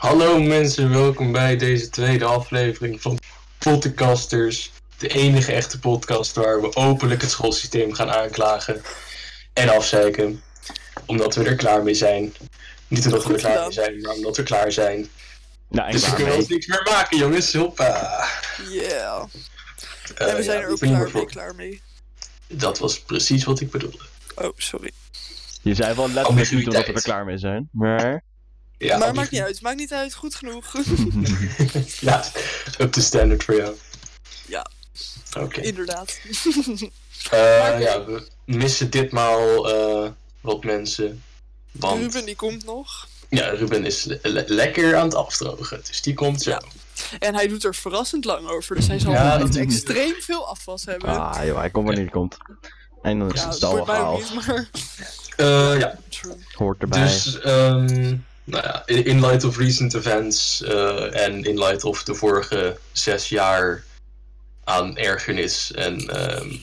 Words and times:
Hallo 0.00 0.40
mensen, 0.42 0.90
welkom 0.90 1.32
bij 1.32 1.56
deze 1.56 1.88
tweede 1.90 2.24
aflevering 2.24 3.00
van 3.00 3.18
Podcasters. 3.58 4.70
De 4.98 5.08
enige 5.08 5.52
echte 5.52 5.78
podcast 5.78 6.34
waar 6.34 6.60
we 6.60 6.76
openlijk 6.76 7.20
het 7.20 7.30
schoolsysteem 7.30 7.92
gaan 7.92 8.10
aanklagen 8.10 8.82
en 9.52 9.68
afzeiken. 9.68 10.42
Omdat 11.06 11.34
we 11.34 11.44
er 11.44 11.54
klaar 11.54 11.82
mee 11.82 11.94
zijn. 11.94 12.34
Niet 12.88 13.04
omdat 13.04 13.24
we 13.24 13.28
er 13.28 13.40
Goed 13.40 13.40
klaar 13.40 13.62
mee 13.62 13.72
zijn, 13.72 14.00
maar 14.00 14.14
omdat 14.14 14.36
we 14.36 14.42
klaar 14.42 14.72
zijn. 14.72 15.08
Nou, 15.68 15.92
Dus 15.92 16.08
we 16.08 16.14
kunnen 16.14 16.34
ons 16.34 16.48
niks 16.48 16.66
meer 16.66 16.86
maken, 16.90 17.18
jongens. 17.18 17.52
Hoppa. 17.52 18.26
Yeah. 18.70 19.24
Eh, 20.14 20.28
en 20.28 20.36
we 20.36 20.42
zijn 20.42 20.58
ja, 20.58 20.64
er 20.64 20.70
ook 20.70 20.78
klaar 20.78 20.92
meer 20.92 21.02
mee, 21.02 21.10
voor. 21.12 21.26
klaar 21.26 21.54
mee. 21.54 21.82
Dat 22.46 22.78
was 22.78 23.00
precies 23.00 23.44
wat 23.44 23.60
ik 23.60 23.70
bedoelde. 23.70 24.04
Oh, 24.34 24.52
sorry. 24.56 24.90
Je 25.62 25.74
zei 25.74 25.94
wel 25.94 26.10
letterlijk 26.10 26.50
niet 26.50 26.66
omdat 26.66 26.86
we 26.86 26.92
er 26.92 27.02
klaar 27.02 27.24
mee 27.24 27.38
zijn. 27.38 27.68
Maar. 27.72 28.28
Ja, 28.86 28.98
maar 28.98 29.14
maakt 29.14 29.30
niet 29.30 29.40
uit, 29.40 29.60
maakt 29.60 29.76
niet 29.76 29.92
uit, 29.92 30.14
goed 30.14 30.34
genoeg. 30.34 30.72
ja, 32.00 32.24
up 32.78 32.92
to 32.92 33.00
standard 33.00 33.44
voor 33.44 33.56
jou. 33.56 33.74
Ja. 34.46 34.66
Oké. 35.38 35.60
Inderdaad. 35.60 36.18
Eh, 37.30 37.38
Maar- 37.58 37.80
ja, 37.80 38.04
we 38.04 38.28
missen 38.44 38.90
ditmaal 38.90 39.70
eh, 39.70 40.10
wat 40.40 40.64
mensen. 40.64 41.22
Want 41.70 42.00
Ruben 42.00 42.24
die 42.24 42.36
komt 42.36 42.64
nog. 42.64 43.08
ja, 43.28 43.48
Ruben 43.48 43.84
is 43.86 44.04
le- 44.04 44.18
le- 44.22 44.44
lekker 44.46 44.96
aan 44.96 45.04
het 45.04 45.14
afdrogen. 45.14 45.80
Dus 45.86 46.02
die 46.02 46.14
komt 46.14 46.42
zo. 46.42 46.50
Ja. 46.50 46.62
En 47.18 47.34
hij 47.34 47.48
doet 47.48 47.64
er 47.64 47.74
verrassend 47.74 48.24
lang 48.24 48.48
over, 48.48 48.76
dus 48.76 48.86
hij 48.86 48.98
zal 48.98 49.12
Ja, 49.12 49.32
echt 49.32 49.40
dat- 49.40 49.56
extreem 49.56 50.14
veel 50.20 50.48
afwas 50.48 50.84
hebben. 50.84 51.08
Ah, 51.08 51.44
joh, 51.46 51.58
hij 51.58 51.70
komt 51.70 51.84
wanneer 51.86 52.04
hij 52.04 52.12
komt. 52.12 52.36
En 53.02 53.18
dan 53.18 53.32
is 53.32 53.40
ja, 53.40 53.48
het 53.48 53.64
al 53.64 54.16
niet, 54.18 54.34
maar... 54.46 54.68
Eh, 55.36 55.78
ja, 55.78 55.98
True. 56.08 56.36
Hoort 56.54 56.80
erbij. 56.82 57.02
dus 57.02 57.40
ehm, 57.40 58.16
nou 58.50 58.64
ja, 58.64 58.82
in 58.86 59.04
in 59.04 59.20
light 59.20 59.44
of 59.44 59.56
recent 59.56 59.94
events 59.94 60.62
eh, 60.62 61.24
en 61.24 61.44
in 61.44 61.58
light 61.58 61.84
of 61.84 62.02
de 62.02 62.14
vorige 62.14 62.78
zes 62.92 63.28
jaar 63.28 63.84
aan 64.64 64.96
ergernis 64.96 65.72
en 65.72 66.08
ehm, 66.08 66.56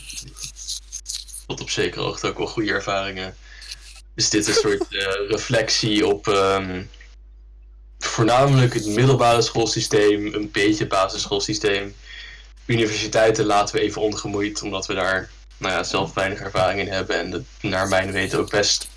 tot 1.48 1.62
op 1.62 1.70
zekere 1.70 2.04
hoogte 2.04 2.28
ook 2.28 2.38
wel 2.38 2.48
goede 2.48 2.74
ervaringen, 2.74 3.36
is 4.16 4.30
dit 4.30 4.48
een 4.48 4.54
soort 4.64 4.96
eh, 4.96 5.30
reflectie 5.30 6.08
op 6.08 6.28
ehm, 6.28 6.84
voornamelijk 8.00 8.74
het 8.74 8.86
middelbare 8.86 9.42
schoolsysteem, 9.42 10.34
een 10.34 10.52
beetje 10.52 10.80
het 10.80 10.90
basisschoolsysteem. 10.90 11.96
Universiteiten 12.66 13.46
laten 13.46 13.76
we 13.76 13.82
even 13.82 14.02
ongemoeid, 14.02 14.62
omdat 14.62 14.86
we 14.86 14.94
daar 14.94 15.30
nou 15.58 15.74
ja, 15.74 15.84
zelf 15.84 16.14
weinig 16.14 16.40
ervaring 16.40 16.80
in 16.80 16.88
hebben 16.88 17.20
en 17.20 17.32
het 17.32 17.46
naar 17.62 17.88
mijn 17.88 18.12
weten 18.12 18.40
ook 18.40 18.50
best 18.50 18.88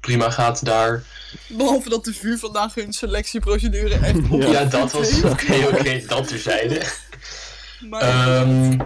prima 0.00 0.30
gaat 0.30 0.64
daar. 0.64 1.04
Behalve 1.48 1.88
dat 1.88 2.04
de 2.04 2.14
vuur 2.14 2.38
vandaag 2.38 2.74
hun 2.74 2.92
selectieprocedure 2.92 3.94
echt 3.94 4.30
op. 4.30 4.42
Ja, 4.42 4.64
dat 4.64 4.92
was 4.92 5.22
oké, 5.32 5.68
oké, 5.72 6.02
dat 6.06 6.28
terzijde. 6.28 6.82
Maar 7.80 8.02
Ehm 8.02 8.76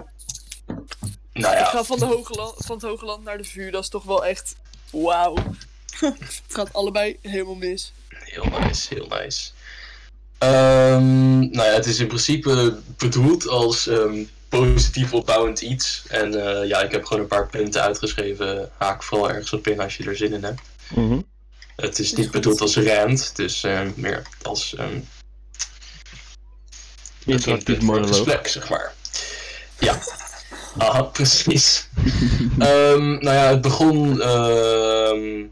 nou 1.35 1.55
ik 1.55 1.61
ja, 1.61 1.65
ga 1.65 1.85
van, 1.85 1.99
de 1.99 2.05
hoge 2.05 2.35
land, 2.35 2.55
van 2.57 2.77
het 2.77 2.85
Hoge 2.85 3.05
Land 3.05 3.25
naar 3.25 3.39
de 3.39 3.45
vuur, 3.45 3.71
dat 3.71 3.83
is 3.83 3.89
toch 3.89 4.05
wel 4.05 4.25
echt... 4.25 4.57
Wauw. 4.91 5.35
het 6.01 6.43
gaat 6.49 6.73
allebei 6.73 7.19
helemaal 7.23 7.55
mis. 7.55 7.93
heel 8.09 8.45
nice, 8.45 8.95
heel 8.95 9.07
nice. 9.07 9.51
Ehm, 10.39 11.39
nou 11.39 11.69
ja, 11.69 11.73
het 11.73 11.87
is 11.87 11.99
in 11.99 12.07
principe 12.07 12.79
bedoeld 12.97 13.49
als 13.49 13.87
ehm, 13.87 14.25
positief 14.49 15.13
opbouwend 15.13 15.61
iets. 15.61 16.03
En 16.09 16.47
eh, 16.47 16.69
ja, 16.69 16.81
ik 16.81 16.93
heb 16.93 17.05
gewoon 17.05 17.23
een 17.23 17.29
paar 17.29 17.47
punten 17.47 17.83
uitgeschreven. 17.83 18.71
Haak 18.77 19.03
vooral 19.03 19.29
ergens 19.29 19.53
op 19.53 19.67
in 19.67 19.81
als 19.81 19.97
je 19.97 20.05
er 20.05 20.17
zin 20.17 20.33
in 20.33 20.45
hebt. 20.45 20.61
Mhm. 20.95 21.21
Het 21.77 21.99
is 21.99 22.13
niet 22.13 22.31
bedoeld 22.31 22.61
als 22.61 22.77
rant, 22.77 23.37
dus 23.37 23.65
ehm, 23.65 23.91
meer 23.95 24.23
als 24.43 24.75
ehm 24.75 24.99
Interactief 27.25 27.75
het 27.75 27.85
monoloog. 27.85 28.09
gesprek, 28.09 28.49
zeg 28.49 28.69
maar. 28.69 28.93
Ja, 29.79 29.99
aha, 30.79 31.03
precies. 31.03 31.89
Ehm, 32.59 33.09
nou 33.11 33.25
ja, 33.37 33.49
het 33.49 33.61
begon 33.61 34.21
ehm, 34.21 35.45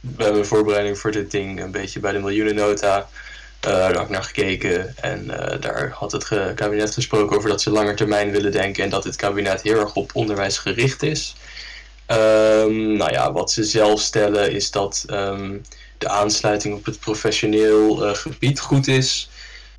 bij 0.00 0.32
mijn 0.32 0.46
voorbereiding 0.46 0.98
voor 0.98 1.10
dit 1.10 1.30
ding 1.30 1.60
een 1.62 1.70
beetje 1.70 2.00
bij 2.00 2.12
de 2.12 2.18
miljoenennota. 2.18 3.08
Eh, 3.60 3.70
daar 3.72 3.94
had 3.94 4.02
ik 4.02 4.08
naar 4.08 4.24
gekeken 4.24 4.96
en 4.96 5.30
eh, 5.50 5.60
daar 5.60 5.90
had 5.90 6.12
het 6.12 6.24
ge- 6.24 6.52
kabinet 6.54 6.94
gesproken 6.94 7.36
over 7.36 7.48
dat 7.48 7.62
ze 7.62 7.70
langer 7.70 7.96
termijn 7.96 8.30
willen 8.30 8.52
denken 8.52 8.84
en 8.84 8.90
dat 8.90 9.02
dit 9.02 9.16
kabinet 9.16 9.62
heel 9.62 9.80
erg 9.80 9.94
op 9.94 10.10
onderwijs 10.14 10.58
gericht 10.58 11.02
is. 11.02 11.36
Ehm, 12.08 12.96
nou 12.96 13.12
ja, 13.12 13.32
wat 13.32 13.50
ze 13.50 13.64
zelf 13.64 14.00
stellen 14.00 14.52
is 14.52 14.70
dat 14.70 15.04
ehm, 15.06 15.56
de 15.98 16.08
aansluiting 16.08 16.74
op 16.74 16.84
het 16.84 17.00
professioneel 17.00 18.06
eh, 18.06 18.14
gebied 18.14 18.60
goed 18.60 18.86
is. 18.86 19.28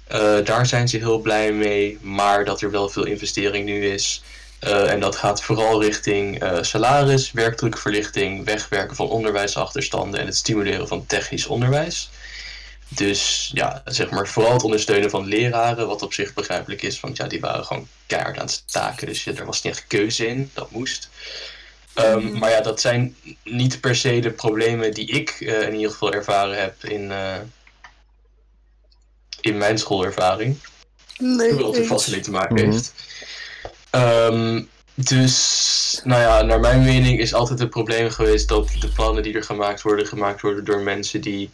Eh, 0.07 0.37
daar 0.43 0.65
zijn 0.65 0.87
ze 0.87 0.97
heel 0.97 1.19
blij 1.19 1.51
mee, 1.51 1.97
maar 2.01 2.45
dat 2.45 2.61
er 2.61 2.71
wel 2.71 2.89
veel 2.89 3.05
investering 3.05 3.65
nu 3.65 3.85
is. 3.85 4.21
Eh, 4.59 4.91
en 4.91 4.99
dat 4.99 5.15
gaat 5.15 5.43
vooral 5.43 5.83
richting 5.83 6.43
salaris, 6.61 7.31
werkdrukverlichting, 7.31 8.45
wegwerken 8.45 8.95
van 8.95 9.09
onderwijsachterstanden 9.09 10.19
en 10.19 10.25
het 10.25 10.35
stimuleren 10.35 10.87
van 10.87 11.05
technisch 11.05 11.47
onderwijs. 11.47 12.09
Dus 12.87 13.51
ja, 13.53 13.81
zeg 13.85 14.09
maar 14.09 14.27
vooral 14.27 14.53
het 14.53 14.63
ondersteunen 14.63 15.09
van 15.09 15.27
leraren, 15.27 15.87
wat 15.87 16.01
op 16.01 16.13
zich 16.13 16.33
begrijpelijk 16.33 16.81
is, 16.81 16.99
want 16.99 17.17
ja, 17.17 17.27
die 17.27 17.39
waren 17.39 17.65
gewoon 17.65 17.87
keihard 18.05 18.37
aan 18.37 18.45
het 18.45 18.63
staken, 18.65 19.07
dus 19.07 19.23
ja, 19.23 19.33
er 19.33 19.45
was 19.45 19.61
niet 19.61 19.73
echt 19.73 19.87
keuze 19.87 20.27
in, 20.27 20.51
dat 20.53 20.71
moest. 20.71 21.09
Ehm, 22.03 22.25
Mhm. 22.25 22.37
Maar 22.37 22.49
ja, 22.49 22.61
dat 22.61 22.81
zijn 22.81 23.15
niet 23.43 23.79
per 23.81 23.95
se 23.95 24.19
de 24.19 24.31
problemen 24.31 24.93
die 24.93 25.07
ik 25.07 25.29
eh, 25.29 25.61
in 25.61 25.73
ieder 25.75 25.91
geval 25.91 26.13
ervaren 26.13 26.59
heb 26.61 26.83
in, 26.83 27.11
eh, 27.11 27.35
in 29.41 29.57
mijn 29.57 29.77
schoolervaring. 29.77 30.57
Nee, 31.17 31.49
Hoewel 31.49 31.71
het 31.71 31.77
er 31.81 31.85
vast 31.85 32.11
mee 32.11 32.19
te 32.19 32.31
maken 32.31 32.55
Mhm. 32.55 32.71
heeft. 32.71 32.93
Ehm, 33.89 34.61
dus, 34.93 36.01
nou 36.03 36.21
ja, 36.21 36.41
naar 36.41 36.59
mijn 36.59 36.83
mening 36.83 37.19
is 37.19 37.33
altijd 37.33 37.59
het 37.59 37.69
probleem 37.69 38.09
geweest 38.09 38.47
dat 38.47 38.69
de 38.79 38.87
plannen 38.89 39.23
die 39.23 39.33
er 39.33 39.43
gemaakt 39.43 39.81
worden, 39.81 40.07
gemaakt 40.07 40.41
worden 40.41 40.65
door 40.65 40.79
mensen 40.79 41.21
die 41.21 41.49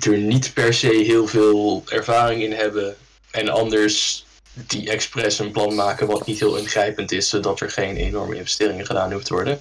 er 0.00 0.18
niet 0.18 0.52
per 0.54 0.74
se 0.74 0.88
heel 1.06 1.26
veel 1.26 1.82
ervaring 1.86 2.42
in 2.42 2.52
hebben. 2.52 2.96
En 3.30 3.48
anders 3.48 4.26
die 4.66 4.90
expres 4.90 5.38
een 5.38 5.50
plan 5.50 5.74
maken 5.74 6.06
wat 6.06 6.26
niet 6.26 6.38
heel 6.38 6.56
ingrijpend 6.56 7.12
is, 7.12 7.28
zodat 7.28 7.60
er 7.60 7.70
geen 7.70 7.96
enorme 7.96 8.36
investeringen 8.36 8.86
gedaan 8.86 9.12
hoeft 9.12 9.26
te 9.26 9.34
worden. 9.34 9.60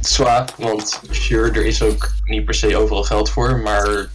Zwaar, 0.00 0.48
want 0.56 1.00
sure, 1.10 1.50
er 1.50 1.66
is 1.66 1.82
ook 1.82 2.10
niet 2.24 2.44
per 2.44 2.54
se 2.54 2.76
overal 2.76 3.04
geld 3.04 3.30
voor, 3.30 3.58
maar 3.58 4.10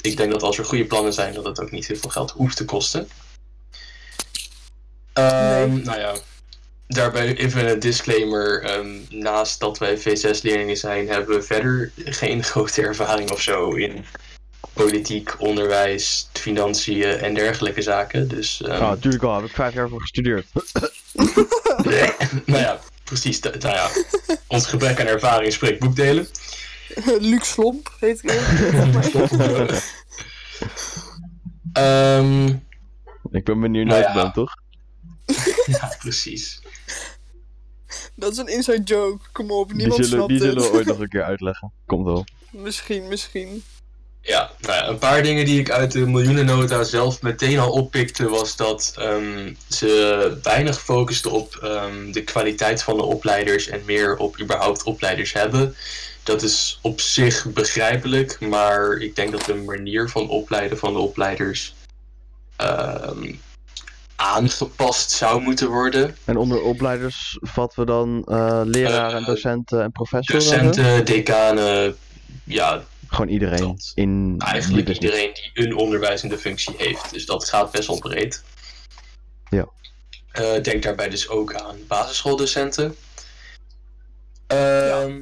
ik 0.00 0.16
denk 0.16 0.32
dat 0.32 0.42
als 0.42 0.58
er 0.58 0.64
goede 0.64 0.84
plannen 0.84 1.12
zijn, 1.12 1.34
dat 1.34 1.44
het 1.44 1.60
ook 1.60 1.70
niet 1.70 1.86
heel 1.86 1.96
veel 1.96 2.10
geld 2.10 2.30
hoeft 2.30 2.56
te 2.56 2.64
kosten. 2.64 3.08
Ehm, 5.12 5.72
Nee. 5.72 5.82
Nou 5.82 5.98
ja, 6.00 6.14
daarbij 6.86 7.36
even 7.36 7.68
een 7.70 7.78
disclaimer. 7.78 8.62
ehm, 8.62 8.88
naast 9.08 9.60
dat 9.60 9.78
wij 9.78 9.98
V6-leerlingen 9.98 10.76
zijn, 10.76 11.08
hebben 11.08 11.36
we 11.36 11.42
verder 11.42 11.92
geen 11.96 12.44
grote 12.50 12.82
ervaring 12.82 13.30
of 13.30 13.40
zo 13.40 13.70
in 13.70 14.04
politiek, 14.84 15.40
onderwijs, 15.40 16.28
financiën 16.32 17.02
en 17.04 17.34
dergelijke 17.34 17.82
zaken. 17.82 18.28
Dus, 18.28 18.62
Oh, 18.62 18.68
natuurlijk 18.80 19.22
al, 19.22 19.34
heb 19.36 19.44
ik 19.44 19.54
vijf 19.54 19.74
jaar 19.74 19.88
voor 19.88 20.00
gestudeerd. 20.00 20.46
nou 22.46 22.58
ja, 22.60 22.78
precies. 23.04 23.40
Nou 23.40 23.58
ja, 23.60 23.88
ons 24.46 24.66
gebrek 24.66 25.00
aan 25.00 25.06
ervaring 25.06 25.52
spreekt 25.52 25.78
boekdelen. 25.80 26.26
Luc 27.30 27.44
Slomp 27.48 27.96
heet 28.00 28.22
ik 28.22 28.30
ook. 28.30 29.70
Ehm, 31.72 32.46
Ik 33.30 33.44
ben 33.44 33.60
benieuwd 33.60 33.86
Nou 33.86 34.00
naar 34.02 34.16
ja. 34.16 34.24
het 34.24 34.34
toch? 34.34 34.54
ja, 35.66 35.96
precies. 35.98 36.60
Dat 38.14 38.32
is 38.32 38.38
een 38.38 38.46
inside 38.48 38.82
joke, 38.82 39.24
kom 39.32 39.50
op, 39.50 39.68
Die 39.68 39.76
niemand 39.76 40.04
zullen, 40.06 40.10
snapt 40.24 40.28
die 40.28 40.48
het. 40.48 40.48
zullen 40.48 40.70
we 40.70 40.76
ooit 40.76 40.86
nog 40.86 40.98
een 40.98 41.08
keer 41.08 41.22
uitleggen. 41.22 41.72
Komt 41.86 42.04
wel. 42.04 42.24
Misschien, 42.50 43.08
misschien. 43.08 43.62
Ja, 44.28 44.50
nou 44.60 44.74
ja, 44.74 44.88
een 44.88 44.98
paar 44.98 45.22
dingen 45.22 45.44
die 45.44 45.60
ik 45.60 45.70
uit 45.70 45.92
de 45.92 46.06
miljoenennota 46.06 46.82
zelf 46.84 47.22
meteen 47.22 47.58
al 47.58 47.70
oppikte, 47.70 48.28
was 48.28 48.56
dat 48.56 48.94
ehm, 48.98 49.52
ze 49.68 50.38
weinig 50.42 50.80
focusten 50.80 51.30
op 51.30 51.58
ehm, 51.62 52.12
de 52.12 52.24
kwaliteit 52.24 52.82
van 52.82 52.96
de 52.96 53.02
opleiders 53.02 53.68
en 53.68 53.82
meer 53.84 54.16
op 54.16 54.40
überhaupt 54.40 54.82
opleiders 54.82 55.32
hebben. 55.32 55.74
Dat 56.22 56.42
is 56.42 56.78
op 56.82 57.00
zich 57.00 57.46
begrijpelijk, 57.52 58.40
maar 58.40 58.96
ik 58.96 59.16
denk 59.16 59.32
dat 59.32 59.44
de 59.44 59.54
manier 59.54 60.08
van 60.08 60.28
opleiden 60.28 60.78
van 60.78 60.92
de 60.92 60.98
opleiders 60.98 61.74
ehm, 62.56 63.32
aangepast 64.16 65.10
zou 65.10 65.40
moeten 65.40 65.68
worden. 65.68 66.16
En 66.24 66.36
onder 66.36 66.62
opleiders 66.62 67.38
vatten 67.40 67.80
we 67.80 67.86
dan 67.86 68.24
eh, 68.24 68.60
leraren 68.64 69.16
en 69.16 69.20
Eh, 69.20 69.26
docenten 69.26 69.82
en 69.82 69.92
professoren? 69.92 70.42
Docenten, 70.42 71.04
decanen, 71.04 71.96
ja, 72.44 72.82
Gewoon 73.08 73.28
iedereen 73.28 73.66
Dat. 73.66 73.92
in 73.94 74.34
eigenlijk 74.38 74.88
iedereen 74.88 75.30
die 75.34 75.66
een 75.66 75.76
onderwijzende 75.76 76.38
functie 76.38 76.74
heeft. 76.78 77.12
Dus 77.12 77.26
dat 77.26 77.48
gaat 77.48 77.70
best 77.70 77.88
wel 77.88 77.98
breed. 77.98 78.42
Ja. 79.50 79.68
Eh, 80.30 80.62
denk 80.62 80.82
daarbij 80.82 81.08
dus 81.08 81.28
ook 81.28 81.54
aan 81.54 81.76
basisschooldocenten. 81.86 82.96
Ehm, 84.46 85.20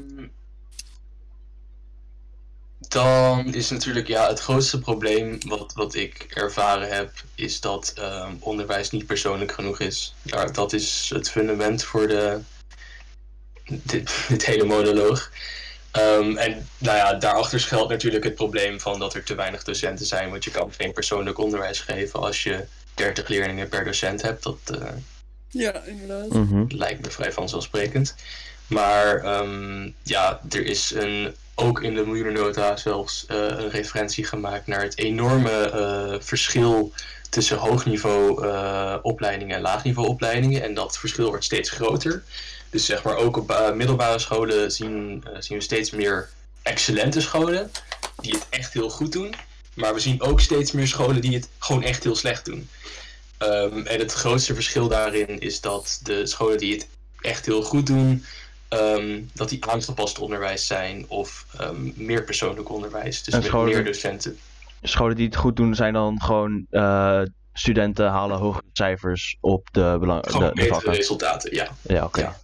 dan 2.88 3.54
is 3.54 3.70
natuurlijk 3.70 4.06
ja, 4.08 4.28
het 4.28 4.40
grootste 4.40 4.78
probleem 4.78 5.38
wat, 5.46 5.72
wat 5.74 5.94
ik 5.94 6.26
ervaren 6.28 6.88
heb, 6.88 7.12
is 7.34 7.60
dat 7.60 7.92
ehm, 7.96 8.34
onderwijs 8.40 8.90
niet 8.90 9.06
persoonlijk 9.06 9.52
genoeg 9.52 9.80
is. 9.80 10.14
Daar, 10.22 10.52
dat 10.52 10.72
is 10.72 11.10
het 11.14 11.30
fundament 11.30 11.84
voor 11.84 12.06
de, 12.06 12.40
dit, 13.64 14.10
dit 14.28 14.46
hele 14.46 14.64
monoloog. 14.64 15.30
Ehm, 15.90 16.36
en 16.36 16.68
nou 16.78 16.96
ja, 16.96 17.14
daarachter 17.14 17.60
schuilt 17.60 17.88
natuurlijk 17.88 18.24
het 18.24 18.34
probleem 18.34 18.80
van 18.80 18.98
dat 18.98 19.14
er 19.14 19.24
te 19.24 19.34
weinig 19.34 19.64
docenten 19.64 20.06
zijn. 20.06 20.30
Want 20.30 20.44
je 20.44 20.50
kan 20.50 20.72
geen 20.72 20.92
persoonlijk 20.92 21.38
onderwijs 21.38 21.80
geven 21.80 22.20
als 22.20 22.42
je 22.42 22.64
30 22.94 23.28
leerlingen 23.28 23.68
per 23.68 23.84
docent 23.84 24.22
hebt. 24.22 24.42
Dat 24.42 24.58
eh, 24.64 24.88
Ja, 25.48 25.82
inderdaad. 25.84 26.28
Mhm. 26.28 26.64
lijkt 26.68 27.04
me 27.04 27.10
vrij 27.10 27.32
vanzelfsprekend. 27.32 28.14
Maar 28.66 29.24
ehm, 29.24 29.90
ja, 30.02 30.40
er 30.50 30.66
is 30.66 30.94
een, 30.94 31.34
ook 31.54 31.82
in 31.82 31.94
de 31.94 32.06
miljoenennota 32.06 32.76
zelfs 32.76 33.26
eh, 33.26 33.36
een 33.36 33.70
referentie 33.70 34.24
gemaakt 34.24 34.66
naar 34.66 34.82
het 34.82 34.98
enorme 34.98 35.70
eh, 35.70 36.20
verschil 36.20 36.92
tussen 37.30 37.56
hoogniveau 37.56 38.46
eh, 38.46 38.96
opleidingen 39.02 39.56
en 39.56 39.62
laagniveau 39.62 40.08
opleidingen. 40.08 40.62
En 40.62 40.74
dat 40.74 40.98
verschil 40.98 41.28
wordt 41.28 41.44
steeds 41.44 41.70
groter. 41.70 42.22
Dus 42.70 42.86
zeg 42.86 43.02
maar 43.02 43.16
ook 43.16 43.36
op 43.36 43.50
eh, 43.50 43.72
middelbare 43.72 44.18
scholen 44.18 44.72
zien, 44.72 45.24
eh, 45.32 45.40
zien 45.40 45.58
we 45.58 45.62
steeds 45.64 45.90
meer 45.90 46.28
excellente 46.62 47.20
scholen 47.20 47.70
die 48.20 48.32
het 48.32 48.46
echt 48.50 48.72
heel 48.72 48.90
goed 48.90 49.12
doen. 49.12 49.34
Maar 49.74 49.94
we 49.94 50.00
zien 50.00 50.22
ook 50.22 50.40
steeds 50.40 50.72
meer 50.72 50.86
scholen 50.86 51.20
die 51.20 51.34
het 51.34 51.48
gewoon 51.58 51.82
echt 51.82 52.02
heel 52.04 52.16
slecht 52.16 52.44
doen. 52.44 52.68
Ehm, 53.38 53.78
en 53.86 53.98
het 53.98 54.12
grootste 54.12 54.54
verschil 54.54 54.88
daarin 54.88 55.38
is 55.40 55.60
dat 55.60 56.00
de 56.02 56.26
scholen 56.26 56.58
die 56.58 56.74
het 56.74 56.88
echt 57.20 57.46
heel 57.46 57.62
goed 57.62 57.86
doen, 57.86 58.24
ehm, 58.68 59.20
dat 59.32 59.48
die 59.48 59.66
aangepast 59.66 60.18
onderwijs 60.18 60.66
zijn 60.66 61.04
of 61.08 61.46
ehm, 61.58 61.90
meer 61.94 62.24
persoonlijk 62.24 62.70
onderwijs. 62.70 63.22
Dus 63.22 63.34
En 63.34 63.40
met 63.40 63.48
scholen- 63.48 63.74
meer 63.74 63.84
docenten. 63.84 64.38
Scholen 64.82 65.16
die 65.16 65.26
het 65.26 65.36
goed 65.36 65.56
doen 65.56 65.74
zijn 65.74 65.92
dan 65.92 66.22
gewoon 66.22 66.66
eh, 66.70 67.22
studenten 67.52 68.08
halen 68.08 68.38
hogere 68.38 68.64
cijfers 68.72 69.36
op 69.40 69.68
de, 69.72 69.96
belang 70.00 70.24
Gewoon 70.26 70.40
de, 70.42 70.48
de 70.48 70.54
betere 70.54 70.74
vakken. 70.74 70.92
resultaten, 70.92 71.54
ja. 71.54 71.68
Ja, 71.82 72.04
oké. 72.04 72.20
Ja. 72.20 72.36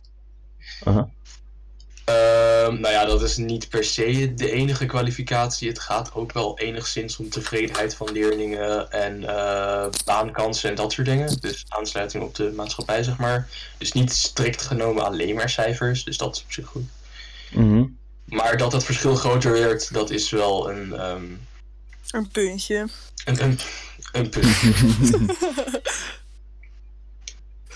Ehm, 2.05 2.81
nou 2.81 2.95
ja, 2.95 3.05
dat 3.05 3.23
is 3.23 3.37
niet 3.37 3.69
per 3.69 3.85
se 3.85 4.35
de 4.35 4.51
enige 4.51 4.87
kwalificatie. 4.87 5.69
Het 5.69 5.79
gaat 5.79 6.15
ook 6.15 6.33
wel 6.33 6.59
enigszins 6.59 7.17
om 7.17 7.29
tevredenheid 7.29 7.95
van 7.95 8.13
leerlingen 8.13 8.91
en 8.91 9.25
eh, 9.29 9.87
baankansen 10.05 10.71
en 10.71 10.77
dat 10.77 10.93
soort 10.93 11.07
dingen. 11.07 11.41
Dus 11.41 11.65
aansluiting 11.69 12.23
op 12.23 12.35
de 12.35 12.53
maatschappij, 12.57 13.03
zeg 13.03 13.17
maar. 13.17 13.49
Dus 13.79 13.93
niet 13.93 14.13
strikt 14.13 14.63
genomen 14.63 15.05
alleen 15.05 15.35
maar 15.35 15.51
cijfers, 15.51 16.05
dus 16.05 16.17
dat 16.17 16.37
is 16.37 16.43
op 16.43 16.53
zich 16.53 16.67
goed. 16.67 16.89
Mhm. 17.53 17.85
Maar 18.25 18.57
dat 18.57 18.73
het 18.73 18.85
verschil 18.85 19.15
groter 19.15 19.53
werd, 19.53 19.93
dat 19.93 20.11
is 20.11 20.31
wel 20.31 20.71
een, 20.71 20.93
ehm, 20.93 21.25
Een 22.11 22.29
puntje. 22.29 22.89
een, 23.25 23.43
een, 23.43 23.59
een 24.13 24.29
punt. 24.29 24.57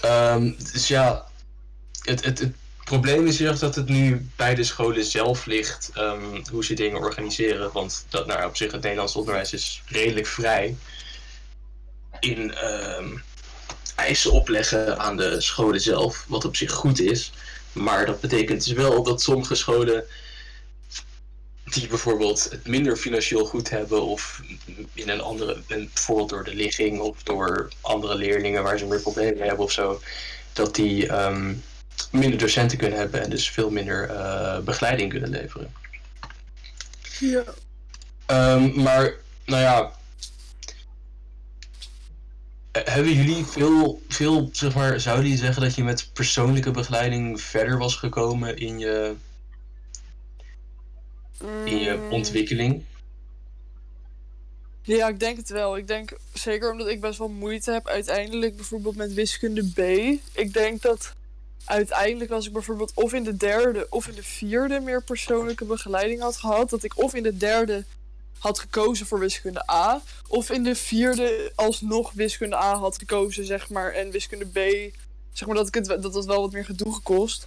Ehm, 0.00 0.52
dus 0.72 0.88
ja, 0.88 1.26
het, 2.02 2.24
het, 2.24 2.38
het 2.38 2.54
probleem 2.86 3.26
is 3.26 3.38
heel 3.38 3.58
dat 3.58 3.74
het 3.74 3.88
nu 3.88 4.28
bij 4.36 4.54
de 4.54 4.64
scholen 4.64 5.04
zelf 5.04 5.46
ligt 5.46 5.90
ehm, 5.94 6.44
hoe 6.50 6.64
ze 6.64 6.74
dingen 6.74 6.98
organiseren. 6.98 7.72
Want 7.72 8.06
dat, 8.08 8.26
nou, 8.26 8.46
op 8.46 8.56
zich 8.56 8.72
het 8.72 8.82
Nederlands 8.82 9.16
onderwijs 9.16 9.52
is 9.52 9.82
redelijk 9.86 10.26
vrij 10.26 10.76
in 12.20 12.54
ehm, 12.54 13.08
eisen 13.94 14.32
opleggen 14.32 14.98
aan 14.98 15.16
de 15.16 15.40
scholen 15.40 15.80
zelf, 15.80 16.24
wat 16.28 16.44
op 16.44 16.56
zich 16.56 16.72
goed 16.72 17.00
is. 17.00 17.32
Maar 17.72 18.06
dat 18.06 18.20
betekent 18.20 18.64
dus 18.64 18.72
wel 18.72 19.02
dat 19.02 19.22
sommige 19.22 19.54
scholen 19.54 20.04
die 21.64 21.86
bijvoorbeeld 21.86 22.50
het 22.50 22.66
minder 22.66 22.96
financieel 22.96 23.44
goed 23.44 23.70
hebben 23.70 24.02
of 24.02 24.42
in 24.92 25.08
een 25.08 25.20
andere, 25.20 25.62
bijvoorbeeld 25.66 26.28
door 26.28 26.44
de 26.44 26.54
ligging 26.54 27.00
of 27.00 27.22
door 27.22 27.68
andere 27.80 28.14
leerlingen 28.14 28.62
waar 28.62 28.78
ze 28.78 28.86
meer 28.86 29.00
problemen 29.00 29.38
mee 29.38 29.48
hebben 29.48 29.64
of 29.64 29.72
zo, 29.72 30.00
dat 30.52 30.74
die 30.74 31.08
ehm, 31.08 31.54
minder 32.10 32.38
docenten 32.38 32.78
kunnen 32.78 32.98
hebben 32.98 33.22
en 33.22 33.30
dus 33.30 33.50
veel 33.50 33.70
minder 33.70 34.10
eh, 34.10 34.58
begeleiding 34.60 35.10
kunnen 35.10 35.30
leveren. 35.30 35.72
Ja. 37.20 37.44
Ehm, 38.26 38.82
maar, 38.82 39.14
nou 39.44 39.62
ja. 39.62 39.92
eh, 42.70 42.82
Hebben 42.84 43.12
jullie 43.12 43.44
veel, 43.44 44.02
veel, 44.08 44.48
zeg 44.52 44.74
maar, 44.74 45.00
zouden 45.00 45.24
jullie 45.24 45.40
zeggen 45.40 45.62
dat 45.62 45.74
je 45.74 45.84
met 45.84 46.10
persoonlijke 46.12 46.70
begeleiding 46.70 47.40
verder 47.40 47.78
was 47.78 47.94
gekomen 47.96 48.56
in 48.56 48.78
je, 48.78 49.14
in 51.64 51.78
je 51.78 51.92
Mm, 51.92 52.04
ontwikkeling? 52.08 52.84
Ja, 54.82 55.08
ik 55.08 55.20
denk 55.20 55.36
het 55.36 55.48
wel. 55.48 55.76
Ik 55.76 55.86
denk 55.86 56.16
zeker 56.32 56.70
omdat 56.72 56.88
ik 56.88 57.00
best 57.00 57.18
wel 57.18 57.28
moeite 57.28 57.72
heb 57.72 57.88
uiteindelijk 57.88 58.56
bijvoorbeeld 58.56 58.96
met 58.96 59.14
wiskunde 59.14 59.70
B. 59.70 59.78
Ik 60.38 60.52
denk 60.52 60.82
dat 60.82 61.15
uiteindelijk 61.66 62.30
als 62.30 62.46
ik 62.46 62.52
bijvoorbeeld 62.52 62.92
of 62.94 63.12
in 63.12 63.24
de 63.24 63.36
derde 63.36 63.86
of 63.90 64.06
in 64.06 64.14
de 64.14 64.22
vierde 64.22 64.80
meer 64.80 65.02
persoonlijke 65.02 65.64
begeleiding 65.64 66.20
had 66.20 66.36
gehad, 66.36 66.70
dat 66.70 66.82
ik 66.82 66.98
of 66.98 67.14
in 67.14 67.22
de 67.22 67.36
derde 67.36 67.84
had 68.38 68.58
gekozen 68.58 69.06
voor 69.06 69.18
wiskunde 69.18 69.70
A, 69.70 70.02
of 70.28 70.50
in 70.50 70.62
de 70.62 70.74
vierde 70.74 71.52
alsnog 71.54 72.12
wiskunde 72.12 72.56
A 72.56 72.74
had 72.74 72.98
gekozen, 72.98 73.44
zeg 73.44 73.70
maar, 73.70 73.92
en 73.92 74.10
wiskunde 74.10 74.46
B, 74.46 74.58
zeg 75.32 75.46
maar 75.46 75.56
dat 75.56 75.68
ik 75.68 75.74
het 75.74 75.84
dat 75.86 76.12
dat 76.12 76.24
wel 76.24 76.40
wat 76.40 76.52
meer 76.52 76.64
gedoe 76.64 76.94
gekost. 76.94 77.46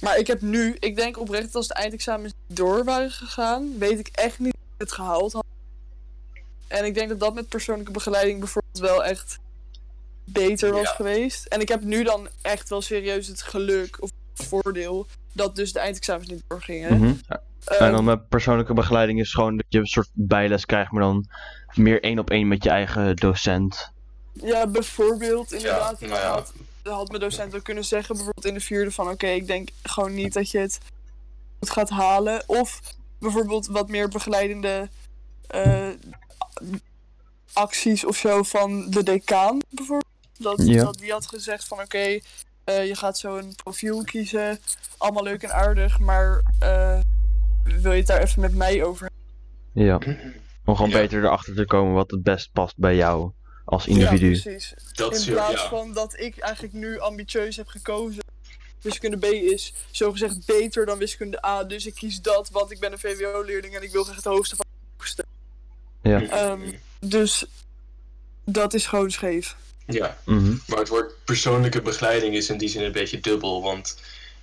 Maar 0.00 0.18
ik 0.18 0.26
heb 0.26 0.40
nu, 0.40 0.76
ik 0.78 0.96
denk 0.96 1.18
oprecht 1.18 1.44
dat 1.44 1.54
als 1.54 1.68
de 1.68 1.74
eindexamens 1.74 2.32
door 2.46 2.84
waren 2.84 3.10
gegaan, 3.10 3.78
weet 3.78 3.98
ik 3.98 4.08
echt 4.12 4.38
niet 4.38 4.54
of 4.54 4.74
ik 4.74 4.80
het 4.80 4.92
gehaald 4.92 5.32
had. 5.32 5.44
En 6.66 6.84
ik 6.84 6.94
denk 6.94 7.08
dat 7.08 7.20
dat 7.20 7.34
met 7.34 7.48
persoonlijke 7.48 7.92
begeleiding 7.92 8.38
bijvoorbeeld 8.38 8.78
wel 8.78 9.04
echt 9.04 9.38
beter 10.24 10.72
was 10.72 10.82
Ja. 10.82 10.94
geweest. 10.94 11.46
En 11.46 11.60
ik 11.60 11.68
heb 11.68 11.82
nu 11.82 12.04
dan 12.04 12.28
echt 12.42 12.68
wel 12.68 12.82
serieus 12.82 13.26
het 13.26 13.42
geluk 13.42 13.96
of 14.02 14.10
voordeel 14.34 15.06
dat 15.32 15.56
dus 15.56 15.72
de 15.72 15.78
eindexamens 15.78 16.28
niet 16.28 16.42
doorgingen. 16.48 16.98
Mhm. 16.98 17.14
Ehm, 17.64 17.82
En 17.82 17.92
dan 17.92 18.04
met 18.04 18.28
persoonlijke 18.28 18.74
begeleiding 18.74 19.20
is 19.20 19.34
gewoon 19.34 19.56
dat 19.56 19.66
je 19.68 19.78
een 19.78 19.86
soort 19.86 20.08
bijles 20.12 20.66
krijgt, 20.66 20.90
maar 20.92 21.02
dan 21.02 21.26
meer 21.74 22.02
één 22.02 22.18
op 22.18 22.30
één 22.30 22.48
met 22.48 22.64
je 22.64 22.70
eigen 22.70 23.16
docent. 23.16 23.92
Ja, 24.32 24.66
bijvoorbeeld 24.66 25.52
inderdaad. 25.52 26.00
nou 26.00 26.12
ja. 26.12 26.30
had, 26.30 26.52
had 26.82 27.08
mijn 27.08 27.20
docent 27.20 27.54
ook 27.54 27.62
kunnen 27.64 27.84
zeggen, 27.84 28.14
bijvoorbeeld 28.14 28.46
in 28.46 28.54
de 28.54 28.60
vierde 28.60 28.90
van 28.90 29.08
oké, 29.08 29.26
ik 29.26 29.46
denk 29.46 29.68
gewoon 29.82 30.14
niet 30.14 30.32
dat 30.32 30.50
je 30.50 30.58
het 30.58 30.78
goed 31.58 31.70
gaat 31.70 31.90
halen. 31.90 32.42
Of 32.46 32.80
bijvoorbeeld 33.18 33.66
wat 33.66 33.88
meer 33.88 34.08
begeleidende 34.08 34.88
eh, 35.46 35.88
acties 37.52 38.04
of 38.04 38.16
zo 38.16 38.42
van 38.42 38.90
de 38.90 39.02
decaan 39.02 39.58
bijvoorbeeld. 39.68 40.03
Dat, 40.38 40.62
Ja. 40.66 40.82
dat 40.84 40.98
die 40.98 41.12
had 41.12 41.26
gezegd 41.26 41.64
van 41.68 41.80
oké, 41.80 42.18
eh, 42.64 42.86
je 42.86 42.94
gaat 42.96 43.18
zo 43.18 43.36
een 43.36 43.54
profiel 43.54 44.04
kiezen, 44.04 44.58
allemaal 44.98 45.22
leuk 45.22 45.42
en 45.42 45.52
aardig, 45.54 45.98
maar 45.98 46.42
eh, 46.58 47.00
wil 47.64 47.92
je 47.92 47.98
het 47.98 48.06
daar 48.06 48.22
even 48.22 48.40
met 48.40 48.54
mij 48.54 48.84
over 48.84 49.10
Ja. 49.72 49.98
Om 50.66 50.76
gewoon 50.76 50.90
Ja. 50.90 50.96
beter 50.98 51.24
erachter 51.24 51.54
te 51.54 51.64
komen 51.64 51.94
wat 51.94 52.10
het 52.10 52.22
best 52.22 52.52
past 52.52 52.76
bij 52.76 52.96
jou 52.96 53.32
als 53.64 53.86
individu. 53.86 54.34
Ja, 54.34 54.40
precies. 54.42 54.74
Dat 54.92 55.16
In 55.16 55.32
plaats 55.32 55.62
ja. 55.62 55.68
van 55.68 55.92
dat 55.92 56.18
ik 56.18 56.38
eigenlijk 56.38 56.74
nu 56.74 56.98
ambitieus 56.98 57.56
heb 57.56 57.66
gekozen. 57.68 58.22
Wiskunde 58.80 59.16
B 59.16 59.24
is 59.24 59.74
zogezegd 59.90 60.46
beter 60.46 60.86
dan 60.86 60.98
wiskunde 60.98 61.46
A. 61.46 61.64
Dus 61.64 61.86
ik 61.86 61.94
kies 61.94 62.20
dat, 62.20 62.50
want 62.50 62.70
ik 62.70 62.80
ben 62.80 62.92
een 62.92 62.98
VWO-leerling 62.98 63.74
en 63.76 63.82
ik 63.82 63.90
wil 63.92 64.04
graag 64.04 64.16
het 64.16 64.24
hoogste 64.24 64.56
van 64.56 64.66
het 64.70 64.90
hoogste. 64.96 65.24
Ja. 66.02 66.22
Ehm, 66.22 66.72
dus 67.00 67.44
dat 68.44 68.74
is 68.74 68.86
gewoon 68.86 69.10
scheef. 69.10 69.56
Ja, 69.86 70.18
Mhm. 70.24 70.54
maar 70.66 70.78
het 70.78 70.88
woord 70.88 71.24
persoonlijke 71.24 71.82
begeleiding 71.82 72.34
is 72.34 72.48
in 72.48 72.58
die 72.58 72.68
zin 72.68 72.82
een 72.82 72.92
beetje 72.92 73.20
dubbel, 73.20 73.62
want 73.62 73.98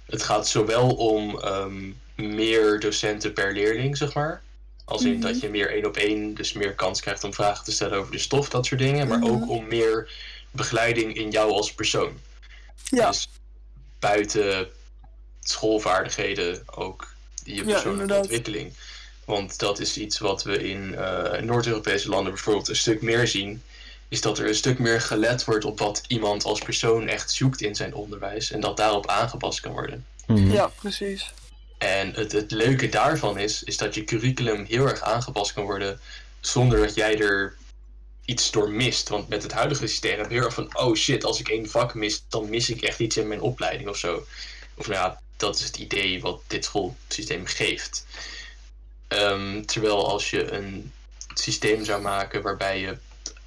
het 0.06 0.24
gaat 0.24 0.48
zowel 0.48 0.90
om 0.90 1.40
ehm, 1.40 1.92
meer 2.16 2.80
docenten 2.80 3.34
per 3.34 3.54
leerling, 3.54 3.98
zeg 3.98 4.14
maar. 4.14 4.42
Als 4.86 5.04
in 5.04 5.12
Mhm. 5.12 5.22
dat 5.22 5.40
je 5.40 5.50
meer 5.50 5.72
één 5.72 5.86
op 5.86 5.98
één, 5.98 6.34
dus 6.34 6.54
meer 6.54 6.74
kans 6.74 7.02
krijgt 7.02 7.24
om 7.24 7.34
vragen 7.34 7.64
te 7.66 7.72
stellen 7.72 7.98
over 7.98 8.12
de 8.12 8.18
stof, 8.18 8.50
dat 8.50 8.66
soort 8.66 8.80
dingen. 8.80 9.08
Maar 9.08 9.20
Mhm. 9.20 9.28
ook 9.32 9.50
om 9.50 9.68
meer 9.68 10.12
begeleiding 10.52 11.16
in 11.16 11.30
jou 11.32 11.52
als 11.52 11.74
persoon. 11.74 12.20
Ja, 12.84 13.08
Dus 13.08 13.30
buiten 14.00 14.68
schoolvaardigheden 15.40 16.64
ook 16.76 17.08
die 17.44 17.56
je 17.56 17.60
Ja, 17.60 17.66
persoonlijke 17.66 18.02
inderdaad. 18.02 18.22
ontwikkeling. 18.22 18.74
Want 19.26 19.60
dat 19.60 19.80
is 19.80 19.98
iets 19.98 20.20
wat 20.20 20.44
we 20.44 20.70
in 20.70 20.96
eh, 20.96 21.42
Noord-Europese 21.42 22.10
landen 22.10 22.34
bijvoorbeeld 22.34 22.68
een 22.68 22.76
stuk 22.76 23.02
meer 23.02 23.28
zien. 23.28 23.62
Is 24.12 24.22
dat 24.22 24.40
er 24.40 24.48
een 24.48 24.56
stuk 24.56 24.80
meer 24.80 25.02
gelet 25.02 25.44
wordt 25.44 25.66
op 25.66 25.80
wat 25.80 26.04
iemand 26.08 26.44
als 26.44 26.60
persoon 26.60 27.08
echt 27.08 27.32
zoekt 27.32 27.62
in 27.62 27.76
zijn 27.76 27.94
onderwijs. 27.94 28.52
En 28.52 28.60
dat 28.60 28.78
daarop 28.78 29.08
aangepast 29.08 29.60
kan 29.60 29.72
worden. 29.72 30.06
Mhm. 30.28 30.52
ja, 30.52 30.68
precies. 30.68 31.34
En 31.78 32.14
het, 32.14 32.32
het 32.32 32.52
leuke 32.52 32.90
daarvan 32.90 33.38
is, 33.40 33.64
is 33.64 33.78
dat 33.78 33.96
je 33.96 34.04
curriculum 34.04 34.66
heel 34.66 34.88
erg 34.88 35.02
aangepast 35.02 35.54
kan 35.54 35.64
worden 35.64 36.00
zonder 36.40 36.80
dat 36.80 36.96
jij 36.96 37.20
er 37.20 37.56
iets 38.26 38.52
door 38.52 38.70
mist. 38.70 39.10
Want 39.10 39.30
met 39.30 39.44
het 39.44 39.52
huidige 39.52 39.88
systeem 39.88 40.18
heb 40.18 40.30
je 40.30 40.36
heel 40.36 40.46
erg 40.46 40.54
van, 40.54 40.78
oh 40.78 40.96
shit, 40.96 41.24
als 41.24 41.40
ik 41.40 41.50
één 41.50 41.70
vak 41.70 41.94
mis, 41.94 42.24
dan 42.30 42.50
mis 42.50 42.70
ik 42.70 42.82
echt 42.82 43.00
iets 43.00 43.18
in 43.18 43.28
mijn 43.28 43.42
opleiding 43.42 43.90
of 43.90 43.98
zo. 43.98 44.26
Of 44.76 44.88
nou 44.88 45.00
ja, 45.00 45.22
dat 45.38 45.56
is 45.56 45.64
het 45.64 45.78
idee 45.78 46.22
wat 46.22 46.42
dit 46.48 46.66
schoolsysteem 46.66 47.46
geeft. 47.46 48.06
Ehm, 49.08 49.62
terwijl 49.62 50.10
als 50.10 50.30
je 50.30 50.52
een 50.52 50.92
systeem 51.34 51.86
zou 51.86 52.02
maken 52.02 52.42
waarbij 52.42 52.80
je 52.80 52.98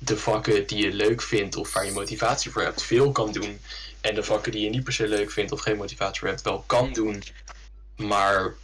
de 0.04 0.16
vakken 0.16 0.66
die 0.66 0.84
je 0.84 0.92
leuk 0.92 1.22
vindt 1.22 1.56
of 1.56 1.72
waar 1.72 1.84
je 1.84 1.92
motivatie 1.92 2.50
voor 2.50 2.62
hebt, 2.62 2.82
veel 2.82 3.12
kan 3.12 3.32
doen. 3.32 3.60
En 4.00 4.14
de 4.14 4.22
vakken 4.22 4.52
die 4.52 4.60
je 4.64 4.70
niet 4.70 4.84
per 4.84 4.92
se 4.92 5.08
leuk 5.08 5.30
vindt 5.30 5.52
of 5.52 5.60
geen 5.60 5.76
motivatie 5.76 6.20
voor 6.20 6.28
hebt, 6.28 6.42
wel 6.42 6.64
kan 6.66 6.92
doen. 6.92 7.22
Maar 7.96 8.54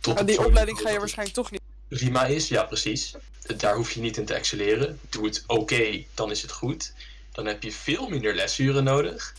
tot 0.00 0.18
het 0.18 0.26
die 0.26 0.44
opleiding 0.44 0.78
ga 0.80 0.90
je 0.90 0.98
waarschijnlijk 0.98 1.36
toch 1.36 1.50
niet. 1.50 1.60
prima 1.88 2.26
is, 2.26 2.48
ja 2.48 2.64
precies. 2.64 3.14
Daar 3.56 3.74
hoef 3.74 3.90
je 3.92 4.00
niet 4.00 4.16
in 4.16 4.24
te 4.24 4.34
excelleren. 4.34 5.00
Doe 5.08 5.24
het 5.24 5.44
oké, 5.46 6.04
dan 6.14 6.30
is 6.30 6.42
het 6.42 6.52
goed. 6.52 6.92
Dan 7.32 7.46
heb 7.46 7.62
je 7.62 7.72
veel 7.72 8.08
minder 8.08 8.34
lesuren 8.34 8.84
nodig. 8.84 9.34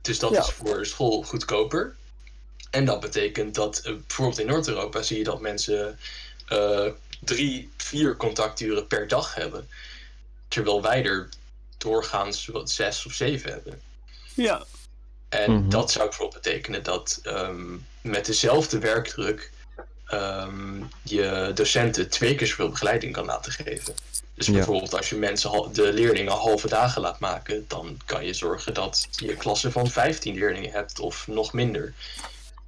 Dus 0.00 0.18
dat 0.18 0.32
Ja. 0.32 0.38
is 0.40 0.50
voor 0.50 0.86
school 0.86 1.22
goedkoper. 1.22 1.94
En 2.70 2.84
dat 2.84 3.00
betekent 3.00 3.54
dat 3.54 3.78
eh, 3.78 3.92
bijvoorbeeld 4.06 4.38
in 4.38 4.46
Noord-Europa 4.46 5.02
zie 5.02 5.18
je 5.18 5.24
dat 5.24 5.40
mensen 5.40 5.98
eh, 6.46 6.86
drie, 7.20 7.70
vier 7.76 8.16
contacturen 8.16 8.86
per 8.86 9.08
dag 9.08 9.34
hebben. 9.34 9.68
Terwijl 10.54 10.82
wij 10.82 11.04
er 11.04 11.28
doorgaans 11.78 12.46
wat 12.46 12.70
zes 12.70 13.06
of 13.06 13.12
zeven 13.12 13.50
hebben. 13.50 13.80
Ja. 14.34 14.64
En 15.28 15.52
Mhm. 15.52 15.68
dat 15.68 15.90
zou 15.90 16.04
bijvoorbeeld 16.08 16.42
betekenen 16.42 16.82
dat 16.82 17.20
ehm, 17.22 17.76
met 18.02 18.26
dezelfde 18.26 18.78
werkdruk 18.78 19.52
ehm, 20.06 20.82
je 21.02 21.50
docenten 21.54 22.08
twee 22.10 22.34
keer 22.34 22.46
zoveel 22.46 22.68
begeleiding 22.68 23.12
kan 23.12 23.24
laten 23.24 23.52
geven. 23.52 23.94
Dus 24.34 24.46
Ja. 24.46 24.52
bijvoorbeeld 24.52 24.94
als 24.94 25.08
je 25.08 25.16
mensen 25.16 25.72
de 25.72 25.92
leerlingen 25.92 26.32
halve 26.32 26.68
dagen 26.68 27.00
laat 27.02 27.18
maken, 27.18 27.64
dan 27.68 27.96
kan 28.04 28.24
je 28.24 28.32
zorgen 28.34 28.74
dat 28.74 29.08
je 29.10 29.36
klasse 29.36 29.70
van 29.70 29.86
15 29.86 30.34
leerlingen 30.34 30.70
hebt 30.72 30.98
of 31.00 31.26
nog 31.26 31.52
minder. 31.52 31.94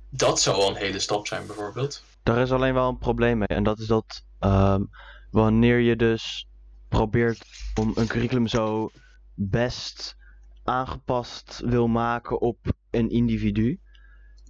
Dat 0.08 0.40
zou 0.40 0.56
al 0.56 0.68
een 0.68 0.76
hele 0.76 0.98
stap 0.98 1.26
zijn 1.26 1.46
bijvoorbeeld. 1.46 2.02
Daar 2.22 2.38
is 2.38 2.50
alleen 2.50 2.74
wel 2.74 2.88
een 2.88 2.98
probleem 2.98 3.38
mee. 3.38 3.48
En 3.48 3.62
dat 3.62 3.78
is 3.78 3.86
dat 3.86 4.22
ehm, 4.40 4.82
wanneer 5.30 5.78
je 5.78 5.96
dus 5.96 6.46
probeert 6.88 7.44
om 7.80 7.92
een 7.94 8.06
curriculum 8.06 8.46
zo 8.46 8.90
best 9.34 10.16
aangepast 10.64 11.60
wil 11.64 11.86
maken 11.88 12.40
op 12.40 12.58
een 12.90 13.10
individu, 13.10 13.80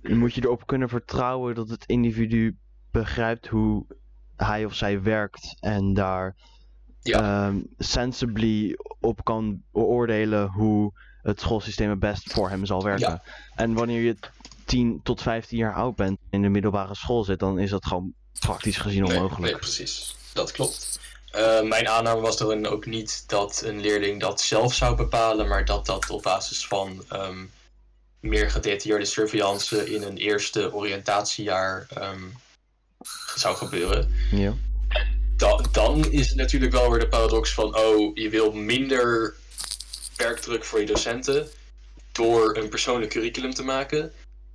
dan 0.03 0.19
moet 0.19 0.35
je 0.35 0.43
erop 0.45 0.67
kunnen 0.67 0.89
vertrouwen 0.89 1.55
dat 1.55 1.69
het 1.69 1.85
individu 1.87 2.57
begrijpt 2.91 3.47
hoe 3.47 3.87
hij 4.37 4.65
of 4.65 4.75
zij 4.75 5.03
werkt 5.03 5.57
en 5.61 5.95
daar 5.95 6.37
Ja. 7.01 7.47
ehm, 7.47 7.61
sensibly 7.79 8.77
op 9.01 9.25
kan 9.25 9.63
beoordelen 9.73 10.49
hoe 10.51 10.93
het 11.23 11.41
schoolsysteem 11.41 11.91
het 11.91 11.99
best 11.99 12.33
voor 12.33 12.49
hem 12.51 12.65
zal 12.65 12.83
werken. 12.83 13.09
Ja. 13.11 13.23
En 13.55 13.75
wanneer 13.75 14.01
je 14.01 14.17
10 14.65 15.01
tot 15.03 15.23
15 15.23 15.59
jaar 15.59 15.75
oud 15.75 15.97
bent 15.97 16.19
en 16.19 16.27
in 16.31 16.43
de 16.43 16.49
middelbare 16.49 16.95
school 16.95 17.25
zit, 17.25 17.39
dan 17.39 17.59
is 17.59 17.71
dat 17.71 17.87
gewoon 17.87 18.13
praktisch 18.41 18.77
gezien 18.77 19.03
Nee, 19.03 19.17
onmogelijk. 19.17 19.53
nee, 19.53 19.61
precies. 19.61 20.17
Dat 20.33 20.53
klopt. 20.53 21.01
Eh, 21.31 21.63
mijn 21.63 21.89
aanname 21.89 22.21
was 22.21 22.37
dan 22.37 22.67
ook 22.67 22.87
niet 22.87 23.25
dat 23.27 23.63
een 23.65 23.81
leerling 23.81 24.21
dat 24.21 24.41
zelf 24.41 24.75
zou 24.75 24.97
bepalen, 24.97 25.49
maar 25.49 25.65
dat 25.65 25.87
dat 25.87 26.11
op 26.11 26.23
basis 26.23 26.67
van 26.67 27.05
ehm, 27.09 27.45
meer 28.21 28.51
gedetailleerde 28.51 29.05
surveillance 29.05 29.93
in 29.93 30.03
een 30.03 30.17
eerste 30.17 30.75
oriëntatiejaar 30.75 31.87
ehm, 31.95 32.23
zou 33.35 33.57
gebeuren. 33.57 34.15
Ja. 34.31 34.55
Da- 35.37 35.65
dan 35.73 36.11
is 36.11 36.29
het 36.29 36.37
natuurlijk 36.37 36.73
wel 36.73 36.91
weer 36.91 37.01
de 37.01 37.09
paradox 37.09 37.53
van, 37.53 37.77
oh, 37.77 38.17
je 38.17 38.29
wil 38.29 38.53
minder 38.53 39.35
werkdruk 40.17 40.65
voor 40.65 40.81
je 40.81 40.87
docenten 40.87 41.49
door 42.13 42.57
een 42.57 42.69
persoonlijk 42.69 43.11
curriculum 43.11 43.55
te 43.55 43.63
maken. 43.63 44.13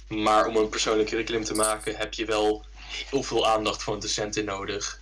Maar 0.08 0.48
om 0.48 0.56
een 0.56 0.70
persoonlijk 0.70 1.10
curriculum 1.10 1.44
te 1.44 1.54
maken 1.54 1.96
heb 1.96 2.14
je 2.14 2.26
wel 2.26 2.66
heel 3.10 3.24
veel 3.24 3.48
aandacht 3.48 3.84
van 3.84 4.00
docenten 4.00 4.46
nodig. 4.46 5.01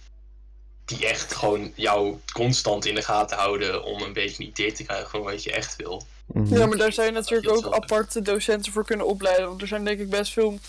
Die 0.90 1.08
echt 1.08 1.34
gewoon 1.36 1.72
jou 1.76 2.18
constant 2.34 2.86
in 2.86 2.96
de 2.96 3.02
gaten 3.02 3.38
houden 3.38 3.84
om 3.84 4.02
een 4.02 4.14
beetje 4.14 4.44
een 4.44 4.50
idee 4.50 4.72
te 4.72 4.84
krijgen 4.84 5.10
van 5.10 5.22
wat 5.22 5.44
je 5.44 5.52
echt 5.52 5.76
wil. 5.76 6.06
Mhm. 6.26 6.54
Ja, 6.58 6.66
maar 6.66 6.78
daar 6.78 6.94
zou 6.94 7.08
je 7.08 7.14
natuurlijk 7.14 7.56
ook 7.56 7.74
aparte 7.74 8.22
docenten 8.22 8.72
voor 8.72 8.86
kunnen 8.86 9.06
opleiden. 9.06 9.48
Want 9.48 9.62
er 9.62 9.68
zijn 9.68 9.84
denk 9.86 10.00
ik 10.00 10.10
best 10.10 10.34
veel 10.34 10.60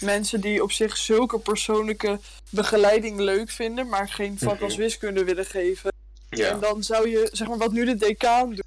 mensen 0.00 0.40
die 0.40 0.62
op 0.62 0.72
zich 0.72 0.96
zulke 0.96 1.38
persoonlijke 1.38 2.20
begeleiding 2.50 3.18
leuk 3.20 3.50
vinden, 3.50 3.88
maar 3.88 4.08
geen 4.08 4.38
vak 4.38 4.60
als 4.60 4.72
Mhm. 4.72 4.82
wiskunde 4.82 5.24
willen 5.24 5.46
geven. 5.46 5.92
Ja, 6.30 6.50
En 6.50 6.60
dan 6.60 6.82
zou 6.82 7.08
je, 7.08 7.28
zeg 7.32 7.48
maar, 7.48 7.58
wat 7.58 7.72
nu 7.72 7.84
de 7.84 7.96
decaan 7.96 8.48
doet. 8.48 8.64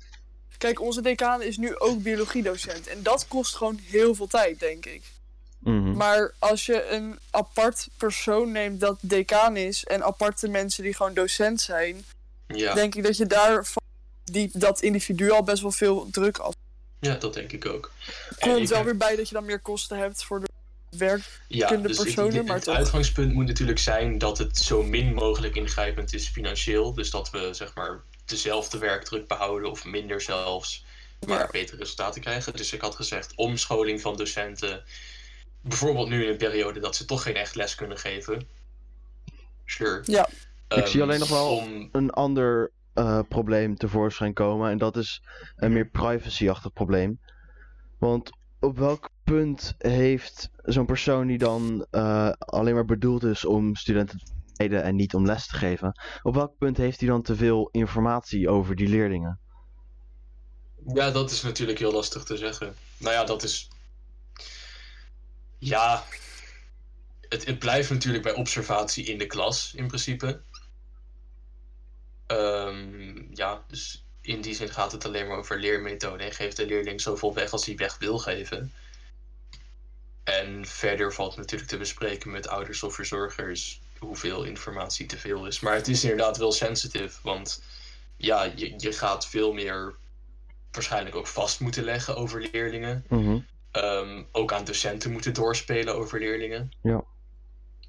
Kijk, 0.57 0.81
onze 0.81 1.01
decaan 1.01 1.41
is 1.41 1.57
nu 1.57 1.77
ook 1.79 2.01
biologiedocent. 2.01 2.87
En 2.87 3.03
dat 3.03 3.27
kost 3.27 3.55
gewoon 3.55 3.79
heel 3.83 4.15
veel 4.15 4.27
tijd, 4.27 4.59
denk 4.59 4.85
ik. 4.85 5.01
Mhm. 5.65 5.91
Maar 5.93 6.33
als 6.39 6.65
je 6.65 6.89
een 6.89 7.19
apart 7.31 7.87
persoon 7.97 8.51
neemt 8.51 8.79
dat 8.79 8.97
decaan 9.01 9.57
is 9.57 9.83
en 9.83 10.03
aparte 10.03 10.47
mensen 10.47 10.83
die 10.83 10.93
gewoon 10.93 11.13
docent 11.13 11.61
zijn, 11.61 12.05
ja. 12.47 12.73
denk 12.73 12.95
ik 12.95 13.03
dat 13.03 13.17
je 13.17 13.25
daar 13.25 13.65
van 13.65 13.81
die, 14.23 14.49
dat 14.53 14.81
individu 14.81 15.29
al 15.31 15.43
best 15.43 15.61
wel 15.61 15.71
veel 15.71 16.07
druk 16.11 16.37
af. 16.37 16.53
ja, 16.99 17.15
dat 17.15 17.33
denk 17.33 17.51
ik 17.51 17.65
ook. 17.65 17.91
En 18.39 18.49
Komt 18.49 18.61
ik 18.61 18.67
wel 18.67 18.77
heb- 18.77 18.85
weer 18.85 18.97
bij 18.97 19.15
dat 19.15 19.27
je 19.27 19.33
dan 19.33 19.45
meer 19.45 19.59
kosten 19.59 19.97
hebt 19.97 20.23
voor 20.23 20.39
de 20.39 20.47
werk. 20.97 21.41
Ja, 21.47 21.67
dus 21.69 21.97
het- 21.97 22.03
personen, 22.05 22.35
het, 22.35 22.45
maar 22.45 22.55
het 22.55 22.63
toch. 22.65 22.75
uitgangspunt 22.75 23.33
moet 23.33 23.45
natuurlijk 23.47 23.79
zijn 23.79 24.17
dat 24.17 24.37
het 24.37 24.57
zo 24.57 24.83
min 24.83 25.13
mogelijk 25.13 25.55
ingrijpend 25.55 26.13
is 26.13 26.27
financieel. 26.27 26.93
Dus 26.93 27.09
dat 27.11 27.29
we 27.29 27.49
zeg 27.53 27.75
maar 27.75 28.01
dezelfde 28.25 28.77
werkdruk 28.77 29.27
behouden 29.27 29.71
of 29.71 29.85
minder 29.85 30.21
zelfs, 30.21 30.85
maar 31.27 31.39
Ja. 31.39 31.47
betere 31.51 31.77
resultaten 31.77 32.21
krijgen. 32.21 32.53
Dus 32.53 32.73
ik 32.73 32.81
had 32.81 32.95
gezegd 32.95 33.31
omscholing 33.35 34.01
van 34.01 34.15
docenten. 34.17 34.83
Bijvoorbeeld 35.67 36.09
nu 36.09 36.23
in 36.23 36.29
een 36.31 36.37
periode 36.37 36.79
dat 36.79 36.95
ze 36.95 37.05
toch 37.05 37.23
geen 37.23 37.35
echt 37.35 37.55
les 37.55 37.75
kunnen 37.75 37.97
geven. 37.97 38.47
Sure. 39.65 40.01
Ja. 40.03 40.27
Ik 40.67 40.85
zie 40.85 40.99
Ehm, 40.99 41.01
alleen 41.01 41.19
nog 41.19 41.29
wel 41.29 41.55
om- 41.55 41.89
een 41.91 42.09
ander 42.09 42.71
eh, 42.93 43.19
probleem 43.29 43.75
tevoorschijn 43.75 44.33
komen. 44.33 44.71
En 44.71 44.77
dat 44.77 44.97
is 44.97 45.21
een 45.55 45.73
meer 45.73 45.85
privacy-achtig 45.87 46.73
probleem. 46.73 47.19
Want 47.99 48.29
op 48.59 48.77
welk 48.77 49.09
punt 49.23 49.73
heeft 49.77 50.49
zo'n 50.63 50.85
persoon 50.85 51.27
die 51.27 51.37
dan 51.37 51.85
eh, 51.91 52.29
alleen 52.39 52.73
maar 52.73 52.85
bedoeld 52.85 53.23
is 53.23 53.45
om 53.45 53.75
studenten 53.75 54.19
te 54.19 54.31
leiden 54.53 54.83
en 54.83 54.95
niet 54.95 55.13
om 55.15 55.25
les 55.25 55.47
te 55.47 55.55
geven, 55.55 55.99
op 56.21 56.33
welk 56.35 56.57
punt 56.57 56.77
heeft 56.77 56.99
hij 56.99 57.09
dan 57.09 57.21
te 57.21 57.35
veel 57.35 57.69
informatie 57.71 58.49
over 58.49 58.75
die 58.75 58.87
leerlingen? 58.87 59.39
Ja, 60.93 61.11
dat 61.11 61.31
is 61.31 61.41
natuurlijk 61.41 61.79
heel 61.79 61.91
lastig 61.91 62.23
te 62.23 62.37
zeggen. 62.37 62.73
Nou 62.97 63.13
ja, 63.13 63.23
dat 63.23 63.43
is. 63.43 63.69
Ja. 65.57 66.03
Het, 67.29 67.45
het 67.45 67.59
blijft 67.59 67.89
natuurlijk 67.89 68.23
bij 68.23 68.33
observatie 68.33 69.05
in 69.05 69.17
de 69.17 69.27
klas, 69.27 69.73
in 69.75 69.87
principe. 69.87 70.41
Ehm, 72.27 73.33
ja, 73.33 73.63
dus 73.67 74.03
in 74.21 74.41
die 74.41 74.55
zin 74.55 74.69
gaat 74.69 74.91
het 74.91 75.05
alleen 75.05 75.27
maar 75.27 75.37
over 75.37 75.59
leermethode 75.59 76.23
en 76.23 76.31
geeft 76.31 76.57
de 76.57 76.65
leerling 76.65 77.01
zoveel 77.01 77.33
weg 77.33 77.51
als 77.51 77.65
hij 77.65 77.75
weg 77.75 77.97
wil 77.97 78.17
geven. 78.17 78.73
En 80.23 80.65
verder 80.65 81.13
valt 81.13 81.37
natuurlijk 81.37 81.69
te 81.69 81.77
bespreken 81.77 82.31
met 82.31 82.47
ouders 82.47 82.83
of 82.83 82.95
verzorgers 82.95 83.81
hoeveel 83.99 84.43
informatie 84.43 85.05
te 85.05 85.17
veel 85.17 85.45
is. 85.45 85.59
Maar 85.59 85.75
het 85.75 85.87
is 85.87 86.03
inderdaad 86.03 86.37
wel 86.37 86.51
sensitive, 86.51 87.19
want 87.21 87.63
ja, 88.17 88.43
je, 88.43 88.73
je 88.77 88.93
gaat 88.93 89.27
veel 89.27 89.53
meer 89.53 89.95
waarschijnlijk 90.71 91.15
ook 91.15 91.27
vast 91.27 91.59
moeten 91.59 91.83
leggen 91.83 92.15
over 92.15 92.49
leerlingen. 92.51 93.05
Mhm. 93.09 93.39
Ehm, 93.75 94.23
ook 94.31 94.53
aan 94.53 94.65
docenten 94.65 95.11
moeten 95.11 95.33
doorspelen 95.33 95.95
over 95.95 96.19
leerlingen. 96.19 96.71
Ja. 96.81 97.03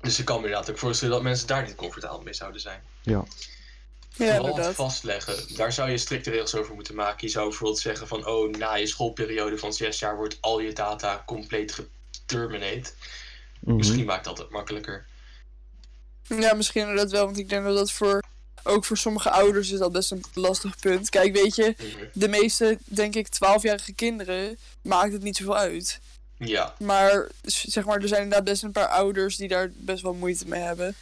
Dus 0.00 0.18
ik 0.18 0.24
kan 0.24 0.40
me 0.40 0.46
inderdaad 0.46 0.70
ook 0.70 0.78
voorstellen 0.78 1.14
dat 1.14 1.22
mensen 1.22 1.46
daar 1.46 1.66
niet 1.66 1.74
comfortabel 1.74 2.20
mee 2.22 2.34
zouden 2.34 2.60
zijn. 2.60 2.82
Ja, 3.02 3.24
Vooral 4.10 4.36
het 4.36 4.46
inderdaad. 4.46 4.74
vastleggen, 4.74 5.56
daar 5.56 5.72
zou 5.72 5.90
je 5.90 5.98
strikte 5.98 6.30
regels 6.30 6.54
over 6.54 6.74
moeten 6.74 6.94
maken. 6.94 7.26
Je 7.26 7.32
zou 7.32 7.48
bijvoorbeeld 7.48 7.78
zeggen 7.80 8.08
van, 8.08 8.26
oh, 8.26 8.50
na 8.50 8.74
je 8.74 8.86
schoolperiode 8.86 9.58
van 9.58 9.72
zes 9.72 9.98
jaar 9.98 10.16
wordt 10.16 10.38
al 10.40 10.60
je 10.60 10.72
data 10.72 11.22
compleet 11.26 11.72
geterminate. 11.72 12.92
Mhm. 13.60 13.76
Misschien 13.76 14.04
maakt 14.04 14.24
dat 14.24 14.38
het 14.38 14.50
makkelijker. 14.50 15.06
Ja, 16.22 16.54
misschien 16.54 16.80
inderdaad 16.80 17.10
wel. 17.10 17.24
Want 17.24 17.38
ik 17.38 17.48
denk 17.48 17.64
dat 17.64 17.76
dat 17.76 17.92
voor, 17.92 18.22
ook 18.66 18.84
voor 18.84 18.96
sommige 18.96 19.30
ouders 19.30 19.70
is 19.70 19.78
dat 19.78 19.92
best 19.92 20.10
een 20.10 20.24
lastig 20.34 20.78
punt. 20.78 21.08
Kijk, 21.10 21.34
weet 21.36 21.56
je, 21.56 21.74
de 22.12 22.28
meeste, 22.28 22.78
denk 22.84 23.14
ik, 23.14 23.28
12-jarige 23.28 23.92
kinderen 23.92 24.58
maakt 24.82 25.12
het 25.12 25.22
niet 25.22 25.36
zoveel 25.36 25.56
uit. 25.56 26.00
Ja, 26.38 26.74
Maar 26.78 27.28
zeg 27.42 27.84
maar, 27.84 28.00
er 28.00 28.08
zijn 28.08 28.22
inderdaad 28.22 28.44
best 28.48 28.62
een 28.62 28.72
paar 28.72 28.88
ouders 28.88 29.36
die 29.36 29.48
daar 29.48 29.70
best 29.74 30.02
wel 30.02 30.14
moeite 30.14 30.46
mee 30.48 30.60
hebben. 30.62 30.94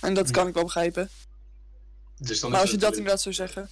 En 0.00 0.14
dat 0.14 0.30
kan 0.30 0.42
Ja. 0.42 0.48
ik 0.48 0.54
wel 0.54 0.64
begrijpen. 0.64 1.10
dus 2.18 2.40
dan 2.40 2.50
Maar 2.50 2.58
is 2.58 2.64
als 2.64 2.74
je 2.74 2.80
dat 2.80 2.96
inderdaad 2.96 3.20
zou 3.22 3.34
zeggen. 3.34 3.62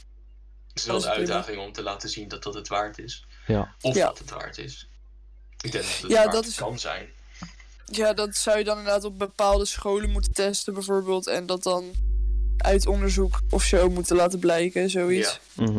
is 0.74 0.82
het 0.82 0.84
wel 0.84 0.94
dat 0.94 1.04
een 1.04 1.10
is 1.12 1.18
uitdaging 1.18 1.58
om 1.58 1.72
te 1.72 1.82
laten 1.82 2.08
zien 2.08 2.28
dat 2.28 2.42
dat 2.42 2.54
het 2.54 2.68
waard 2.68 2.98
is. 2.98 3.26
Ja. 3.46 3.74
Of 3.80 3.94
Ja. 3.94 4.06
dat 4.06 4.18
het 4.18 4.30
waard 4.30 4.58
is. 4.58 4.88
Ik 5.60 5.72
denk 5.72 5.84
dat 5.84 5.92
het 6.00 6.10
Ja, 6.10 6.16
waard 6.22 6.32
dat 6.32 6.46
is- 6.46 6.54
kan 6.54 6.78
zijn. 6.78 7.08
Ja, 7.84 8.12
dat 8.12 8.36
zou 8.36 8.58
je 8.58 8.64
dan 8.64 8.78
inderdaad 8.78 9.04
op 9.04 9.18
bepaalde 9.18 9.64
scholen 9.64 10.10
moeten 10.10 10.32
testen, 10.32 10.74
bijvoorbeeld. 10.74 11.26
En 11.26 11.46
dat 11.46 11.62
dan 11.62 11.92
uit 12.62 12.86
onderzoek 12.86 13.40
of 13.50 13.62
zo 13.62 13.88
moeten 13.90 14.16
laten 14.16 14.38
blijken, 14.38 14.90
zoiets. 14.90 15.40
Mhm. 15.56 15.72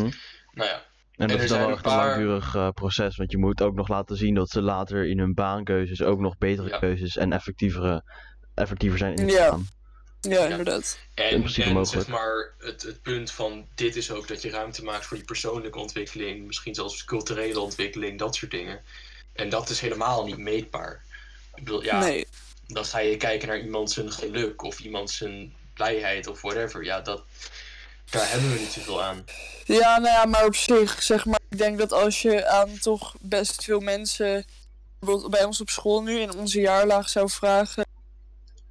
Nou 0.53 0.69
ja, 0.69 0.83
En 1.15 1.27
dat 1.27 1.37
er 1.37 1.43
is 1.43 1.49
dan 1.49 1.57
wel 1.59 1.67
een 1.67 1.73
echt 1.73 1.85
een 1.85 1.91
paar- 1.91 2.07
langdurig 2.07 2.55
eh, 2.55 2.69
proces, 2.69 3.15
want 3.15 3.31
je 3.31 3.37
moet 3.37 3.61
ook 3.61 3.75
nog 3.75 3.87
laten 3.87 4.15
zien 4.17 4.35
dat 4.35 4.49
ze 4.49 4.61
later 4.61 5.05
in 5.09 5.19
hun 5.19 5.33
baankeuzes 5.33 6.01
ook 6.01 6.19
nog 6.19 6.37
betere 6.37 6.69
Ja. 6.69 6.79
keuzes 6.79 7.17
en 7.17 7.33
effectievere, 7.33 8.03
effectiever 8.55 8.97
zijn 8.97 9.15
Ja. 9.17 9.23
ingegaan. 9.23 9.67
Ja, 10.21 10.45
inderdaad. 10.47 10.99
In 11.15 11.23
En, 11.23 11.39
principe 11.39 11.67
en 11.67 11.73
mogelijk. 11.73 12.05
zeg 12.05 12.15
maar, 12.15 12.53
het, 12.57 12.81
het 12.81 13.01
punt 13.01 13.31
van 13.31 13.65
dit 13.75 13.95
is 13.95 14.11
ook 14.11 14.27
dat 14.27 14.41
je 14.41 14.49
ruimte 14.49 14.83
maakt 14.83 15.05
voor 15.05 15.17
je 15.17 15.23
persoonlijke 15.23 15.79
ontwikkeling, 15.79 16.45
misschien 16.45 16.75
zelfs 16.75 17.05
culturele 17.05 17.59
ontwikkeling, 17.59 18.19
dat 18.19 18.35
soort 18.35 18.51
dingen. 18.51 18.81
En 19.33 19.49
dat 19.49 19.69
is 19.69 19.79
helemaal 19.79 20.25
niet 20.25 20.37
meetbaar. 20.37 21.03
Ik 21.55 21.63
bedoel, 21.63 21.83
ja, 21.83 21.99
Nee. 21.99 22.27
dan 22.67 22.85
ga 22.85 22.99
je 22.99 23.17
kijken 23.17 23.47
naar 23.47 23.59
iemand 23.59 23.91
zijn 23.91 24.11
geluk 24.11 24.63
of 24.63 24.79
iemand 24.79 25.09
zijn 25.11 25.53
of 26.27 26.41
whatever. 26.41 26.83
Ja, 26.83 27.01
dat, 27.01 27.23
daar 28.09 28.29
hebben 28.29 28.53
we 28.53 28.59
niet 28.59 28.71
zoveel 28.71 29.03
aan. 29.03 29.25
Ja, 29.65 29.97
nou 29.97 30.13
ja, 30.13 30.25
maar 30.25 30.45
op 30.45 30.55
zich, 30.55 31.03
zeg 31.03 31.25
maar, 31.25 31.39
ik 31.49 31.57
denk 31.57 31.77
dat 31.77 31.91
als 31.91 32.21
je 32.21 32.47
aan 32.47 32.77
toch 32.79 33.15
best 33.19 33.63
veel 33.63 33.79
mensen, 33.79 34.45
bijvoorbeeld 34.99 35.31
bij 35.31 35.43
ons 35.43 35.61
op 35.61 35.69
school 35.69 36.03
nu, 36.03 36.19
in 36.19 36.35
onze 36.35 36.59
jaarlaag 36.59 37.09
zou 37.09 37.29
vragen, 37.29 37.85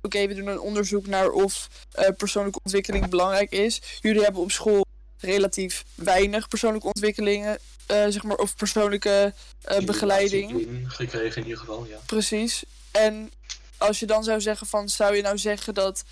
oké, 0.02 0.26
we 0.26 0.34
doen 0.34 0.46
een 0.46 0.60
onderzoek 0.60 1.06
naar 1.06 1.30
of 1.30 1.68
eh, 1.92 2.08
persoonlijke 2.16 2.60
ontwikkeling 2.62 3.08
belangrijk 3.08 3.50
is. 3.50 3.82
Jullie 4.00 4.22
hebben 4.22 4.42
op 4.42 4.50
school 4.50 4.86
relatief 5.20 5.84
weinig 5.94 6.48
persoonlijke 6.48 6.86
ontwikkelingen, 6.86 7.58
eh, 7.86 8.04
zeg 8.08 8.22
maar, 8.22 8.36
of 8.36 8.56
persoonlijke 8.56 9.32
eh, 9.62 9.78
begeleiding. 9.78 10.68
Gekregen 10.86 11.36
in 11.36 11.42
ieder 11.42 11.60
geval, 11.60 11.86
ja. 11.86 11.98
Precies. 12.06 12.64
En 12.90 13.30
als 13.76 13.98
je 13.98 14.06
dan 14.06 14.24
zou 14.24 14.40
zeggen 14.40 14.66
van, 14.66 14.88
zou 14.88 15.16
je 15.16 15.22
nou 15.22 15.38
zeggen 15.38 15.74
dat 15.74 16.04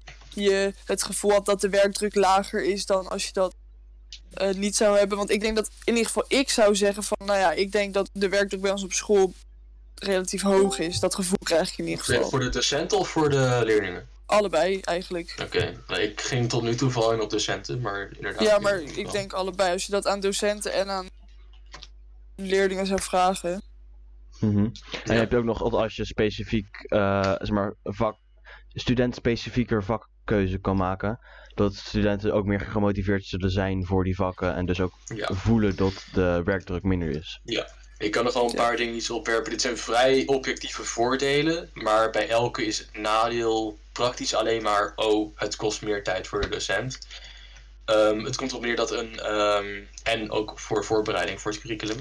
je 0.45 0.75
het 0.85 1.03
gevoel 1.03 1.31
had 1.31 1.45
dat 1.47 1.61
de 1.61 1.69
werkdruk 1.69 2.15
lager 2.15 2.65
is 2.65 2.87
dan 2.87 3.09
als 3.09 3.27
je 3.27 3.33
dat 3.33 3.55
eh, 4.33 4.55
niet 4.55 4.77
zou 4.77 4.99
hebben? 4.99 5.19
Want 5.19 5.31
ik 5.31 5.41
denk 5.41 5.57
dat 5.57 5.67
in 5.85 5.93
ieder 5.93 6.07
geval 6.07 6.25
ik 6.29 6.51
zou 6.51 6.77
zeggen 6.77 7.03
van, 7.03 7.17
nou 7.25 7.39
ja, 7.39 7.53
ik 7.53 7.73
denk 7.73 7.95
dat 7.95 8.11
de 8.13 8.29
werkdruk 8.29 8.61
bij 8.61 8.71
ons 8.71 8.85
op 8.85 8.93
school 8.93 9.33
relatief 9.95 10.43
hoog 10.43 10.79
is. 10.79 11.01
Dat 11.01 11.15
gevoel 11.15 11.39
krijg 11.43 11.73
ik 11.73 11.79
in 11.79 11.87
ieder 11.89 12.05
geval. 12.05 12.29
Voor 12.31 12.41
de 12.41 12.49
docenten 12.49 12.99
of 12.99 13.09
voor 13.09 13.29
de 13.31 13.61
leerlingen? 13.65 14.09
Allebei 14.27 14.81
eigenlijk. 14.81 15.35
Oké, 15.43 15.83
nou, 15.87 16.01
ik 16.01 16.21
ging 16.21 16.49
tot 16.49 16.63
nu 16.63 16.75
toe 16.75 16.91
vooral 16.91 17.13
in 17.13 17.21
op 17.21 17.31
docenten, 17.31 17.81
maar 17.81 18.11
inderdaad. 18.13 18.43
Ja, 18.43 18.59
maar 18.59 18.81
ik 18.81 19.11
denk 19.11 19.33
allebei. 19.33 19.73
Als 19.73 19.87
je 19.87 19.93
dat 19.93 20.07
aan 20.07 20.21
docenten 20.21 20.73
en 20.73 20.89
aan 20.89 21.09
leerlingen 22.37 22.87
zou 22.87 23.03
vragen. 23.03 23.63
Mhm. 24.41 24.59
En 24.59 24.73
Ja. 25.05 25.13
je 25.13 25.19
hebt 25.19 25.35
ook 25.35 25.45
nog, 25.45 25.63
als 25.73 25.97
je 25.97 26.05
specifiek, 26.05 26.67
eh 26.89 27.21
zeg 27.23 27.51
maar, 27.51 27.75
vak, 27.83 28.17
studentspecifieker 28.75 29.85
vakkeuze 30.27 30.59
kan 30.59 30.77
maken, 30.77 31.19
dat 31.55 31.75
studenten 31.75 32.33
ook 32.33 32.45
meer 32.45 32.61
gemotiveerd 32.61 33.25
zullen 33.25 33.51
zijn 33.51 33.87
voor 33.87 34.05
die 34.05 34.15
vakken 34.15 34.55
en 34.55 34.67
dus 34.67 34.81
ook 34.81 34.93
Ja. 35.15 35.29
voelen 35.33 35.77
dat 35.77 36.07
de 36.13 36.43
werkdruk 36.45 36.83
minder 36.83 37.09
is. 37.09 37.41
Ik 37.99 38.11
kan 38.11 38.25
nog 38.25 38.33
wel 38.35 38.45
een 38.45 38.51
Ja. 38.51 38.57
paar 38.57 38.77
dingen 38.77 38.95
iets 38.95 39.11
opwerpen. 39.11 39.51
Dit 39.51 39.61
zijn 39.61 39.77
vrij 39.79 40.23
objectieve 40.27 40.85
voordelen, 40.85 41.71
maar 41.75 42.11
bij 42.11 42.29
elke 42.29 42.67
is 42.67 42.79
het 42.79 42.99
nadeel 42.99 43.79
praktisch 43.93 44.35
alleen 44.35 44.63
maar, 44.63 44.93
oh, 44.97 45.37
het 45.39 45.57
kost 45.57 45.83
meer 45.83 46.03
tijd 46.03 46.27
voor 46.27 46.41
de 46.41 46.49
docent. 46.49 46.99
Ehm, 47.85 48.25
het 48.25 48.37
komt 48.37 48.51
erop 48.51 48.63
neer 48.65 48.77
dat 48.77 48.91
een, 48.91 49.19
ehm, 49.19 49.83
en 50.03 50.31
ook 50.31 50.59
voor 50.59 50.85
voorbereiding 50.85 51.41
voor 51.41 51.51
het 51.51 51.61
curriculum. 51.61 51.99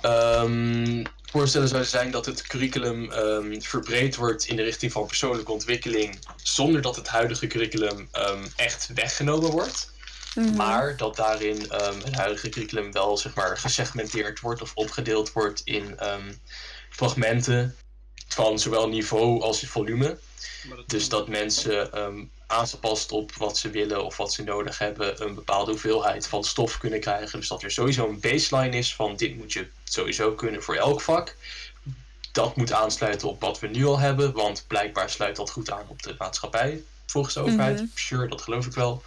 Ehm 0.00 1.04
voorstellen 1.36 1.68
zou 1.68 1.84
zijn 1.84 2.10
dat 2.10 2.26
het 2.26 2.42
curriculum 2.42 3.10
ehm, 3.10 3.60
verbreed 3.60 4.16
wordt 4.16 4.44
in 4.46 4.56
de 4.56 4.62
richting 4.62 4.92
van 4.92 5.06
persoonlijke 5.06 5.52
ontwikkeling, 5.52 6.18
zonder 6.36 6.82
dat 6.82 6.96
het 6.96 7.08
huidige 7.08 7.46
curriculum 7.46 8.08
ehm, 8.12 8.44
echt 8.56 8.90
weggenomen 8.94 9.50
wordt. 9.50 9.92
Mhm. 10.34 10.56
Maar 10.56 10.96
dat 10.96 11.16
daarin 11.16 11.70
ehm, 11.70 11.98
het 12.04 12.14
huidige 12.14 12.48
curriculum 12.48 12.92
wel 12.92 13.16
zeg 13.16 13.34
maar, 13.34 13.58
gesegmenteerd 13.58 14.40
wordt 14.40 14.62
of 14.62 14.72
opgedeeld 14.74 15.32
wordt 15.32 15.62
in 15.64 15.98
ehm, 15.98 16.32
fragmenten 16.90 17.76
van 18.28 18.58
zowel 18.58 18.88
niveau 18.88 19.42
als 19.42 19.66
volume. 19.66 20.18
Dus 20.86 21.08
dat 21.08 21.28
mensen 21.28 21.92
ehm, 21.92 22.24
aangepast 22.46 23.12
op 23.12 23.34
wat 23.34 23.58
ze 23.58 23.70
willen 23.70 24.04
of 24.04 24.16
wat 24.16 24.32
ze 24.32 24.42
nodig 24.42 24.78
hebben, 24.78 25.22
een 25.22 25.34
bepaalde 25.34 25.70
hoeveelheid 25.70 26.26
van 26.26 26.44
stof 26.44 26.78
kunnen 26.78 27.00
krijgen. 27.00 27.38
Dus 27.38 27.48
dat 27.48 27.62
er 27.62 27.70
sowieso 27.70 28.08
een 28.08 28.20
baseline 28.20 28.76
is 28.76 28.94
van 28.94 29.16
dit 29.16 29.36
moet 29.36 29.52
je 29.52 29.68
sowieso 29.84 30.34
kunnen 30.34 30.62
voor 30.62 30.74
elk 30.74 31.00
vak. 31.00 31.36
Dat 32.32 32.56
moet 32.56 32.72
aansluiten 32.72 33.28
op 33.28 33.40
wat 33.40 33.60
we 33.60 33.66
nu 33.66 33.84
al 33.84 33.98
hebben, 33.98 34.32
want 34.32 34.64
blijkbaar 34.66 35.10
sluit 35.10 35.36
dat 35.36 35.50
goed 35.50 35.70
aan 35.70 35.86
op 35.88 36.02
de 36.02 36.14
maatschappij 36.18 36.82
volgens 37.06 37.34
de 37.34 37.40
overheid. 37.40 37.76
Mhm. 37.76 37.86
Sure, 37.94 38.28
dat 38.28 38.42
geloof 38.42 38.66
ik 38.66 38.72
wel. 38.72 39.02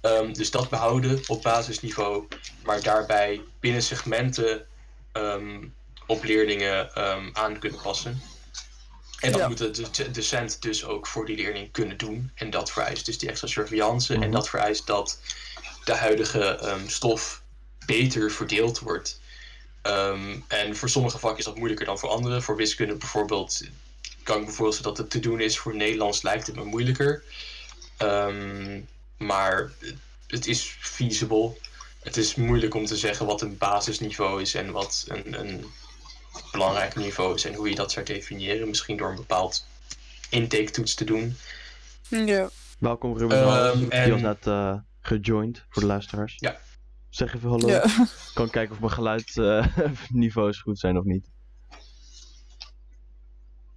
Ehm, 0.00 0.32
dus 0.32 0.50
dat 0.50 0.68
behouden 0.68 1.20
op 1.26 1.42
basisniveau, 1.42 2.26
maar 2.64 2.82
daarbij 2.82 3.40
binnen 3.60 3.82
segmenten 3.82 4.66
ehm, 5.12 5.64
op 6.06 6.24
leerlingen 6.24 6.94
ehm, 6.94 7.28
aan 7.32 7.58
kunnen 7.58 7.80
passen. 7.80 8.22
En 9.20 9.32
dat 9.32 9.40
Ja. 9.40 9.48
moet 9.48 9.58
de 9.58 9.70
doc- 9.70 10.12
docent 10.12 10.62
dus 10.62 10.84
ook 10.84 11.06
voor 11.06 11.26
die 11.26 11.36
leerling 11.36 11.70
kunnen 11.72 11.96
doen. 11.96 12.30
En 12.34 12.50
dat 12.50 12.70
vereist 12.70 13.06
dus 13.06 13.18
die 13.18 13.28
extra 13.28 13.48
surveillance. 13.48 14.14
En 14.14 14.20
Mhm. 14.20 14.30
dat 14.30 14.48
vereist 14.48 14.86
dat 14.86 15.18
de 15.84 15.92
huidige 15.94 16.44
ehm, 16.44 16.88
stof 16.88 17.42
beter 17.86 18.30
verdeeld 18.30 18.78
wordt. 18.78 19.20
Ehm, 19.82 20.36
en 20.48 20.76
voor 20.76 20.88
sommige 20.88 21.18
vakken 21.18 21.38
is 21.38 21.44
dat 21.44 21.56
moeilijker 21.56 21.86
dan 21.86 21.98
voor 21.98 22.08
andere. 22.08 22.40
Voor 22.42 22.56
wiskunde 22.56 22.94
bijvoorbeeld 22.94 23.62
kan 24.22 24.40
ik 24.40 24.46
me 24.46 24.52
voorstellen 24.52 24.94
dat 24.94 25.02
het 25.02 25.10
te 25.10 25.20
doen 25.28 25.40
is. 25.40 25.58
Voor 25.58 25.76
Nederlands 25.76 26.22
lijkt 26.22 26.46
het 26.46 26.56
me 26.56 26.64
moeilijker. 26.64 27.22
Ehm, 27.96 28.80
maar 29.16 29.70
het 30.26 30.46
is 30.46 30.76
feasible. 30.80 31.56
Het 32.00 32.16
is 32.16 32.34
moeilijk 32.34 32.74
om 32.74 32.86
te 32.86 32.96
zeggen 32.96 33.26
wat 33.26 33.40
een 33.42 33.58
basisniveau 33.58 34.40
is 34.42 34.54
en 34.54 34.70
wat 34.72 35.04
een, 35.08 35.38
een 35.40 35.64
belangrijk 36.52 36.94
niveau 36.96 37.34
is 37.34 37.44
en 37.44 37.54
hoe 37.54 37.68
je 37.68 37.74
dat 37.74 37.92
zou 37.92 38.04
definiëren. 38.06 38.68
Misschien 38.68 38.96
door 38.96 39.08
een 39.10 39.16
bepaald 39.16 39.66
intake-toets 40.30 40.94
te 40.94 41.04
doen. 41.04 41.36
Ja. 42.08 42.50
Welkom 42.78 43.18
Ruben, 43.18 43.36
Ehm, 43.38 43.48
Hals. 43.48 43.78
die 43.78 43.88
en- 43.90 44.10
was 44.10 44.20
net 44.20 44.46
eh 44.46 44.74
gejoind 45.00 45.64
voor 45.68 45.82
de 45.82 45.88
luisteraars. 45.88 46.34
Ja. 46.36 46.58
Zeg 47.10 47.34
even 47.34 47.48
hallo. 47.48 47.68
ja. 47.68 47.84
Ik 47.84 48.30
kan 48.34 48.50
kijken 48.50 48.74
of 48.74 48.80
mijn 48.80 48.92
geluidniveaus 48.92 50.60
goed 50.62 50.78
zijn 50.78 50.98
of 50.98 51.04
niet. 51.04 51.26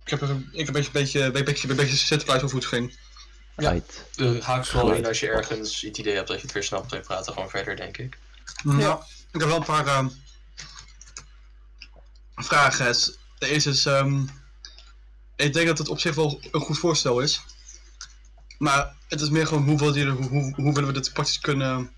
Ik 0.04 0.10
heb 0.10 0.22
even, 0.22 0.50
ik 0.52 0.58
heb 0.58 0.68
een 0.68 0.74
beetje, 0.74 0.92
beetje, 0.92 1.20
beetje, 1.20 1.32
beetje, 1.32 1.68
beetje, 1.68 1.76
beetje 1.76 1.96
zitten 1.96 2.40
hoe 2.40 2.56
het 2.56 2.66
ging. 2.66 2.98
Ja. 3.58 3.76
Uh, 4.18 4.42
haak 4.42 4.66
vooral 4.66 4.92
in 4.92 5.06
als 5.06 5.20
je 5.20 5.28
ergens 5.30 5.82
het 5.82 5.98
idee 5.98 6.16
hebt 6.16 6.28
dat 6.28 6.38
je 6.38 6.44
het 6.44 6.52
weer 6.52 6.64
snapt. 6.64 6.92
Wij 6.92 7.02
praten 7.02 7.34
gewoon 7.34 7.50
verder, 7.50 7.76
denk 7.76 7.98
ik. 7.98 8.18
Ja. 8.78 9.06
Ik 9.32 9.40
heb 9.40 9.50
wel 9.50 9.58
een 9.58 9.64
paar 9.64 9.88
ehm, 9.88 10.08
vragen. 12.44 12.86
Het- 12.86 13.20
De 13.38 13.48
eerste 13.48 13.70
is, 13.70 13.86
ehm, 13.86 14.22
ik 15.36 15.54
denk 15.54 15.68
dat 15.68 15.78
het 15.78 15.90
op 15.90 16.00
zich 16.00 16.16
wel 16.16 16.42
een 16.52 16.62
goed 16.62 16.78
voorstel 16.78 17.20
is. 17.20 17.42
Maar 18.58 18.96
het 19.08 19.22
is 19.22 19.30
meer 19.30 19.48
gewoon 19.48 19.64
hoe, 19.64 19.78
wil 19.78 19.96
je, 19.96 20.06
hoe, 20.10 20.28
hoe, 20.30 20.54
hoe 20.56 20.74
willen 20.74 20.86
we 20.94 20.94
dit 21.00 21.14
praktisch 21.14 21.40
kunnen, 21.40 21.94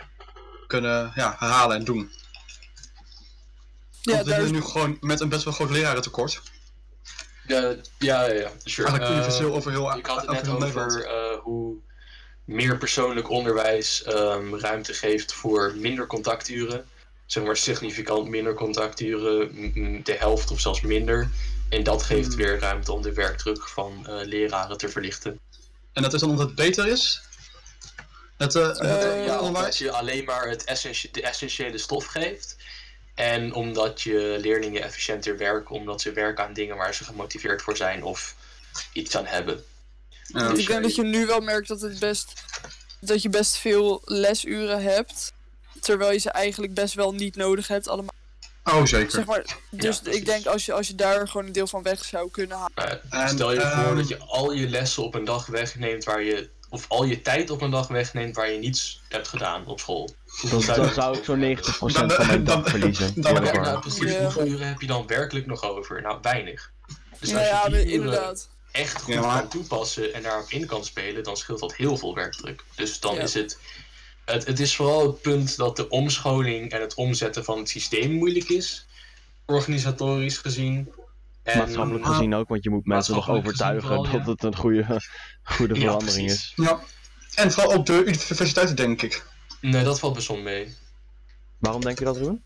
kunnen 0.67 1.11
ja, 1.15 1.35
herhalen 1.39 1.77
en 1.77 1.83
doen. 1.83 2.11
Ja, 4.01 4.13
Want 4.13 4.25
we 4.25 4.33
zitten 4.33 4.45
is... 4.45 4.51
nu 4.51 4.61
gewoon 4.61 4.97
met 5.01 5.19
een 5.19 5.29
best 5.29 5.43
wel 5.43 5.53
groot 5.53 5.69
lerarentekort. 5.69 6.41
Ja, 7.47 7.75
ja, 7.97 8.25
ja, 8.25 8.51
sure. 8.63 8.87
Eigenlijk 8.87 9.03
Eh, 9.03 9.09
universeel 9.11 9.53
over 9.53 9.71
heel 9.71 9.97
Ik 9.97 10.05
had 10.05 10.21
het 10.21 10.29
over 10.29 10.59
net 10.59 10.75
over 10.75 11.05
eh, 11.05 11.39
hoe 11.39 11.75
meer 12.45 12.77
persoonlijk 12.77 13.29
onderwijs 13.29 14.03
ehm, 14.03 14.55
ruimte 14.55 14.93
geeft 14.93 15.33
voor 15.33 15.73
minder 15.77 16.07
contacturen. 16.07 16.85
Zeg 17.25 17.43
maar 17.43 17.57
significant 17.57 18.27
minder 18.27 18.53
contacturen, 18.53 19.51
de 20.03 20.13
helft 20.13 20.51
of 20.51 20.59
zelfs 20.59 20.81
minder. 20.81 21.29
En 21.69 21.83
dat 21.83 22.03
geeft 22.03 22.27
Hmm. 22.27 22.35
weer 22.37 22.59
ruimte 22.59 22.91
om 22.91 23.01
de 23.01 23.13
werkdruk 23.13 23.67
van 23.67 24.07
eh, 24.07 24.25
leraren 24.25 24.77
te 24.77 24.89
verlichten. 24.89 25.39
En 25.93 26.01
dat 26.01 26.13
is 26.13 26.19
dan 26.19 26.29
omdat 26.29 26.45
het 26.45 26.55
beter 26.55 26.87
is? 26.87 27.21
Het, 28.37 28.55
eh, 28.55 28.79
Eh, 28.79 29.25
ja, 29.25 29.39
omdat 29.39 29.77
je 29.77 29.91
alleen 29.91 30.23
maar 30.23 30.47
het 30.49 30.63
essentie- 30.63 31.11
de 31.11 31.21
essentiële 31.21 31.77
stof 31.77 32.05
geeft. 32.05 32.55
En 33.15 33.53
omdat 33.53 34.01
je 34.01 34.37
leerlingen 34.41 34.83
efficiënter 34.83 35.37
werken, 35.37 35.75
omdat 35.75 36.01
ze 36.01 36.11
werken 36.11 36.43
aan 36.43 36.53
dingen 36.53 36.75
waar 36.77 36.93
ze 36.93 37.03
gemotiveerd 37.03 37.61
voor 37.61 37.77
zijn 37.77 38.03
of 38.03 38.35
iets 38.93 39.17
aan 39.17 39.25
hebben. 39.25 39.63
Ja. 40.23 40.53
Ik 40.53 40.67
denk 40.67 40.83
dat 40.83 40.95
je 40.95 41.03
nu 41.03 41.25
wel 41.25 41.39
merkt 41.39 41.67
dat, 41.67 41.81
het 41.81 41.99
best, 41.99 42.33
dat 42.99 43.21
je 43.21 43.29
best 43.29 43.55
veel 43.57 44.01
lesuren 44.05 44.83
hebt. 44.83 45.33
Terwijl 45.83 46.11
je 46.11 46.17
ze 46.19 46.29
eigenlijk 46.29 46.73
best 46.73 46.93
wel 46.93 47.13
niet 47.13 47.35
nodig 47.35 47.67
hebt 47.67 47.87
allemaal. 47.87 48.13
Oh, 48.63 48.85
zeker. 48.85 49.11
Zeg 49.11 49.25
maar, 49.25 49.45
dus 49.69 50.01
ik 50.01 50.25
denk 50.25 50.45
als 50.45 50.65
je, 50.65 50.73
als 50.73 50.87
je 50.87 50.95
daar 50.95 51.27
gewoon 51.27 51.45
een 51.45 51.51
deel 51.51 51.67
van 51.67 51.83
weg 51.83 52.03
zou 52.05 52.31
kunnen 52.31 52.57
halen. 52.57 53.11
En, 53.11 53.29
stel 53.29 53.51
je 53.53 53.59
voor 53.61 53.69
ehm, 53.69 53.95
dat 53.95 54.07
je 54.07 54.17
al 54.17 54.51
je 54.51 54.69
lessen 54.69 55.03
op 55.03 55.15
een 55.15 55.25
dag 55.25 55.45
wegneemt 55.45 56.03
waar 56.03 56.21
je. 56.21 56.49
Of 56.69 56.85
al 56.87 57.03
je 57.03 57.21
tijd 57.21 57.49
op 57.49 57.61
een 57.61 57.71
dag 57.71 57.87
wegneemt 57.87 58.35
waar 58.35 58.51
je 58.51 58.59
niets 58.59 59.01
hebt 59.09 59.27
gedaan 59.27 59.65
op 59.67 59.79
school. 59.79 60.09
Dan, 60.49 60.61
zou 60.61 60.93
dan 60.95 61.13
ik 61.17 61.23
zo'n 61.23 61.39
90% 61.39 61.93
Dan- 61.93 62.11
van 62.11 62.27
mijn 62.27 62.43
dag 62.43 62.55
dan- 62.61 62.69
verliezen. 62.69 63.21
dan- 63.21 63.33
Ja, 63.33 63.41
waar. 63.41 63.61
nou, 63.61 63.79
precies. 63.79 64.11
Ja. 64.11 64.21
Hoeveel 64.21 64.45
uren 64.45 64.67
heb 64.67 64.81
je 64.81 64.87
dan 64.87 65.07
werkelijk 65.07 65.45
nog 65.45 65.63
over? 65.63 66.01
Nou, 66.01 66.17
weinig. 66.21 66.71
Dus 67.19 67.29
nou 67.29 67.41
als 67.41 67.49
ja, 67.49 67.63
je 67.65 67.71
die 67.71 67.85
uren 67.85 67.93
inderdaad. 68.05 68.47
echt 68.71 69.01
goed 69.01 69.13
Ja, 69.13 69.21
maar- 69.21 69.39
kan 69.39 69.47
toepassen 69.49 70.13
en 70.13 70.21
daarop 70.21 70.49
in 70.49 70.65
kan 70.65 70.85
spelen, 70.85 71.23
dan 71.23 71.37
scheelt 71.37 71.59
dat 71.59 71.75
heel 71.75 71.97
veel 71.97 72.15
werkdruk. 72.15 72.63
Dus 72.75 72.99
dan 72.99 73.15
Ja. 73.15 73.21
is 73.21 73.33
het, 73.33 73.57
het. 74.25 74.45
Het 74.45 74.59
is 74.59 74.75
vooral 74.75 75.07
het 75.07 75.21
punt 75.21 75.57
dat 75.57 75.75
de 75.75 75.89
omscholing 75.89 76.71
en 76.71 76.81
het 76.81 76.93
omzetten 76.93 77.43
van 77.43 77.57
het 77.57 77.69
systeem 77.69 78.11
moeilijk 78.11 78.49
is, 78.49 78.87
organisatorisch 79.45 80.37
gezien. 80.37 80.93
En, 81.43 81.57
Maatschappelijk 81.57 82.05
gezien 82.05 82.35
ook, 82.35 82.47
want 82.47 82.63
je 82.63 82.69
moet 82.69 82.85
mensen 82.85 83.15
nog 83.15 83.29
overtuigen 83.29 83.81
vooral, 83.81 84.03
dat 84.03 84.25
ja. 84.25 84.31
het 84.31 84.43
een 84.43 84.55
goede, 84.55 85.01
goede 85.43 85.75
verandering 85.75 86.29
is. 86.29 86.53
Ja, 86.55 86.79
En 87.35 87.51
vooral 87.51 87.73
ook 87.73 87.85
de 87.85 88.03
universiteiten, 88.05 88.75
denk 88.75 89.01
ik. 89.01 89.25
Nee, 89.61 89.83
dat 89.83 89.99
valt 89.99 90.13
best 90.13 90.27
wel 90.27 90.37
mee. 90.37 90.75
Waarom 91.59 91.81
denk 91.81 91.99
je 91.99 92.05
dat, 92.05 92.17
Ruben? 92.17 92.43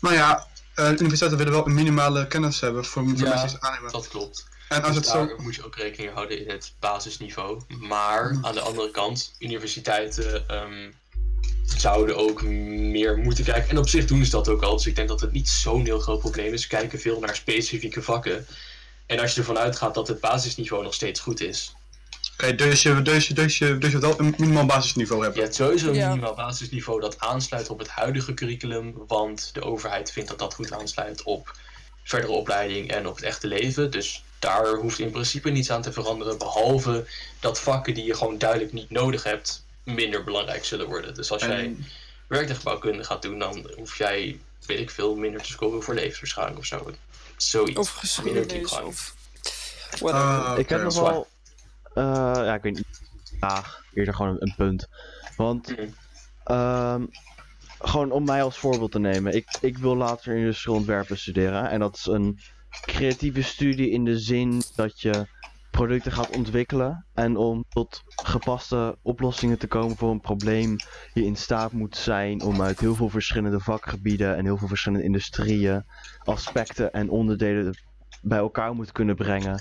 Nou 0.00 0.14
ja, 0.14 0.46
eh, 0.74 0.84
de 0.88 0.98
universiteiten 0.98 1.38
willen 1.38 1.52
wel 1.52 1.66
een 1.66 1.74
minimale 1.74 2.26
kennis 2.26 2.60
hebben 2.60 2.84
voor, 2.84 3.08
voor 3.08 3.16
Ja, 3.16 3.22
mensen 3.22 3.48
die 3.48 3.48
ze 3.48 3.60
aannemen. 3.60 3.92
Dat 3.92 4.08
klopt. 4.08 4.47
En 4.68 4.82
als 4.82 4.86
Dus 4.86 4.96
het 4.96 5.06
zo... 5.06 5.34
moet 5.38 5.54
je 5.54 5.64
ook 5.64 5.76
rekening 5.76 6.12
houden 6.12 6.38
in 6.40 6.50
het 6.50 6.72
basisniveau. 6.80 7.60
Maar 7.80 8.28
Hmm. 8.30 8.44
aan 8.44 8.54
de 8.54 8.60
andere 8.60 8.90
kant, 8.90 9.34
universiteiten 9.38 10.48
ehm, 10.48 10.90
zouden 11.76 12.16
ook 12.16 12.42
meer 12.42 13.16
moeten 13.18 13.44
kijken. 13.44 13.70
En 13.70 13.78
op 13.78 13.88
zich 13.88 14.04
doen 14.04 14.24
ze 14.24 14.30
dat 14.30 14.48
ook 14.48 14.62
al. 14.62 14.76
Dus 14.76 14.86
ik 14.86 14.96
denk 14.96 15.08
dat 15.08 15.20
het 15.20 15.32
niet 15.32 15.48
zo'n 15.48 15.84
heel 15.84 15.98
groot 16.00 16.20
probleem 16.20 16.52
is. 16.52 16.62
Ze 16.62 16.68
kijken 16.68 17.00
veel 17.00 17.20
naar 17.20 17.36
specifieke 17.36 18.02
vakken. 18.02 18.46
En 19.06 19.18
als 19.20 19.32
je 19.34 19.40
ervan 19.40 19.58
uitgaat 19.58 19.94
dat 19.94 20.08
het 20.08 20.20
basisniveau 20.20 20.82
nog 20.82 20.94
steeds 20.94 21.20
goed 21.20 21.40
is. 21.40 21.72
Oké, 22.40 22.54
dus 22.54 22.82
je, 22.82 23.02
dus, 23.02 23.28
je, 23.28 23.34
dus, 23.34 23.58
je, 23.58 23.78
dus 23.78 23.92
je 23.92 23.98
wel 23.98 24.20
een 24.20 24.34
minimaal 24.38 24.66
basisniveau 24.66 25.18
Je 25.20 25.24
hebben. 25.26 25.42
hebt 25.44 25.54
sowieso 25.54 25.88
een 25.88 25.94
Ja. 25.94 26.08
minimaal 26.08 26.34
basisniveau 26.34 27.00
dat 27.00 27.20
aansluit 27.20 27.68
op 27.70 27.78
het 27.78 27.88
huidige 27.88 28.34
curriculum. 28.34 28.94
Want 29.06 29.50
de 29.54 29.62
overheid 29.62 30.12
vindt 30.12 30.28
dat 30.28 30.38
dat 30.38 30.54
goed 30.54 30.72
aansluit 30.72 31.22
op 31.22 31.56
verdere 32.08 32.32
opleiding 32.32 32.90
en 32.90 33.06
op 33.06 33.14
het 33.14 33.24
echte 33.24 33.46
leven. 33.46 33.90
Dus 33.90 34.24
daar 34.38 34.74
hoeft 34.74 34.98
in 34.98 35.10
principe 35.10 35.50
niets 35.50 35.70
aan 35.70 35.82
te 35.82 35.92
veranderen. 35.92 36.38
Behalve 36.38 37.06
dat 37.40 37.60
vakken 37.60 37.94
die 37.94 38.04
je 38.04 38.14
gewoon 38.14 38.38
duidelijk 38.38 38.72
niet 38.72 38.90
nodig 38.90 39.22
hebt, 39.22 39.64
minder 39.82 40.24
belangrijk 40.24 40.64
zullen 40.64 40.86
worden. 40.86 41.14
Dus 41.14 41.30
als 41.32 41.42
jij 41.42 41.64
En, 41.64 41.84
werktuigbouwkunde 42.26 43.04
gaat 43.04 43.22
doen, 43.22 43.38
dan 43.38 43.70
hoef 43.76 43.98
jij, 43.98 44.40
weet 44.66 44.78
ik 44.78 44.90
veel, 44.90 45.14
minder 45.14 45.42
te 45.42 45.50
scoren 45.50 45.82
voor 45.82 45.94
levensbeschouwing 45.94 46.58
of 46.58 46.64
zo. 46.64 46.92
Zoiets. 47.36 47.78
Of 47.78 47.90
geschiedenis, 47.90 48.46
diepgang. 48.46 48.86
of 48.86 49.14
ah, 50.02 50.54
ik 50.58 50.68
heb 50.68 50.82
nog 50.82 51.00
wel. 51.00 51.28
eh, 51.94 52.04
ja, 52.34 52.54
ik 52.54 52.62
weet 52.62 52.74
niet. 52.74 52.86
Ja, 53.40 53.64
eerder 53.94 54.14
gewoon 54.14 54.30
een, 54.32 54.42
een 54.42 54.54
punt. 54.56 54.88
Want. 55.36 55.68
Mhm. 55.68 55.88
ehm, 56.44 57.02
gewoon 57.78 58.10
om 58.10 58.24
mij 58.24 58.42
als 58.42 58.58
voorbeeld 58.58 58.92
te 58.92 58.98
nemen. 58.98 59.34
Ik, 59.34 59.58
ik 59.60 59.78
wil 59.78 59.96
later 59.96 60.36
industrieel 60.36 60.76
ontwerpen 60.76 61.18
studeren. 61.18 61.70
En 61.70 61.80
dat 61.80 61.96
is 61.96 62.06
een 62.06 62.38
creatieve 62.80 63.42
studie 63.42 63.90
in 63.90 64.04
de 64.04 64.18
zin 64.18 64.62
dat 64.74 65.00
je 65.00 65.26
producten 65.70 66.12
gaat 66.12 66.36
ontwikkelen. 66.36 67.06
En 67.14 67.36
om 67.36 67.64
tot 67.68 68.02
gepaste 68.06 68.98
oplossingen 69.02 69.58
te 69.58 69.66
komen 69.66 69.96
voor 69.96 70.10
een 70.10 70.20
probleem, 70.20 70.76
je 71.12 71.24
in 71.24 71.36
staat 71.36 71.72
moet 71.72 71.96
zijn 71.96 72.42
om 72.42 72.62
uit 72.62 72.80
heel 72.80 72.94
veel 72.94 73.08
verschillende 73.08 73.60
vakgebieden 73.60 74.36
en 74.36 74.44
heel 74.44 74.56
veel 74.56 74.68
verschillende 74.68 75.04
industrieën, 75.04 75.84
aspecten 76.24 76.92
en 76.92 77.10
onderdelen 77.10 77.78
bij 78.22 78.38
elkaar 78.38 78.74
moet 78.74 78.92
kunnen 78.92 79.16
brengen 79.16 79.60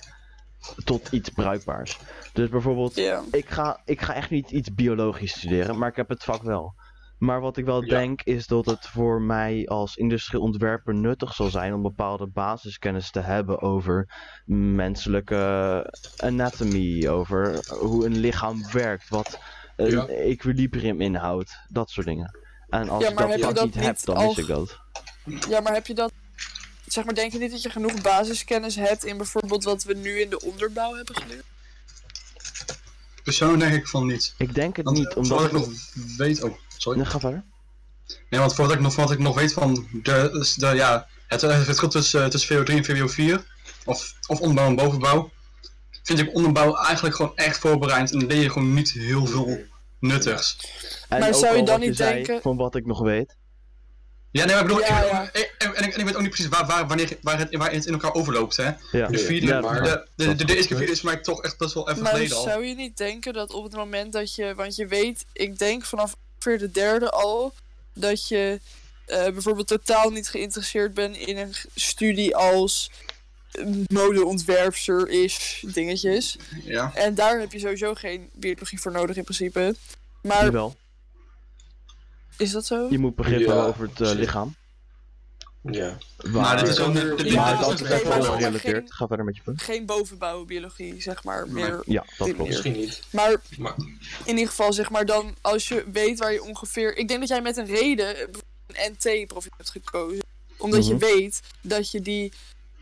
tot 0.84 1.12
iets 1.12 1.30
bruikbaars. 1.30 1.99
Dus 2.34 2.49
bijvoorbeeld, 2.49 2.97
ik 3.32 3.49
ga, 3.49 3.82
ik 3.86 4.01
ga 4.01 4.13
echt 4.13 4.30
niet 4.30 4.51
iets 4.51 4.73
biologisch 4.73 5.32
studeren, 5.32 5.77
maar 5.77 5.89
ik 5.89 5.95
heb 5.95 6.10
het 6.10 6.23
vak 6.23 6.43
wel. 6.43 6.75
Maar 7.17 7.41
wat 7.41 7.58
ik 7.58 7.65
wel 7.65 7.82
Ja. 7.84 7.88
denk 7.89 8.21
is 8.21 8.47
dat 8.47 8.65
het 8.65 8.88
voor 8.88 9.21
mij 9.21 9.67
als 9.67 9.95
industrieel 9.95 10.43
ontwerper 10.43 10.93
nuttig 10.93 11.34
zal 11.34 11.49
zijn 11.49 11.73
om 11.73 11.82
bepaalde 11.82 12.27
basiskennis 12.27 13.12
te 13.12 13.19
hebben 13.19 13.62
over 13.62 14.13
menselijke 14.45 15.93
anatomy, 16.17 17.08
over 17.08 17.65
hoe 17.80 18.06
een 18.06 18.17
lichaam 18.17 18.71
werkt, 18.71 19.10
wat 19.10 19.39
een 19.75 19.89
Ja. 19.91 20.08
equilibrium 20.08 21.01
inhoudt, 21.01 21.58
dat 21.69 21.89
soort 21.89 22.08
dingen. 22.08 22.38
En 22.69 22.89
als 22.89 23.03
Ja, 23.03 23.10
ik 23.10 23.15
maar 23.15 23.23
dat 23.23 23.32
heb 23.32 23.39
je 23.39 23.45
vak 23.45 23.56
dat 23.56 23.65
niet 23.65 23.84
heb, 23.86 23.99
dan 24.03 24.15
al- 24.15 24.27
mis 24.27 24.38
ik 24.38 24.47
dat. 24.47 24.80
ja, 25.49 25.60
maar 25.60 25.73
heb 25.73 25.88
je 25.88 25.93
dat... 25.93 26.12
Zeg 26.86 27.06
maar, 27.06 27.13
denk 27.13 27.32
je 27.32 27.39
niet 27.39 27.51
dat 27.51 27.62
je 27.62 27.69
genoeg 27.69 28.01
basiskennis 28.01 28.75
hebt 28.75 29.06
in 29.06 29.17
bijvoorbeeld 29.17 29.63
wat 29.63 29.84
we 29.84 29.93
nu 29.93 30.19
in 30.19 30.30
de 30.30 30.41
onderbouw 30.41 30.95
hebben 30.95 31.15
geleerd? 31.15 31.43
Persoonlijk 33.23 33.62
denk 33.62 33.73
ik 33.73 33.88
van 33.88 34.06
niet. 34.08 34.34
Ik 34.38 34.53
denk 34.53 34.75
het 34.75 34.86
Want, 34.86 34.97
niet, 34.97 35.10
eh, 35.10 35.17
omdat 35.17 35.39
ik 35.39 35.45
ik 35.45 35.51
nog 35.51 35.69
weet... 36.17 36.43
Oh, 36.43 36.56
sorry. 36.77 36.97
Nee, 36.99 37.07
ga 37.07 37.19
verder. 37.19 37.43
Nee, 38.29 38.39
want 38.39 38.55
voordat 38.55 38.75
ik 38.75 38.81
nog, 38.81 38.93
voordat 38.93 39.13
ik 39.13 39.19
nog 39.19 39.35
weet 39.35 39.53
van 39.53 39.87
de, 39.91 40.45
de, 40.57 40.67
ja, 40.75 41.07
het, 41.27 41.41
het 41.41 41.63
verschil 41.65 41.87
tussen, 41.89 42.23
eh, 42.23 42.29
tussen 42.29 42.57
VO3 42.57 42.69
en 42.69 42.85
VWO4, 42.85 43.43
of, 43.85 44.13
of 44.27 44.39
onderbouw 44.39 44.67
en 44.67 44.75
bovenbouw, 44.75 45.31
vind 46.03 46.19
ik 46.19 46.35
onderbouw 46.35 46.75
eigenlijk 46.75 47.15
gewoon 47.15 47.35
echt 47.35 47.57
voorbereid 47.57 48.11
en 48.11 48.19
dan 48.19 48.27
leer 48.27 48.41
je 48.41 48.49
gewoon 48.49 48.73
niet 48.73 48.91
heel 48.91 49.25
veel 49.25 49.57
nuttigs. 49.99 50.57
En 51.09 51.19
Maar 51.19 51.33
zou 51.33 51.55
je 51.57 51.63
dan 51.63 51.79
wat 51.79 51.87
niet 51.87 51.97
zei, 51.97 52.13
denken- 52.13 52.41
Van 52.41 52.57
wat 52.57 52.75
ik 52.75 52.85
nog 52.85 52.99
weet. 53.01 53.35
Ja, 54.31 54.45
nee, 54.45 54.53
maar 54.55 54.63
ik 54.63 54.67
bedoel, 54.69 54.83
Ja, 54.85 55.01
ik, 55.03 55.11
ja. 55.11 55.29
ik- 55.33 55.55
en, 55.57 55.75
en 55.75 55.83
ik, 55.83 55.93
en 55.93 55.99
ik 55.99 56.05
weet 56.05 56.15
ook 56.15 56.21
niet 56.21 56.29
precies 56.29 56.47
waar, 56.49 56.65
waar, 56.65 56.87
wanneer, 56.87 57.17
waar, 57.21 57.37
het, 57.39 57.55
waar 57.55 57.71
het 57.71 57.85
in 57.85 57.93
elkaar 57.93 58.13
overloopt, 58.13 58.57
hè. 58.57 58.63
Ja. 58.65 58.75
De, 58.91 59.17
Ja, 59.17 59.25
vierde, 59.25 59.47
ja, 59.47 59.59
maar- 59.61 59.83
de, 59.83 60.05
de, 60.15 60.35
de, 60.45 60.55
eerste 60.55 60.75
vierde 60.75 60.91
is 60.91 60.99
voor 60.99 61.09
mij 61.11 61.19
toch 61.21 61.41
echt 61.43 61.57
best 61.57 61.73
wel 61.73 61.89
even 61.89 62.03
Maar 62.03 62.11
geleden 62.13 62.37
al. 62.37 62.43
zou 62.43 62.65
je 62.65 62.75
niet 62.75 62.97
denken 62.97 63.33
dat 63.33 63.51
op 63.53 63.63
het 63.63 63.75
moment 63.75 64.13
dat 64.13 64.35
je... 64.35 64.55
Want 64.55 64.75
je 64.75 64.87
weet, 64.87 65.25
ik 65.33 65.57
denk 65.59 65.85
vanaf 65.85 66.15
ongeveer 66.38 66.67
de 66.67 66.71
derde 66.71 67.10
al... 67.10 67.54
dat 67.93 68.28
je 68.28 68.60
eh, 69.06 69.23
bijvoorbeeld 69.23 69.67
totaal 69.67 70.10
niet 70.10 70.30
geïnteresseerd 70.30 70.93
bent 70.93 71.17
in 71.17 71.38
een 71.38 71.54
studie 71.76 72.36
als 72.36 72.91
modeontwerpster 73.88 75.10
is 75.10 75.63
dingetjes. 75.73 76.38
Ja. 76.63 76.91
En 76.95 77.15
daar 77.15 77.39
heb 77.39 77.52
je 77.52 77.60
sowieso 77.60 77.93
geen 77.93 78.30
biologie 78.34 78.80
voor 78.82 78.91
nodig 78.91 79.15
in 79.15 79.23
principe. 79.23 79.76
Maar 80.21 80.43
Jawel. 80.43 80.76
is 82.38 82.52
dat 82.52 82.65
zo? 82.65 82.88
Je 82.89 83.00
moet 83.00 83.15
begrip 83.15 83.39
Ja, 83.39 83.45
hebben 83.45 83.65
over 83.65 83.82
het 83.88 84.02
eh, 84.02 84.08
zeker. 84.08 84.21
lichaam. 84.21 84.56
Ja. 85.71 85.97
Dit 86.17 86.25
is 86.25 86.32
Maar 86.32 86.58
dit 86.60 86.69
is 86.69 86.75
dat 86.75 86.95
is 86.95 87.80
een 87.82 87.86
echt 87.88 88.03
maar 88.03 88.21
wel 88.21 88.32
gerelateerd. 88.32 88.93
Ga 88.93 89.08
verder 89.08 89.25
met 89.25 89.36
je 89.36 89.41
punt. 89.41 89.62
Geen 89.62 89.86
bovenbouwbiologie, 89.86 91.01
zeg 91.01 91.23
maar. 91.23 91.47
Meer. 91.49 91.82
Ja, 91.86 92.06
dat 92.17 92.34
klopt. 92.34 92.49
Misschien 92.49 92.71
niet. 92.73 93.01
Maar 93.10 93.36
Maar 93.58 93.75
in 94.25 94.34
ieder 94.34 94.47
geval, 94.47 94.73
zeg 94.73 94.89
maar, 94.89 95.06
dan 95.06 95.36
als 95.41 95.67
je 95.67 95.86
weet 95.91 96.19
waar 96.19 96.34
je 96.34 96.43
ongeveer. 96.43 96.97
Ik 96.97 97.08
denk 97.08 97.19
dat 97.19 97.30
jij 97.30 97.41
met 97.41 97.58
een 97.58 97.65
reden 97.65 98.15
een 98.67 98.91
NT-profiel 98.97 99.51
hebt 99.58 99.69
gekozen. 99.69 100.23
Omdat 100.58 100.80
Mhm. 100.80 100.89
je 100.89 100.97
weet 100.97 101.41
dat 101.62 101.91
je 101.91 102.01
die 102.01 102.32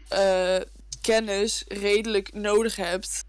eh, 0.07 0.55
kennis 1.01 1.63
redelijk 1.67 2.33
nodig 2.33 2.75
hebt 2.75 3.23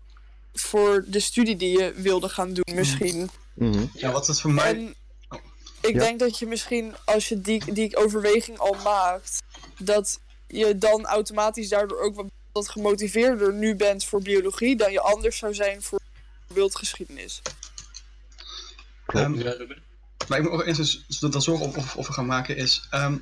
voor 0.52 1.04
de 1.06 1.20
studie 1.20 1.56
die 1.56 1.78
je 1.78 1.92
wilde 1.96 2.28
gaan 2.28 2.52
doen, 2.52 2.74
misschien. 2.74 3.30
Mhm. 3.54 3.84
Ja, 3.94 4.10
wat 4.12 4.26
het 4.26 4.40
voor 4.40 4.52
mij... 4.52 4.74
En 4.74 4.94
ik 5.86 5.94
Ja. 5.94 6.00
denk 6.00 6.18
dat 6.18 6.38
je 6.38 6.46
misschien, 6.46 6.94
als 7.04 7.28
je 7.28 7.40
die, 7.40 7.72
die 7.72 7.96
overweging 7.96 8.58
al 8.58 8.76
maakt, 8.84 9.42
dat 9.78 10.20
je 10.46 10.78
dan 10.78 11.06
automatisch 11.06 11.68
daardoor 11.68 12.00
ook 12.00 12.14
wat, 12.14 12.26
wat 12.52 12.68
gemotiveerder 12.68 13.52
nu 13.54 13.74
bent 13.76 14.04
voor 14.04 14.22
biologie 14.22 14.76
dan 14.76 14.92
je 14.92 15.00
anders 15.00 15.38
zou 15.38 15.54
zijn 15.54 15.82
voor 15.82 16.00
wildgeschiedenis. 16.46 17.42
Klopt. 19.06 19.42
ehm? 19.42 19.66
Maar 20.28 20.38
ik 20.38 20.44
moet 20.44 20.52
ook 20.52 20.64
eens 20.66 21.04
dat 21.20 21.32
dan 21.32 21.42
zorgen 21.42 21.66
of, 21.66 21.76
of, 21.76 21.96
of 21.96 22.06
we 22.06 22.12
gaan 22.12 22.26
maken 22.26 22.56
is. 22.56 22.86
ehm, 22.90 23.16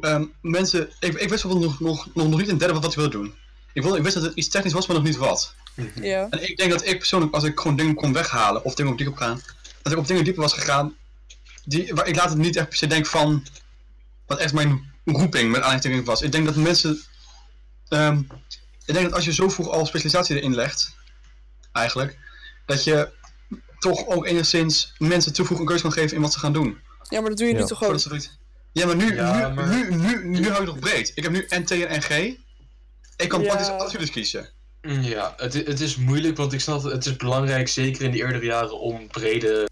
ehm, 0.00 0.24
mensen, 0.40 0.90
ik, 1.00 1.14
ik 1.14 1.28
wist 1.28 1.44
nog, 1.44 1.60
nog, 1.60 1.80
nog, 1.80 2.14
nog 2.14 2.38
niet 2.38 2.48
een 2.48 2.58
derde 2.58 2.74
wat 2.74 2.84
ik 2.84 2.94
wilde 2.94 3.10
doen. 3.10 3.34
Ik, 3.72 3.82
wilde, 3.82 3.96
ik 3.96 4.02
wist 4.02 4.14
dat 4.14 4.24
het 4.24 4.34
iets 4.36 4.48
technisch 4.48 4.72
was, 4.72 4.86
maar 4.86 4.96
nog 4.96 5.04
niet 5.04 5.16
wat. 5.16 5.54
Ja. 5.94 6.26
En 6.30 6.42
ik 6.50 6.56
denk 6.56 6.70
dat 6.70 6.86
ik 6.86 6.98
persoonlijk, 6.98 7.34
als 7.34 7.44
ik 7.44 7.60
gewoon 7.60 7.76
dingen 7.76 7.94
kon 7.94 8.12
weghalen 8.12 8.64
of 8.64 8.74
dingen 8.74 8.92
op 8.92 8.98
diep 8.98 9.08
op 9.08 9.16
gaan, 9.16 9.40
dat 9.82 9.92
ik 9.92 9.98
op 9.98 10.06
dingen 10.06 10.24
dieper 10.24 10.42
was 10.42 10.52
gegaan, 10.52 10.96
die, 11.64 11.94
waar 11.94 12.06
ik 12.06 12.16
later 12.16 12.36
niet 12.36 12.56
echt 12.56 12.68
per 12.68 12.76
se 12.76 12.86
denk 12.86 13.06
van, 13.06 13.46
wat 14.26 14.38
echt 14.38 14.52
mijn 14.52 14.92
roeping 15.04 15.50
met 15.50 15.62
aanleiding 15.62 16.04
was. 16.04 16.22
Ik 16.22 16.32
denk 16.32 16.44
dat 16.46 16.56
mensen, 16.56 17.00
ehm, 17.88 18.18
ik 18.86 18.94
denk 18.94 19.04
dat 19.04 19.14
als 19.14 19.24
je 19.24 19.32
zo 19.32 19.48
vroeg 19.48 19.68
al 19.68 19.86
specialisatie 19.86 20.36
erin 20.36 20.54
legt, 20.54 20.94
eigenlijk, 21.72 22.18
dat 22.66 22.84
je 22.84 23.08
toch 23.78 24.06
ook 24.06 24.26
enigszins 24.26 24.92
mensen 24.98 25.32
toevoeg 25.32 25.58
een 25.58 25.66
keuze 25.66 25.82
kan 25.82 25.92
geven 25.92 26.16
in 26.16 26.22
wat 26.22 26.32
ze 26.32 26.38
gaan 26.38 26.52
doen. 26.52 26.78
ja, 27.08 27.20
maar 27.20 27.28
dat 27.28 27.38
doe 27.38 27.46
je 27.46 27.52
Ja. 27.54 27.60
nu 27.60 27.66
toch 27.66 27.82
ook? 27.84 27.98
Ja, 28.72 28.86
maar 28.86 28.96
nu, 28.96 29.14
Ja, 29.14 29.48
nu, 29.48 29.54
maar- 29.54 29.68
nu, 29.68 29.94
nu, 29.94 30.28
nu, 30.28 30.48
hou 30.48 30.60
ik 30.62 30.66
nog 30.68 30.78
breed. 30.78 31.12
Ik 31.14 31.22
heb 31.22 31.32
nu 31.32 31.46
NT 31.48 31.70
en 31.70 31.98
NG. 31.98 32.36
Ik 33.16 33.28
kan 33.28 33.40
Ja. 33.40 33.46
praktisch 33.46 33.68
alle 33.68 33.88
studies 33.88 34.10
kiezen. 34.10 34.48
Ja, 34.82 35.34
het, 35.36 35.52
het 35.54 35.80
is 35.80 35.96
moeilijk, 35.96 36.36
want 36.36 36.52
ik 36.52 36.60
snap 36.60 36.82
het, 36.82 36.92
het 36.92 37.06
is 37.06 37.16
belangrijk, 37.16 37.68
zeker 37.68 38.02
in 38.02 38.10
de 38.10 38.18
eerdere 38.18 38.44
jaren, 38.44 38.80
om 38.80 39.06
brede 39.06 39.68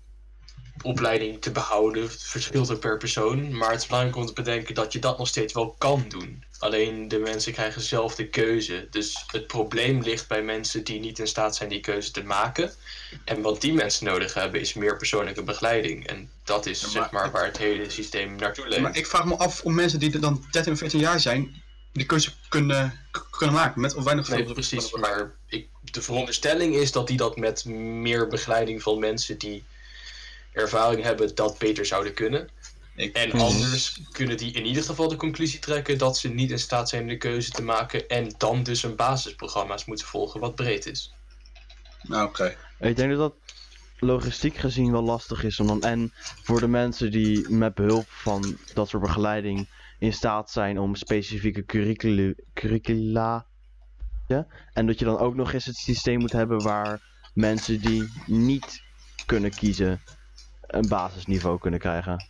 opleiding 0.82 1.40
te 1.42 1.50
behouden. 1.50 2.02
Het 2.02 2.22
verschilt 2.22 2.70
ook 2.72 2.80
per 2.80 2.96
persoon, 2.98 3.56
maar 3.56 3.70
het 3.70 3.80
is 3.80 3.86
belangrijk 3.86 4.16
om 4.16 4.26
te 4.26 4.32
bedenken 4.32 4.74
dat 4.74 4.92
je 4.92 4.98
dat 4.98 5.18
nog 5.18 5.28
steeds 5.28 5.52
wel 5.52 5.74
kan 5.78 6.04
doen. 6.08 6.44
Alleen 6.58 7.08
de 7.08 7.18
mensen 7.18 7.52
krijgen 7.52 7.82
zelf 7.82 8.14
de 8.14 8.28
keuze. 8.28 8.86
Dus 8.90 9.24
het 9.26 9.46
probleem 9.46 10.02
ligt 10.02 10.28
bij 10.28 10.42
mensen 10.42 10.84
die 10.84 11.00
niet 11.00 11.18
in 11.18 11.26
staat 11.26 11.56
zijn 11.56 11.68
die 11.68 11.80
keuze 11.80 12.10
te 12.10 12.22
maken. 12.22 12.72
En 13.24 13.42
wat 13.42 13.60
die 13.60 13.72
mensen 13.72 14.04
nodig 14.06 14.34
hebben 14.34 14.60
is 14.60 14.74
meer 14.74 14.96
persoonlijke 14.96 15.42
begeleiding. 15.42 16.06
En 16.06 16.30
dat 16.44 16.66
is 16.66 16.80
Ja, 16.80 16.86
maar- 16.86 16.92
zeg 17.02 17.10
maar 17.10 17.30
waar 17.30 17.44
het 17.44 17.58
hele 17.58 17.90
systeem 17.90 18.36
naartoe 18.36 18.68
Maar 18.68 18.80
leidt. 18.80 18.96
ik 18.96 19.06
vraag 19.06 19.24
me 19.24 19.36
af 19.36 19.62
of 19.62 19.72
mensen 19.72 19.98
die 19.98 20.12
er 20.12 20.20
dan 20.20 20.44
13 20.50 20.72
of 20.72 20.78
14 20.78 21.00
jaar 21.00 21.20
zijn, 21.20 21.62
die 21.92 22.06
keuze 22.06 22.30
kunnen, 22.48 23.00
kunnen 23.30 23.54
maken. 23.56 23.80
Met 23.80 23.94
of 23.94 24.04
weinig 24.04 24.28
Nee, 24.28 24.44
precies. 24.44 24.92
Maar 24.92 25.34
ik, 25.46 25.68
de 25.82 26.02
veronderstelling 26.02 26.74
is 26.74 26.92
dat 26.92 27.06
die 27.06 27.16
dat 27.16 27.36
met 27.36 27.64
meer 27.64 28.26
begeleiding 28.28 28.82
van 28.82 28.98
mensen 28.98 29.38
die 29.38 29.64
ervaring 30.52 31.02
hebben, 31.02 31.34
dat 31.34 31.58
beter 31.58 31.86
zouden 31.86 32.14
kunnen. 32.14 32.48
Ik- 32.94 33.16
En 33.16 33.28
Mhm. 33.28 33.38
anders 33.38 34.00
kunnen 34.12 34.36
die 34.36 34.52
in 34.52 34.66
ieder 34.66 34.82
geval 34.82 35.08
de 35.08 35.16
conclusie 35.16 35.58
trekken 35.58 35.98
dat 35.98 36.16
ze 36.18 36.28
niet 36.28 36.50
in 36.50 36.58
staat 36.58 36.88
zijn 36.88 37.06
de 37.06 37.16
keuze 37.16 37.50
te 37.52 37.62
maken 37.62 38.08
en 38.08 38.34
dan 38.38 38.62
dus 38.62 38.82
een 38.82 38.96
basisprogramma's 38.96 39.84
moeten 39.84 40.06
volgen 40.06 40.40
wat 40.40 40.54
breed 40.54 40.86
is. 40.86 41.14
Nou, 42.02 42.28
oké. 42.28 42.56
Ik 42.78 42.96
denk 42.96 43.10
dat 43.10 43.18
dat 43.18 43.34
logistiek 43.96 44.56
gezien 44.56 44.92
wel 44.92 45.02
lastig 45.02 45.44
is 45.44 45.60
om 45.60 45.66
dan 45.66 45.82
en 45.82 46.12
voor 46.42 46.60
de 46.60 46.68
mensen 46.68 47.10
die 47.10 47.50
met 47.50 47.74
behulp 47.74 48.10
van 48.10 48.58
dat 48.72 48.88
soort 48.88 49.02
begeleiding 49.02 49.68
in 49.98 50.12
staat 50.12 50.50
zijn 50.50 50.78
om 50.78 50.94
specifieke 50.94 51.64
curricula 52.54 53.46
ja, 54.26 54.46
en 54.72 54.86
dat 54.86 54.98
je 54.98 55.04
dan 55.04 55.18
ook 55.18 55.34
nog 55.34 55.52
eens 55.52 55.64
het 55.64 55.76
systeem 55.76 56.20
moet 56.20 56.32
hebben 56.32 56.62
waar 56.62 57.02
mensen 57.34 57.80
die 57.80 58.22
niet 58.26 58.82
kunnen 59.24 59.54
kiezen 59.54 60.02
een 60.70 60.88
basisniveau 60.88 61.58
kunnen 61.58 61.80
krijgen. 61.80 62.28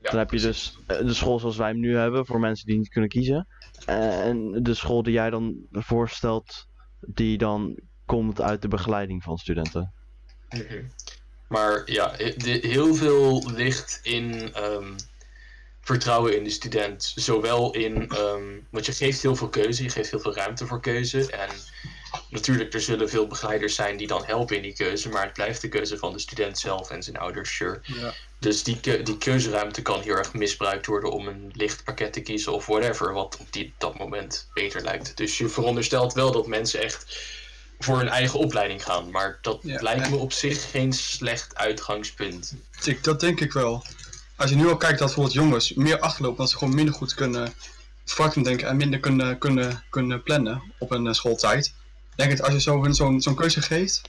Ja, 0.00 0.10
dan 0.10 0.18
heb 0.18 0.30
je 0.30 0.40
dus 0.40 0.78
eh, 0.86 0.98
de 0.98 1.14
school 1.14 1.38
zoals 1.38 1.56
wij 1.56 1.68
hem 1.68 1.80
nu 1.80 1.96
hebben 1.96 2.26
voor 2.26 2.40
mensen 2.40 2.66
die 2.66 2.78
niet 2.78 2.88
kunnen 2.88 3.10
kiezen. 3.10 3.46
Eh, 3.86 4.26
En 4.26 4.62
de 4.62 4.74
school 4.74 5.02
die 5.02 5.12
jij 5.12 5.30
dan 5.30 5.54
voorstelt, 5.70 6.68
die 7.00 7.38
dan 7.38 7.78
komt 8.06 8.40
uit 8.40 8.62
de 8.62 8.68
begeleiding 8.68 9.22
van 9.22 9.38
studenten. 9.38 9.92
Mhm. 10.48 10.82
Maar 11.48 11.82
ja, 11.84 12.12
heel 12.16 12.94
veel 12.94 13.50
ligt 13.50 14.00
in 14.02 14.54
ehm, 14.54 14.96
vertrouwen 15.80 16.36
in 16.36 16.44
de 16.44 16.50
student. 16.50 17.12
Zowel 17.14 17.74
in, 17.74 18.08
ehm, 18.08 18.60
want 18.70 18.86
je 18.86 18.92
geeft 18.92 19.22
heel 19.22 19.36
veel 19.36 19.48
keuze, 19.48 19.82
je 19.82 19.90
geeft 19.90 20.10
heel 20.10 20.20
veel 20.20 20.34
ruimte 20.34 20.66
voor 20.66 20.80
keuze. 20.80 21.30
En 21.30 21.48
natuurlijk, 22.32 22.74
er 22.74 22.80
zullen 22.80 23.08
veel 23.08 23.26
begeleiders 23.26 23.74
zijn 23.74 23.96
die 23.96 24.06
dan 24.06 24.24
helpen 24.24 24.56
in 24.56 24.62
die 24.62 24.74
keuze. 24.74 25.08
Maar 25.08 25.22
het 25.22 25.32
blijft 25.32 25.60
de 25.60 25.68
keuze 25.68 25.98
van 25.98 26.12
de 26.12 26.18
student 26.18 26.58
zelf 26.58 26.90
en 26.90 27.02
zijn 27.02 27.18
ouders, 27.18 27.54
sure. 27.54 27.80
Ja. 27.82 28.14
Dus 28.38 28.62
die, 28.62 28.80
keu- 28.80 29.02
die 29.02 29.18
keuzeruimte 29.18 29.82
kan 29.82 30.00
heel 30.00 30.16
erg 30.16 30.32
misbruikt 30.32 30.86
worden 30.86 31.10
om 31.10 31.28
een 31.28 31.50
licht 31.52 31.84
pakket 31.84 32.12
te 32.12 32.20
kiezen 32.20 32.52
of 32.52 32.66
whatever, 32.66 33.12
wat 33.12 33.36
op 33.36 33.52
die, 33.52 33.72
dat 33.78 33.98
moment 33.98 34.48
beter 34.54 34.82
lijkt. 34.82 35.16
Dus 35.16 35.38
je 35.38 35.48
veronderstelt 35.48 36.12
wel 36.12 36.32
dat 36.32 36.46
mensen 36.46 36.82
echt 36.82 37.18
voor 37.78 37.98
hun 37.98 38.08
eigen 38.08 38.38
opleiding 38.38 38.84
gaan. 38.84 39.10
Maar 39.10 39.38
dat 39.42 39.58
Ja, 39.62 39.82
lijkt 39.82 40.10
me 40.10 40.16
op 40.16 40.32
zich 40.32 40.70
geen 40.70 40.92
slecht 40.92 41.56
uitgangspunt. 41.56 42.54
Ik, 42.84 43.04
dat 43.04 43.20
denk 43.20 43.40
ik 43.40 43.52
wel. 43.52 43.84
Als 44.36 44.50
je 44.50 44.56
nu 44.56 44.68
al 44.68 44.76
kijkt 44.76 44.98
dat 44.98 45.06
bijvoorbeeld 45.06 45.36
jongens 45.36 45.74
meer 45.74 45.98
achterlopen, 45.98 46.38
dat 46.38 46.50
ze 46.50 46.58
gewoon 46.58 46.74
minder 46.74 46.94
goed 46.94 47.14
kunnen 47.14 47.52
kunnen 48.14 48.42
denken 48.42 48.68
en 48.68 48.76
minder 48.76 49.00
kunnen, 49.00 49.38
kunnen, 49.38 49.84
kunnen 49.90 50.22
plannen 50.22 50.62
op 50.78 50.90
een 50.90 51.06
eh, 51.06 51.12
schooltijd. 51.12 51.74
Denk 52.22 52.36
dat 52.36 52.46
als 52.46 52.54
je 52.54 52.60
zo, 52.60 52.82
hun 52.82 52.94
zo'n 52.94 53.20
zo'n 53.20 53.34
keuze 53.34 53.62
geeft, 53.62 54.00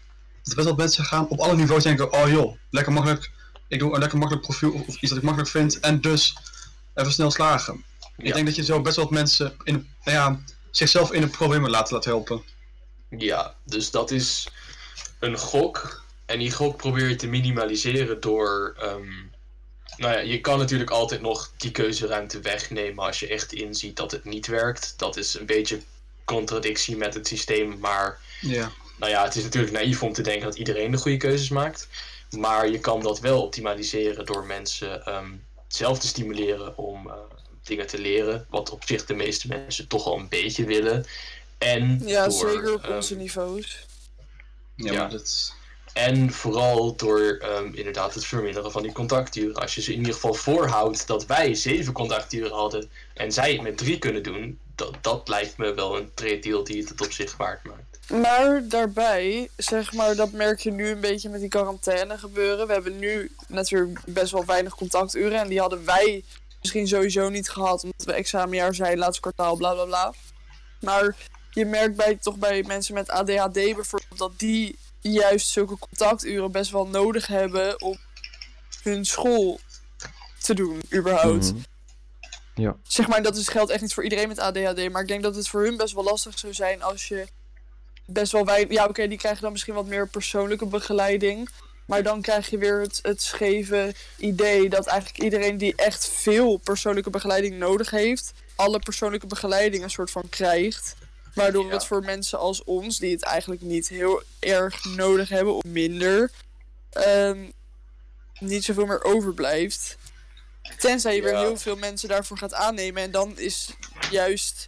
dat 0.43 0.55
best 0.55 0.67
wel 0.67 0.75
mensen 0.75 1.05
gaan 1.05 1.27
op 1.27 1.39
alle 1.39 1.55
niveaus 1.55 1.83
denken, 1.83 2.13
oh 2.13 2.29
joh, 2.29 2.57
lekker 2.69 2.93
makkelijk, 2.93 3.31
ik 3.67 3.79
doe 3.79 3.93
een 3.93 3.99
lekker 3.99 4.17
makkelijk 4.17 4.45
profiel 4.45 4.71
of, 4.71 4.87
of 4.87 4.95
iets 4.95 5.09
dat 5.09 5.17
ik 5.17 5.23
makkelijk 5.23 5.51
vind 5.51 5.79
en 5.79 6.01
dus 6.01 6.37
even 6.93 7.11
snel 7.11 7.31
slagen. 7.31 7.83
Ik 8.17 8.33
denk 8.33 8.45
dat 8.45 8.55
je 8.55 8.63
zo 8.63 8.81
best 8.81 8.95
wel 8.95 9.05
wat 9.05 9.13
mensen 9.13 9.53
in, 9.63 9.89
nou 10.03 10.17
ja, 10.17 10.43
zichzelf 10.71 11.11
in 11.11 11.21
een 11.21 11.29
probleem 11.29 11.67
laat, 11.67 11.91
laat 11.91 12.05
helpen. 12.05 12.41
Ja, 13.09 13.55
dus 13.63 13.91
dat 13.91 14.11
is 14.11 14.47
een 15.19 15.37
gok. 15.37 16.03
En 16.25 16.39
die 16.39 16.51
gok 16.51 16.77
probeer 16.77 17.09
je 17.09 17.15
te 17.15 17.27
minimaliseren 17.27 18.21
door. 18.21 18.75
ehm, 18.79 19.11
nou 19.97 20.13
ja, 20.13 20.19
je 20.19 20.41
kan 20.41 20.57
natuurlijk 20.57 20.89
altijd 20.89 21.21
nog 21.21 21.51
die 21.57 21.71
keuzeruimte 21.71 22.39
wegnemen 22.39 23.05
als 23.05 23.19
je 23.19 23.27
echt 23.27 23.53
inziet 23.53 23.95
dat 23.95 24.11
het 24.11 24.23
niet 24.23 24.47
werkt. 24.47 24.93
Dat 24.97 25.17
is 25.17 25.39
een 25.39 25.45
beetje 25.45 25.81
contradictie 26.25 26.97
met 26.97 27.13
het 27.13 27.27
systeem, 27.27 27.79
maar 27.79 28.19
Ja. 28.41 28.71
nou 28.97 29.11
ja, 29.11 29.23
het 29.23 29.35
is 29.35 29.43
natuurlijk 29.43 29.73
naïef 29.73 30.03
om 30.03 30.13
te 30.13 30.21
denken 30.21 30.45
dat 30.45 30.57
iedereen 30.57 30.91
de 30.91 30.97
goede 30.97 31.17
keuzes 31.17 31.49
maakt. 31.49 31.87
Maar 32.29 32.67
je 32.69 32.79
kan 32.79 33.01
dat 33.01 33.19
wel 33.19 33.41
optimaliseren 33.41 34.25
door 34.25 34.45
mensen 34.45 35.05
ehm, 35.05 35.31
zelf 35.67 35.99
te 35.99 36.07
stimuleren 36.07 36.77
om 36.77 37.09
eh, 37.09 37.13
dingen 37.63 37.87
te 37.87 37.97
leren. 37.99 38.45
Wat 38.49 38.69
op 38.69 38.83
zich 38.85 39.05
de 39.05 39.13
meeste 39.13 39.47
mensen 39.47 39.87
toch 39.87 40.05
al 40.05 40.17
een 40.17 40.29
beetje 40.29 40.65
willen. 40.65 41.05
En 41.57 42.01
Ja, 42.05 42.27
door, 42.27 42.49
zeker 42.51 42.73
op 42.73 42.83
ehm, 42.83 42.93
onze 42.93 43.15
niveaus. 43.15 43.85
Ja, 44.75 44.91
Ja. 44.91 44.99
maar 45.01 45.09
dat... 45.09 45.53
En 45.93 46.31
vooral 46.31 46.95
door 46.95 47.37
ehm, 47.39 47.73
inderdaad 47.73 48.13
het 48.13 48.25
verminderen 48.25 48.71
van 48.71 48.81
die 48.81 48.91
contacturen. 48.91 49.55
Als 49.55 49.75
je 49.75 49.81
ze 49.81 49.91
in 49.91 49.97
ieder 49.97 50.13
geval 50.13 50.33
voorhoudt 50.33 51.07
dat 51.07 51.25
wij 51.25 51.55
zeven 51.55 51.93
contacturen 51.93 52.51
hadden 52.51 52.89
en 53.13 53.31
zij 53.31 53.51
het 53.51 53.61
met 53.61 53.77
drie 53.77 53.99
kunnen 53.99 54.23
doen, 54.23 54.59
dat, 54.75 54.95
dat 55.01 55.27
lijkt 55.27 55.57
me 55.57 55.73
wel 55.73 55.97
een 55.97 56.11
trade 56.13 56.39
deal 56.39 56.63
die 56.63 56.83
het 56.87 57.01
op 57.01 57.11
zich 57.11 57.37
waard 57.37 57.63
maakt. 57.63 57.93
Maar 58.09 58.67
daarbij, 58.67 59.49
zeg 59.57 59.93
maar, 59.93 60.15
dat 60.15 60.31
merk 60.31 60.59
je 60.59 60.71
nu 60.71 60.87
een 60.87 60.99
beetje 60.99 61.29
met 61.29 61.39
die 61.39 61.49
quarantaine 61.49 62.17
gebeuren. 62.17 62.67
We 62.67 62.73
hebben 62.73 62.99
nu 62.99 63.31
natuurlijk 63.47 63.99
best 64.05 64.31
wel 64.31 64.45
weinig 64.45 64.75
contacturen. 64.75 65.39
En 65.39 65.47
die 65.47 65.59
hadden 65.59 65.85
wij 65.85 66.23
misschien 66.59 66.87
sowieso 66.87 67.29
niet 67.29 67.49
gehad, 67.49 67.83
omdat 67.83 68.05
we 68.05 68.13
examenjaar 68.13 68.75
zijn, 68.75 68.97
laatste 68.97 69.21
kwartaal, 69.21 69.55
bla 69.55 69.73
bla 69.73 69.85
bla. 69.85 70.13
Maar 70.79 71.15
je 71.51 71.65
merkt 71.65 71.95
bij, 71.95 72.17
toch 72.21 72.37
bij 72.37 72.63
mensen 72.67 72.93
met 72.93 73.09
ADHD 73.09 73.53
bijvoorbeeld 73.53 74.17
dat 74.17 74.39
die 74.39 74.77
juist 75.11 75.49
zulke 75.49 75.77
contacturen 75.77 76.51
best 76.51 76.71
wel 76.71 76.87
nodig 76.87 77.27
hebben 77.27 77.81
om 77.81 77.97
hun 78.83 79.05
school 79.05 79.59
te 80.41 80.53
doen, 80.53 80.81
überhaupt. 80.93 81.53
Mhm. 81.53 82.71
Zeg 82.83 83.07
maar, 83.07 83.23
dat 83.23 83.35
is, 83.37 83.47
geldt 83.47 83.71
echt 83.71 83.81
niet 83.81 83.93
voor 83.93 84.03
iedereen 84.03 84.27
met 84.27 84.39
ADHD. 84.39 84.91
Maar 84.91 85.01
ik 85.01 85.07
denk 85.07 85.23
dat 85.23 85.35
het 85.35 85.47
voor 85.47 85.63
hun 85.63 85.77
best 85.77 85.93
wel 85.93 86.03
lastig 86.03 86.39
zou 86.39 86.53
zijn 86.53 86.81
als 86.81 87.07
je 87.07 87.27
best 88.05 88.31
wel 88.31 88.45
weinig. 88.45 88.77
Ja, 88.77 88.85
oké, 88.85 89.07
die 89.07 89.17
krijgen 89.17 89.41
dan 89.41 89.51
misschien 89.51 89.73
wat 89.73 89.85
meer 89.85 90.07
persoonlijke 90.07 90.65
begeleiding. 90.65 91.49
Maar 91.85 92.03
dan 92.03 92.21
krijg 92.21 92.49
je 92.49 92.57
weer 92.57 92.81
het, 92.81 92.99
het 93.01 93.21
scheve 93.21 93.93
idee 94.17 94.69
dat 94.69 94.85
eigenlijk 94.85 95.23
iedereen 95.23 95.57
die 95.57 95.75
echt 95.75 96.09
veel 96.09 96.57
persoonlijke 96.57 97.09
begeleiding 97.09 97.57
nodig 97.57 97.89
heeft, 97.89 98.33
alle 98.55 98.79
persoonlijke 98.79 99.27
begeleiding 99.27 99.83
een 99.83 99.89
soort 99.89 100.11
van 100.11 100.29
krijgt. 100.29 100.95
Waardoor 101.33 101.65
Ja. 101.65 101.71
het 101.71 101.85
voor 101.85 102.01
mensen 102.03 102.39
als 102.39 102.63
ons, 102.63 102.97
die 102.99 103.11
het 103.11 103.23
eigenlijk 103.23 103.61
niet 103.61 103.87
heel 103.87 104.21
erg 104.39 104.85
nodig 104.85 105.29
hebben 105.29 105.55
of 105.55 105.63
minder, 105.63 106.31
ehm, 106.89 107.49
niet 108.39 108.63
zoveel 108.63 108.85
meer 108.85 109.03
overblijft. 109.03 109.97
Tenzij 110.77 111.15
je 111.15 111.21
weer 111.21 111.37
heel 111.37 111.57
veel 111.57 111.75
mensen 111.75 112.09
daarvoor 112.09 112.37
gaat 112.37 112.53
aannemen. 112.53 113.03
En 113.03 113.11
dan 113.11 113.37
is 113.37 113.69
juist 114.11 114.67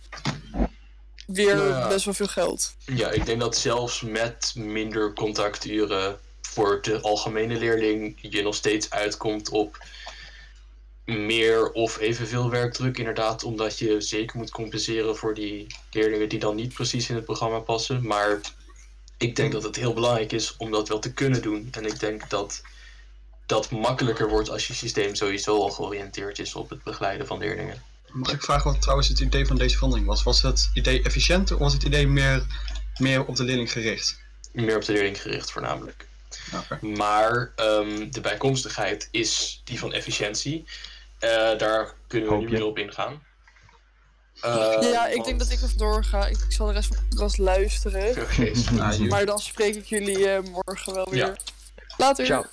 weer 1.28 1.58
ja. 1.68 1.88
best 1.88 2.06
wel 2.06 2.14
veel 2.14 2.28
geld. 2.28 2.76
Ja, 2.86 3.10
ik 3.12 3.26
denk 3.26 3.40
dat 3.40 3.58
zelfs 3.58 4.02
met 4.02 4.52
minder 4.56 5.14
contacturen 5.14 6.20
voor 6.42 6.82
de 6.82 7.02
algemene 7.02 7.56
leerling 7.58 8.18
je 8.22 8.42
nog 8.42 8.56
steeds 8.56 8.90
uitkomt 8.90 9.50
op 9.50 9.78
meer 11.06 11.72
of 11.72 12.00
evenveel 12.00 12.50
werkdruk, 12.50 12.98
inderdaad, 12.98 13.44
omdat 13.44 13.80
je 13.80 14.02
zeker 14.02 14.38
moet 14.38 14.52
compenseren 14.52 15.18
voor 15.18 15.34
die 15.34 15.68
leerlingen 15.92 16.30
die 16.30 16.40
dan 16.40 16.56
niet 16.56 16.74
precies 16.74 17.10
in 17.10 17.16
het 17.16 17.26
programma 17.26 17.60
passen. 17.60 18.08
Maar 18.08 18.40
ik 19.18 19.36
denk 19.36 19.52
dat 19.52 19.64
het 19.64 19.76
heel 19.76 19.94
belangrijk 19.94 20.32
is 20.32 20.56
om 20.58 20.72
dat 20.72 20.88
wel 20.88 21.00
te 21.00 21.14
kunnen 21.14 21.42
doen. 21.42 21.68
En 21.72 21.86
ik 21.86 22.00
denk 22.00 22.30
dat 22.30 22.62
dat 23.46 23.72
makkelijker 23.72 24.30
wordt 24.30 24.50
als 24.50 24.68
je 24.68 24.74
systeem 24.74 25.16
sowieso 25.16 25.62
al 25.62 25.70
georiënteerd 25.70 26.40
is 26.40 26.56
op 26.56 26.70
het 26.70 26.84
begeleiden 26.84 27.28
van 27.28 27.38
leerlingen. 27.38 27.82
Mag 28.12 28.34
ik 28.34 28.42
vragen 28.42 28.72
wat 28.72 28.82
trouwens 28.82 29.08
het 29.08 29.20
idee 29.20 29.46
van 29.46 29.58
deze 29.58 29.76
verandering 29.76 30.08
was? 30.08 30.24
Was 30.24 30.42
het 30.42 30.70
idee 30.74 31.04
efficiënter 31.04 31.56
of 31.56 31.62
was 31.62 31.74
het 31.74 31.84
idee 31.84 32.08
meer, 32.08 32.46
meer 32.98 33.26
op 33.26 33.36
de 33.36 33.44
leerling 33.44 33.72
gericht? 33.72 34.20
Meer 34.52 34.76
op 34.76 34.86
de 34.86 34.94
leerling 34.94 35.22
gericht 35.22 35.52
voornamelijk. 35.52 36.08
Maar 36.82 37.52
ehm, 37.56 38.10
de 38.10 38.22
bijkomstigheid 38.22 39.08
is 39.12 39.62
die 39.64 39.80
van 39.80 39.94
efficiëntie. 39.94 40.66
Eh, 41.20 41.58
daar 41.58 41.94
kunnen 42.08 42.30
we 42.30 42.36
Hoop 42.36 42.48
nu 42.48 42.58
je. 42.58 42.66
op 42.66 42.78
ingaan. 42.78 43.24
Eh, 44.42 44.78
ja, 44.82 45.08
ik 45.08 45.24
denk 45.24 45.40
dat 45.40 45.50
ik 45.52 45.62
er 45.62 45.78
doorga. 45.78 46.26
Ik, 46.28 46.38
ik 46.38 46.52
zal 46.52 46.68
de 46.68 46.74
rest 46.74 46.88
van 46.88 47.04
de 47.10 47.16
klas 47.16 47.38
luisteren. 47.38 48.14
Joh. 48.76 49.10
Maar 49.10 49.26
dan 49.26 49.40
spreek 49.40 49.76
ik 49.76 49.86
jullie 49.86 50.30
eh, 50.30 50.44
morgen 50.44 50.94
wel 50.94 51.10
weer. 51.10 51.26
Ja. 51.26 51.36
Later. 51.98 52.26
Ciao. 52.26 52.46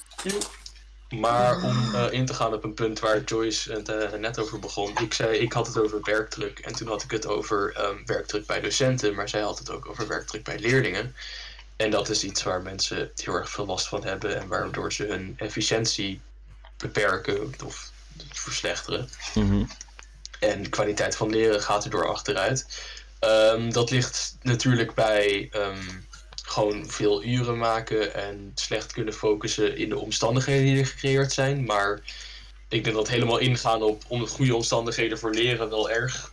Maar 1.20 1.62
om 1.62 1.94
eh, 1.94 2.12
in 2.12 2.26
te 2.26 2.34
gaan 2.34 2.54
op 2.54 2.64
een 2.64 2.74
punt 2.74 2.98
waar 2.98 3.22
Joyce 3.22 3.72
het 3.72 3.88
eh, 3.88 4.12
net 4.12 4.38
over 4.38 4.58
begon. 4.58 4.98
Ik 4.98 5.14
zei, 5.14 5.36
ik 5.36 5.52
had 5.52 5.66
het 5.66 5.78
over 5.78 5.98
werkdruk. 6.02 6.58
En 6.58 6.72
toen 6.72 6.88
had 6.88 7.02
ik 7.02 7.10
het 7.10 7.26
over 7.26 7.72
ehm, 7.74 7.96
werkdruk 8.04 8.46
bij 8.46 8.60
docenten. 8.60 9.14
Maar 9.14 9.28
zij 9.28 9.40
had 9.40 9.58
het 9.58 9.70
ook 9.70 9.88
over 9.88 10.08
werkdruk 10.08 10.44
bij 10.44 10.58
leerlingen. 10.58 11.14
En 11.76 11.90
dat 11.90 12.08
is 12.08 12.24
iets 12.24 12.42
waar 12.42 12.62
mensen 12.62 13.10
heel 13.22 13.34
erg 13.34 13.50
veel 13.50 13.66
last 13.66 13.88
van 13.88 14.04
hebben. 14.04 14.40
En 14.40 14.48
waardoor 14.48 14.92
ze 14.92 15.04
hun 15.04 15.34
efficiëntie 15.36 16.20
beperken 16.76 17.54
of 17.64 17.91
verslechteren. 18.42 19.08
Mhm. 19.34 19.64
En 20.40 20.62
de 20.62 20.68
kwaliteit 20.68 21.16
van 21.16 21.30
leren 21.30 21.62
gaat 21.62 21.84
erdoor 21.84 22.08
achteruit. 22.08 22.66
Ehm, 23.18 23.70
dat 23.70 23.90
ligt 23.90 24.36
natuurlijk 24.42 24.94
bij 24.94 25.48
ehm, 25.52 25.88
gewoon 26.42 26.90
veel 26.90 27.24
uren 27.24 27.58
maken 27.58 28.14
en 28.14 28.52
slecht 28.54 28.92
kunnen 28.92 29.14
focussen 29.14 29.76
in 29.76 29.88
de 29.88 29.98
omstandigheden 29.98 30.64
die 30.64 30.78
er 30.78 30.86
gecreëerd 30.86 31.32
zijn. 31.32 31.64
Maar 31.64 32.00
ik 32.68 32.84
denk 32.84 32.96
dat 32.96 33.08
helemaal 33.08 33.38
ingaan 33.38 33.82
op 33.82 34.02
om 34.08 34.26
goede 34.26 34.54
omstandigheden 34.54 35.18
voor 35.18 35.34
leren 35.34 35.68
wel 35.68 35.90
erg 35.90 36.32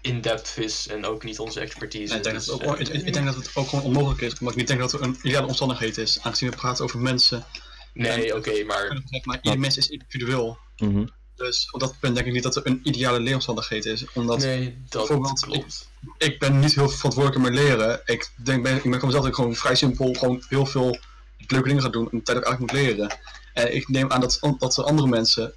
in-depth 0.00 0.58
is 0.58 0.88
en 0.88 1.04
ook 1.04 1.24
niet 1.24 1.38
onze 1.38 1.60
expertise. 1.60 2.12
En 2.12 2.18
ik, 2.18 2.24
denk 2.24 2.36
dat 2.36 2.44
Dus, 2.44 2.54
het 2.54 2.68
ook, 2.68 2.76
eh, 2.76 2.80
ik, 2.80 3.06
ik 3.06 3.12
denk 3.12 3.26
dat 3.26 3.34
het 3.34 3.50
ook 3.54 3.68
gewoon 3.68 3.84
onmogelijk 3.84 4.20
is, 4.20 4.32
omdat 4.32 4.50
ik 4.50 4.56
niet 4.56 4.66
denk 4.66 4.80
dat 4.80 4.92
er 4.92 5.02
een 5.02 5.18
ideale 5.22 5.46
omstandigheid 5.46 5.98
is, 5.98 6.18
aangezien 6.22 6.50
we 6.50 6.56
praten 6.56 6.84
over 6.84 6.98
mensen. 6.98 7.44
nee, 7.92 8.36
oké, 8.36 8.64
maar 8.64 9.02
Maar 9.22 9.38
ieder 9.42 9.60
mens 9.60 9.76
is 9.76 9.88
individueel. 9.88 10.58
Mhm. 10.78 11.06
Dus 11.34 11.70
op 11.70 11.80
dat 11.80 11.94
punt 12.00 12.14
denk 12.14 12.26
ik 12.26 12.32
niet 12.32 12.42
dat 12.42 12.56
er 12.56 12.66
een 12.66 12.80
ideale 12.82 13.20
leeromstandigheid 13.20 13.84
is. 13.84 14.04
Omdat 14.14 14.38
nee, 14.38 14.82
dat 14.88 15.06
bijvoorbeeld, 15.06 15.40
klopt. 15.40 15.88
ik 16.18 16.38
ben 16.38 16.58
niet 16.58 16.74
heel 16.74 16.88
verantwoordelijk 16.88 17.42
met 17.44 17.54
leren. 17.54 18.00
Ik 18.04 18.30
denk, 18.36 18.62
ben, 18.62 18.76
ik 18.76 18.82
ben 18.82 18.94
gewoon 18.94 19.10
zelf 19.10 19.34
gewoon 19.34 19.54
vrij 19.54 19.74
simpel, 19.74 20.14
gewoon 20.14 20.42
heel 20.48 20.66
veel 20.66 20.98
leuke 21.46 21.68
dingen 21.68 21.82
gaat 21.82 21.92
doen 21.92 22.10
en 22.10 22.22
tijd 22.22 22.38
ook 22.38 22.44
eigenlijk 22.44 22.72
moet 22.72 22.82
leren. 22.82 23.16
En 23.52 23.74
ik 23.74 23.88
neem 23.88 24.10
aan 24.10 24.20
dat, 24.20 24.38
dat 24.58 24.76
er 24.76 24.84
andere 24.84 25.08
mensen 25.08 25.54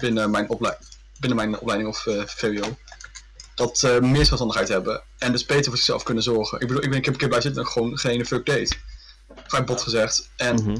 binnen 0.00 0.30
mijn, 0.30 0.48
oplei 0.48 0.74
binnen 1.18 1.36
mijn 1.38 1.60
opleiding 1.60 1.90
of 1.90 2.06
eh, 2.06 2.22
VWO 2.26 2.76
dat 3.54 3.82
eh, 3.82 4.00
meer 4.00 4.24
zelfstandigheid 4.24 4.68
hebben 4.68 5.02
en 5.18 5.32
dus 5.32 5.44
beter 5.46 5.64
voor 5.64 5.76
zichzelf 5.76 6.02
kunnen 6.02 6.22
zorgen. 6.22 6.60
Ik 6.60 6.66
bedoel, 6.66 6.82
ik, 6.82 6.88
ben, 6.88 6.98
ik 6.98 7.04
heb 7.04 7.14
een 7.14 7.20
keer 7.20 7.28
bij 7.28 7.40
zitten 7.40 7.62
en 7.62 7.68
gewoon 7.68 7.98
geen 7.98 8.26
fuck 8.26 8.46
deed. 8.46 8.78
Vrij 9.46 9.64
bot 9.64 9.82
gezegd. 9.82 10.30
En 10.36 10.54
Mhm. 10.54 10.76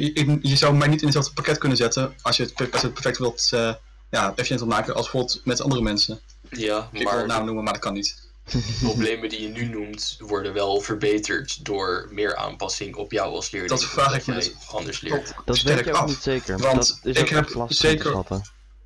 Je, 0.00 0.10
je, 0.14 0.38
je 0.42 0.56
zou 0.56 0.74
mij 0.74 0.88
niet 0.88 0.98
in 1.00 1.04
hetzelfde 1.04 1.32
pakket 1.32 1.58
kunnen 1.58 1.76
zetten 1.78 2.14
als 2.22 2.36
je 2.36 2.42
het, 2.42 2.54
per- 2.54 2.68
als 2.70 2.80
je 2.80 2.86
het 2.86 2.94
perfect 2.94 3.18
wilt, 3.18 3.48
eh, 3.52 3.74
ja, 4.10 4.30
efficiënt 4.30 4.60
wilt 4.60 4.72
maken 4.72 4.94
als 4.94 5.02
bijvoorbeeld 5.10 5.40
met 5.44 5.60
andere 5.60 5.82
mensen. 5.82 6.20
Ja, 6.50 6.88
Ik 6.92 6.98
wil 7.02 7.10
een 7.10 7.16
maar 7.16 7.26
naam 7.26 7.44
noemen, 7.44 7.64
maar 7.64 7.72
dat 7.72 7.82
kan 7.82 7.92
niet. 7.92 8.22
de 8.50 8.62
problemen 8.82 9.28
die 9.28 9.42
je 9.42 9.48
nu 9.48 9.64
noemt 9.64 10.16
worden 10.18 10.52
wel 10.52 10.80
verbeterd 10.80 11.64
door 11.64 12.08
meer 12.10 12.36
aanpassing 12.36 12.94
op 12.96 13.12
jou 13.12 13.34
als 13.34 13.50
leerling. 13.50 13.72
Dat 13.72 13.84
vraag 13.84 14.14
ik 14.16 14.26
me 14.26 14.32
omdat 14.34 14.52
dus 14.52 14.68
anders 14.72 15.00
leert. 15.00 15.34
Dat 15.44 15.60
weet 15.62 15.84
je 15.84 15.90
ook 15.90 15.96
af. 15.96 16.06
niet 16.08 16.22
zeker. 16.22 16.58
Want 16.58 16.76
dat 16.76 16.98
is 17.02 17.16
ik 17.16 17.28
heb 17.28 17.54
lastig 17.54 17.76
zeker-. 17.76 18.24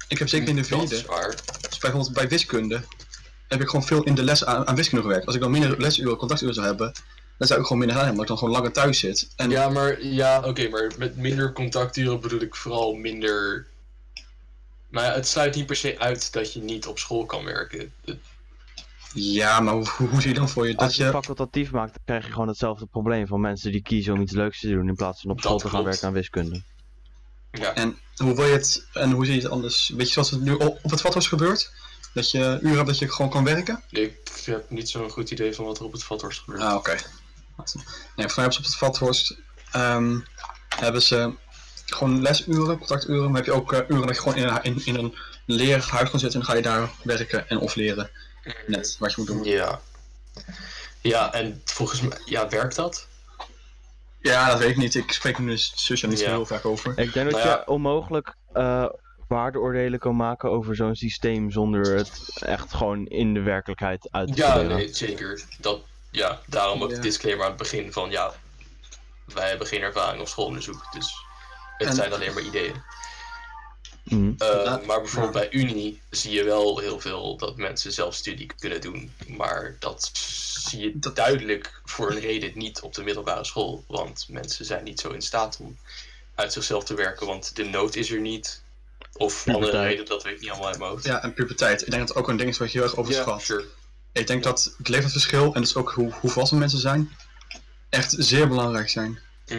Ik 0.08 0.18
heb 0.18 0.28
zeker 0.28 0.48
in 0.48 0.56
de 0.56 0.64
vierde, 0.64 0.86
dus 0.88 1.04
bijvoorbeeld 1.78 2.12
bij 2.12 2.28
wiskunde, 2.28 2.82
heb 3.48 3.60
ik 3.60 3.68
gewoon 3.68 3.86
veel 3.86 4.02
in 4.02 4.14
de 4.14 4.22
les 4.22 4.44
aan, 4.44 4.66
aan 4.66 4.74
wiskunde 4.74 5.02
gewerkt. 5.04 5.26
Als 5.26 5.34
ik 5.34 5.40
dan 5.40 5.50
minder 5.50 5.80
lesuren, 5.80 6.16
contacturen 6.16 6.54
zou 6.54 6.66
hebben, 6.66 6.92
dan 7.38 7.46
zou 7.48 7.60
ik 7.60 7.66
gewoon 7.66 7.78
minder 7.78 7.96
gaan 7.96 8.06
hebben, 8.06 8.22
omdat 8.22 8.22
ik 8.22 8.28
dan 8.28 8.38
gewoon 8.38 8.54
langer 8.54 8.72
thuis 8.82 8.98
zit. 8.98 9.28
En 9.36 9.50
Ja, 9.50 9.68
maar 9.68 10.02
ja, 10.04 10.42
oké, 10.44 10.68
maar 10.68 10.90
met 10.98 11.16
minder 11.16 11.52
contacturen 11.52 12.20
bedoel 12.20 12.40
ik 12.40 12.54
vooral 12.54 12.94
minder. 12.94 13.66
Maar 14.88 15.04
ja, 15.04 15.12
het 15.12 15.26
sluit 15.28 15.54
niet 15.54 15.66
per 15.66 15.76
se 15.76 15.98
uit 15.98 16.32
dat 16.32 16.52
je 16.52 16.60
niet 16.60 16.86
op 16.86 16.98
school 16.98 17.26
kan 17.26 17.44
werken. 17.44 17.92
Het- 18.04 18.16
Ja, 19.12 19.60
maar 19.60 19.74
hoe, 19.74 19.88
hoe, 19.96 20.20
zie 20.20 20.28
je 20.32 20.38
dan 20.38 20.48
voor 20.48 20.66
je 20.66 20.72
dat 20.72 20.82
Als 20.82 20.96
je 20.96 21.02
het 21.02 21.12
je... 21.12 21.18
facultatief 21.18 21.70
maakt, 21.70 21.92
dan 21.92 22.02
krijg 22.04 22.26
je 22.26 22.32
gewoon 22.32 22.48
hetzelfde 22.48 22.86
probleem 22.86 23.26
van 23.26 23.40
mensen 23.40 23.72
die 23.72 23.82
kiezen 23.82 24.12
om 24.14 24.20
iets 24.20 24.32
leuks 24.32 24.60
te 24.60 24.68
doen 24.68 24.88
in 24.88 24.94
plaats 24.94 25.20
van 25.20 25.30
op 25.30 25.36
Dat 25.36 25.44
school 25.44 25.58
te 25.58 25.62
gaan 25.68 25.72
klopt. 25.72 25.88
werken 25.88 26.08
aan 26.08 26.14
wiskunde. 26.14 26.62
Ja, 27.52 27.74
En 27.74 27.98
hoe 28.16 28.34
wil 28.34 28.44
je 28.46 28.52
het, 28.52 28.86
en 28.92 29.10
hoe 29.10 29.24
zie 29.24 29.34
je 29.34 29.40
het 29.42 29.50
anders? 29.50 29.88
Weet 29.96 30.06
je 30.06 30.12
zoals 30.12 30.30
het 30.30 30.40
nu 30.40 30.52
op 30.54 30.78
het 30.90 31.00
vat 31.00 31.14
was 31.14 31.28
gebeurd? 31.28 31.72
Dat 32.14 32.30
je 32.30 32.58
uren 32.62 32.76
hebt 32.76 32.86
dat 32.86 32.98
je 32.98 33.10
gewoon 33.12 33.30
kan 33.30 33.44
werken? 33.44 33.82
ik 33.90 34.16
heb 34.44 34.70
niet 34.70 34.88
zo'n 34.88 35.10
goed 35.10 35.30
idee 35.30 35.54
van 35.54 35.64
wat 35.64 35.78
er 35.78 35.84
op 35.84 35.92
het 35.92 36.04
vathorst 36.04 36.40
gebeurt. 36.40 36.62
Ah, 36.62 36.74
oké. 36.74 36.96
Nee, 37.64 38.26
voor 38.28 38.42
mij 38.42 38.44
hebben 38.44 38.52
ze 38.52 38.58
op 38.58 38.64
het 38.64 38.76
Vathorst 38.76 39.36
ehm, 39.72 40.18
hebben 40.76 41.02
ze 41.02 41.32
gewoon 41.86 42.22
lesuren, 42.22 42.78
contacturen, 42.78 43.26
maar 43.30 43.36
heb 43.36 43.44
je 43.44 43.52
ook 43.52 43.72
eh, 43.72 43.80
uren 43.88 44.06
dat 44.06 44.16
je 44.16 44.22
gewoon 44.22 44.36
in 44.38 44.48
een, 44.48 44.62
in, 44.62 44.86
in 44.86 44.94
een 44.94 45.14
leerhuis 45.46 46.10
kan 46.10 46.20
zitten 46.20 46.40
en 46.40 46.46
dan 46.46 46.54
ga 46.54 46.54
je 46.54 46.62
daar 46.62 46.90
werken 47.02 47.48
en 47.48 47.58
of 47.58 47.74
leren. 47.74 48.10
Net 48.66 48.96
wat 48.98 49.10
je 49.10 49.16
moet 49.18 49.26
doen. 49.26 49.44
Ja. 49.44 49.80
Ja, 51.00 51.32
en 51.32 51.62
volgens 51.64 52.00
mij, 52.00 52.18
ja, 52.24 52.48
werkt 52.48 52.76
dat? 52.76 53.06
Ja, 54.20 54.48
dat 54.50 54.58
weet 54.58 54.70
ik 54.70 54.76
niet. 54.76 54.94
Ik 54.94 55.12
spreek 55.12 55.36
er 55.36 55.42
nu 55.42 55.56
zus 55.56 56.02
niet 56.02 56.18
zo 56.18 56.24
Ja. 56.24 56.30
heel 56.30 56.46
vaak 56.46 56.64
over. 56.64 56.90
Ik 56.98 57.12
denk 57.12 57.30
dat 57.30 57.40
Nou 57.40 57.48
ja. 57.48 57.56
je 57.56 57.66
onmogelijk 57.72 58.34
eh, 58.52 58.86
waardeoordelen 59.28 59.98
kan 59.98 60.16
maken 60.16 60.50
over 60.50 60.76
zo'n 60.76 60.96
systeem 60.96 61.50
zonder 61.50 61.96
het 61.96 62.20
echt 62.40 62.74
gewoon 62.74 63.06
in 63.06 63.34
de 63.34 63.40
werkelijkheid 63.40 64.08
uit 64.10 64.28
te 64.28 64.36
Ja, 64.36 64.60
nee, 64.62 64.94
zeker. 64.94 65.42
Dat, 65.60 65.80
ja, 66.10 66.40
daarom 66.46 66.82
ook 66.82 66.90
Ja. 66.90 66.96
de 66.96 67.02
disclaimer 67.02 67.44
aan 67.44 67.50
het 67.50 67.60
begin 67.60 67.92
van, 67.92 68.10
ja, 68.10 68.34
wij 69.24 69.48
hebben 69.48 69.66
geen 69.66 69.82
ervaring 69.82 70.20
op 70.20 70.28
schoolonderzoek, 70.28 70.86
dus 70.92 71.14
het 71.78 71.88
En- 71.88 71.94
zijn 71.94 72.12
alleen 72.12 72.34
maar 72.34 72.42
ideeën. 72.42 72.82
Uh, 74.04 74.28
Ja. 74.38 74.80
maar 74.86 75.00
bijvoorbeeld 75.00 75.32
bij 75.32 75.50
Unie 75.50 76.02
zie 76.10 76.32
je 76.32 76.44
wel 76.44 76.78
heel 76.78 77.00
veel 77.00 77.36
dat 77.36 77.56
mensen 77.56 77.92
zelf 77.92 78.14
studie 78.14 78.50
kunnen 78.58 78.80
doen. 78.80 79.12
Maar 79.26 79.76
dat 79.78 80.10
zie 80.14 80.80
je 80.80 80.98
Dat- 80.98 81.16
duidelijk 81.16 81.80
voor 81.84 82.10
een 82.10 82.20
reden 82.20 82.52
niet 82.54 82.80
op 82.80 82.94
de 82.94 83.02
middelbare 83.02 83.44
school. 83.44 83.84
Want 83.88 84.26
mensen 84.28 84.64
zijn 84.64 84.84
niet 84.84 85.00
zo 85.00 85.10
in 85.10 85.22
staat 85.22 85.56
om 85.60 85.78
uit 86.34 86.52
zichzelf 86.52 86.84
te 86.84 86.94
werken, 86.94 87.26
want 87.26 87.56
de 87.56 87.64
nood 87.64 87.94
is 87.96 88.10
er 88.10 88.20
niet. 88.20 88.62
Of 89.12 89.48
andere 89.48 89.80
reden, 89.82 90.06
dat 90.06 90.22
weet 90.22 90.34
ik 90.34 90.40
niet 90.40 90.50
allemaal 90.50 90.68
uit 90.68 90.78
mijn 90.78 90.90
hoofd. 90.90 91.04
Ja, 91.04 91.22
en 91.22 91.34
puberteit. 91.34 91.80
Ik 91.80 91.86
denk 91.90 91.98
dat 91.98 92.08
het 92.08 92.18
ook 92.18 92.28
een 92.28 92.36
ding 92.36 92.48
is 92.50 92.58
wat 92.58 92.72
je 92.72 92.78
heel 92.78 92.86
erg 92.86 92.96
overschat. 92.96 93.42
sure. 93.42 93.64
Ik 94.12 94.26
denk 94.26 94.42
dat 94.42 94.74
het 94.78 94.88
leeftijdsverschil 94.88 95.54
en 95.54 95.60
dus 95.60 95.74
ook 95.74 95.90
hoe, 95.92 96.12
hoe 96.20 96.30
volwassen 96.30 96.58
mensen 96.58 96.78
zijn, 96.78 97.10
echt 97.88 98.14
zeer 98.18 98.48
belangrijk 98.48 98.88
zijn. 98.88 99.18
Mhm. 99.48 99.58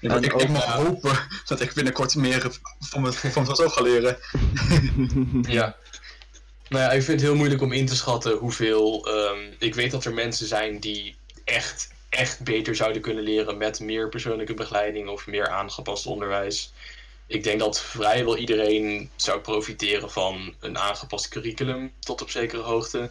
Ik, 0.00 0.10
En 0.10 0.22
ik, 0.22 0.34
ook- 0.34 0.40
ik 0.42 0.48
mag 0.48 0.64
hopen 0.64 1.18
dat 1.46 1.60
ik 1.60 1.72
binnenkort 1.72 2.14
meer 2.14 2.50
van, 2.80 3.02
me, 3.02 3.12
van 3.12 3.46
mezelf 3.46 3.72
ga 3.72 3.82
leren. 3.82 4.18
Ja. 5.48 5.76
Nou 6.68 6.82
ja, 6.84 6.90
ik 6.90 7.02
vind 7.02 7.20
het 7.20 7.28
heel 7.28 7.36
moeilijk 7.36 7.62
om 7.62 7.72
in 7.72 7.86
te 7.86 7.96
schatten 7.96 8.36
hoeveel. 8.36 9.06
ehm, 9.06 9.38
ik 9.58 9.74
weet 9.74 9.90
dat 9.90 10.04
er 10.04 10.14
mensen 10.14 10.46
zijn 10.46 10.80
die 10.80 11.16
echt, 11.44 11.90
echt 12.08 12.40
beter 12.40 12.76
zouden 12.76 13.02
kunnen 13.02 13.24
leren 13.24 13.56
met 13.56 13.80
meer 13.80 14.08
persoonlijke 14.08 14.54
begeleiding 14.54 15.08
of 15.08 15.26
meer 15.26 15.48
aangepast 15.48 16.06
onderwijs. 16.06 16.72
Ik 17.26 17.44
denk 17.44 17.58
dat 17.60 17.80
vrijwel 17.80 18.36
iedereen 18.36 19.10
zou 19.16 19.40
profiteren 19.40 20.10
van 20.10 20.54
een 20.60 20.78
aangepast 20.78 21.28
curriculum 21.28 21.92
tot 21.98 22.22
op 22.22 22.30
zekere 22.30 22.62
hoogte. 22.62 23.10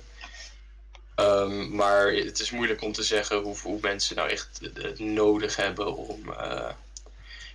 Ehm, 1.19 1.75
maar 1.75 2.11
het 2.11 2.39
is 2.39 2.51
moeilijk 2.51 2.81
om 2.81 2.91
te 2.91 3.03
zeggen 3.03 3.37
hoe, 3.37 3.57
hoe 3.63 3.77
mensen 3.81 4.15
nou 4.15 4.29
echt 4.29 4.59
het- 4.73 4.99
nodig 4.99 5.55
hebben 5.55 5.95
om 5.95 6.33
eh, 6.33 6.69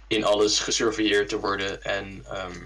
in 0.07 0.24
alles 0.24 0.59
gesurveilleerd 0.59 1.29
te 1.29 1.38
worden 1.38 1.83
en 1.83 2.24
ehm, 2.29 2.61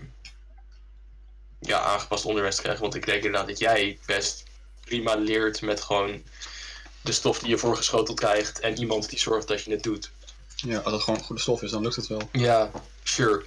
ja, 1.61 1.81
aangepast 1.81 2.25
onderwijs 2.25 2.55
te 2.57 2.61
krijgen. 2.63 2.83
Want 2.83 2.95
ik 2.95 3.07
denk 3.07 3.23
inderdaad 3.23 3.49
dat 3.49 3.59
jij 3.59 3.99
best 4.07 4.45
prima 4.85 5.15
leert 5.15 5.61
met 5.63 5.81
gewoon 5.81 6.23
de 7.01 7.13
stof 7.13 7.39
die 7.39 7.49
je 7.49 7.59
voorgeschoteld 7.59 8.19
krijgt 8.19 8.61
en 8.61 8.79
iemand 8.79 9.09
die 9.11 9.19
zorgt 9.19 9.49
dat 9.49 9.63
je 9.63 9.71
het 9.71 9.83
doet. 9.83 10.11
Ja, 10.57 10.79
als 10.79 10.93
het 10.93 11.03
gewoon 11.03 11.21
goede 11.21 11.43
stof 11.43 11.63
is, 11.63 11.71
dan 11.71 11.83
lukt 11.83 11.97
het 11.97 12.07
wel. 12.07 12.29
Ja, 12.33 12.71
sure. 13.03 13.45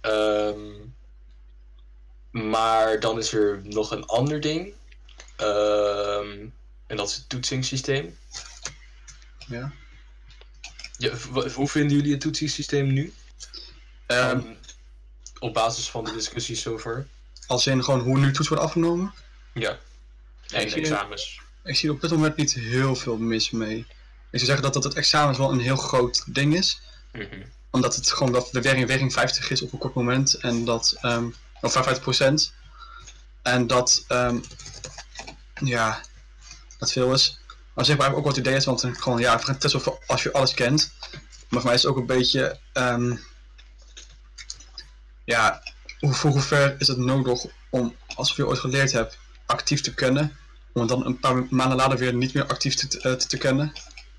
Ehm, 0.00 0.70
maar 2.30 3.00
dan 3.00 3.18
is 3.18 3.32
er 3.32 3.60
nog 3.64 3.90
een 3.90 4.06
ander 4.06 4.40
ding. 4.40 4.72
Ehm, 5.36 6.46
en 6.86 6.96
dat 6.96 7.08
is 7.08 7.14
het 7.16 7.28
toetsingssysteem. 7.28 8.18
Ja. 9.46 9.72
Ja, 10.98 11.10
hoe 11.54 11.68
vinden 11.68 11.96
jullie 11.96 12.12
het 12.12 12.20
toetsingssysteem 12.20 12.92
nu? 12.92 13.12
Ehm, 14.06 14.20
Ehm, 14.38 14.42
op 15.38 15.54
basis 15.54 15.88
van 15.90 16.04
de 16.04 16.12
discussies 16.12 16.62
zover. 16.62 17.06
als 17.46 17.66
in 17.66 17.84
gewoon 17.84 18.00
hoe 18.00 18.18
nu 18.18 18.32
toets 18.32 18.48
wordt 18.48 18.62
afgenomen. 18.64 19.12
Ja. 19.54 19.78
En 20.50 20.60
ik 20.62 20.70
zie- 20.70 20.80
examens. 20.80 21.40
Ik 21.64 21.76
zie 21.76 21.88
er 21.88 21.94
op 21.94 22.00
dit 22.00 22.10
moment 22.10 22.36
niet 22.36 22.52
heel 22.54 22.94
veel 22.96 23.16
mis 23.16 23.50
mee. 23.50 23.78
Ik 23.78 24.38
zou 24.38 24.44
zeggen 24.44 24.62
dat, 24.62 24.72
dat 24.74 24.84
het 24.84 24.94
examen 24.94 25.36
wel 25.38 25.50
een 25.52 25.60
heel 25.60 25.76
groot 25.76 26.24
ding 26.26 26.54
is. 26.56 26.80
Mhm. 27.12 27.42
Omdat 27.70 27.96
het 27.96 28.10
gewoon 28.12 28.32
dat 28.32 28.48
de 28.52 28.60
werking, 28.60 28.86
werking 28.86 29.12
50 29.12 29.50
is 29.50 29.62
op 29.62 29.72
een 29.72 29.78
kort 29.78 29.94
moment. 29.94 30.34
En 30.34 30.64
dat, 30.64 30.96
ehm 31.00 31.26
of 31.60 31.72
55%. 31.72 32.52
En 33.42 33.66
dat, 33.66 34.04
ehm, 34.08 34.38
ja, 35.64 36.00
dat 36.82 36.92
veel 36.92 37.12
is. 37.12 37.38
Maar 37.74 37.84
zeg 37.84 37.96
maar 37.96 38.14
ook 38.14 38.24
wat 38.24 38.36
het 38.36 38.46
idee 38.46 38.56
is, 38.56 38.64
want 38.64 38.84
gewoon, 38.98 39.18
ja, 39.20 39.40
het 39.44 39.64
is 39.64 39.74
alsof 39.74 39.98
als 40.06 40.22
je 40.22 40.32
alles 40.32 40.54
kent. 40.54 40.92
Maar 41.48 41.60
voor 41.60 41.64
mij 41.64 41.74
is 41.74 41.82
het 41.82 41.90
ook 41.90 41.96
een 41.96 42.06
beetje, 42.06 42.58
ehm, 42.72 43.16
ja, 45.24 45.62
hoe, 45.98 46.12
voor 46.12 46.30
hoe 46.30 46.40
ver 46.40 46.74
is 46.78 46.88
het 46.88 46.98
nodig 46.98 47.44
om, 47.70 47.96
als 48.14 48.36
je 48.36 48.46
ooit 48.46 48.58
geleerd 48.58 48.92
hebt, 48.92 49.18
actief 49.46 49.80
te 49.80 49.94
kunnen. 49.94 50.36
Om 50.72 50.80
het 50.80 50.90
dan 50.90 51.06
een 51.06 51.18
paar 51.20 51.46
maanden 51.50 51.76
later 51.76 51.98
weer 51.98 52.14
niet 52.14 52.34
meer 52.34 52.46
actief 52.46 52.74
te, 52.74 52.86
te, 52.86 53.16
te 53.16 53.36
kennen. 53.38 53.72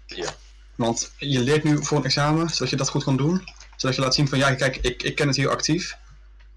Ja. 0.06 0.34
Want 0.76 1.12
je 1.18 1.40
leert 1.40 1.64
nu 1.64 1.86
voor 1.86 1.98
een 1.98 2.04
examen, 2.04 2.50
zodat 2.50 2.70
je 2.70 2.76
dat 2.76 2.90
goed 2.90 3.04
kan 3.04 3.18
doen. 3.18 3.44
Zodat 3.76 3.96
je 3.96 4.02
laat 4.02 4.16
zien 4.16 4.28
van, 4.28 4.38
ja, 4.38 4.56
kijk, 4.56 4.76
ik, 4.78 5.04
ik 5.04 5.16
ken 5.16 5.28
het 5.28 5.36
hier 5.36 5.50
actief. 5.50 5.98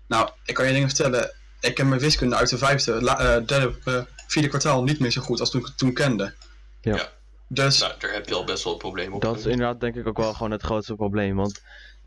Nou, 0.06 0.30
ik 0.44 0.54
kan 0.54 0.66
je 0.66 0.72
dingen 0.72 0.88
vertellen. 0.88 1.34
Ik 1.60 1.74
ken 1.74 1.88
mijn 1.88 2.00
wiskunde 2.00 2.36
uit 2.36 2.48
de 2.48 2.58
vijfde, 2.58 3.02
la- 3.02 3.18
eh, 3.18 3.46
derde, 3.46 3.74
eh, 3.84 4.15
vierde 4.26 4.48
kwartaal 4.48 4.82
niet 4.82 4.98
meer 4.98 5.10
zo 5.10 5.20
goed 5.20 5.40
als 5.40 5.50
toen 5.50 5.60
ik 5.60 5.66
het 5.66 5.78
toen 5.78 5.92
kende. 5.92 6.34
Ja. 6.80 6.96
Ja. 6.96 7.12
Dus, 7.48 7.78
Nou, 7.80 7.92
daar 7.98 8.12
heb 8.12 8.28
je 8.28 8.34
al 8.34 8.44
best 8.44 8.64
wel 8.64 8.72
een 8.72 8.78
probleem 8.78 9.12
op. 9.12 9.22
Dat 9.22 9.38
is 9.38 9.46
inderdaad 9.46 9.80
denk 9.80 9.94
ik 9.94 10.06
ook 10.06 10.16
wel 10.16 10.32
gewoon 10.32 10.50
het 10.50 10.62
grootste 10.62 10.94
probleem. 10.94 11.36
Want 11.36 11.60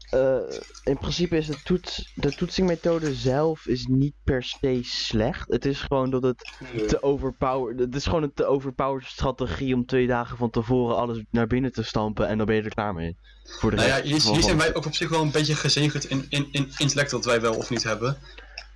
eh, 0.09 0.37
in 0.83 0.97
principe 0.97 1.37
is 1.37 1.47
de, 1.47 1.61
toets, 1.63 2.11
de 2.15 2.35
toetsingmethode 2.35 3.13
zelf 3.13 3.65
is 3.65 3.85
niet 3.85 4.13
per 4.23 4.43
se 4.43 4.79
slecht. 4.83 5.51
Het 5.51 5.65
is 5.65 5.81
gewoon 5.81 6.09
dat 6.09 6.23
het 6.23 6.51
Nee. 6.73 6.85
te 6.85 7.03
overpowered... 7.03 7.79
Het 7.79 7.95
is 7.95 8.05
gewoon 8.05 8.23
een 8.23 8.33
te 8.33 8.45
overpowered 8.45 9.07
strategie 9.07 9.75
om 9.75 9.85
twee 9.85 10.07
dagen 10.07 10.37
van 10.37 10.49
tevoren 10.49 10.95
alles 10.97 11.23
naar 11.29 11.47
binnen 11.47 11.71
te 11.71 11.83
stampen 11.83 12.27
en 12.27 12.37
dan 12.37 12.45
ben 12.45 12.55
je 12.55 12.61
er 12.61 12.69
klaar 12.73 12.93
mee. 12.93 13.17
Voor 13.43 13.69
de 13.69 13.75
nou 13.75 13.87
ja, 13.87 14.01
hier, 14.01 14.19
zijn 14.19 14.57
wij 14.57 14.75
ook 14.75 14.85
op 14.85 14.95
zich 14.95 15.09
wel 15.09 15.21
een 15.21 15.31
beetje 15.31 15.55
gezegend 15.55 16.05
in, 16.05 16.25
in, 16.29 16.47
in 16.51 16.71
intellect 16.77 17.11
dat 17.11 17.25
wij 17.25 17.41
wel 17.41 17.55
of 17.55 17.69
niet 17.69 17.83
hebben. 17.83 18.17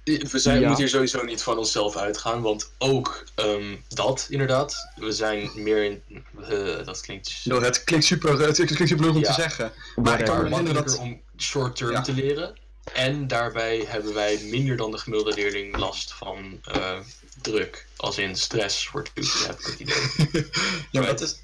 We 0.03 0.39
zijn, 0.39 0.55
Ja. 0.59 0.65
moeten 0.67 0.83
hier 0.83 0.89
sowieso 0.93 1.23
niet 1.23 1.41
van 1.43 1.57
onszelf 1.57 1.95
uitgaan, 1.95 2.41
want 2.41 2.71
ook 2.77 3.23
ehm, 3.35 3.75
dat 3.89 4.27
inderdaad. 4.29 4.87
We 4.95 5.11
zijn 5.11 5.49
meer 5.55 5.83
in. 5.83 6.03
eh, 6.49 6.85
dat 6.85 7.01
klinkt. 7.01 7.49
Door 7.49 7.63
het 7.63 7.83
klinkt 7.83 8.05
super, 8.05 8.39
het 8.39 8.55
klinkt 8.55 8.87
super 8.87 9.05
leuk 9.05 9.13
om 9.15 9.21
Ja. 9.21 9.33
te 9.33 9.41
zeggen. 9.41 9.71
Maar 9.95 10.19
ik 10.19 10.25
kan 10.25 10.37
me 10.43 10.49
herinneren 10.49 10.85
dat... 10.85 10.97
om 10.97 11.21
short 11.37 11.75
term 11.75 11.91
Ja. 11.91 12.01
te 12.01 12.13
leren. 12.13 12.55
En 12.93 13.27
daarbij 13.27 13.85
hebben 13.87 14.13
wij 14.13 14.39
minder 14.43 14.77
dan 14.77 14.91
de 14.91 14.97
gemiddelde 14.97 15.35
leerling 15.41 15.77
last 15.77 16.13
van 16.13 16.59
eh, 16.63 16.99
druk. 17.41 17.87
Als 17.95 18.17
in 18.17 18.35
stress 18.35 18.87
voor 18.87 19.03
toetsen, 19.13 19.47
heb 19.47 19.59
ik 19.59 19.65
het 19.65 19.79
idee. 19.79 20.47
ja, 20.91 20.99
maar 21.01 21.09
dat 21.09 21.21
is, 21.21 21.35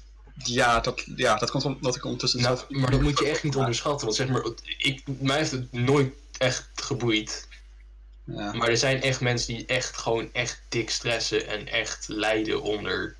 Ja, 0.44 0.80
dat, 0.80 1.02
ja, 1.16 1.36
dat 1.36 1.50
komt 1.50 1.64
omdat 1.64 1.96
ik 1.96 2.04
ondertussen 2.04 2.40
Nou, 2.40 2.56
zelf... 2.56 2.70
maar 2.70 2.90
dat 2.90 3.00
moet 3.00 3.18
je 3.18 3.28
echt 3.28 3.42
niet 3.42 3.56
onderschatten. 3.56 4.04
Want 4.06 4.16
zeg 4.18 4.28
maar, 4.28 4.42
ik, 4.78 5.02
mij 5.18 5.36
heeft 5.36 5.50
het 5.50 5.72
nooit 5.72 6.14
echt 6.38 6.68
geboeid. 6.74 7.48
Ja. 8.24 8.52
Maar 8.52 8.68
er 8.68 8.76
zijn 8.76 9.02
echt 9.02 9.20
mensen 9.20 9.54
die 9.54 9.66
echt 9.66 9.96
gewoon 9.96 10.32
echt 10.32 10.62
dik 10.68 10.90
stressen 10.90 11.46
en 11.46 11.68
echt 11.68 12.08
lijden 12.08 12.62
onder 12.62 13.16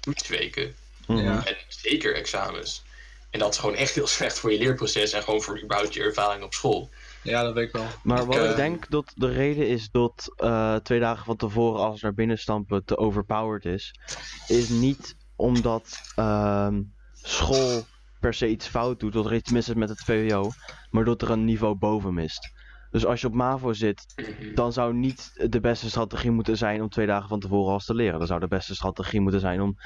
toetsweken. 0.00 0.74
Mhm. 1.06 1.18
Ja. 1.18 1.46
En 1.46 1.56
zeker 1.68 2.14
examens. 2.14 2.82
En 3.30 3.38
dat 3.38 3.52
is 3.52 3.58
gewoon 3.58 3.74
echt 3.74 3.94
heel 3.94 4.06
slecht 4.06 4.38
voor 4.38 4.52
je 4.52 4.58
leerproces 4.58 5.12
en 5.12 5.22
gewoon 5.22 5.42
voor 5.42 5.62
überhaupt 5.62 5.94
je 5.94 6.02
ervaring 6.02 6.44
op 6.44 6.54
school. 6.54 6.90
ja, 7.22 7.42
dat 7.42 7.54
weet 7.54 7.66
ik 7.66 7.72
wel. 7.72 7.86
Maar 8.02 8.26
wat 8.26 8.36
Ik, 8.36 8.42
ik 8.42 8.50
eh, 8.50 8.56
denk 8.56 8.90
dat 8.90 9.12
de 9.14 9.32
reden 9.32 9.68
is 9.68 9.88
dat 9.90 10.32
eh, 10.36 10.76
twee 10.76 11.00
dagen 11.00 11.24
van 11.24 11.36
tevoren 11.36 11.80
alles 11.80 12.00
naar 12.00 12.14
binnen 12.14 12.38
stampen 12.38 12.84
te 12.84 12.96
overpowered 12.96 13.64
is, 13.64 13.94
is 14.46 14.68
niet 14.68 15.16
omdat 15.36 16.00
ehm, 16.16 16.82
school 17.22 17.84
per 18.20 18.34
se 18.34 18.48
iets 18.48 18.66
fout 18.66 19.00
doet, 19.00 19.12
dat 19.12 19.26
er 19.26 19.34
iets 19.34 19.50
mis 19.50 19.68
is 19.68 19.74
met 19.74 19.88
het 19.88 20.04
VWO, 20.04 20.50
maar 20.90 21.04
dat 21.04 21.22
er 21.22 21.30
een 21.30 21.44
niveau 21.44 21.74
boven 21.74 22.14
mist. 22.14 22.50
Dus 22.92 23.06
als 23.06 23.20
je 23.20 23.26
op 23.26 23.34
MAVO 23.34 23.72
zit, 23.72 24.06
dan 24.54 24.72
zou 24.72 24.94
niet 24.94 25.48
de 25.50 25.60
beste 25.60 25.88
strategie 25.88 26.30
moeten 26.30 26.56
zijn 26.56 26.82
om 26.82 26.88
twee 26.88 27.06
dagen 27.06 27.28
van 27.28 27.40
tevoren 27.40 27.70
alles 27.70 27.84
te 27.84 27.94
leren. 27.94 28.18
Dan 28.18 28.26
zou 28.26 28.40
de 28.40 28.48
beste 28.48 28.74
strategie 28.74 29.20
moeten 29.20 29.40
zijn 29.40 29.60
om 29.60 29.76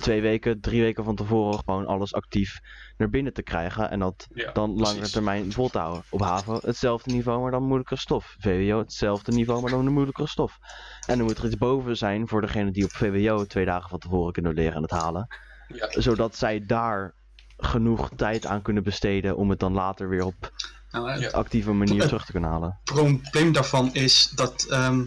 twee 0.00 0.20
weken, 0.20 0.60
drie 0.60 0.82
weken 0.82 1.04
van 1.04 1.16
tevoren 1.16 1.58
gewoon 1.58 1.86
alles 1.86 2.14
actief 2.14 2.60
naar 2.96 3.10
binnen 3.10 3.32
te 3.32 3.42
krijgen. 3.42 3.90
En 3.90 3.98
dat 3.98 4.26
Ja, 4.34 4.52
dan 4.52 4.74
langere 4.74 5.10
termijn 5.10 5.52
vol 5.52 5.68
te 5.68 5.78
houden. 5.78 6.04
Op 6.10 6.20
HAVO 6.20 6.58
hetzelfde 6.62 7.10
niveau, 7.10 7.40
maar 7.42 7.50
dan 7.50 7.62
moeilijkere 7.62 8.00
stof. 8.00 8.36
VWO 8.38 8.78
hetzelfde 8.78 9.32
niveau, 9.32 9.60
maar 9.60 9.70
dan 9.70 9.86
een 9.86 9.92
moeilijkere 9.92 10.28
stof. 10.28 10.58
En 11.06 11.16
dan 11.18 11.26
moet 11.26 11.38
er 11.38 11.44
iets 11.44 11.56
boven 11.56 11.96
zijn 11.96 12.28
voor 12.28 12.40
degene 12.40 12.70
die 12.70 12.84
op 12.84 12.92
VWO 12.92 13.44
twee 13.44 13.64
dagen 13.64 13.88
van 13.88 13.98
tevoren 13.98 14.32
kunnen 14.32 14.54
leren 14.54 14.74
en 14.74 14.82
het 14.82 14.90
halen. 14.90 15.26
Ja. 15.68 15.88
Zodat 15.90 16.36
zij 16.36 16.66
daar 16.66 17.14
genoeg 17.56 18.10
tijd 18.16 18.46
aan 18.46 18.62
kunnen 18.62 18.82
besteden 18.82 19.36
om 19.36 19.50
het 19.50 19.58
dan 19.58 19.72
later 19.72 20.08
weer 20.08 20.24
op 20.24 20.52
Nou, 20.94 21.10
het 21.10 21.20
Ja. 21.20 21.28
actieve 21.30 21.72
manier 21.72 22.02
terug 22.06 22.24
te 22.24 22.32
kunnen 22.32 22.50
halen. 22.50 22.78
probleem 22.84 23.52
daarvan 23.52 23.94
is 23.94 24.30
dat 24.34 24.66
ehm, 24.70 25.04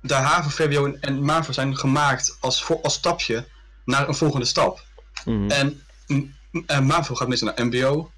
de 0.00 0.14
HAVO, 0.14 0.48
VWO 0.48 0.84
en- 0.84 1.00
en 1.00 1.24
MAVO 1.24 1.52
zijn 1.52 1.76
gemaakt 1.76 2.36
als, 2.40 2.62
voor, 2.62 2.80
als 2.82 2.94
stapje 2.94 3.46
naar 3.84 4.08
een 4.08 4.14
volgende 4.14 4.46
stap. 4.46 4.84
Mhm. 5.24 5.50
En, 5.50 5.82
mm, 6.06 6.34
en 6.66 6.84
MAVO 6.86 7.14
gaat 7.14 7.28
meestal 7.28 7.52
naar 7.56 7.66
MBO. 7.66 8.10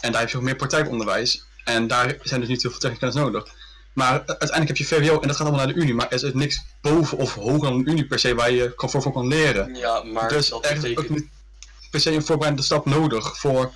En 0.00 0.12
daar 0.12 0.20
heb 0.20 0.30
je 0.30 0.36
ook 0.36 0.42
meer 0.42 0.56
praktijkonderwijs. 0.56 1.44
En 1.64 1.86
daar 1.86 2.16
zijn 2.22 2.40
dus 2.40 2.48
niet 2.48 2.62
heel 2.62 2.70
veel 2.70 2.80
technische 2.80 3.06
kennis 3.06 3.32
nodig. 3.32 3.54
Maar 3.92 4.10
uiteindelijk 4.26 4.68
heb 4.68 4.76
je 4.76 4.84
VWO 4.86 5.20
en 5.20 5.28
dat 5.28 5.36
gaat 5.36 5.46
allemaal 5.46 5.64
naar 5.66 5.74
de 5.74 5.80
Unie. 5.80 5.94
Maar 5.94 6.08
er 6.08 6.24
is 6.24 6.32
niks 6.32 6.64
boven 6.80 7.18
of 7.18 7.34
hoger 7.34 7.60
dan 7.60 7.72
een 7.72 7.88
Unie 7.90 8.06
per 8.06 8.18
se 8.18 8.34
waar 8.34 8.50
je 8.50 8.74
kan 8.74 8.90
voor, 8.90 9.02
voor 9.02 9.12
kan 9.12 9.26
leren. 9.26 9.74
Ja, 9.74 10.02
maar 10.02 10.28
dus 10.28 10.48
dat 10.48 10.64
er 10.66 10.84
is 10.84 10.96
ook 10.96 11.08
niet 11.08 11.28
per 11.90 12.00
se 12.00 12.10
een 12.12 12.24
voorbereidende 12.24 12.62
stap 12.66 12.84
nodig 12.86 13.38
voor... 13.38 13.72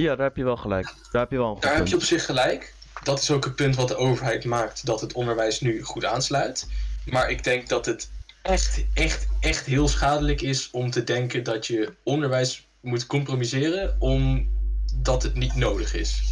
Ja, 0.00 0.16
daar 0.16 0.26
heb 0.26 0.36
je 0.36 0.44
wel 0.44 0.56
gelijk. 0.56 0.94
Daar 1.12 1.22
heb 1.22 1.30
je 1.30 1.36
wel 1.36 1.54
een 1.54 1.60
Daar 1.60 1.76
heb 1.76 1.86
je 1.86 1.94
op 1.94 2.02
zich 2.02 2.24
gelijk. 2.24 2.74
Dat 3.02 3.20
is 3.20 3.30
ook 3.30 3.44
het 3.44 3.54
punt 3.54 3.76
wat 3.76 3.88
de 3.88 3.96
overheid 3.96 4.44
maakt, 4.44 4.86
dat 4.86 5.00
het 5.00 5.12
onderwijs 5.12 5.60
nu 5.60 5.82
goed 5.82 6.04
aansluit. 6.04 6.68
Maar 7.04 7.30
ik 7.30 7.44
denk 7.44 7.68
dat 7.68 7.86
het 7.86 8.10
echt, 8.42 8.84
echt, 8.94 9.26
echt 9.40 9.66
heel 9.66 9.88
schadelijk 9.88 10.40
is 10.40 10.68
om 10.70 10.90
te 10.90 11.04
denken 11.04 11.42
dat 11.42 11.66
je 11.66 11.94
onderwijs 12.02 12.68
moet 12.80 13.06
compromiseren 13.06 13.96
omdat 13.98 15.22
het 15.22 15.34
niet 15.34 15.54
nodig 15.54 15.94
is. 15.94 16.22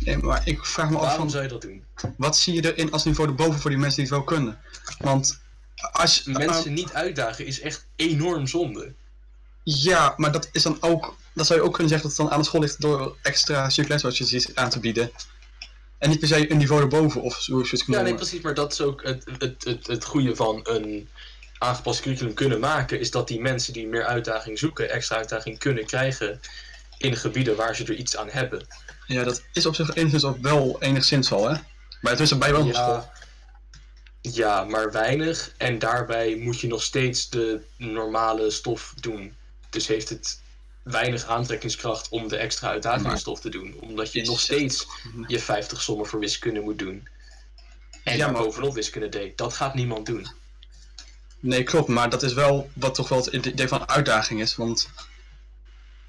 Nee, 0.00 0.16
maar 0.16 0.42
ik 0.44 0.64
vraag 0.64 0.90
me 0.90 0.96
af 0.96 1.02
Waarom 1.02 1.28
zou 1.28 1.42
je 1.42 1.48
dat 1.48 1.62
doen? 1.62 1.84
wat 2.16 2.36
zie 2.36 2.54
je 2.54 2.74
erin 2.74 2.92
als 2.92 3.04
niveau 3.04 3.28
erboven 3.28 3.60
voor 3.60 3.70
die 3.70 3.78
mensen 3.78 4.02
die 4.02 4.12
het 4.12 4.14
wel 4.14 4.36
kunnen? 4.36 4.58
Want 4.98 5.40
als... 5.92 6.24
Mensen 6.24 6.72
niet 6.72 6.92
uitdagen 6.92 7.46
is 7.46 7.60
echt 7.60 7.86
enorm 7.96 8.46
zonde. 8.46 8.94
Ja, 9.62 10.14
maar 10.16 10.32
dat 10.32 10.48
is 10.52 10.62
dan 10.62 10.76
ook. 10.80 11.16
Dat 11.34 11.46
zou 11.46 11.58
je 11.60 11.64
ook 11.66 11.72
kunnen 11.72 11.88
zeggen 11.88 12.08
dat 12.08 12.16
het 12.18 12.26
dan 12.26 12.34
aan 12.36 12.42
de 12.42 12.48
school 12.48 12.60
ligt 12.60 12.80
door 12.80 13.16
extra 13.22 13.70
circulairswatches 13.70 14.54
aan 14.54 14.70
te 14.70 14.80
bieden. 14.80 15.10
En 15.98 16.08
niet 16.10 16.18
per 16.18 16.28
se 16.28 16.50
een 16.50 16.56
niveau 16.56 16.82
erboven 16.82 17.22
of 17.22 17.34
zo- 17.34 17.64
zoiets 17.64 17.86
Ja, 17.86 18.00
nee, 18.02 18.14
precies. 18.14 18.40
Maar 18.40 18.54
dat 18.54 18.72
is 18.72 18.80
ook 18.80 19.02
het, 19.02 19.24
het, 19.38 19.64
het, 19.64 19.86
het 19.86 20.04
goede 20.04 20.36
van 20.36 20.60
een 20.62 21.08
aangepast 21.58 22.00
curriculum 22.00 22.34
kunnen 22.34 22.60
maken. 22.60 23.00
Is 23.00 23.10
dat 23.10 23.28
die 23.28 23.40
mensen 23.40 23.72
die 23.72 23.86
meer 23.86 24.04
uitdaging 24.04 24.58
zoeken, 24.58 24.90
extra 24.90 25.16
uitdaging 25.16 25.58
kunnen 25.58 25.86
krijgen 25.86 26.40
in 26.98 27.16
gebieden 27.16 27.56
waar 27.56 27.76
ze 27.76 27.84
er 27.84 27.94
iets 27.94 28.16
aan 28.16 28.28
hebben. 28.30 28.66
Ja, 29.06 29.24
dat 29.24 29.42
is 29.52 29.66
op 29.66 29.74
zich 29.74 29.94
enigszins 29.94 30.24
ook 30.24 30.38
wel 30.40 30.76
enigszins 30.80 31.32
al, 31.32 31.48
hè? 31.48 31.56
Maar 32.00 32.12
het 32.12 32.20
is 32.20 32.30
er 32.30 32.38
bij 32.38 32.52
wel. 32.52 32.64
Ja, 32.64 33.12
ja, 34.20 34.64
maar 34.64 34.92
weinig. 34.92 35.52
En 35.56 35.78
daarbij 35.78 36.36
moet 36.36 36.60
je 36.60 36.66
nog 36.66 36.82
steeds 36.82 37.28
de 37.30 37.60
normale 37.76 38.50
stof 38.50 38.94
doen. 39.00 39.36
Dus 39.70 39.86
heeft 39.86 40.08
het 40.08 40.41
weinig 40.82 41.24
aantrekkingskracht 41.26 42.08
om 42.08 42.28
de 42.28 42.36
extra 42.36 42.68
uitdagingsstof 42.68 43.40
te 43.40 43.48
doen. 43.48 43.74
Omdat 43.80 44.12
je 44.12 44.24
nog 44.24 44.40
steeds 44.40 44.86
je 45.26 45.38
50 45.38 45.82
sommen 45.82 46.06
voor 46.06 46.18
wiskunde 46.20 46.60
moet 46.60 46.78
doen. 46.78 47.08
En 48.04 48.16
Ja, 48.16 48.30
maar- 48.30 48.42
bovenop 48.42 48.74
wiskunde 48.74 49.08
deed. 49.08 49.38
Dat 49.38 49.52
gaat 49.54 49.74
niemand 49.74 50.06
doen. 50.06 50.26
Nee, 51.40 51.62
klopt, 51.62 51.88
maar 51.88 52.10
dat 52.10 52.22
is 52.22 52.32
wel 52.32 52.70
wat 52.74 52.94
toch 52.94 53.08
wel 53.08 53.24
het 53.24 53.46
idee 53.46 53.68
van 53.68 53.88
uitdaging 53.88 54.40
is. 54.40 54.56
Want. 54.56 54.90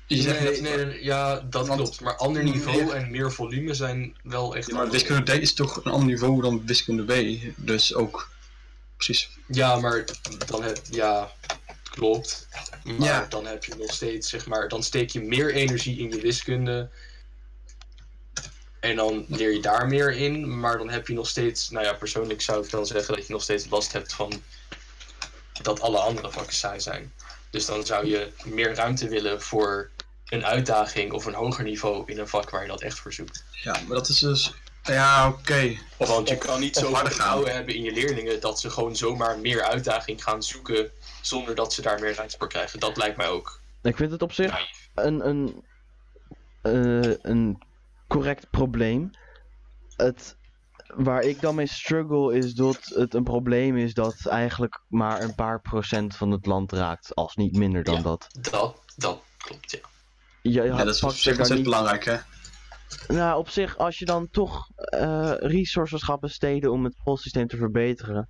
Je 0.08 0.22
zegt 0.22 0.40
Nee, 0.40 0.62
nee, 0.62 0.86
nee, 0.86 1.04
ja, 1.04 1.40
dat 1.40 1.68
Want- 1.68 1.82
klopt. 1.82 2.02
Maar 2.02 2.16
ander 2.16 2.44
niveau 2.44 2.86
Ja. 2.86 2.94
en 2.94 3.12
meer 3.12 3.32
volume 3.32 3.74
zijn 3.74 4.16
wel 4.24 4.56
echt... 4.56 4.68
Ja, 4.68 4.76
maar 4.76 4.90
wiskunde 4.90 5.24
D 5.38 5.42
is 5.42 5.54
toch 5.54 5.86
een 5.86 5.92
ander 5.92 6.08
niveau 6.08 6.42
dan 6.42 6.66
wiskunde 6.66 7.04
B. 7.04 7.42
Dus 7.56 7.94
ook. 7.94 8.32
Precies. 8.96 9.30
Ja, 9.48 9.76
maar 9.80 10.06
dan 10.48 10.64
heb 10.64 10.80
ja, 10.90 11.32
klopt. 11.96 12.48
Maar 12.84 13.08
Ja. 13.08 13.26
dan 13.30 13.46
heb 13.46 13.64
je 13.66 13.76
nog 13.76 13.94
steeds, 13.94 14.30
zeg 14.30 14.46
maar, 14.46 14.68
dan 14.68 14.84
steek 14.84 15.10
je 15.10 15.22
meer 15.22 15.54
energie 15.54 16.00
in 16.00 16.10
je 16.10 16.22
wiskunde. 16.22 16.90
En 18.80 18.96
dan 18.96 19.26
leer 19.28 19.52
je 19.54 19.62
daar 19.62 19.88
meer 19.88 20.12
in, 20.12 20.60
maar 20.60 20.78
dan 20.78 20.90
heb 20.90 21.08
je 21.08 21.14
nog 21.14 21.30
steeds, 21.30 21.70
nou 21.70 21.86
ja, 21.86 21.94
persoonlijk 21.94 22.42
zou 22.42 22.64
ik 22.64 22.70
dan 22.72 22.86
zeggen 22.86 23.16
dat 23.16 23.28
je 23.28 23.34
nog 23.34 23.44
steeds 23.44 23.70
last 23.70 23.92
hebt 23.92 24.14
van 24.14 24.44
dat 25.62 25.82
alle 25.82 25.98
andere 26.00 26.32
vakken 26.32 26.56
saai 26.56 26.80
zijn. 26.80 27.14
Dus 27.50 27.66
dan 27.66 27.86
zou 27.86 28.06
je 28.08 28.32
meer 28.44 28.76
ruimte 28.76 29.08
willen 29.08 29.42
voor 29.42 29.90
een 30.30 30.46
uitdaging 30.46 31.12
of 31.12 31.26
een 31.26 31.34
hoger 31.34 31.64
niveau 31.64 32.12
in 32.12 32.20
een 32.20 32.28
vak 32.28 32.50
waar 32.50 32.62
je 32.62 32.68
dat 32.68 32.82
echt 32.82 33.00
voor 33.00 33.14
zoekt. 33.14 33.44
Ja, 33.52 33.72
maar 33.72 33.96
dat 33.98 34.10
is 34.10 34.20
dus. 34.20 34.54
Ja, 34.84 35.28
oké. 35.28 35.78
Want 35.98 36.30
je 36.30 36.38
kan 36.38 36.60
niet 36.60 36.76
zo 36.76 36.94
vertrouwen 36.96 37.54
hebben 37.54 37.76
in 37.76 37.84
je 37.84 37.92
leerlingen 37.92 38.40
dat 38.40 38.60
ze 38.60 38.70
gewoon 38.70 38.96
zomaar 38.96 39.40
meer 39.40 39.64
uitdaging 39.64 40.24
gaan 40.24 40.44
zoeken 40.44 40.92
zonder 41.26 41.56
dat 41.56 41.74
ze 41.74 41.82
daar 41.82 42.00
meer 42.00 42.16
ruimte 42.16 42.38
voor 42.38 42.48
krijgen. 42.48 42.80
Dat 42.80 42.98
lijkt 42.98 43.18
mij 43.18 43.28
ook. 43.28 43.60
Ik 43.82 43.96
vind 43.98 44.12
het 44.12 44.22
op 44.22 44.32
zich 44.32 44.68
een, 44.96 45.28
een, 45.28 45.64
eh, 46.62 47.14
een 47.22 47.62
correct 48.08 48.50
probleem. 48.50 49.12
Het, 49.96 50.36
waar 50.96 51.22
ik 51.22 51.42
dan 51.42 51.56
mee 51.56 51.68
struggle 51.68 52.36
is 52.36 52.54
dat 52.54 52.78
het 52.84 53.14
een 53.14 53.24
probleem 53.24 53.78
is 53.78 53.94
dat 53.94 54.26
eigenlijk 54.26 54.82
maar 54.88 55.22
een 55.22 55.36
paar 55.36 55.62
procent 55.62 56.16
van 56.16 56.32
het 56.32 56.46
land 56.46 56.72
raakt, 56.72 57.16
als 57.16 57.36
niet 57.36 57.58
minder 57.58 57.84
dan 57.84 57.96
Ja. 57.96 58.02
dat. 58.02 58.28
Dat, 58.52 58.82
dat 58.96 59.22
klopt, 59.38 59.72
ja. 59.72 59.80
Je, 60.42 60.62
Ja, 60.62 60.84
dat 60.84 60.96
is 60.96 61.04
op 61.04 61.10
zich 61.12 61.28
ontzettend 61.28 61.54
niet 61.54 61.64
belangrijk, 61.64 62.06
hè? 62.06 62.18
Nou, 63.08 63.38
op 63.40 63.50
zich, 63.50 63.78
als 63.78 64.00
je 64.00 64.06
dan 64.06 64.30
toch 64.30 64.70
eh, 64.76 65.34
resources 65.38 66.04
gaat 66.04 66.20
besteden 66.20 66.72
om 66.72 66.84
het 66.84 66.96
schoolsysteem 67.00 67.48
te 67.48 67.58
verbeteren, 67.58 68.30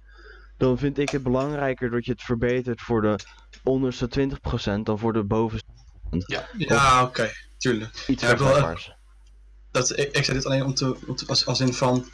dan 0.57 0.77
vind 0.77 0.97
ik 0.97 1.09
het 1.09 1.23
belangrijker 1.23 1.89
dat 1.89 2.05
je 2.05 2.11
het 2.11 2.21
verbetert 2.21 2.81
voor 2.81 3.01
de 3.01 3.15
onderste 3.63 4.07
20% 4.07 4.83
dan 4.83 4.99
voor 4.99 5.13
de 5.13 5.23
bovenste 5.23 5.67
Ja, 6.57 7.03
oké. 7.03 7.31
Tuurlijk. 7.57 8.03
iets 8.07 8.21
Ja, 8.23 8.29
eh, 8.37 8.75
dat, 9.71 9.97
ik, 9.97 10.11
ik 10.17 10.23
zei 10.25 10.37
dit 10.37 10.45
alleen 10.45 10.63
om 10.63 10.73
te, 10.73 10.97
om 11.07 11.15
te- 11.15 11.25
als, 11.27 11.45
als 11.45 11.59
in 11.59 11.73
van 11.73 12.09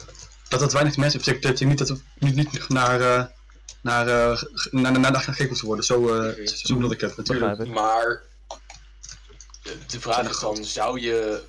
dat 0.48 0.60
het 0.60 0.72
weinig 0.72 0.96
mensen 0.96 1.18
betekent 1.18 1.42
dat 1.58 1.68
niet, 1.68 1.78
dat 1.78 1.88
het 1.88 2.02
niet, 2.18 2.34
niet 2.34 2.68
naar, 2.68 3.00
eh, 3.00 3.24
naar, 3.82 4.08
eh, 4.08 4.42
naar, 4.70 4.92
naar, 4.92 5.12
naar 5.12 5.20
gekeken 5.22 5.48
moet 5.48 5.60
worden. 5.60 5.84
Zo, 5.84 6.08
eh, 6.18 6.36
Mhm. 6.36 6.46
zo 6.46 6.74
bedoel 6.74 6.90
ik 6.92 7.00
het 7.00 7.16
natuurlijk. 7.16 7.48
Begrijp 7.56 7.68
ik. 7.68 7.74
Maar 7.74 8.22
de- 9.62 9.78
de 9.86 10.00
vraag 10.00 10.28
is 10.30 10.38
dan, 10.40 10.64
zou 10.64 11.00
je 11.00 11.42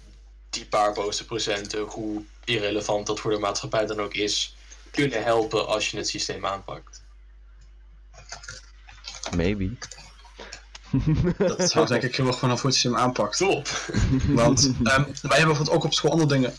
die 0.49 0.65
paar 0.65 0.93
bovenste 0.93 1.25
procenten, 1.25 1.79
hoe 1.81 2.23
irrelevant 2.43 3.07
dat 3.07 3.19
voor 3.19 3.31
de 3.31 3.37
maatschappij 3.39 3.85
dan 3.85 3.99
ook 4.01 4.13
is, 4.13 4.55
kunnen 4.91 5.23
helpen 5.23 5.67
als 5.67 5.91
je 5.91 5.97
het 5.97 6.07
systeem 6.07 6.45
aanpakt? 6.45 7.03
Maybe. 9.35 9.77
Dat 11.37 11.69
zou 11.71 11.87
denk 11.87 12.03
ik 12.03 12.15
heel 12.15 12.27
erg 12.27 12.39
vanaf 12.39 12.61
hoe 12.61 12.69
het 12.69 12.79
systeem 12.79 12.99
aanpakt. 12.99 13.37
Top! 13.37 13.67
Want 14.27 14.65
ehm, 14.65 14.83
wij 14.83 15.03
hebben 15.03 15.29
bijvoorbeeld 15.29 15.69
ook 15.69 15.83
op 15.83 15.93
school 15.93 16.11
andere 16.11 16.29
dingen. 16.29 16.53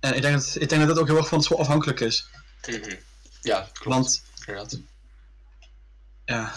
En 0.00 0.14
ik 0.14 0.22
denk 0.22 0.34
dat, 0.34 0.56
ik 0.60 0.68
denk 0.68 0.80
dat 0.80 0.88
dat 0.90 0.98
ook 0.98 1.06
heel 1.06 1.16
erg 1.16 1.28
van 1.28 1.38
de 1.38 1.44
school 1.44 1.58
afhankelijk 1.58 2.00
is. 2.00 2.30
Mhm. 2.66 2.94
Ja, 3.40 3.68
klopt. 3.72 3.96
Want, 3.96 4.24
Inderdaad. 4.46 4.80
ja, 6.24 6.52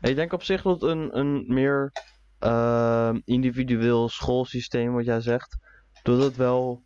Ik 0.00 0.16
denk 0.16 0.32
op 0.32 0.42
zich 0.42 0.62
dat 0.62 0.82
een, 0.82 1.18
een 1.18 1.44
meer 1.48 1.92
ehm, 2.38 3.20
individueel 3.24 4.08
schoolsysteem, 4.08 4.92
wat 4.92 5.04
jij 5.04 5.20
zegt, 5.20 5.56
dat 6.02 6.22
het 6.22 6.36
wel 6.36 6.84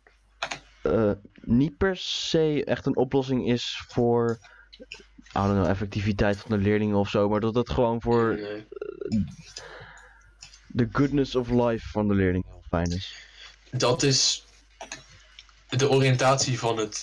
eh, 0.81 1.11
niet 1.41 1.77
per 1.77 1.97
se 1.97 2.63
echt 2.65 2.85
een 2.85 2.97
oplossing 2.97 3.47
is 3.47 3.83
voor, 3.87 4.37
I 4.79 4.87
don't 5.33 5.51
know, 5.53 5.65
effectiviteit 5.65 6.37
van 6.37 6.51
de 6.51 6.63
leerlingen 6.63 6.95
of 6.95 7.09
zo, 7.09 7.29
maar 7.29 7.39
dat 7.39 7.55
het 7.55 7.69
gewoon 7.69 8.01
voor 8.01 8.39
Nee. 8.39 8.65
de 10.67 10.87
goodness 10.91 11.35
of 11.35 11.49
life 11.49 11.89
van 11.89 12.07
de 12.07 12.13
leerling 12.13 12.45
heel 12.47 12.63
fijn 12.69 12.91
is. 12.91 13.15
Dat 13.71 14.03
is 14.03 14.45
de 15.69 15.89
oriëntatie 15.89 16.59
van 16.59 16.77
het 16.77 17.01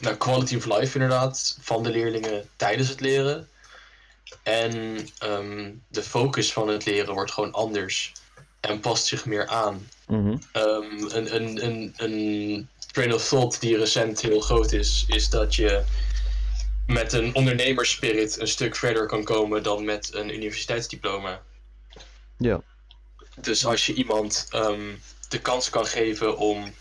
nou, 0.00 0.16
quality 0.16 0.56
of 0.56 0.64
life 0.64 0.94
inderdaad 0.94 1.58
van 1.60 1.82
de 1.82 1.90
leerlingen 1.90 2.48
tijdens 2.56 2.88
het 2.88 3.00
leren. 3.00 3.48
En 4.42 4.72
ehm, 5.18 5.72
de 5.88 6.02
focus 6.02 6.52
van 6.52 6.68
het 6.68 6.84
leren 6.84 7.14
wordt 7.14 7.32
gewoon 7.32 7.52
anders 7.52 8.12
en 8.60 8.80
past 8.80 9.06
zich 9.06 9.26
meer 9.26 9.46
aan. 9.46 9.88
Mhm. 10.06 10.36
Ehm, 10.52 11.04
een, 11.08 11.34
een, 11.34 11.64
een, 11.64 11.94
een 11.96 12.68
train 12.92 13.14
of 13.14 13.28
thought 13.28 13.60
die 13.60 13.76
recent 13.76 14.20
heel 14.20 14.40
groot 14.40 14.72
is, 14.72 15.04
is 15.08 15.30
dat 15.30 15.54
je 15.54 15.82
met 16.86 17.12
een 17.12 17.34
ondernemerspirit 17.34 18.40
een 18.40 18.48
stuk 18.48 18.76
verder 18.76 19.06
kan 19.06 19.24
komen 19.24 19.62
dan 19.62 19.84
met 19.84 20.14
een 20.14 20.34
universiteitsdiploma. 20.34 21.42
Ja. 22.36 22.60
Dus 23.40 23.66
als 23.66 23.86
je 23.86 23.94
iemand 23.94 24.46
ehm, 24.50 24.94
de 25.28 25.40
kans 25.40 25.70
kan 25.70 25.86
geven 25.86 26.36
om 26.36 26.74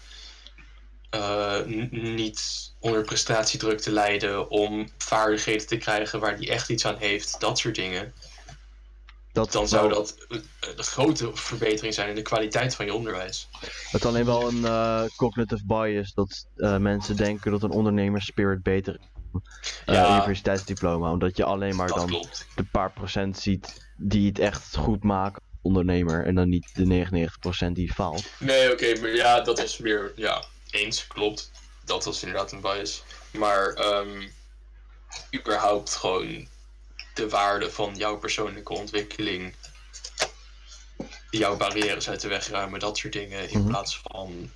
eh, 1.10 1.60
niet 1.91 2.72
onder 2.80 3.03
prestatiedruk 3.03 3.80
te 3.80 3.91
lijden, 3.91 4.49
om 4.49 4.89
vaardigheden 4.97 5.68
te 5.68 5.78
krijgen 5.78 6.20
waar 6.20 6.38
die 6.38 6.49
echt 6.49 6.70
iets 6.70 6.86
aan 6.86 6.97
heeft, 6.97 7.39
dat 7.39 7.60
soort 7.60 7.76
dingen, 7.76 8.14
Dat 9.32 9.52
dan 9.52 9.68
zou 9.68 9.90
dat 9.90 10.16
een, 10.28 10.44
een 10.60 10.84
grote 10.84 11.36
verbetering 11.36 11.94
zijn 11.94 12.10
in 12.10 12.16
de 12.16 12.22
kwaliteit 12.22 12.76
van 12.76 12.86
je 12.86 12.94
onderwijs. 12.94 13.48
Het 13.92 14.02
is 14.02 14.06
alleen 14.06 14.26
wel 14.26 14.48
een 14.48 14.66
eh, 14.66 15.04
cognitive 15.16 15.64
bias 15.66 16.14
dat 16.14 16.48
eh, 16.56 16.78
mensen 16.78 17.16
denken 17.16 17.52
dat 17.52 17.64
een 17.64 17.72
ondernemerspirit 17.72 18.64
beter 18.64 18.94
is 18.94 19.08
dan 19.86 19.96
eh, 19.96 20.02
Ja. 20.02 20.18
universiteitsdiploma. 20.18 21.12
Omdat 21.12 21.38
je 21.38 21.44
alleen 21.44 21.76
maar 21.76 21.88
dan 21.88 22.08
klopt. 22.08 22.48
de 22.56 22.64
paar 22.64 22.92
procent 22.92 23.38
ziet 23.40 23.88
die 23.98 24.28
het 24.28 24.40
echt 24.40 24.76
goed 24.76 25.04
maken 25.04 25.42
als 25.42 25.60
ondernemer. 25.62 26.26
En 26.26 26.36
dan 26.36 26.50
niet 26.50 26.70
de 26.76 26.86
99% 27.70 27.72
die 27.72 27.94
faalt. 27.94 28.26
Nee, 28.40 28.72
oké, 28.72 29.00
maar 29.00 29.16
ja, 29.16 29.42
dat 29.42 29.60
is 29.60 29.78
meer, 29.78 30.14
ja, 30.16 30.44
eens, 30.72 31.08
klopt. 31.08 31.52
Dat 31.86 32.06
was 32.06 32.24
inderdaad 32.24 32.52
een 32.52 32.62
bias. 32.62 33.04
Maar, 33.32 33.74
ehm 33.74 34.28
überhaupt 35.36 35.96
gewoon 35.96 36.48
de 37.14 37.30
waarde 37.30 37.72
van 37.72 37.95
jouw 37.95 38.18
persoonlijke 38.18 38.74
ontwikkeling, 38.74 39.53
jouw 41.30 41.57
barrières 41.57 42.10
uit 42.10 42.22
de 42.22 42.28
weg 42.28 42.47
ruimen, 42.47 42.80
dat 42.80 42.97
soort 42.97 43.14
dingen, 43.14 43.49
in 43.49 43.60
Mhm. 43.60 43.68
plaats 43.68 43.99
van 44.03 44.49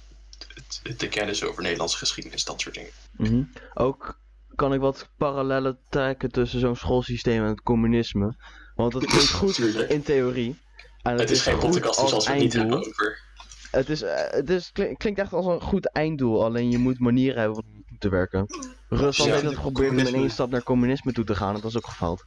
de 0.98 1.08
kennis 1.10 1.44
over 1.44 1.62
Nederlandse 1.64 1.98
geschiedenis, 1.98 2.44
dat 2.44 2.62
soort 2.62 2.76
dingen. 2.76 2.92
Mhm. 3.18 3.44
Ook 3.74 4.20
kan 4.56 4.74
ik 4.74 4.80
wat 4.80 5.10
parallellen 5.18 5.78
trekken 5.90 6.32
tussen 6.32 6.60
zo'n 6.60 6.76
schoolsysteem 6.76 7.44
en 7.44 7.50
het 7.50 7.62
communisme. 7.62 8.36
Want 8.76 8.94
het 8.94 9.06
klinkt 9.06 9.30
goed 9.42 9.58
in 9.90 10.04
theorie. 10.04 10.60
En 11.02 11.18
Het 11.20 11.30
is 11.32 11.42
geen 11.42 11.60
podcast, 11.60 12.02
dus 12.02 12.14
als 12.14 12.26
we 12.28 12.32
het 12.34 12.42
niet 12.42 12.54
hebben 12.54 12.78
over. 12.78 13.22
Het, 13.72 13.90
is, 13.90 14.02
eh, 14.02 14.32
het 14.32 14.50
is, 14.50 14.72
klink- 14.72 14.98
klinkt 15.00 15.20
echt 15.20 15.34
als 15.34 15.46
een 15.46 15.62
goed 15.62 15.92
einddoel, 15.92 16.44
alleen 16.44 16.70
je 16.72 16.78
moet 16.78 17.00
manieren 17.00 17.40
hebben 17.42 17.64
om 17.64 17.83
te 18.04 18.10
werken. 18.10 18.46
Rusland 18.90 19.30
Ja, 19.30 19.36
heeft 19.36 19.46
het 19.46 19.56
geprobeerd 19.56 19.92
om 19.92 19.98
in 19.98 20.16
één 20.16 20.30
stap 20.30 20.50
naar 20.52 20.64
communisme 20.64 21.12
toe 21.12 21.24
te 21.24 21.36
gaan, 21.36 21.56
en 21.56 21.62
dat 21.62 21.70
is 21.70 21.78
ook 21.78 21.88
gefaald. 21.88 22.24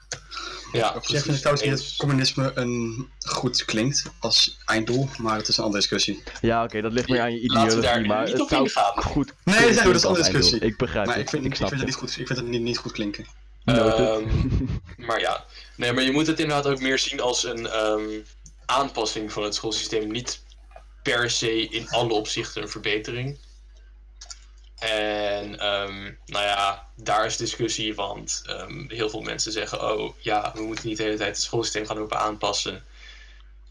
Ja, 0.72 0.92
Op 0.96 1.06
zich 1.06 1.18
ik 1.18 1.22
precies. 1.24 1.40
trouwens 1.40 1.66
niet 1.66 1.76
dat 1.76 1.94
communisme 1.96 2.52
een 2.54 3.08
goed 3.18 3.64
klinkt 3.64 4.04
als 4.20 4.58
einddoel, 4.64 5.08
maar 5.16 5.36
het 5.36 5.48
is 5.48 5.56
een 5.56 5.64
andere 5.64 5.80
discussie. 5.80 6.22
Ja, 6.40 6.64
oké, 6.64 6.80
dat 6.80 6.92
ligt 6.92 7.08
meer 7.08 7.20
aan 7.20 7.32
je 7.32 7.52
Laten 7.52 7.66
we 7.66 7.74
ideologie, 7.74 7.92
daar 7.92 8.06
maar 8.06 8.24
niet 8.24 8.32
het 8.32 8.40
op 8.42 8.48
zou 8.48 8.62
ingaan. 8.62 9.02
goed 9.02 9.32
Nee, 9.44 9.60
dat 9.60 9.70
is 9.70 9.76
een 10.02 10.08
andere 10.08 10.14
discussie. 10.14 10.60
Ik 10.60 10.76
begrijp 10.76 11.06
Maar 11.06 11.14
het, 11.14 11.24
ik 11.24 11.30
vind, 11.30 11.44
ik 11.44 11.50
ik 11.50 11.56
snap 11.56 11.68
vind, 11.68 11.80
het 11.80 11.90
niet 11.90 11.98
goed, 11.98 12.18
ik 12.18 12.26
vind 12.26 12.38
het 12.38 12.48
niet, 12.48 12.60
niet 12.60 12.78
goed 12.78 12.92
klinken. 12.92 13.26
Ehm, 13.64 14.22
maar 15.06 15.20
ja, 15.20 15.44
nee, 15.76 15.92
maar 15.92 16.02
je 16.02 16.12
moet 16.12 16.26
het 16.26 16.40
inderdaad 16.40 16.66
ook 16.66 16.80
meer 16.80 16.98
zien 16.98 17.20
als 17.20 17.44
een 17.44 17.66
ehm, 17.66 18.08
aanpassing 18.66 19.32
van 19.32 19.42
het 19.42 19.54
schoolsysteem. 19.54 20.10
Niet 20.10 20.42
per 21.02 21.30
se 21.30 21.68
in 21.68 21.88
alle 21.88 22.12
opzichten 22.12 22.62
een 22.62 22.68
verbetering. 22.68 23.38
En 24.78 25.58
ehm, 25.58 26.02
nou 26.26 26.44
ja, 26.44 26.86
daar 26.94 27.26
is 27.26 27.36
discussie, 27.36 27.94
want 27.94 28.42
ehm, 28.46 28.88
heel 28.88 29.10
veel 29.10 29.20
mensen 29.20 29.52
zeggen: 29.52 29.92
Oh 29.92 30.14
ja, 30.18 30.52
we 30.54 30.62
moeten 30.62 30.88
niet 30.88 30.96
de 30.96 31.02
hele 31.02 31.16
tijd 31.16 31.34
het 31.36 31.44
schoolsysteem 31.44 31.86
gaan 31.86 31.98
lopen 31.98 32.18
aanpassen. 32.18 32.84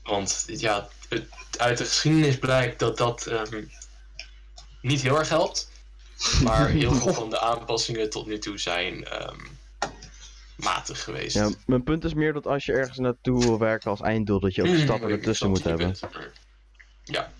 Want 0.03 0.43
ja, 0.47 0.87
het, 1.09 1.25
uit 1.57 1.77
de 1.77 1.85
geschiedenis 1.85 2.37
blijkt 2.37 2.79
dat 2.79 2.97
dat 2.97 3.25
ehm, 3.25 3.63
niet 4.81 5.01
heel 5.01 5.17
erg 5.17 5.29
helpt. 5.29 5.69
Maar 6.43 6.69
heel 6.69 6.93
veel 6.93 7.13
van 7.23 7.29
de 7.29 7.39
aanpassingen 7.39 8.09
tot 8.09 8.27
nu 8.27 8.39
toe 8.39 8.57
zijn 8.57 9.07
matig 10.55 11.03
geweest. 11.03 11.35
Ja, 11.35 11.49
mijn 11.65 11.83
punt 11.83 12.03
is 12.03 12.13
meer 12.13 12.33
dat 12.33 12.47
als 12.47 12.65
je 12.65 12.73
ergens 12.73 12.97
naartoe 12.97 13.39
wil 13.39 13.59
werken 13.59 13.89
als 13.89 14.01
einddoel, 14.01 14.39
dat 14.39 14.55
je 14.55 14.61
ook 14.61 14.67
Mm, 14.67 14.79
stappen 14.79 15.09
ertussen 15.09 15.49
moet 15.49 15.63
hebben. 15.63 15.95
Ja. 17.03 17.31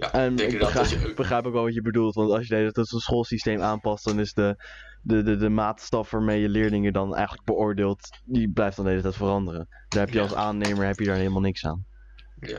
Ja, 0.00 0.12
En 0.12 0.38
ik 0.38 0.58
begrijp, 0.58 0.86
je 0.86 0.96
ik 1.08 1.16
begrijp 1.16 1.46
ook 1.46 1.52
wel 1.52 1.62
wat 1.62 1.74
je 1.74 1.82
bedoelt, 1.82 2.14
want 2.14 2.30
als 2.30 2.46
je 2.46 2.54
het 2.54 2.80
schoolsysteem 2.88 3.60
aanpast, 3.62 4.04
dan 4.04 4.20
is 4.20 4.32
de, 4.32 4.64
de, 5.02 5.22
de, 5.22 5.36
de 5.36 5.48
maatstaf 5.48 6.10
waarmee 6.10 6.40
je 6.40 6.48
leerlingen 6.48 6.92
dan 6.92 7.14
eigenlijk 7.14 7.44
beoordeelt, 7.46 8.08
die 8.24 8.50
blijft 8.50 8.76
dan 8.76 8.84
de 8.84 8.90
hele 8.90 9.02
tijd 9.02 9.16
veranderen. 9.16 9.68
Daar 9.88 10.00
heb 10.00 10.12
je 10.12 10.16
Ja. 10.16 10.22
als 10.22 10.34
aannemer 10.34 10.86
heb 10.86 10.98
je 10.98 11.04
daar 11.04 11.16
helemaal 11.16 11.40
niks 11.40 11.66
aan. 11.66 11.86
Ja. 12.40 12.58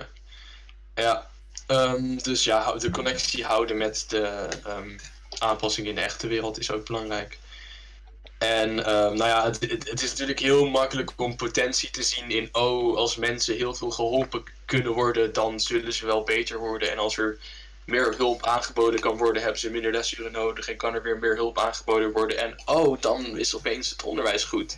Ja. 0.93 1.27
ehm, 1.67 2.17
dus 2.17 2.43
ja, 2.43 2.73
de 2.77 2.89
connectie 2.89 3.45
houden 3.45 3.77
met 3.77 4.05
de 4.09 4.49
ehm, 4.63 4.97
aanpassingen 5.39 5.89
in 5.89 5.95
de 5.95 6.01
echte 6.01 6.27
wereld 6.27 6.59
is 6.59 6.71
ook 6.71 6.85
belangrijk. 6.85 7.40
En 8.41 8.85
ehm, 8.85 9.15
nou 9.15 9.29
ja, 9.29 9.43
het, 9.43 9.59
het, 9.59 9.89
het 9.89 10.01
is 10.01 10.09
natuurlijk 10.09 10.39
heel 10.39 10.65
makkelijk 10.65 11.11
om 11.15 11.35
potentie 11.35 11.89
te 11.89 12.03
zien 12.03 12.29
in, 12.29 12.49
oh, 12.51 12.97
als 12.97 13.15
mensen 13.15 13.55
heel 13.55 13.73
veel 13.73 13.91
geholpen 13.91 14.43
kunnen 14.65 14.91
worden, 14.91 15.33
dan 15.33 15.59
zullen 15.59 15.93
ze 15.93 16.05
wel 16.05 16.23
beter 16.23 16.57
worden. 16.57 16.91
En 16.91 16.97
als 16.97 17.17
er 17.17 17.37
meer 17.85 18.13
hulp 18.17 18.45
aangeboden 18.45 18.99
kan 18.99 19.17
worden, 19.17 19.41
hebben 19.41 19.59
ze 19.59 19.69
minder 19.69 19.91
lesuren 19.91 20.31
nodig 20.31 20.67
en 20.67 20.77
kan 20.77 20.93
er 20.93 21.01
weer 21.01 21.17
meer 21.17 21.35
hulp 21.35 21.57
aangeboden 21.59 22.11
worden. 22.11 22.37
En 22.37 22.61
oh, 22.65 23.01
dan 23.01 23.37
is 23.37 23.55
opeens 23.55 23.89
het 23.89 24.03
onderwijs 24.03 24.43
goed. 24.43 24.77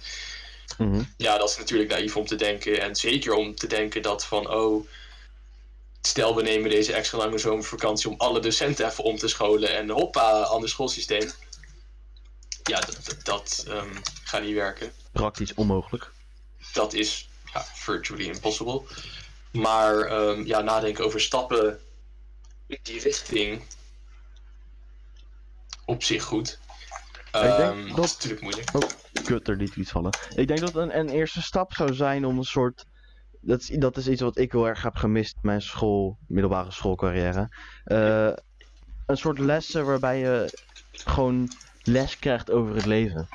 Mhm. 0.77 1.03
Ja, 1.17 1.37
dat 1.37 1.49
is 1.49 1.57
natuurlijk 1.57 1.89
naïef 1.89 2.17
om 2.17 2.25
te 2.25 2.35
denken. 2.35 2.81
En 2.81 2.95
zeker 2.95 3.33
om 3.33 3.55
te 3.55 3.67
denken 3.67 4.01
dat 4.01 4.25
van, 4.25 4.49
oh, 4.49 4.87
stel 6.01 6.35
we 6.35 6.41
nemen 6.41 6.69
deze 6.69 6.93
extra 6.93 7.17
lange 7.17 7.37
zomervakantie 7.37 8.09
om 8.09 8.15
alle 8.17 8.39
docenten 8.39 8.85
even 8.87 9.03
om 9.03 9.17
te 9.17 9.27
scholen 9.27 9.75
en 9.75 9.89
hoppa, 9.89 10.41
ander 10.41 10.69
schoolsysteem. 10.69 11.31
Ja, 12.63 12.79
dat, 12.79 13.15
dat, 13.23 13.65
ehm, 13.67 13.95
gaat 14.23 14.41
niet 14.41 14.53
werken. 14.53 14.91
Praktisch 15.11 15.53
onmogelijk. 15.53 16.11
Dat 16.73 16.93
is 16.93 17.29
ja, 17.53 17.63
virtually 17.73 18.23
impossible. 18.25 18.81
Maar 19.51 19.99
ehm, 19.99 20.41
ja, 20.45 20.61
nadenken 20.61 21.05
over 21.05 21.21
stappen 21.21 21.79
in 22.67 22.79
die 22.83 22.99
richting 23.01 23.61
op 25.85 26.03
zich 26.03 26.23
goed. 26.23 26.59
denk 27.31 27.45
Ehm, 27.45 27.87
dat 27.87 27.95
dat- 27.95 28.05
is 28.05 28.13
natuurlijk 28.13 28.41
moeilijk. 28.41 28.71
Kut, 29.23 29.47
er 29.47 29.55
liet 29.55 29.75
iets 29.75 29.91
vallen. 29.91 30.11
Ik 30.35 30.47
denk 30.47 30.59
dat 30.59 30.75
een, 30.75 30.97
een 30.97 31.09
eerste 31.09 31.41
stap 31.41 31.73
zou 31.73 31.93
zijn 31.93 32.25
om 32.25 32.37
een 32.37 32.43
soort. 32.43 32.85
Dat 33.41 33.61
is, 33.61 33.67
dat 33.67 33.97
is 33.97 34.07
iets 34.07 34.21
wat 34.21 34.37
ik 34.37 34.51
heel 34.51 34.67
erg 34.67 34.81
heb 34.81 34.95
gemist 34.95 35.33
in 35.33 35.39
mijn 35.41 35.61
school, 35.61 36.17
middelbare 36.27 36.71
schoolcarrière. 36.71 37.55
Eh, 37.83 38.31
een 39.05 39.17
soort 39.17 39.39
lessen 39.39 39.85
waarbij 39.85 40.19
je 40.19 40.59
gewoon 40.91 41.49
les 41.83 42.19
krijgt 42.19 42.51
over 42.51 42.75
het 42.75 42.85
leven. 42.85 43.27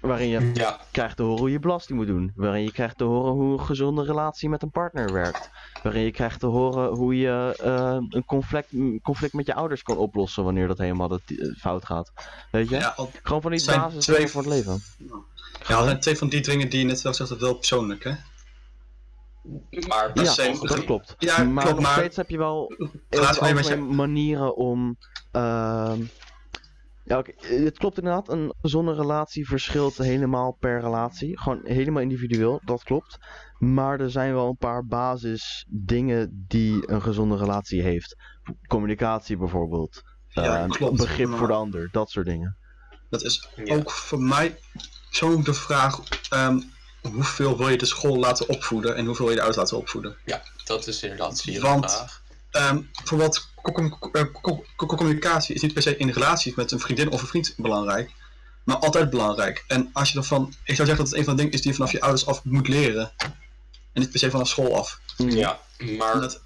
Waarin 0.00 0.28
je 0.28 0.50
Ja, 0.54 0.80
krijgt 0.90 1.16
te 1.16 1.22
horen 1.22 1.38
hoe 1.40 1.50
je 1.50 1.58
belasting 1.58 1.98
moet 1.98 2.06
doen. 2.06 2.32
Waarin 2.36 2.62
je 2.62 2.72
krijgt 2.72 2.98
te 2.98 3.04
horen 3.04 3.32
hoe 3.32 3.52
een 3.52 3.64
gezonde 3.66 4.02
relatie 4.04 4.48
met 4.48 4.62
een 4.62 4.70
partner 4.70 5.12
werkt. 5.12 5.50
Waarin 5.82 6.02
je 6.02 6.10
krijgt 6.10 6.40
te 6.40 6.46
horen 6.46 6.88
hoe 6.94 7.16
je 7.18 7.56
eh, 7.62 7.96
een 8.08 8.24
conflict, 8.24 8.68
conflict 9.02 9.32
met 9.32 9.46
je 9.46 9.54
ouders 9.54 9.82
kan 9.82 9.96
oplossen 9.96 10.44
wanneer 10.44 10.66
dat 10.68 10.78
helemaal 10.78 11.08
dat, 11.08 11.20
eh, 11.26 11.54
fout 11.58 11.84
gaat. 11.84 12.12
Weet 12.50 12.68
je? 12.68 12.76
Ja, 12.76 12.94
Gewoon 13.22 13.42
van 13.42 13.50
die 13.50 13.64
basis 13.66 14.04
twee- 14.04 14.28
voor 14.28 14.40
het 14.42 14.50
leven. 14.50 14.82
ja, 15.68 15.84
zijn 15.84 16.00
twee 16.00 16.16
van 16.18 16.28
die 16.28 16.40
dingen 16.40 16.68
die 16.70 16.78
je 16.78 16.84
net 16.86 17.02
wel 17.02 17.14
zegt, 17.14 17.30
dat 17.30 17.40
wel 17.40 17.54
persoonlijk, 17.54 18.04
hè? 18.04 18.12
maar 19.88 20.10
Ja, 20.14 20.24
zijn- 20.24 20.58
dat 20.60 20.84
klopt. 20.84 21.14
Ja, 21.18 21.44
maar 21.44 21.64
klopt, 21.64 21.78
nog 21.78 21.86
maar- 21.88 21.96
steeds 21.98 22.16
heb 22.16 22.30
je 22.30 22.38
wel 22.38 22.72
manieren 23.78 24.56
om. 24.56 24.96
ehm, 25.32 26.00
ja, 27.04 27.18
oké, 27.18 27.32
het 27.46 27.78
klopt 27.78 27.98
inderdaad. 27.98 28.28
Een 28.28 28.54
gezonde 28.60 28.94
relatie 28.94 29.46
verschilt 29.48 29.96
helemaal 29.96 30.52
per 30.52 30.80
relatie. 30.80 31.38
Gewoon 31.40 31.60
helemaal 31.64 32.02
individueel, 32.02 32.60
dat 32.64 32.82
klopt. 32.82 33.18
Maar 33.58 34.00
er 34.00 34.10
zijn 34.10 34.34
wel 34.34 34.48
een 34.48 34.56
paar 34.56 34.86
basisdingen 34.86 36.44
die 36.48 36.90
een 36.90 37.02
gezonde 37.02 37.36
relatie 37.36 37.82
heeft. 37.82 38.16
Communicatie 38.66 39.36
bijvoorbeeld. 39.36 40.02
Ja, 40.28 40.58
Ehm, 40.60 40.68
klopt, 40.68 40.96
Begrip 40.96 41.28
maar- 41.28 41.38
voor 41.38 41.46
de 41.46 41.52
ander, 41.52 41.88
dat 41.92 42.10
soort 42.10 42.26
dingen. 42.26 42.56
Dat 43.10 43.22
is 43.22 43.48
Ja. 43.64 43.74
ook 43.76 43.90
voor 43.90 44.20
mij 44.20 44.58
persoonlijk 45.08 45.44
de 45.44 45.54
vraag: 45.54 46.00
ehm, 46.30 46.60
hoeveel 47.02 47.56
wil 47.58 47.68
je 47.68 47.76
de 47.78 47.86
school 47.86 48.16
laten 48.18 48.48
opvoeden 48.48 48.96
en 48.96 49.06
hoeveel 49.06 49.24
wil 49.26 49.34
je 49.34 49.40
de 49.40 49.46
ouders 49.46 49.62
laten 49.64 49.76
opvoeden? 49.82 50.16
Ja, 50.24 50.42
dat 50.64 50.86
is 50.86 51.02
inderdaad 51.02 51.38
zeer 51.38 51.60
Want- 51.60 51.92
vraag. 51.92 52.22
Ehm 52.54 52.82
voor 53.04 53.18
wat 53.18 53.48
eh, 54.12 54.24
co- 54.42 54.64
co- 54.76 54.86
communicatie 54.86 55.54
is 55.54 55.60
niet 55.62 55.72
per 55.72 55.82
se 55.82 55.96
in 55.96 56.10
relaties 56.10 56.54
met 56.54 56.70
een 56.72 56.80
vriendin 56.80 57.10
of 57.10 57.20
een 57.22 57.26
vriend 57.28 57.54
belangrijk. 57.56 58.10
maar 58.64 58.76
altijd 58.76 59.10
belangrijk. 59.10 59.64
En 59.68 59.90
als 59.92 60.12
je 60.12 60.18
ervan, 60.18 60.54
ik 60.64 60.74
zou 60.74 60.88
zeggen 60.88 60.96
dat 60.96 61.06
het 61.06 61.14
een 61.14 61.24
van 61.24 61.32
de 61.36 61.38
dingen 61.42 61.54
is 61.56 61.62
die 61.62 61.70
je 61.70 61.76
vanaf 61.76 61.92
je 61.92 62.00
ouders 62.00 62.26
af 62.26 62.44
moet 62.44 62.68
leren. 62.68 63.12
En 63.92 64.00
niet 64.00 64.10
per 64.10 64.18
se 64.18 64.30
vanaf 64.30 64.48
school 64.48 64.76
af. 64.76 65.00
Ja, 65.16 65.60
maar... 65.98 66.20
Dat, 66.20 66.40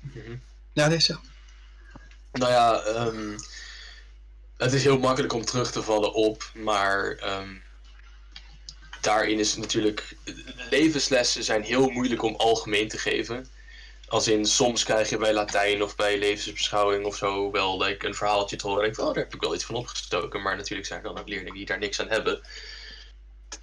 Mhm. 0.00 0.36
ja, 0.72 0.86
nee, 0.88 1.00
zeg. 1.00 1.20
Nou 2.32 2.52
ja, 2.52 2.80
ehm, 2.80 3.38
het 4.56 4.72
is 4.72 4.82
heel 4.82 4.98
makkelijk 4.98 5.32
om 5.32 5.44
terug 5.44 5.70
te 5.72 5.82
vallen 5.82 6.12
op, 6.14 6.50
maar 6.54 7.12
ehm, 7.12 7.48
daarin 9.00 9.38
is 9.38 9.50
het 9.50 9.60
natuurlijk. 9.60 10.16
Levenslessen 10.70 11.44
zijn 11.44 11.62
heel 11.62 11.88
moeilijk 11.88 12.22
om 12.22 12.34
algemeen 12.34 12.88
te 12.88 12.98
geven. 12.98 13.46
Als 14.08 14.28
in, 14.28 14.46
soms 14.46 14.84
krijg 14.84 15.10
je 15.10 15.16
bij 15.16 15.32
Latijn 15.32 15.82
of 15.82 15.96
bij 15.96 16.18
levensbeschouwing 16.18 17.04
of 17.04 17.16
zo 17.16 17.50
wel 17.50 17.82
like, 17.82 18.06
een 18.06 18.14
verhaaltje 18.14 18.56
te 18.56 18.66
horen. 18.66 18.82
En 18.82 18.88
ik 18.88 18.96
denk, 18.96 19.08
oh, 19.08 19.14
daar 19.14 19.24
heb 19.24 19.34
ik 19.34 19.40
wel 19.40 19.54
iets 19.54 19.64
van 19.64 19.74
opgestoken. 19.74 20.42
Maar 20.42 20.56
natuurlijk 20.56 20.88
zijn 20.88 21.00
er 21.00 21.06
dan 21.08 21.18
ook 21.18 21.28
leerlingen 21.28 21.54
die 21.54 21.66
daar 21.66 21.78
niks 21.78 22.00
aan 22.00 22.08
hebben. 22.08 22.40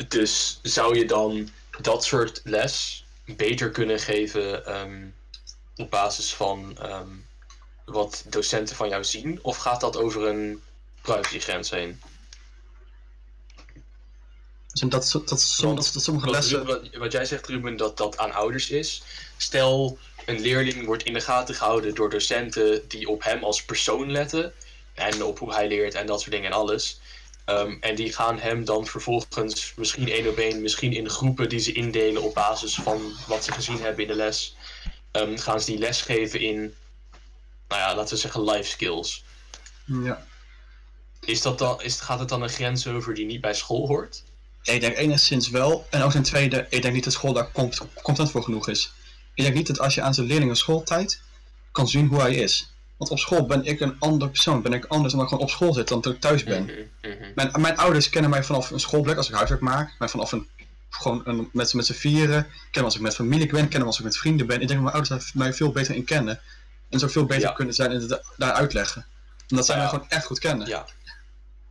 Dus 0.07 0.59
zou 0.61 0.97
je 0.97 1.05
dan 1.05 1.49
dat 1.81 2.03
soort 2.03 2.41
les 2.43 3.05
beter 3.25 3.69
kunnen 3.69 3.99
geven 3.99 4.65
ehm, 4.65 5.07
op 5.75 5.89
basis 5.89 6.33
van 6.33 6.77
ehm, 6.77 7.09
wat 7.85 8.23
docenten 8.27 8.75
van 8.75 8.89
jou 8.89 9.03
zien? 9.03 9.39
Of 9.41 9.57
gaat 9.57 9.81
dat 9.81 9.97
over 9.97 10.27
een 10.27 10.61
privacygrens 11.01 11.69
heen? 11.69 12.01
Dus 14.71 14.81
dat, 14.81 14.91
dat, 14.91 15.11
dat, 15.11 15.29
dat, 15.75 16.03
sommige 16.03 16.29
lessen. 16.29 16.65
wat, 16.65 16.95
wat 16.95 17.11
jij 17.11 17.25
zegt, 17.25 17.47
Ruben, 17.47 17.77
dat 17.77 17.97
dat 17.97 18.17
aan 18.17 18.31
ouders 18.31 18.69
is. 18.69 19.03
Stel, 19.41 19.97
een 20.25 20.39
leerling 20.39 20.85
wordt 20.85 21.03
in 21.03 21.13
de 21.13 21.21
gaten 21.21 21.55
gehouden 21.55 21.95
door 21.95 22.09
docenten 22.09 22.87
die 22.87 23.09
op 23.09 23.23
hem 23.23 23.43
als 23.43 23.63
persoon 23.63 24.11
letten. 24.11 24.53
En 24.93 25.23
op 25.23 25.39
hoe 25.39 25.53
hij 25.53 25.67
leert 25.67 25.93
en 25.93 26.05
dat 26.05 26.19
soort 26.19 26.31
dingen 26.31 26.51
en 26.51 26.57
alles. 26.57 26.99
Ehm, 27.45 27.77
en 27.79 27.95
die 27.95 28.13
gaan 28.13 28.39
hem 28.39 28.65
dan 28.65 28.85
vervolgens 28.87 29.73
misschien 29.75 30.09
één 30.09 30.27
op 30.27 30.37
één, 30.37 30.61
misschien 30.61 30.93
in 30.93 31.09
groepen 31.09 31.49
die 31.49 31.59
ze 31.59 31.71
indelen 31.71 32.21
op 32.21 32.33
basis 32.33 32.75
van 32.75 33.13
wat 33.27 33.43
ze 33.43 33.51
gezien 33.51 33.81
hebben 33.81 34.01
in 34.01 34.07
de 34.07 34.15
les. 34.15 34.55
ehm, 35.11 35.37
gaan 35.37 35.59
ze 35.59 35.65
die 35.65 35.79
les 35.79 36.01
geven 36.01 36.39
in, 36.39 36.55
nou 37.67 37.81
ja, 37.81 37.95
laten 37.95 38.13
we 38.13 38.19
zeggen, 38.19 38.43
life 38.43 38.69
skills. 38.69 39.23
Ja. 39.85 40.25
Is 41.19 41.41
dat 41.41 41.57
dan, 41.57 41.81
is, 41.81 41.99
gaat 41.99 42.19
het 42.19 42.29
dan 42.29 42.41
een 42.41 42.49
grens 42.49 42.87
over 42.87 43.13
die 43.13 43.25
niet 43.25 43.41
bij 43.41 43.53
school 43.53 43.87
hoort? 43.87 44.23
Ik 44.63 44.81
denk 44.81 44.97
enigszins 44.97 45.49
wel. 45.49 45.87
En 45.89 46.01
ook 46.01 46.11
ten 46.11 46.23
tweede, 46.23 46.67
ik 46.69 46.81
denk 46.81 46.93
niet 46.93 47.03
dat 47.03 47.13
school 47.13 47.33
daar 47.33 47.51
content 48.01 48.31
voor 48.31 48.43
genoeg 48.43 48.69
is. 48.69 48.91
Ik 49.41 49.47
denk 49.53 49.67
niet 49.67 49.67
dat 49.77 49.85
als 49.85 49.95
je 49.95 50.01
aan 50.01 50.13
zijn 50.13 50.27
leerlingen 50.27 50.55
schooltijd 50.55 51.21
kan 51.71 51.87
zien 51.87 52.07
hoe 52.07 52.19
hij 52.21 52.35
is. 52.35 52.73
Want 52.97 53.11
op 53.11 53.19
school 53.19 53.45
ben 53.45 53.65
ik 53.65 53.79
een 53.79 53.95
ander 53.99 54.29
persoon. 54.29 54.61
Ben 54.61 54.73
ik 54.73 54.85
anders 54.85 55.13
dan 55.13 55.21
ik 55.21 55.27
gewoon 55.27 55.43
op 55.43 55.49
school 55.49 55.73
zit 55.73 55.87
dan 55.87 56.01
dat 56.01 56.13
ik 56.13 56.19
thuis 56.19 56.43
ben. 56.43 56.63
Mhm, 56.63 57.11
mhm. 57.13 57.31
Mijn, 57.35 57.51
mijn 57.61 57.77
ouders 57.77 58.09
kennen 58.09 58.29
mij 58.29 58.43
vanaf 58.43 58.71
een 58.71 58.79
schoolplek 58.79 59.17
als 59.17 59.29
ik 59.29 59.35
huiswerk 59.35 59.61
maak. 59.61 59.91
Mij 59.99 60.07
vanaf 60.07 60.31
een, 60.31 60.47
gewoon 60.89 61.21
een, 61.25 61.49
met, 61.53 61.69
z'n- 61.69 61.77
met 61.77 61.85
z'n 61.85 61.93
vieren. 61.93 62.47
Kennen 62.61 62.83
als 62.83 62.95
ik 62.95 63.01
met 63.01 63.15
familie 63.15 63.47
ben. 63.51 63.67
Kennen 63.67 63.87
als 63.87 63.97
ik 63.97 64.03
met 64.03 64.17
vrienden 64.17 64.47
ben. 64.47 64.61
Ik 64.61 64.67
denk 64.67 64.81
dat 64.83 64.93
mijn 64.93 65.03
ouders 65.05 65.33
mij 65.33 65.53
veel 65.53 65.71
beter 65.71 65.95
in 65.95 66.03
kennen. 66.03 66.39
En 66.89 66.99
zo 66.99 67.07
veel 67.07 67.25
beter 67.25 67.47
Ja. 67.47 67.51
kunnen 67.51 67.73
zijn 67.73 67.91
en 67.91 68.01
het 68.01 68.21
daar 68.37 68.51
uitleggen. 68.53 69.05
Omdat 69.49 69.65
zij 69.65 69.75
Ja. 69.75 69.81
mij 69.81 69.89
gewoon 69.91 70.09
echt 70.09 70.25
goed 70.25 70.39
kennen. 70.39 70.67
Ja. 70.67 70.85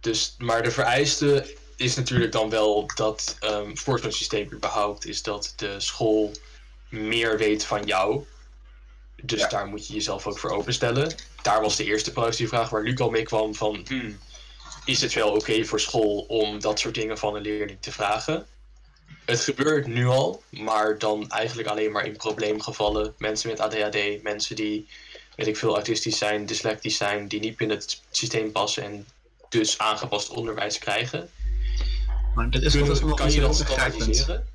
Dus, 0.00 0.34
maar 0.38 0.62
de 0.62 0.70
vereiste 0.70 1.56
is 1.76 1.96
natuurlijk 1.96 2.32
dan 2.32 2.50
wel 2.50 2.90
dat 2.94 3.36
ehm 3.40 3.74
voor 3.76 3.98
zo'n 3.98 4.12
systeem 4.12 4.52
überhaupt 4.52 5.06
is 5.06 5.22
dat 5.22 5.52
de 5.56 5.74
school 5.80 6.32
meer 6.90 7.38
weet 7.38 7.64
van 7.64 7.84
jou. 7.84 8.24
Dus 9.22 9.40
Ja. 9.40 9.48
daar 9.48 9.66
moet 9.66 9.86
je 9.86 9.94
jezelf 9.94 10.26
ook 10.26 10.38
voor 10.38 10.50
openstellen. 10.50 11.14
Daar 11.42 11.60
was 11.60 11.76
de 11.76 11.84
eerste 11.84 12.12
vraag 12.48 12.68
waar 12.70 12.82
Luc 12.82 12.98
al 12.98 13.10
mee 13.10 13.22
kwam 13.22 13.54
van... 13.54 13.84
Hmm, 13.88 14.18
is 14.84 15.00
het 15.00 15.12
wel 15.12 15.30
oké 15.32 15.64
voor 15.64 15.80
school 15.80 16.18
om 16.28 16.60
dat 16.60 16.78
soort 16.78 16.94
dingen 16.94 17.18
van 17.18 17.34
een 17.36 17.42
leerling 17.42 17.78
te 17.80 17.92
vragen? 17.92 18.46
Het 19.24 19.40
gebeurt 19.40 19.86
nu 19.86 20.06
al, 20.06 20.42
maar 20.50 20.98
dan 20.98 21.30
eigenlijk 21.30 21.68
alleen 21.68 21.92
maar 21.92 22.06
in 22.06 22.16
probleemgevallen. 22.16 23.14
Mensen 23.18 23.50
met 23.50 23.60
ADHD, 23.60 24.22
mensen 24.22 24.56
die, 24.56 24.88
weet 25.36 25.46
ik 25.46 25.56
veel, 25.56 25.74
autistisch 25.74 26.18
zijn, 26.18 26.46
dyslectisch 26.46 26.96
zijn, 26.96 27.28
die 27.28 27.40
niet 27.40 27.56
binnen 27.56 27.76
het 27.76 28.02
systeem 28.10 28.52
passen 28.52 28.82
en 28.82 29.06
dus 29.48 29.78
aangepast 29.78 30.28
onderwijs 30.28 30.78
krijgen. 30.78 31.30
Maar 32.34 32.50
dit 32.50 32.62
is 32.62 32.70
Kunnen- 32.70 32.86
wel 32.88 32.96
eens 32.96 33.06
nog 33.06 33.18
kan 33.18 33.30
je 33.32 33.40
dat 33.40 33.58
begrijpend. 33.58 33.92
standaardiseren? 33.94 34.48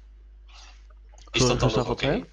Is 1.35 1.47
dat 1.47 1.59
dan 1.59 1.71
nog 1.75 1.89
oké? 1.89 2.23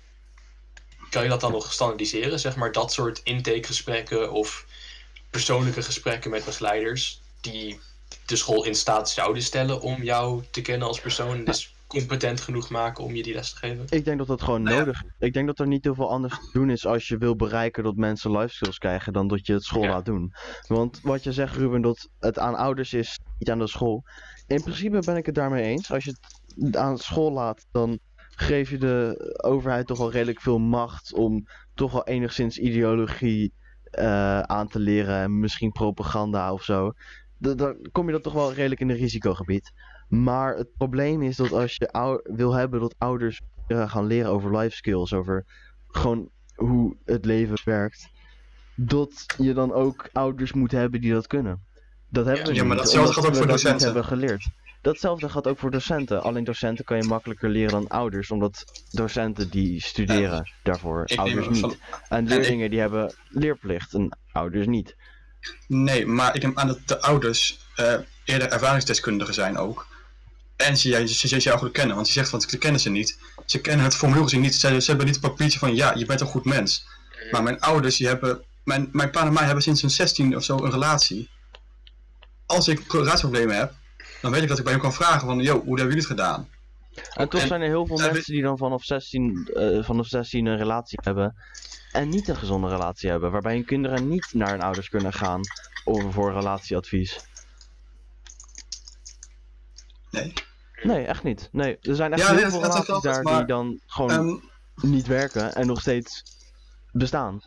Kan 1.11 1.22
je 1.22 1.28
dat 1.28 1.40
dan 1.40 1.53
nog 1.53 1.72
standaardiseren? 1.72 2.38
Zeg 2.40 2.57
maar 2.57 2.72
dat 2.72 2.92
soort 2.92 3.20
intakegesprekken 3.24 4.32
of 4.32 4.66
persoonlijke 5.30 5.82
gesprekken 5.82 6.30
met 6.30 6.44
begeleiders 6.44 7.20
die 7.40 7.80
de 8.26 8.36
school 8.36 8.64
in 8.64 8.74
staat 8.74 9.11
zouden 9.11 9.42
stellen 9.42 9.80
om 9.80 10.03
jou 10.03 10.42
te 10.50 10.62
kennen 10.62 10.88
als 10.88 11.00
persoon 11.00 11.36
en 11.36 11.44
dus 11.44 11.74
competent 11.86 12.40
genoeg 12.40 12.70
maken 12.70 13.05
om 13.05 13.14
je 13.14 13.22
die 13.22 13.34
les 13.34 13.50
te 13.53 13.57
geven? 13.57 13.86
Ik 13.88 14.05
denk 14.05 14.18
dat 14.18 14.26
dat 14.26 14.42
gewoon 14.42 14.62
Nou 14.62 14.76
nodig 14.78 15.03
is. 15.03 15.11
Ik 15.18 15.32
denk 15.32 15.46
dat 15.46 15.59
er 15.59 15.66
niet 15.66 15.84
heel 15.84 15.94
veel 15.94 16.11
anders 16.11 16.34
te 16.34 16.48
doen 16.53 16.70
is 16.70 16.86
als 16.86 17.09
je 17.09 17.18
wil 17.18 17.36
bereiken 17.36 17.84
dat 17.84 17.96
mensen 17.96 18.38
life 18.38 18.55
skills 18.55 18.78
krijgen 18.78 19.12
dan 19.12 19.28
dat 19.28 19.46
je 19.46 19.53
het 19.53 19.64
school 19.64 19.82
Ja. 19.82 19.88
laat 19.88 20.05
doen. 20.05 20.32
Want 20.66 21.00
wat 21.03 21.22
je 21.22 21.32
zegt 21.32 21.57
Ruben, 21.57 21.82
dat 21.82 22.09
het 22.20 22.38
aan 22.38 22.55
ouders 22.55 22.92
is, 22.92 23.18
niet 23.38 23.50
aan 23.50 23.59
de 23.59 23.66
school. 23.66 24.05
In 24.46 24.62
principe 24.62 24.98
ben 24.98 25.16
ik 25.16 25.26
het 25.26 25.34
daarmee 25.34 25.62
eens. 25.64 25.92
Als 25.92 26.05
je 26.05 26.14
het 26.57 26.76
aan 26.76 26.98
school 26.98 27.32
laat, 27.32 27.66
dan 27.72 27.98
geef 28.37 28.70
je 28.70 28.78
de 28.78 29.14
overheid 29.43 29.87
toch 29.87 29.99
wel 29.99 30.11
redelijk 30.12 30.41
veel 30.41 30.59
macht 30.59 31.14
om 31.14 31.47
toch 31.74 31.93
wel 31.93 32.05
enigszins 32.07 32.59
ideologie 32.59 33.53
eh, 33.91 34.41
aan 34.41 34.68
te 34.68 34.78
leren 34.78 35.16
en 35.22 35.39
misschien 35.41 35.72
propaganda 35.72 36.53
of 36.53 36.62
zo. 36.62 36.93
Da- 37.39 37.55
Dan 37.55 37.89
kom 37.93 38.07
je 38.07 38.12
dat 38.12 38.22
toch 38.22 38.33
wel 38.33 38.53
redelijk 38.53 38.80
in 38.80 38.91
een 38.91 38.97
risicogebied. 38.97 39.72
Maar 40.09 40.57
het 40.57 40.68
probleem 40.76 41.22
is 41.22 41.37
dat 41.37 41.53
als 41.53 41.74
je 41.76 42.20
wil 42.22 42.53
hebben 42.53 42.80
dat 42.80 42.95
ouders 42.99 43.41
eh, 43.66 43.91
gaan 43.91 44.07
leren 44.07 44.30
over 44.30 44.57
life 44.59 44.76
skills, 44.76 45.12
over 45.12 45.45
gewoon 45.89 46.30
hoe 46.55 46.97
het 47.05 47.24
leven 47.24 47.59
werkt, 47.64 48.09
dat 48.74 49.26
je 49.39 49.53
dan 49.55 49.72
ook 49.72 50.09
ouders 50.12 50.53
moet 50.53 50.70
hebben 50.70 51.01
die 51.01 51.12
dat 51.12 51.26
kunnen. 51.26 51.64
Dat 52.09 52.24
hebben 52.24 52.45
Ja, 52.45 52.51
we 52.51 52.57
ja, 52.57 52.64
maar 52.64 52.76
datzelfde 52.76 53.12
gaat 53.12 53.26
ook 53.26 53.35
voor 53.35 53.47
dat 53.47 53.55
docenten. 53.57 53.85
hebben 53.85 54.05
geleerd. 54.05 54.49
Datzelfde 54.83 55.28
gaat 55.28 55.47
ook 55.47 55.59
voor 55.59 55.70
docenten. 55.70 56.22
Alleen 56.22 56.45
docenten 56.45 56.85
kan 56.85 56.97
je 56.97 57.05
makkelijker 57.05 57.49
leren 57.49 57.70
dan 57.70 57.89
ouders, 57.89 58.30
omdat 58.30 58.64
docenten 58.91 59.51
die 59.51 59.83
studeren 59.83 60.51
daarvoor, 60.62 61.03
Ik 61.07 61.18
ouders 61.18 61.49
niet. 61.49 61.61
van, 61.61 61.76
En 62.09 62.22
ik- 62.24 62.28
leerlingen 62.28 62.70
die 62.70 62.80
hebben 62.80 63.14
leerplicht 63.28 63.95
en 63.95 64.18
ouders 64.33 64.66
niet. 64.66 64.97
nee, 65.66 66.07
maar 66.07 66.35
ik 66.37 66.43
neem 66.43 66.59
aan 66.59 66.66
dat 66.66 66.78
de 66.87 67.01
ouders 67.01 67.59
eh, 67.76 67.95
eerder 68.24 68.49
ervaringsdeskundigen 68.53 69.35
zijn 69.35 69.59
ook. 69.59 69.87
En 70.57 70.76
ze, 70.76 70.89
ze, 71.09 71.14
ze, 71.14 71.28
ze 71.28 71.39
jou 71.39 71.59
goed 71.59 71.72
kennen, 71.72 71.95
want 71.95 72.07
je 72.07 72.12
zegt 72.12 72.28
van 72.28 72.41
ze 72.41 72.59
kennen 72.59 72.80
ze 72.80 72.91
niet. 72.91 73.18
Ze 73.47 73.61
kennen 73.61 73.85
het 73.85 73.97
formulier 73.97 74.22
gezien 74.22 74.41
niet. 74.41 74.55
Ze, 74.55 74.80
ze 74.80 74.89
hebben 74.89 75.07
niet 75.07 75.14
een 75.14 75.20
papiertje 75.20 75.59
van 75.59 75.74
ja, 75.74 75.95
je 75.95 76.07
bent 76.07 76.20
een 76.20 76.26
goed 76.26 76.45
mens. 76.45 76.87
Maar 77.30 77.43
mijn 77.43 77.61
ouders, 77.61 77.97
die 77.97 78.07
hebben. 78.07 78.43
Mijn, 78.64 78.89
mijn 78.93 79.11
pa 79.11 79.26
en 79.26 79.33
mij 79.33 79.45
hebben 79.45 79.62
sinds 79.62 79.80
hun 79.80 79.91
16 79.91 80.37
of 80.37 80.45
zo 80.45 80.57
een 80.64 80.70
relatie. 80.70 81.30
Als 82.47 82.68
ik 82.68 82.93
relatieproblemen 82.93 83.57
heb, 83.57 83.72
dan 84.22 84.30
weet 84.30 84.42
ik 84.42 84.48
dat 84.48 84.58
ik 84.58 84.64
bij 84.64 84.72
hem 84.72 84.82
kan 84.82 84.92
vragen 84.92 85.26
van, 85.26 85.38
yo, 85.38 85.52
hoe 85.52 85.62
hebben 85.64 85.76
jullie 85.78 85.96
het 85.96 86.06
gedaan? 86.06 86.48
En 87.14 87.28
toch 87.28 87.40
En- 87.40 87.46
zijn 87.46 87.60
er 87.60 87.68
heel 87.68 87.86
veel 87.86 87.96
mensen 87.96 88.32
die 88.32 88.42
dan 88.42 88.58
vanaf 88.58 88.84
16, 88.84 89.50
eh, 89.54 89.84
vanaf 89.84 90.06
16 90.06 90.46
een 90.46 90.56
relatie 90.56 90.98
hebben 91.02 91.34
en 91.92 92.08
niet 92.08 92.28
een 92.28 92.36
gezonde 92.36 92.68
relatie 92.68 93.10
hebben, 93.10 93.30
waarbij 93.30 93.54
hun 93.54 93.64
kinderen 93.64 94.08
niet 94.08 94.28
naar 94.32 94.50
hun 94.50 94.62
ouders 94.62 94.88
kunnen 94.88 95.12
gaan 95.12 95.40
over 95.84 96.12
voor 96.12 96.32
relatieadvies. 96.32 97.20
Nee. 100.10 100.32
Nee, 100.82 101.04
echt 101.04 101.22
niet. 101.22 101.48
Nee, 101.52 101.78
er 101.80 101.94
zijn 101.94 102.12
echt 102.12 102.20
Ja, 102.22 102.26
heel 102.28 102.36
nee, 102.36 102.50
veel 102.50 102.60
dat- 102.60 102.72
dat 102.72 102.86
relaties 102.86 103.10
daar 103.12 103.22
maar, 103.22 103.36
die 103.36 103.46
dan 103.46 103.80
gewoon 103.86 104.10
Ehm, 104.10 104.90
niet 104.90 105.06
werken 105.06 105.54
en 105.54 105.66
nog 105.66 105.80
steeds 105.80 106.22
bestaan. 106.92 107.42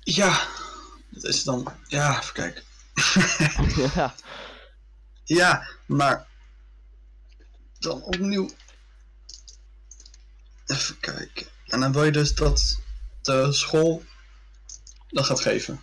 ja, 0.00 0.40
dat 1.10 1.24
is 1.24 1.44
dan. 1.44 1.66
Ja, 1.86 2.18
even 2.20 2.32
kijken. 2.34 2.62
ja. 3.94 4.14
Ja, 5.26 5.66
maar. 5.86 6.26
Dan 7.78 8.02
opnieuw. 8.02 8.48
Even 10.66 10.98
kijken. 11.00 11.46
En 11.66 11.80
dan 11.80 11.92
wil 11.92 12.04
je 12.04 12.10
dus 12.12 12.34
dat 12.34 12.80
de 13.22 13.52
school 13.52 14.02
dat 15.08 15.24
gaat 15.24 15.40
geven. 15.40 15.80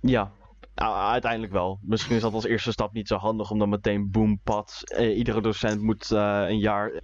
Ja, 0.00 0.32
u- 0.74 0.84
uiteindelijk 0.84 1.52
wel. 1.52 1.78
Misschien 1.82 2.16
is 2.16 2.22
dat 2.22 2.32
als 2.32 2.44
eerste 2.44 2.72
stap 2.72 2.92
niet 2.92 3.08
zo 3.08 3.16
handig 3.16 3.50
om 3.50 3.58
dan 3.58 3.68
meteen 3.68 4.10
boom, 4.10 4.40
pad. 4.44 4.80
Eh, 4.84 5.16
iedere 5.16 5.40
docent 5.42 5.82
moet 5.82 6.10
eh, 6.10 6.44
een 6.48 6.58
jaar 6.58 7.02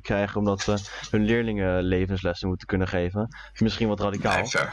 krijgen 0.00 0.36
omdat 0.36 0.60
ze 0.60 0.78
hun 1.10 1.24
leerlingen 1.24 1.82
levenslessen 1.82 2.48
moeten 2.48 2.66
kunnen 2.66 2.88
geven. 2.88 3.28
Misschien 3.58 3.88
wat 3.88 4.00
radicaal. 4.00 4.42
Nee. 4.42 4.66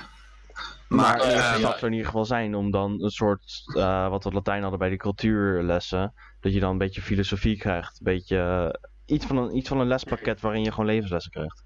Maar 0.93 1.17
Maar, 1.17 1.17
de 1.17 1.33
eerste 1.33 1.49
ehm, 1.49 1.59
stap 1.59 1.77
zou 1.77 1.85
in 1.85 1.91
ieder 1.91 2.05
geval 2.05 2.25
zijn 2.25 2.55
om 2.55 2.71
dan 2.71 3.03
een 3.03 3.09
soort, 3.09 3.63
eh, 3.75 4.09
wat 4.09 4.23
we 4.23 4.31
Latijn 4.31 4.61
hadden 4.61 4.79
bij 4.79 4.89
de 4.89 4.97
cultuurlessen, 4.97 6.13
dat 6.39 6.53
je 6.53 6.59
dan 6.59 6.71
een 6.71 6.77
beetje 6.77 7.01
filosofie 7.01 7.57
krijgt. 7.57 7.99
Een 7.99 8.13
beetje 8.13 8.37
eh, 8.37 9.15
iets, 9.15 9.25
van 9.25 9.37
een, 9.37 9.57
iets 9.57 9.67
van 9.67 9.79
een 9.79 9.87
lespakket 9.87 10.41
waarin 10.41 10.63
je 10.63 10.71
gewoon 10.71 10.85
levenslessen 10.85 11.31
krijgt. 11.31 11.63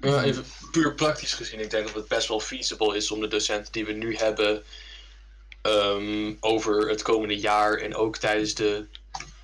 Ja, 0.00 0.22
even 0.22 0.44
puur 0.70 0.94
praktisch 0.94 1.34
gezien, 1.34 1.60
ik 1.60 1.70
denk 1.70 1.86
dat 1.86 1.94
het 1.94 2.08
best 2.08 2.28
wel 2.28 2.40
feasible 2.40 2.96
is 2.96 3.10
om 3.10 3.20
de 3.20 3.28
docenten 3.28 3.72
die 3.72 3.84
we 3.84 3.92
nu 3.92 4.16
hebben 4.16 4.62
ehm, 5.62 6.34
over 6.40 6.88
het 6.88 7.02
komende 7.02 7.38
jaar 7.38 7.74
en 7.74 7.94
ook 7.94 8.16
tijdens 8.16 8.54
de 8.54 8.86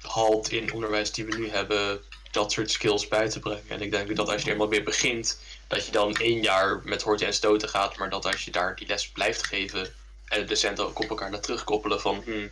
halt 0.00 0.52
in 0.52 0.72
onderwijs 0.72 1.12
die 1.12 1.24
we 1.24 1.38
nu 1.38 1.48
hebben, 1.48 2.00
dat 2.30 2.52
soort 2.52 2.70
skills 2.70 3.08
bij 3.08 3.28
te 3.28 3.38
brengen. 3.38 3.62
En 3.68 3.80
ik 3.80 3.90
denk 3.90 4.16
dat 4.16 4.28
als 4.28 4.40
je 4.40 4.46
er 4.46 4.52
eenmaal 4.52 4.68
mee 4.68 4.82
begint, 4.82 5.40
dat 5.68 5.86
je 5.86 5.92
dan 5.92 6.14
één 6.16 6.42
jaar 6.42 6.80
met 6.84 7.02
horten 7.02 7.26
en 7.26 7.34
stoten 7.34 7.68
gaat, 7.68 7.96
maar 7.96 8.10
dat 8.10 8.26
als 8.26 8.44
je 8.44 8.50
daar 8.50 8.76
die 8.76 8.86
les 8.86 9.08
blijft 9.08 9.46
geven 9.46 9.92
en 10.24 10.40
de 10.40 10.44
docenten 10.46 10.86
ook 10.86 11.00
op 11.02 11.08
elkaar 11.08 11.30
naar 11.30 11.40
terugkoppelen 11.40 12.00
van 12.00 12.22
hmm, 12.24 12.50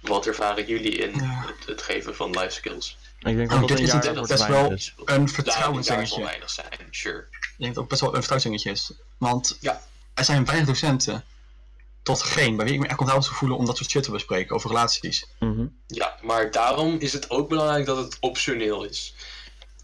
wat 0.00 0.26
ervaren 0.26 0.66
jullie 0.66 0.96
in 0.96 1.18
het, 1.20 1.66
het 1.66 1.82
geven 1.82 2.16
van 2.16 2.30
life 2.30 2.50
skills? 2.50 2.96
Ik 3.18 3.36
denk 3.36 3.52
Oh, 3.52 3.58
wel 3.58 3.66
dat 3.66 3.68
dit 3.68 3.78
een 3.78 3.84
is 3.98 4.04
dat 4.14 4.26
best 4.28 4.28
weinig 4.46 4.60
wel- 4.60 4.72
is. 4.72 4.94
Een 5.04 5.04
Nou, 5.16 5.28
vertrouwensdingetje. 5.28 6.22
weinig 6.24 6.50
zijn, 6.50 6.68
sure. 6.90 7.18
Ik 7.30 7.54
denk 7.58 7.58
dat 7.58 7.68
het 7.68 7.78
ook 7.78 7.88
best 7.88 8.00
wel 8.00 8.14
een 8.14 8.22
vertrouwensdingetje 8.22 8.70
is. 8.70 8.92
Want 9.18 9.56
Ja. 9.60 9.82
er 10.14 10.24
zijn 10.24 10.44
weinig 10.44 10.66
docenten, 10.66 11.24
tot 12.02 12.22
geen, 12.22 12.56
bij 12.56 12.64
wie 12.64 12.74
ik 12.74 12.80
me 12.80 12.86
echt 12.86 12.96
comfortabel 12.96 13.28
zou 13.28 13.38
voelen 13.38 13.58
om 13.58 13.66
dat 13.66 13.76
soort 13.76 13.90
shit 13.90 14.02
te 14.02 14.10
bespreken 14.10 14.54
over 14.54 14.68
relaties. 14.70 15.26
Mhm. 15.38 15.66
Ja, 15.86 16.16
maar 16.22 16.50
daarom 16.50 16.96
is 16.98 17.12
het 17.12 17.30
ook 17.30 17.48
belangrijk 17.48 17.86
dat 17.86 17.96
het 17.96 18.16
optioneel 18.20 18.84
is. 18.84 19.14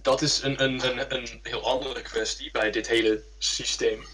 Dat 0.03 0.22
is 0.22 0.42
een, 0.42 0.62
een, 0.62 0.86
een, 0.88 1.14
een 1.14 1.40
heel 1.42 1.64
andere 1.64 2.03
kwestie 2.03 2.50
bij 2.50 2.70
dit 2.70 2.88
hele 2.88 3.22
systeem. 3.38 4.07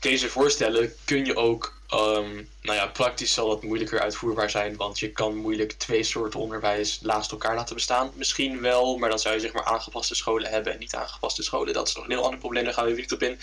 Deze 0.00 0.28
voorstellen 0.28 0.92
kun 1.04 1.24
je 1.24 1.36
ook, 1.36 1.80
ehm, 1.88 2.34
nou 2.62 2.76
ja, 2.76 2.86
praktisch 2.86 3.32
zal 3.32 3.48
dat 3.48 3.62
moeilijker 3.62 4.00
uitvoerbaar 4.00 4.50
zijn, 4.50 4.76
want 4.76 4.98
je 4.98 5.12
kan 5.12 5.36
moeilijk 5.36 5.72
twee 5.72 6.02
soorten 6.02 6.40
onderwijs 6.40 7.00
naast 7.00 7.30
elkaar 7.30 7.54
laten 7.54 7.74
bestaan. 7.74 8.12
Misschien 8.14 8.60
wel, 8.60 8.96
maar 8.96 9.08
dan 9.08 9.18
zou 9.18 9.34
je 9.34 9.40
zeg 9.40 9.52
maar 9.52 9.64
aangepaste 9.64 10.14
scholen 10.14 10.50
hebben 10.50 10.72
en 10.72 10.78
niet 10.78 10.94
aangepaste 10.94 11.42
scholen. 11.42 11.74
Dat 11.74 11.88
is 11.88 11.94
nog 11.94 12.04
een 12.04 12.10
heel 12.10 12.24
ander 12.24 12.38
probleem, 12.38 12.64
daar 12.64 12.72
gaan 12.72 12.84
we 12.84 12.90
even 12.90 13.02
niet 13.02 13.12
op 13.12 13.22
in. 13.22 13.38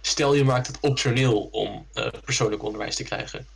Stel 0.00 0.34
je 0.34 0.44
maakt 0.44 0.66
het 0.66 0.78
optioneel 0.80 1.48
om 1.50 1.86
eh, 1.92 2.08
persoonlijk 2.24 2.62
onderwijs 2.62 2.96
te 2.96 3.04
krijgen. 3.04 3.46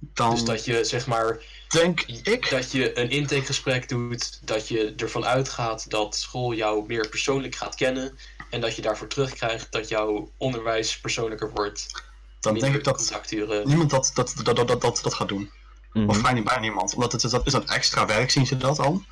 Dan 0.00 0.30
Dus 0.30 0.44
dat 0.44 0.64
je 0.64 0.84
zeg 0.84 1.06
maar 1.06 1.42
denk 1.68 2.00
ik, 2.00 2.50
dat 2.50 2.72
je 2.72 2.98
een 2.98 3.10
intakegesprek 3.10 3.88
doet, 3.88 4.38
dat 4.46 4.68
je 4.68 4.94
ervan 4.96 5.24
uitgaat 5.24 5.90
dat 5.90 6.16
school 6.16 6.54
jou 6.54 6.86
meer 6.86 7.08
persoonlijk 7.08 7.54
gaat 7.54 7.74
kennen 7.74 8.18
en 8.50 8.60
dat 8.60 8.76
je 8.76 8.82
daarvoor 8.82 9.06
terugkrijgt 9.06 9.72
dat 9.72 9.88
jouw 9.88 10.30
onderwijs 10.36 10.98
persoonlijker 11.00 11.50
wordt. 11.50 12.04
dan 12.40 12.58
denk 12.58 12.74
ik 12.74 12.84
dat 12.84 13.22
niemand 13.64 13.90
dat, 13.90 14.10
dat, 14.14 14.34
dat, 14.44 14.56
dat, 14.56 14.68
dat, 14.68 14.80
dat, 14.80 15.00
dat 15.02 15.14
gaat 15.14 15.28
doen. 15.28 15.50
Mhm. 15.92 16.08
Of 16.08 16.18
vrij 16.18 16.32
niet 16.32 16.44
bijna 16.44 16.60
niemand. 16.60 16.94
Omdat 16.94 17.12
het, 17.12 17.30
dat 17.30 17.46
is 17.46 17.52
een 17.52 17.68
extra 17.68 18.06
werk, 18.06 18.30
zien 18.30 18.46
ze 18.46 18.56
dat 18.56 18.78
al. 18.78 19.02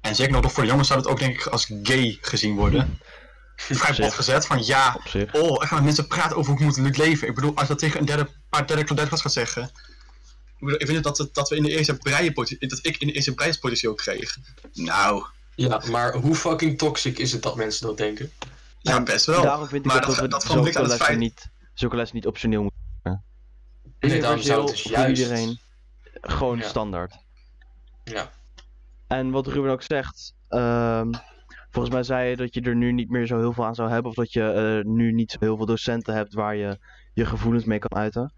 En 0.00 0.14
zeker 0.14 0.32
nog 0.32 0.52
voor 0.52 0.62
de 0.62 0.68
jongens 0.68 0.88
zou 0.88 1.00
het 1.00 1.08
ook 1.08 1.18
denk 1.18 1.34
ik 1.34 1.46
als 1.46 1.72
gay 1.82 2.18
gezien 2.20 2.56
worden. 2.56 2.98
Vrij 3.56 4.10
gezet 4.10 4.46
van 4.46 4.64
ja, 4.64 5.00
oh, 5.32 5.62
ik 5.62 5.68
ga 5.68 5.74
met 5.74 5.84
mensen 5.84 6.06
praten 6.06 6.36
over 6.36 6.56
hoe 6.56 6.70
ik 6.70 6.76
moet 6.76 6.96
leven. 6.96 7.28
Ik 7.28 7.34
bedoel, 7.34 7.50
als 7.54 7.62
je 7.62 7.68
dat 7.68 7.78
tegen 7.78 8.00
een 8.00 8.06
derde, 8.06 8.28
paar 8.48 8.66
derde, 8.66 8.84
derde 8.84 9.06
klas 9.06 9.20
gaat 9.20 9.32
zeggen. 9.32 9.70
Ik, 10.60 10.66
bedoel, 10.66 10.80
ik 10.80 10.86
vind 10.86 10.96
het 10.96 11.04
dat, 11.06 11.18
het- 11.18 11.34
dat 11.34 11.48
we 11.48 11.56
in 11.56 11.62
de 11.62 11.76
eerste 11.76 11.96
breien 11.96 12.34
dat 12.68 12.78
ik 12.82 12.96
in 12.96 13.06
de 13.06 13.12
eerste 13.12 13.34
ook 13.88 13.96
kreeg. 13.96 14.36
Nou, 14.72 15.24
Ja, 15.54 15.82
maar 15.90 16.14
hoe 16.14 16.34
fucking 16.34 16.78
toxic 16.78 17.18
is 17.18 17.32
het 17.32 17.42
dat 17.42 17.56
mensen 17.56 17.86
dat 17.86 17.96
denken? 17.96 18.30
ja, 18.80 19.02
best 19.02 19.26
wel. 19.26 19.42
Daarom 19.42 19.68
vind 19.68 19.84
ik 19.84 19.92
maar 19.92 19.96
ook 19.96 20.02
dat, 20.02 20.16
dat- 20.16 20.22
we 20.22 20.28
dat 20.28 20.76
aan 20.76 20.90
het 20.90 21.02
feit- 21.02 21.18
niet, 21.18 21.50
zulke 21.74 21.96
lessen 21.96 22.16
niet 22.16 22.26
optioneel 22.26 22.62
moeten 22.62 22.78
Nee, 24.00 24.20
daarom 24.20 24.40
zou 24.40 24.60
het 24.60 24.70
dus 24.70 24.82
voor 24.82 24.90
juist... 24.90 25.20
iedereen 25.22 25.58
gewoon 26.20 26.58
Ja. 26.58 26.68
standaard. 26.68 27.14
Ja. 28.04 28.30
En 29.06 29.30
wat 29.30 29.46
Ruben 29.46 29.70
ook 29.70 29.82
zegt, 29.82 30.34
ehm, 30.48 31.10
volgens 31.70 31.94
mij 31.94 32.02
zei 32.02 32.28
je 32.30 32.36
dat 32.36 32.54
je 32.54 32.60
er 32.60 32.76
nu 32.76 32.92
niet 32.92 33.10
meer 33.10 33.26
zo 33.26 33.38
heel 33.38 33.52
veel 33.52 33.64
aan 33.66 33.74
zou 33.74 33.90
hebben, 33.90 34.10
of 34.10 34.16
dat 34.16 34.32
je 34.32 34.42
eh, 34.52 34.90
nu 34.92 35.12
niet 35.12 35.30
zo 35.30 35.36
heel 35.40 35.56
veel 35.56 35.66
docenten 35.66 36.14
hebt 36.14 36.34
waar 36.34 36.56
je 36.56 36.78
je 37.14 37.26
gevoelens 37.26 37.64
mee 37.64 37.78
kan 37.78 37.98
uiten. 37.98 38.32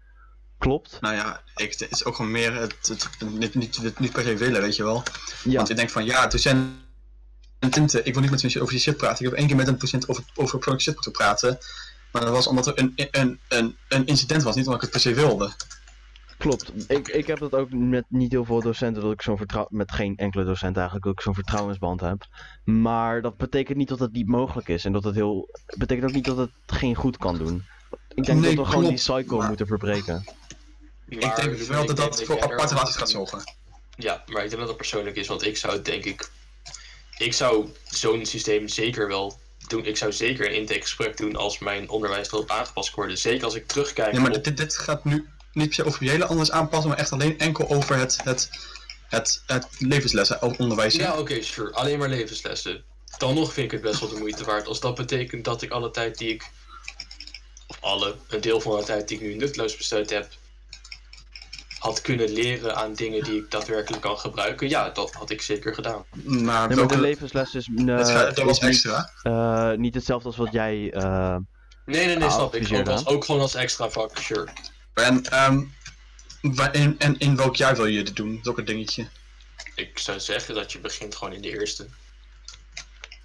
Klopt. 0.63 0.97
Nou 1.01 1.15
ja, 1.15 1.41
ik, 1.55 1.75
het 1.79 1.91
is 1.91 2.05
ook 2.05 2.15
gewoon 2.15 2.31
meer 2.31 2.53
het, 2.53 2.75
het, 2.87 3.09
niet, 3.31 3.55
niet, 3.55 3.81
niet, 3.81 3.99
niet 3.99 4.11
per 4.11 4.23
se 4.23 4.35
willen, 4.37 4.61
weet 4.61 4.75
je 4.75 4.83
wel. 4.83 5.03
Ja, 5.43 5.55
Want 5.55 5.69
ik 5.69 5.75
denk 5.75 5.89
van 5.89 6.05
ja, 6.05 6.27
docenten, 6.27 8.05
ik 8.05 8.13
wil 8.13 8.21
niet 8.21 8.31
met 8.31 8.41
mensen 8.41 8.61
over 8.61 8.73
die 8.73 8.81
shit 8.83 8.97
praten. 8.97 9.25
Ik 9.25 9.29
heb 9.29 9.39
één 9.39 9.47
keer 9.47 9.55
met 9.55 9.67
een 9.67 9.77
docent 9.77 10.07
over, 10.09 10.23
over 10.35 10.57
persoonlijke 10.57 10.83
shit 10.83 10.93
moeten 10.93 11.11
praten. 11.11 11.57
Maar 12.11 12.21
dat 12.21 12.31
was 12.31 12.47
omdat 12.47 12.67
er 12.67 12.79
een, 12.79 12.93
een, 12.95 13.39
een, 13.47 13.75
een 13.89 14.05
incident 14.05 14.43
was, 14.43 14.55
niet 14.55 14.65
omdat 14.67 14.83
ik 14.83 14.91
het 14.93 15.03
per 15.03 15.11
se 15.13 15.19
wilde. 15.21 15.51
klopt. 16.37 16.71
Ik, 16.91 17.07
ik 17.07 17.27
heb 17.27 17.39
dat 17.39 17.53
ook 17.53 17.71
met 17.71 18.05
niet 18.09 18.31
heel 18.31 18.45
veel 18.45 18.61
docenten, 18.61 19.01
dat 19.03 19.11
ik 19.11 19.21
zo'n 19.21 19.37
vertrouwen, 19.37 19.77
met 19.77 19.91
geen 19.91 20.17
enkele 20.17 20.43
docent 20.43 20.75
eigenlijk, 20.75 21.05
dat 21.05 21.13
ik 21.13 21.21
zo'n 21.21 21.33
vertrouwensband 21.33 22.01
heb. 22.01 22.25
Maar 22.63 23.21
dat 23.21 23.37
betekent 23.37 23.77
niet 23.77 23.87
dat 23.87 23.99
het 23.99 24.11
niet 24.13 24.27
mogelijk 24.27 24.67
is. 24.67 24.85
En 24.85 24.91
dat 24.91 25.03
het 25.03 25.15
heel, 25.15 25.49
betekent 25.77 26.07
ook 26.07 26.13
niet 26.15 26.25
dat 26.25 26.37
het 26.37 26.51
geen 26.65 26.95
goed 26.95 27.17
kan 27.17 27.37
doen. 27.37 27.63
Ik 28.15 28.25
denk 28.25 28.39
Nee, 28.39 28.55
dat 28.55 28.65
we 28.65 28.71
gewoon 28.71 28.89
die 28.89 28.97
cycle 28.97 29.37
maar- 29.37 29.47
moeten 29.47 29.67
verbreken. 29.67 30.23
Maar 31.19 31.39
ik 31.39 31.43
denk 31.43 31.57
wel 31.57 31.85
dat 31.85 31.97
dat 31.97 32.23
voor 32.23 32.41
aparte 32.41 32.73
relaties 32.73 32.95
gaat 32.95 33.09
zorgen. 33.09 33.43
Ja, 33.97 34.23
maar 34.25 34.43
ik 34.43 34.49
denk 34.49 34.59
dat 34.59 34.67
dat 34.67 34.77
persoonlijk 34.77 35.15
is, 35.15 35.27
want 35.27 35.45
ik 35.45 35.57
zou 35.57 35.81
denk 35.81 36.03
ik... 36.03 36.29
Ik 37.17 37.33
zou 37.33 37.69
zo'n 37.89 38.25
systeem 38.25 38.67
zeker 38.67 39.07
wel 39.07 39.39
doen. 39.67 39.85
Ik 39.85 39.97
zou 39.97 40.11
zeker 40.11 40.45
een 40.45 40.55
intakegesprek 40.55 41.17
doen 41.17 41.35
als 41.35 41.59
mijn 41.59 41.89
onderwijs 41.89 42.27
erop 42.27 42.49
aangepast 42.49 42.93
worden. 42.93 43.17
Zeker 43.17 43.45
als 43.45 43.55
ik 43.55 43.67
terugkijk 43.67 44.13
Ja, 44.13 44.19
maar 44.19 44.31
op... 44.31 44.43
dit, 44.43 44.57
dit 44.57 44.77
gaat 44.77 45.05
nu 45.05 45.27
niet 45.53 45.65
per 45.65 45.75
se 45.75 45.85
over 45.85 46.09
hele 46.09 46.25
anders 46.25 46.51
aanpassen, 46.51 46.89
maar 46.89 46.99
echt 46.99 47.11
alleen 47.11 47.39
enkel 47.39 47.69
over 47.69 47.95
het, 47.97 48.19
het, 48.23 48.49
het, 49.09 49.43
het 49.45 49.67
levenslessen 49.79 50.41
onderwijs. 50.41 50.95
Ja, 50.95 51.17
oké, 51.17 51.41
sure. 51.41 51.73
Alleen 51.73 51.99
maar 51.99 52.09
levenslessen. 52.09 52.83
Dan 53.17 53.35
nog 53.35 53.53
vind 53.53 53.65
ik 53.65 53.71
het 53.71 53.81
best 53.81 53.99
wel 53.99 54.09
de 54.09 54.19
moeite 54.19 54.43
waard. 54.43 54.67
Als 54.67 54.79
dat 54.79 54.95
betekent 54.95 55.45
dat 55.45 55.61
ik 55.61 55.71
alle 55.71 55.91
tijd 55.91 56.17
die 56.17 56.29
ik... 56.29 56.51
Of 57.67 57.77
alle, 57.79 58.15
een 58.27 58.41
deel 58.41 58.61
van 58.61 58.77
de 58.77 58.83
tijd 58.83 59.07
die 59.07 59.17
ik 59.17 59.23
nu 59.23 59.35
nutteloos 59.35 59.77
besteed 59.77 60.09
heb... 60.09 60.29
had 61.83 62.01
kunnen 62.01 62.29
leren 62.29 62.75
aan 62.75 62.93
dingen 62.93 63.23
die 63.23 63.37
ik 63.43 63.51
daadwerkelijk 63.51 64.01
kan 64.01 64.17
gebruiken. 64.19 64.69
Ja, 64.69 64.89
dat 64.89 65.13
had 65.13 65.29
ik 65.29 65.41
zeker 65.41 65.73
gedaan. 65.73 66.03
Maar, 66.23 66.67
Nee, 66.67 66.77
maar 66.77 66.87
de 66.87 66.99
levensles 66.99 67.53
is, 67.55 67.69
eh, 67.75 67.97
het 67.97 68.09
gaat- 68.09 68.35
dat 68.35 68.45
was 68.45 68.57
is 68.59 68.63
niet, 68.63 68.69
extra. 68.69 69.11
eh, 69.23 69.77
niet 69.77 69.93
hetzelfde 69.93 70.27
als 70.27 70.37
wat 70.37 70.51
jij. 70.51 70.91
eh, 70.91 71.35
Nee, 71.85 72.05
nee, 72.05 72.15
nee, 72.15 72.27
Ah, 72.27 72.33
snap 72.33 72.55
ik. 72.55 72.61
Ook, 72.61 72.69
adviseer 72.71 72.89
als, 72.89 73.05
ook 73.05 73.25
gewoon 73.25 73.41
als 73.41 73.55
extra 73.55 73.89
vak, 73.89 74.17
sure. 74.17 74.47
En, 74.93 75.23
ehm, 75.25 75.61
in, 76.71 76.95
en 76.99 77.17
in 77.17 77.35
welk 77.35 77.55
jaar 77.55 77.75
wil 77.75 77.85
je 77.85 78.03
dit 78.03 78.15
doen? 78.15 78.29
Dat 78.35 78.39
is 78.45 78.47
ook 78.51 78.57
een 78.57 78.65
dingetje. 78.65 79.07
Ik 79.75 79.99
zou 79.99 80.19
zeggen 80.19 80.55
dat 80.55 80.71
je 80.71 80.79
begint 80.79 81.15
gewoon 81.15 81.33
in 81.33 81.41
de 81.41 81.49
eerste. 81.59 81.87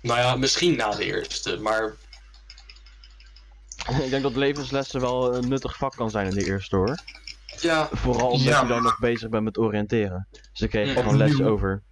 Nou 0.03 0.19
ja, 0.19 0.37
misschien 0.37 0.77
na 0.77 0.91
de 0.91 1.05
eerste, 1.05 1.57
maar 1.57 1.97
ik 4.05 4.11
denk 4.11 4.23
dat 4.23 4.37
levenslessen 4.37 5.01
wel 5.01 5.35
een 5.35 5.49
nuttig 5.49 5.77
vak 5.77 5.97
kan 5.97 6.11
zijn 6.11 6.27
in 6.27 6.35
de 6.35 6.45
eerste 6.47 6.77
hoor. 6.77 6.99
Ja, 7.61 7.89
Vooral 7.93 8.29
omdat 8.31 8.47
Ja, 8.47 8.61
je 8.63 8.67
dan 8.69 8.83
nog 8.83 8.99
bezig 8.99 9.29
bent 9.29 9.45
met 9.45 9.59
oriënteren. 9.59 10.29
Dus 10.31 10.61
ik 10.61 10.71
kreeg 10.71 10.93
gewoon 10.93 11.17
les 11.17 11.43
over 11.43 11.83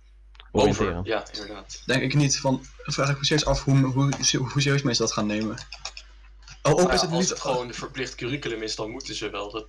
oriënteren. 0.52 0.96
over. 0.96 1.10
Ja, 1.10 1.24
inderdaad. 1.32 1.82
Denk 1.86 2.02
ik 2.02 2.14
niet. 2.14 2.38
Van, 2.40 2.64
vraag 2.82 3.10
ik 3.10 3.18
me 3.18 3.24
serieus 3.24 3.46
af 3.46 3.64
hoe, 3.64 3.78
hoe, 3.78 4.08
hoe 4.36 4.60
serieus 4.60 4.82
mensen 4.82 5.04
dat 5.04 5.12
gaan 5.14 5.26
nemen. 5.26 5.56
Oh, 6.62 6.72
ook 6.72 6.78
Nou 6.78 6.92
is 6.92 7.00
het 7.00 7.10
als 7.10 7.20
niet. 7.20 7.28
het 7.28 7.40
gewoon 7.40 7.68
een 7.68 7.74
verplicht 7.74 8.14
curriculum 8.14 8.62
is, 8.62 8.76
dan 8.76 8.90
moeten 8.90 9.14
ze 9.14 9.30
wel. 9.30 9.50
Dat... 9.50 9.66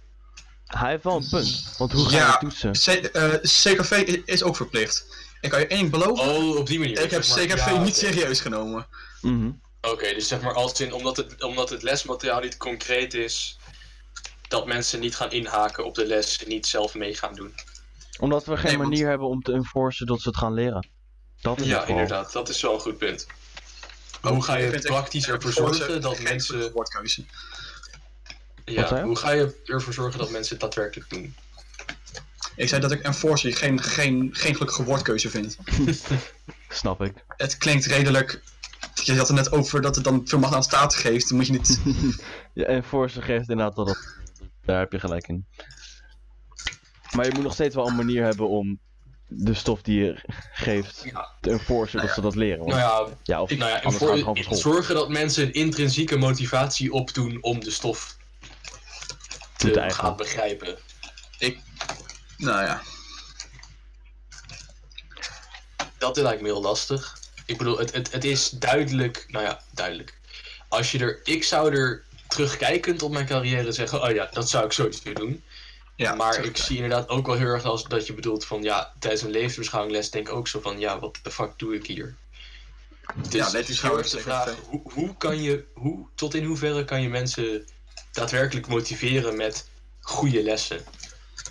Hij 0.65 0.89
heeft 0.89 1.03
wel 1.03 1.15
een 1.15 1.27
punt. 1.29 1.75
Want 1.77 1.91
hoe 1.91 2.09
ga 2.09 2.17
Ja. 2.17 2.27
je 2.31 2.37
toetsen? 2.47 2.71
C, 2.71 3.05
eh, 3.05 3.29
CKV 3.33 4.03
i- 4.07 4.21
is 4.25 4.43
ook 4.43 4.55
verplicht. 4.55 5.05
Ik 5.41 5.49
kan 5.49 5.59
je 5.59 5.67
één 5.67 5.79
ding 5.79 5.91
beloven. 5.91 6.23
Oh, 6.35 6.55
op 6.57 6.67
die 6.67 6.79
manier. 6.79 6.99
ik 7.03 7.11
heb 7.11 7.23
zeg 7.23 7.47
maar. 7.47 7.57
CKV 7.57 7.65
Ja, 7.71 7.81
niet 7.83 7.95
serieus 7.95 8.39
genomen. 8.41 8.87
Mhm. 9.21 9.51
Oké, 9.81 10.13
dus 10.13 10.27
zeg 10.27 10.41
maar 10.41 10.53
als 10.53 10.81
in, 10.81 10.93
omdat 10.93 11.17
het, 11.17 11.43
omdat 11.43 11.69
het 11.69 11.83
lesmateriaal 11.83 12.39
niet 12.41 12.57
concreet 12.57 13.13
is, 13.13 13.59
dat 14.47 14.65
mensen 14.65 14.99
niet 14.99 15.15
gaan 15.15 15.31
inhaken 15.31 15.85
op 15.85 15.95
de 15.95 16.05
les 16.05 16.43
en 16.43 16.49
niet 16.49 16.65
zelf 16.65 16.95
mee 16.95 17.15
gaan 17.15 17.33
doen. 17.35 17.55
Omdat 18.19 18.45
we 18.45 18.55
geen 18.57 18.65
Nee, 18.65 18.77
want- 18.77 18.89
manier 18.89 19.07
hebben 19.07 19.27
om 19.27 19.41
te 19.41 19.51
enforcen 19.51 20.05
dat 20.05 20.21
ze 20.21 20.27
het 20.29 20.37
gaan 20.37 20.53
leren. 20.53 20.87
Dat 21.41 21.59
is 21.59 21.67
Ja, 21.67 21.85
inderdaad, 21.85 22.31
dat 22.31 22.49
is 22.49 22.61
wel 22.61 22.73
een 22.73 22.79
goed 22.79 22.97
punt. 22.97 23.27
Hoe 24.21 24.43
ga 24.43 24.55
je 24.57 24.79
praktisch 24.79 25.27
ervoor 25.27 25.51
zorgen 25.51 26.01
dat 26.01 26.19
mensen. 26.19 26.71
woordkeuze. 26.71 27.25
Ja, 28.65 29.03
hoe 29.03 29.15
ga 29.15 29.31
je 29.31 29.61
ervoor 29.65 29.93
zorgen 29.93 30.19
dat 30.19 30.29
mensen 30.29 30.51
het 30.51 30.61
daadwerkelijk 30.61 31.09
doen? 31.09 31.35
Ik 32.55 32.69
zei 32.69 32.81
dat 32.81 32.91
ik 32.91 33.01
enforcer 33.01 33.55
geen, 33.55 33.81
geen, 33.81 34.29
geen 34.31 34.53
gelukkige 34.53 34.83
woordkeuze 34.83 35.29
vind. 35.29 35.57
Snap 36.69 37.01
ik. 37.01 37.13
Het 37.27 37.57
klinkt 37.57 37.85
redelijk. 37.85 38.41
Je 39.03 39.17
had 39.17 39.27
het 39.27 39.37
net 39.37 39.51
over 39.51 39.81
dat 39.81 39.95
het 39.95 40.03
dan 40.03 40.21
veel 40.25 40.39
macht 40.39 40.53
aan 40.53 40.63
staat 40.63 40.95
geeft. 40.95 41.27
Dan 41.27 41.37
moet 41.37 41.47
je 41.47 41.53
niet. 41.53 41.79
Ja, 42.53 42.65
enforcer 42.65 43.23
geeft 43.23 43.49
inderdaad 43.49 43.75
dat 43.75 43.87
het. 43.87 44.15
Daar 44.67 44.79
heb 44.79 44.91
je 44.91 44.99
gelijk 44.99 45.27
in. 45.27 45.45
Maar 47.11 47.25
je 47.25 47.31
moet 47.33 47.43
nog 47.43 47.53
steeds 47.53 47.75
wel 47.75 47.87
een 47.87 47.95
manier 47.95 48.23
hebben 48.23 48.49
om 48.49 48.79
de 49.27 49.53
stof 49.53 49.81
die 49.81 50.03
je 50.03 50.23
geeft 50.51 51.01
Ja. 51.03 51.31
te 51.41 51.49
enforcen 51.49 52.01
dat 52.01 52.11
ze 52.11 52.21
dat 52.21 52.35
leren. 52.35 52.57
Want, 52.57 52.71
Nou 52.71 52.81
ja, 52.81 53.15
ja, 53.23 53.41
of 53.41 53.49
nou 53.49 53.69
ja, 53.71 53.77
en 53.77 53.83
anders 53.83 54.03
gaan 54.03 54.17
ze 54.17 54.23
gewoon 54.23 54.43
voor, 54.43 54.55
zorgen 54.57 54.95
dat 54.95 55.09
mensen 55.09 55.43
een 55.43 55.53
intrinsieke 55.53 56.17
motivatie 56.17 56.93
opdoen 56.93 57.37
om 57.41 57.59
de 57.59 57.71
stof 57.71 58.17
te 59.57 59.89
gaan 59.89 60.15
begrijpen. 60.15 60.77
Nou 62.37 62.65
ja. 62.65 62.81
Dat 65.97 66.17
lijkt 66.17 66.41
me 66.41 66.47
heel 66.47 66.61
lastig. 66.61 67.17
Ik 67.45 67.57
bedoel, 67.57 67.77
het, 67.77 67.93
het, 67.93 68.11
het 68.11 68.23
is 68.23 68.49
duidelijk, 68.49 69.25
nou 69.27 69.45
ja, 69.45 69.61
duidelijk. 69.71 70.19
Als 70.67 70.91
je 70.91 70.99
er, 70.99 71.19
ik 71.23 71.43
zou 71.43 71.75
er 71.75 72.03
terugkijkend 72.37 73.01
op 73.01 73.11
mijn 73.11 73.25
carrière 73.25 73.71
zeggen, 73.71 74.03
oh 74.03 74.11
ja, 74.11 74.29
dat 74.31 74.49
zou 74.49 74.65
ik 74.65 74.71
sowieso 74.71 75.13
doen. 75.13 75.43
Ja, 75.95 76.15
maar 76.15 76.43
ik 76.43 76.57
zie 76.57 76.75
inderdaad 76.75 77.09
ook 77.09 77.25
wel 77.25 77.35
heel 77.35 77.47
erg 77.47 77.63
als 77.63 77.83
dat 77.83 78.07
je 78.07 78.13
bedoelt 78.13 78.45
van 78.45 78.63
ja, 78.63 78.93
tijdens 78.99 79.21
een 79.21 79.29
levensbeschouwingles 79.31 80.09
denk 80.09 80.27
ik 80.27 80.33
ook 80.33 80.47
zo 80.47 80.59
van 80.59 80.79
ja, 80.79 80.99
wat 80.99 81.19
de 81.21 81.31
fuck 81.31 81.51
doe 81.55 81.75
ik 81.75 81.85
hier? 81.85 82.15
Dus 83.15 83.33
Ja, 83.33 83.51
het 83.51 83.69
is 83.69 83.81
heel 83.81 83.97
erg 83.97 84.09
de 84.09 84.19
vraag, 84.19 84.55
hoe, 84.67 84.81
hoe 84.83 85.17
kan 85.17 85.41
je, 85.41 85.63
hoe, 85.73 86.07
tot 86.15 86.33
in 86.33 86.43
hoeverre 86.43 86.85
kan 86.85 87.01
je 87.01 87.09
mensen 87.09 87.67
daadwerkelijk 88.11 88.67
motiveren 88.67 89.37
met 89.37 89.69
goede 89.99 90.43
lessen? 90.43 90.81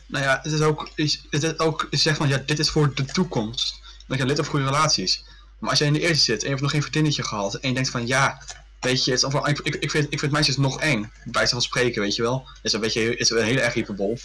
Nou 0.06 0.24
ja, 0.24 0.40
het 0.42 0.52
is 0.52 0.60
ook, 0.60 0.90
is, 0.94 1.22
het 1.30 1.42
is 1.42 1.58
ook 1.58 1.86
zeg 1.90 2.16
van 2.16 2.28
ja, 2.28 2.42
dit 2.46 2.58
is 2.58 2.70
voor 2.70 2.94
de 2.94 3.04
toekomst. 3.04 3.80
Dat 4.06 4.18
je 4.18 4.26
lid 4.26 4.38
op 4.38 4.46
goede 4.46 4.64
relaties. 4.64 5.24
Maar 5.58 5.70
als 5.70 5.78
jij 5.78 5.88
in 5.88 5.92
de 5.92 6.00
eerste 6.00 6.24
zit 6.24 6.38
en 6.38 6.44
je 6.44 6.48
hebt 6.48 6.60
nog 6.60 6.70
geen 6.70 6.82
vriendinnetje 6.82 7.22
gehad 7.22 7.54
en 7.54 7.68
je 7.68 7.74
denkt 7.74 7.90
van 7.90 8.06
ja, 8.06 8.42
weet 8.86 9.04
je, 9.04 9.10
het 9.10 9.18
is 9.20 9.24
allemaal, 9.24 9.48
ik, 9.48 9.58
ik, 9.58 9.74
ik, 9.74 9.90
vind, 9.90 10.12
ik 10.12 10.18
vind 10.18 10.32
meisjes 10.32 10.56
nog 10.56 10.80
eng. 10.80 11.00
Bij 11.00 11.32
wijze 11.32 11.52
van 11.52 11.62
spreken, 11.62 12.02
weet 12.02 12.14
je 12.16 12.22
wel. 12.22 12.48
Is 12.62 12.72
een 12.72 12.80
beetje, 12.80 13.16
is 13.16 13.30
een 13.30 13.44
hele 13.44 13.60
erg 13.60 13.74
hyperbol. 13.74 14.18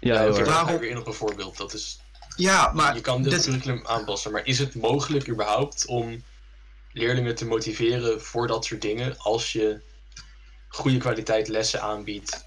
Ja, 0.00 0.14
Ja, 0.14 0.20
heel 0.20 0.68
ik 0.74 0.80
weer 0.80 0.90
in 0.90 0.98
op 0.98 1.06
een 1.06 1.12
voorbeeld. 1.12 1.56
Dat 1.56 1.72
is, 1.74 1.98
Ja, 2.36 2.72
maar 2.74 2.94
je 2.94 3.00
kan 3.00 3.22
dit 3.22 3.32
dit- 3.32 3.44
curriculum 3.44 3.86
aanpassen, 3.86 4.32
maar 4.32 4.46
is 4.46 4.58
het 4.58 4.74
mogelijk 4.74 5.28
überhaupt 5.28 5.86
om 5.86 6.22
leerlingen 6.92 7.34
te 7.34 7.44
motiveren 7.46 8.22
voor 8.22 8.46
dat 8.46 8.64
soort 8.64 8.80
dingen 8.82 9.18
als 9.18 9.52
je 9.52 9.80
goede 10.68 10.96
kwaliteit 10.98 11.48
lessen 11.48 11.80
aanbiedt 11.82 12.44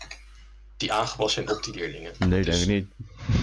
die 0.78 0.94
aangepast 0.94 1.34
zijn 1.34 1.50
op 1.52 1.64
die 1.64 1.74
leerlingen? 1.74 2.14
Nee, 2.20 2.42
Dus- 2.44 2.66
denk 2.66 2.70
ik 2.70 2.88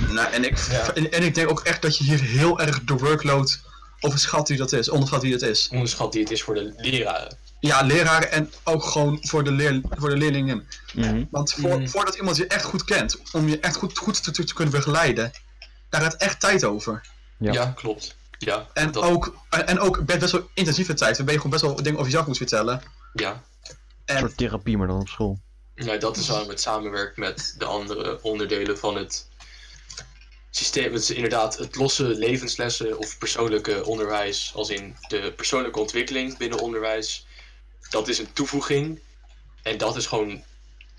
niet. 0.05 0.13
Nou, 0.13 0.33
en, 0.33 0.45
ik, 0.45 0.59
Ja. 0.71 0.95
en, 0.95 1.11
en 1.13 1.23
ik 1.23 1.35
denk 1.35 1.51
ook 1.51 1.61
echt 1.61 1.83
dat 1.83 1.97
je 1.99 2.05
hier 2.05 2.21
heel 2.21 2.61
erg 2.61 2.85
de 2.85 2.95
workload 2.95 3.61
overschat 4.01 4.49
wie 4.49 4.59
dat 4.59 4.73
is, 4.73 4.89
onderschat 4.89 5.23
wie 5.23 5.33
dat 5.39 5.43
is. 5.51 5.69
Onderschat 5.69 6.13
die 6.13 6.23
het 6.23 6.31
is 6.31 6.43
voor 6.43 6.55
de 6.55 6.73
leraren. 6.77 7.37
Ja, 7.61 7.81
leraren 7.83 8.31
en 8.33 8.53
ook 8.65 8.85
gewoon 8.85 9.19
voor 9.21 9.45
de, 9.45 9.51
leer, 9.51 9.81
voor 9.91 10.09
de 10.09 10.17
leerlingen. 10.17 10.69
Mhm. 10.95 11.25
Want 11.31 11.53
voor, 11.53 11.79
Mm. 11.79 11.89
voordat 11.89 12.15
iemand 12.15 12.37
je 12.37 12.47
echt 12.47 12.65
goed 12.65 12.85
kent, 12.85 13.21
om 13.33 13.49
je 13.49 13.61
echt 13.61 13.77
goed, 13.77 13.99
goed 13.99 14.23
te, 14.25 14.31
te 14.45 14.55
kunnen 14.55 14.75
begeleiden, 14.75 15.33
daar 15.89 16.01
gaat 16.01 16.15
echt 16.15 16.41
tijd 16.41 16.65
over. 16.65 17.07
Ja. 17.39 17.53
Ja, 17.53 17.73
klopt. 17.77 18.17
Ja, 18.39 18.67
En, 18.73 18.93
dat, 18.93 19.03
ook, 19.03 19.37
en, 19.51 19.79
ook 19.79 20.05
best 20.05 20.19
best 20.19 20.33
wel 20.33 20.49
intensieve 20.55 20.95
tijd, 20.95 21.17
waarbij 21.17 21.35
je 21.35 21.41
gewoon 21.41 21.59
best 21.59 21.65
wel 21.73 21.77
dingen 21.83 21.93
over 21.99 22.05
jezelf 22.11 22.27
moet 22.27 22.37
vertellen. 22.37 22.83
ja. 23.15 23.43
Een 23.63 24.15
En 24.15 24.19
soort 24.19 24.37
therapie, 24.37 24.77
maar 24.77 24.87
dan 24.87 25.01
op 25.01 25.09
school. 25.09 25.39
Nou, 25.75 25.99
dat 25.99 26.17
is 26.17 26.29
waarom 26.29 26.49
het 26.49 26.61
samenwerkt 26.61 27.17
met 27.17 27.55
de 27.59 27.65
andere 27.65 28.23
onderdelen 28.23 28.79
van 28.79 28.97
het 28.97 29.27
systeem. 30.51 30.93
Het 30.93 31.03
is 31.03 31.11
inderdaad 31.11 31.59
het 31.59 31.77
losse 31.77 32.03
levenslessen 32.05 32.99
of 32.99 33.19
persoonlijke 33.19 33.85
onderwijs, 33.85 34.53
als 34.55 34.71
in 34.71 34.97
de 35.09 35.33
persoonlijke 35.37 35.79
ontwikkeling 35.81 36.37
binnen 36.39 36.59
onderwijs. 36.59 37.27
Dat 37.91 38.09
is 38.09 38.19
een 38.19 38.33
toevoeging. 38.33 39.01
En 39.63 39.79
dat 39.79 39.97
is 39.97 40.07
gewoon 40.07 40.43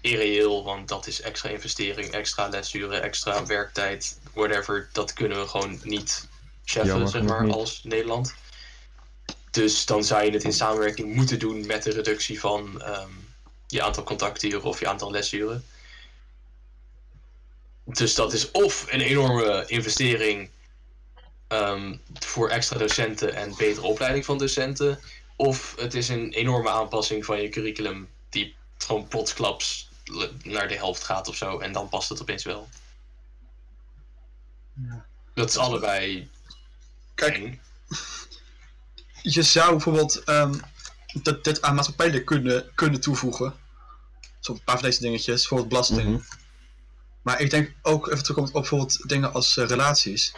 irreëel, 0.02 0.64
want 0.64 0.88
dat 0.88 1.08
is 1.08 1.22
extra 1.22 1.50
investering, 1.50 2.12
extra 2.12 2.48
lesuren, 2.48 3.02
extra 3.02 3.46
werktijd, 3.46 4.20
whatever. 4.34 4.90
Dat 4.92 5.14
kunnen 5.14 5.40
we 5.40 5.48
gewoon 5.48 5.80
niet 5.84 6.28
Jammer 6.64 7.08
zeg 7.08 7.24
maar, 7.24 7.44
niet. 7.44 7.54
als 7.54 7.84
Nederland. 7.84 8.34
Dus 9.52 9.86
dan 9.86 10.04
zou 10.04 10.24
je 10.24 10.32
het 10.32 10.44
in 10.44 10.54
samenwerking 10.54 11.16
moeten 11.16 11.40
doen 11.40 11.66
met 11.66 11.84
de 11.84 11.92
reductie 11.92 12.40
van 12.40 12.82
ehm, 12.82 13.10
je 13.68 13.82
aantal 13.82 14.04
contacturen 14.04 14.64
of 14.64 14.80
je 14.80 14.88
aantal 14.88 15.12
lesuren. 15.12 15.66
Dus 17.84 18.16
dat 18.16 18.34
is 18.34 18.52
of 18.52 18.86
een 18.90 19.02
enorme 19.02 19.64
investering 19.68 20.50
ehm, 21.48 21.96
voor 22.20 22.50
extra 22.50 22.78
docenten 22.78 23.36
en 23.36 23.56
betere 23.58 23.86
opleiding 23.88 24.26
van 24.26 24.38
docenten. 24.38 25.00
Of 25.40 25.76
het 25.78 25.94
is 25.94 26.10
een 26.10 26.32
enorme 26.32 26.70
aanpassing 26.70 27.26
van 27.26 27.42
je 27.42 27.50
curriculum 27.50 28.10
die 28.30 28.56
gewoon 28.78 29.08
plotsklaps 29.08 29.90
naar 30.44 30.68
de 30.68 30.76
helft 30.76 31.04
gaat 31.04 31.28
of 31.28 31.36
zo. 31.36 31.60
En 31.60 31.72
dan 31.72 31.90
past 31.90 32.10
het 32.10 32.22
opeens 32.22 32.44
wel. 32.44 32.70
Ja. 34.74 35.06
Dat 35.34 35.50
is 35.50 35.58
allebei 35.58 36.30
Kijk, 37.16 37.36
eng. 37.36 37.62
je 39.36 39.44
zou 39.44 39.72
bijvoorbeeld 39.72 40.24
ehm, 40.24 40.54
dat, 41.14 41.44
dit 41.44 41.62
aan 41.62 41.76
maatschappijleer 41.76 42.24
kunnen, 42.24 42.72
kunnen 42.76 43.02
toevoegen. 43.02 43.54
Zo 44.40 44.52
een 44.52 44.64
paar 44.64 44.76
van 44.76 44.86
deze 44.86 45.02
dingetjes, 45.02 45.40
bijvoorbeeld 45.40 45.70
belasting. 45.70 46.10
Mhm. 46.10 46.22
Maar 47.22 47.42
ik 47.42 47.50
denk 47.50 47.74
ook 47.82 48.08
even 48.08 48.20
terugkomend 48.20 48.54
op 48.54 48.62
bijvoorbeeld 48.62 49.10
dingen 49.10 49.34
als 49.34 49.58
eh, 49.58 49.68
relaties. 49.68 50.34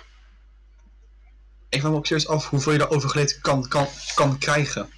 Ik 1.72 1.80
vraag 1.80 1.92
me 1.92 1.98
ook 1.98 2.06
serieus 2.06 2.28
af 2.28 2.50
hoeveel 2.50 2.72
je 2.72 2.78
daarover 2.78 3.10
geleerd 3.10 3.40
kan, 3.40 3.68
kan, 3.68 3.88
kan 4.16 4.38
krijgen. 4.38 4.90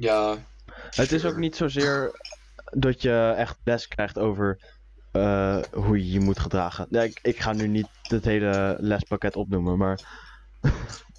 Ja, 0.00 0.36
Het 0.90 1.12
is 1.12 1.24
ook 1.24 1.36
niet 1.36 1.56
zozeer 1.56 2.20
dat 2.64 3.02
je 3.02 3.34
echt 3.36 3.56
les 3.64 3.88
krijgt 3.88 4.18
over 4.18 4.58
eh, 5.12 5.62
hoe 5.72 5.98
je 5.98 6.10
je 6.10 6.20
moet 6.20 6.38
gedragen. 6.38 6.86
Ja, 6.90 7.02
ik, 7.02 7.18
ik 7.22 7.40
ga 7.40 7.52
nu 7.52 7.66
niet 7.66 7.88
het 8.02 8.24
hele 8.24 8.76
lespakket 8.80 9.36
opnoemen, 9.36 9.78
maar. 9.78 10.00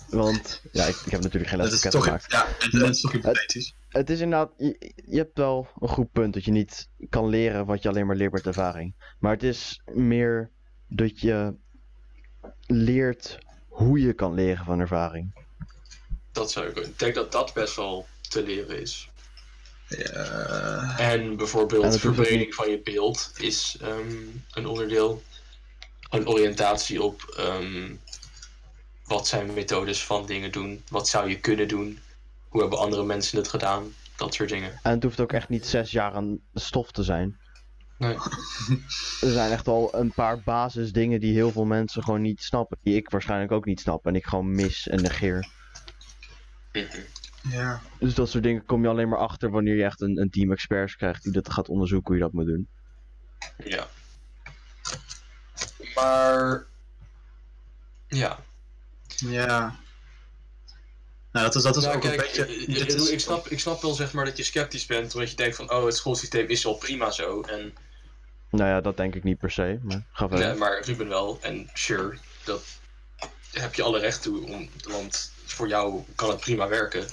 Want 0.10 0.62
ja, 0.72 0.86
ik, 0.86 0.96
ik 1.06 1.12
heb 1.12 1.22
natuurlijk 1.22 1.50
geen 1.50 1.60
Dat 1.60 1.72
is 1.72 1.84
lespakket 1.84 1.92
toch, 1.92 2.04
gemaakt. 2.04 2.32
ja, 2.32 2.66
het, 2.66 2.82
het 2.82 2.96
is 2.96 3.02
toch 3.02 3.12
hypothetisch. 3.12 3.76
Het 3.90 4.10
is 4.10 4.20
inderdaad, 4.20 4.52
je, 4.58 4.94
je 5.06 5.18
hebt 5.18 5.38
wel 5.38 5.68
een 5.80 5.88
goed 5.90 6.12
punt 6.12 6.34
dat 6.34 6.46
je 6.46 6.52
niet 6.52 6.90
kan 7.10 7.28
leren 7.30 7.66
wat 7.66 7.82
je 7.84 7.90
alleen 7.90 8.06
maar 8.06 8.16
leert 8.16 8.32
met 8.34 8.48
ervaring. 8.48 9.16
Maar 9.20 9.32
het 9.32 9.44
is 9.44 9.82
meer 9.94 10.52
dat 10.88 11.20
je 11.20 11.56
leert 12.66 13.40
hoe 13.70 14.00
je 14.00 14.14
kan 14.14 14.34
leren 14.34 14.66
van 14.66 14.80
ervaring. 14.80 15.34
dat 16.32 16.52
zou 16.52 16.68
ik. 16.68 16.78
Ik 16.78 17.00
denk 17.00 17.16
dat 17.16 17.32
dat 17.32 17.54
best 17.54 17.76
wel 17.76 18.08
te 18.30 18.44
leren 18.44 18.82
is. 18.82 19.10
Ja, 19.88 20.98
En 20.98 21.36
bijvoorbeeld 21.36 21.84
En 21.84 22.00
verbreding 22.00 22.56
van 22.56 22.70
je 22.70 22.82
beeld 22.82 23.32
is 23.38 23.78
ehm, 23.82 24.18
een 24.52 24.66
onderdeel. 24.66 25.24
Een 26.10 26.28
oriëntatie 26.28 27.04
op 27.04 27.34
ehm, 27.38 27.94
wat 29.06 29.28
zijn 29.28 29.54
methodes 29.54 30.04
van 30.04 30.26
dingen 30.26 30.52
doen, 30.52 30.84
wat 30.90 31.08
zou 31.08 31.30
je 31.30 31.40
kunnen 31.40 31.68
doen, 31.68 32.00
hoe 32.48 32.62
hebben 32.62 32.80
andere 32.80 33.04
mensen 33.04 33.38
het 33.38 33.48
gedaan, 33.48 33.94
dat 34.16 34.34
soort 34.34 34.50
dingen. 34.50 34.80
En 34.84 34.92
het 34.92 35.04
hoeft 35.04 35.20
ook 35.20 35.34
echt 35.34 35.50
niet 35.50 35.66
zes 35.66 35.92
jaar 35.92 36.14
aan 36.14 36.40
stof 36.54 36.92
te 36.92 37.04
zijn. 37.04 37.40
Nee. 38.00 38.14
Er 39.22 39.32
zijn 39.32 39.52
echt 39.52 39.68
al 39.68 39.96
een 39.96 40.12
paar 40.12 40.40
basisdingen 40.42 41.20
die 41.20 41.34
heel 41.34 41.52
veel 41.52 41.66
mensen 41.66 42.04
gewoon 42.04 42.22
niet 42.22 42.44
snappen. 42.44 42.78
Die 42.84 42.96
ik 42.96 43.10
waarschijnlijk 43.10 43.52
ook 43.52 43.66
niet 43.66 43.80
snap 43.80 44.06
en 44.06 44.16
ik 44.16 44.26
gewoon 44.26 44.52
mis 44.56 44.88
en 44.88 45.02
negeer. 45.02 45.48
Ja. 47.50 47.82
Dus 48.00 48.14
dat 48.14 48.30
soort 48.30 48.44
dingen 48.44 48.66
kom 48.66 48.82
je 48.82 48.88
alleen 48.88 49.10
maar 49.10 49.20
achter 49.20 49.50
wanneer 49.52 49.76
je 49.76 49.84
echt 49.84 50.02
een, 50.02 50.18
een 50.22 50.30
team 50.30 50.52
experts 50.52 50.96
krijgt 50.96 51.24
die 51.24 51.32
dat 51.32 51.52
gaat 51.52 51.70
onderzoeken 51.70 52.08
hoe 52.08 52.16
je 52.16 52.22
dat 52.22 52.34
moet 52.34 52.46
doen. 52.46 52.68
Ja. 53.66 53.88
Maar. 55.96 56.66
Ja. 58.08 58.40
ja. 59.16 59.76
Nou, 61.32 61.46
dat 61.46 61.56
is, 61.56 61.64
dat 61.64 61.76
is 61.78 61.84
Nou, 61.84 61.96
ook 61.96 62.02
kijk, 62.02 62.14
een 62.14 62.20
beetje... 62.26 62.58
ik, 62.58 62.68
ik, 62.78 62.88
is- 62.88 63.10
ik 63.10 63.20
snap, 63.20 63.48
ik 63.48 63.60
snap 63.60 63.82
wel 63.82 63.94
zeg 63.94 64.14
maar 64.14 64.26
dat 64.26 64.38
je 64.38 64.44
sceptisch 64.44 64.86
bent, 64.86 65.14
omdat 65.14 65.30
je 65.30 65.36
denkt 65.36 65.56
van, 65.56 65.72
oh, 65.72 65.86
het 65.86 65.96
schoolsysteem 65.96 66.48
is 66.48 66.64
wel 66.64 66.74
prima 66.76 67.12
zo. 67.12 67.42
En, 67.42 67.74
Nou 68.50 68.70
ja, 68.70 68.82
dat 68.82 68.98
denk 68.98 69.16
ik 69.16 69.24
niet 69.24 69.38
per 69.38 69.52
se, 69.52 69.80
maar 69.82 70.04
ga 70.12 70.28
verder. 70.28 70.48
nee, 70.48 70.58
maar 70.58 70.82
Ruben 70.82 71.08
wel, 71.08 71.40
en 71.42 71.70
sure, 71.74 72.18
dat 72.44 72.64
heb 73.52 73.76
je 73.76 73.84
alle 73.84 74.00
recht 74.00 74.22
toe, 74.22 74.46
om, 74.48 74.70
want 74.84 75.32
voor 75.46 75.68
jou 75.68 76.04
kan 76.16 76.30
het 76.30 76.40
prima 76.40 76.68
werken. 76.68 77.08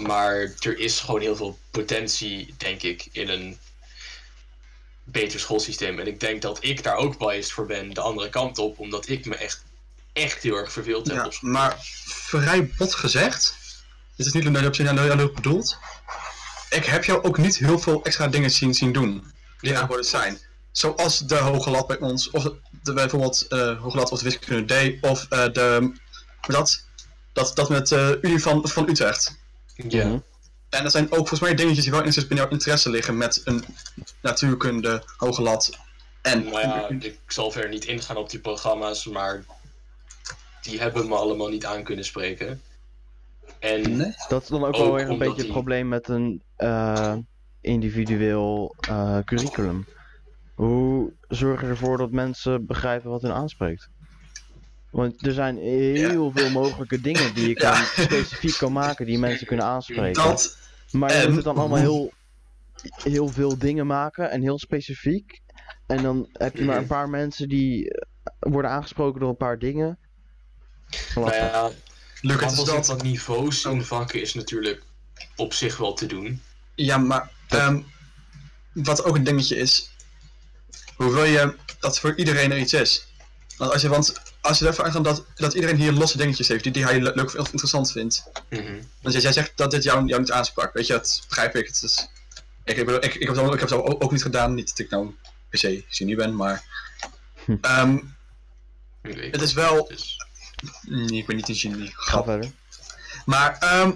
Maar 0.00 0.34
er 0.60 0.78
is 0.78 1.00
gewoon 1.00 1.20
heel 1.20 1.36
veel 1.36 1.58
potentie, 1.70 2.54
denk 2.56 2.82
ik, 2.82 3.08
in 3.12 3.28
een 3.28 3.58
beter 5.04 5.40
schoolsysteem. 5.40 5.98
En 5.98 6.06
ik 6.06 6.20
denk 6.20 6.42
dat 6.42 6.58
ik 6.60 6.82
daar 6.82 6.96
ook 6.96 7.18
biased 7.18 7.52
voor 7.52 7.66
ben, 7.66 7.94
de 7.94 8.00
andere 8.00 8.28
kant 8.28 8.58
op, 8.58 8.78
omdat 8.78 9.08
ik 9.08 9.26
me 9.26 9.36
echt, 9.36 9.64
echt 10.12 10.42
heel 10.42 10.56
erg 10.56 10.72
verveeld 10.72 11.06
heb 11.06 11.16
Ja, 11.16 11.24
op 11.24 11.32
school. 11.32 11.50
maar 11.50 11.76
vrij 12.06 12.66
bot 12.66 12.94
gezegd, 12.94 13.56
dit 14.16 14.26
is 14.26 14.32
niet 14.32 14.50
naar 14.50 14.72
de 14.72 14.82
naar 14.82 15.16
leuk 15.16 15.34
bedoeld. 15.34 15.78
Ik 16.70 16.84
heb 16.84 17.04
jou 17.04 17.22
ook 17.22 17.38
niet 17.38 17.56
heel 17.56 17.78
veel 17.78 18.04
extra 18.04 18.28
dingen 18.28 18.50
zien, 18.50 18.74
zien 18.74 18.92
doen 18.92 19.34
die 19.74 19.86
worden 19.86 20.06
zijn. 20.06 20.38
Zoals 20.70 21.18
de 21.18 21.36
hoge 21.36 21.70
lat 21.70 21.86
bij 21.86 21.98
ons, 21.98 22.30
of 22.30 22.42
de, 22.82 22.92
bijvoorbeeld 22.92 23.46
eh 23.48 23.82
hoge 23.82 23.96
lat 23.96 24.10
of 24.10 24.18
de 24.18 24.24
wiskunde 24.24 24.98
D, 24.98 25.04
of 25.04 25.26
eh, 25.28 25.52
de, 25.52 25.92
dat, 26.40 26.84
dat, 27.32 27.52
dat 27.54 27.68
met 27.68 27.92
eh 27.92 28.10
Unie 28.20 28.42
van, 28.42 28.68
van 28.68 28.88
Utrecht. 28.88 29.38
Ja. 29.74 30.06
Mhm. 30.06 30.18
En 30.68 30.84
er 30.84 30.90
zijn 30.90 31.04
ook 31.04 31.16
volgens 31.16 31.40
mij 31.40 31.54
dingetjes 31.54 31.84
die 31.84 31.92
wel 31.92 32.02
in 32.02 32.10
binnen 32.10 32.36
jouw 32.36 32.48
interesse 32.48 32.90
liggen 32.90 33.16
met 33.16 33.40
een 33.44 33.64
natuurkunde, 34.22 35.02
hoge 35.16 35.42
lat 35.42 35.70
en... 36.26 36.44
Nou 36.44 36.60
ja, 36.60 36.88
ik 36.88 37.18
zal 37.26 37.50
verder 37.50 37.70
niet 37.70 37.84
ingaan 37.84 38.16
op 38.16 38.30
die 38.30 38.40
programma's, 38.40 39.04
maar 39.04 39.44
die 40.62 40.80
hebben 40.80 41.08
me 41.08 41.14
allemaal 41.14 41.48
niet 41.48 41.66
aan 41.66 41.82
kunnen 41.82 42.04
spreken. 42.04 42.62
En 43.58 43.96
Nee? 43.96 44.14
Dat 44.28 44.42
is 44.42 44.48
dan 44.48 44.64
ook 44.64 44.74
Ook 44.74 44.76
wel 44.76 44.94
weer 44.94 45.08
een 45.08 45.18
beetje 45.18 45.42
het 45.42 45.50
probleem 45.50 45.88
met 45.88 46.08
een 46.08 46.42
eh, 46.56 47.14
individueel 47.66 48.74
eh, 48.88 49.18
curriculum. 49.24 49.86
Hoe 50.54 51.12
zorg 51.28 51.60
je 51.60 51.66
ervoor 51.66 51.98
dat 51.98 52.10
mensen 52.10 52.66
begrijpen 52.66 53.10
wat 53.10 53.22
hun 53.22 53.32
aanspreekt? 53.32 53.88
Want 54.90 55.26
er 55.26 55.32
zijn 55.32 55.56
heel 55.56 56.30
veel 56.34 56.50
mogelijke 56.50 57.00
dingen 57.00 57.34
die 57.34 57.48
je 57.48 57.54
kan, 57.54 57.72
Ja. 57.72 57.84
specifiek 57.84 58.56
kan 58.56 58.72
maken 58.72 59.06
die 59.06 59.18
mensen 59.18 59.46
kunnen 59.46 59.66
aanspreken. 59.66 60.22
Dat, 60.22 60.58
maar 60.90 61.16
je 61.16 61.26
moet 61.26 61.36
het 61.36 61.44
dan 61.44 61.56
allemaal 61.56 61.78
heel, 61.78 62.12
heel 63.02 63.28
veel 63.28 63.58
dingen 63.58 63.86
maken 63.86 64.30
en 64.30 64.42
heel 64.42 64.58
specifiek. 64.58 65.40
En 65.86 66.02
dan 66.02 66.28
heb 66.32 66.56
je 66.56 66.64
maar 66.64 66.76
een 66.76 66.86
paar 66.86 67.08
mensen 67.08 67.48
die 67.48 67.90
eh, 67.90 68.02
worden 68.38 68.70
aangesproken 68.70 69.20
door 69.20 69.28
een 69.28 69.36
paar 69.36 69.58
dingen. 69.58 69.98
Nou 71.14 71.34
ja, 71.34 71.70
Luc, 72.20 72.40
het 72.40 72.52
is 72.52 72.64
dat... 72.64 72.86
van 72.86 73.00
niveaus 73.02 73.64
in 73.64 73.84
vakken 73.84 74.20
is 74.20 74.34
natuurlijk 74.34 74.82
op 75.36 75.52
zich 75.52 75.76
wel 75.76 75.94
te 75.94 76.06
doen. 76.06 76.40
Ja, 76.76 76.98
maar 76.98 77.30
ehm, 77.48 77.80
wat 78.72 79.04
ook 79.04 79.16
een 79.16 79.24
dingetje 79.24 79.56
is, 79.56 79.90
hoe 80.96 81.12
wil 81.12 81.24
je 81.24 81.56
dat 81.80 82.00
voor 82.00 82.14
iedereen 82.16 82.52
er 82.52 82.58
iets 82.58 82.72
is? 82.72 83.06
Want 83.56 83.72
als 83.72 83.82
je, 83.82 83.88
want 83.88 84.14
als 84.40 84.58
je 84.58 84.66
ervan 84.66 84.84
uitgaat 84.84 85.04
dat, 85.04 85.24
dat 85.34 85.54
iedereen 85.54 85.76
hier 85.76 85.92
losse 85.92 86.16
dingetjes 86.16 86.48
heeft 86.48 86.62
die, 86.62 86.72
die 86.72 86.84
hij 86.84 87.00
le- 87.00 87.12
leuk 87.14 87.38
of 87.38 87.46
interessant 87.46 87.92
vindt. 87.92 88.24
Mhm. 88.50 88.74
Want 89.02 89.14
jij, 89.14 89.22
jij 89.22 89.32
zegt 89.32 89.52
dat 89.56 89.70
dit 89.70 89.82
jou, 89.82 90.06
jou 90.06 90.20
niet 90.20 90.32
aansprak, 90.32 90.72
weet 90.74 90.86
je, 90.86 90.92
dat 90.92 91.24
begrijp 91.28 91.56
ik. 91.56 91.66
Het 91.66 91.82
is, 91.82 92.08
ik, 92.64 92.76
ik, 92.76 92.84
bedoel, 92.86 93.04
ik, 93.04 93.14
ik, 93.14 93.26
heb 93.26 93.36
het 93.36 93.44
ik 93.54 93.60
heb 93.60 93.68
het 93.68 93.72
ook, 93.78 94.04
ook 94.04 94.12
niet 94.12 94.22
gedaan, 94.22 94.54
niet 94.54 94.68
dat 94.68 94.78
ik 94.78 94.90
nou 94.90 95.14
per 95.48 95.58
se 95.58 95.84
genie 95.88 96.16
ben, 96.16 96.36
maar... 96.36 96.62
Weet 99.02 99.32
het 99.32 99.40
is 99.42 99.52
wel... 99.52 99.86
Dus, 99.88 100.16
Nee, 100.82 101.18
ik 101.18 101.26
ben 101.26 101.36
niet 101.36 101.48
een 101.48 101.54
genie. 101.54 101.88
Ga 101.94 102.10
Grap. 102.10 102.24
verder. 102.24 102.50
Maar 103.24 103.58
ehm, 103.58 103.92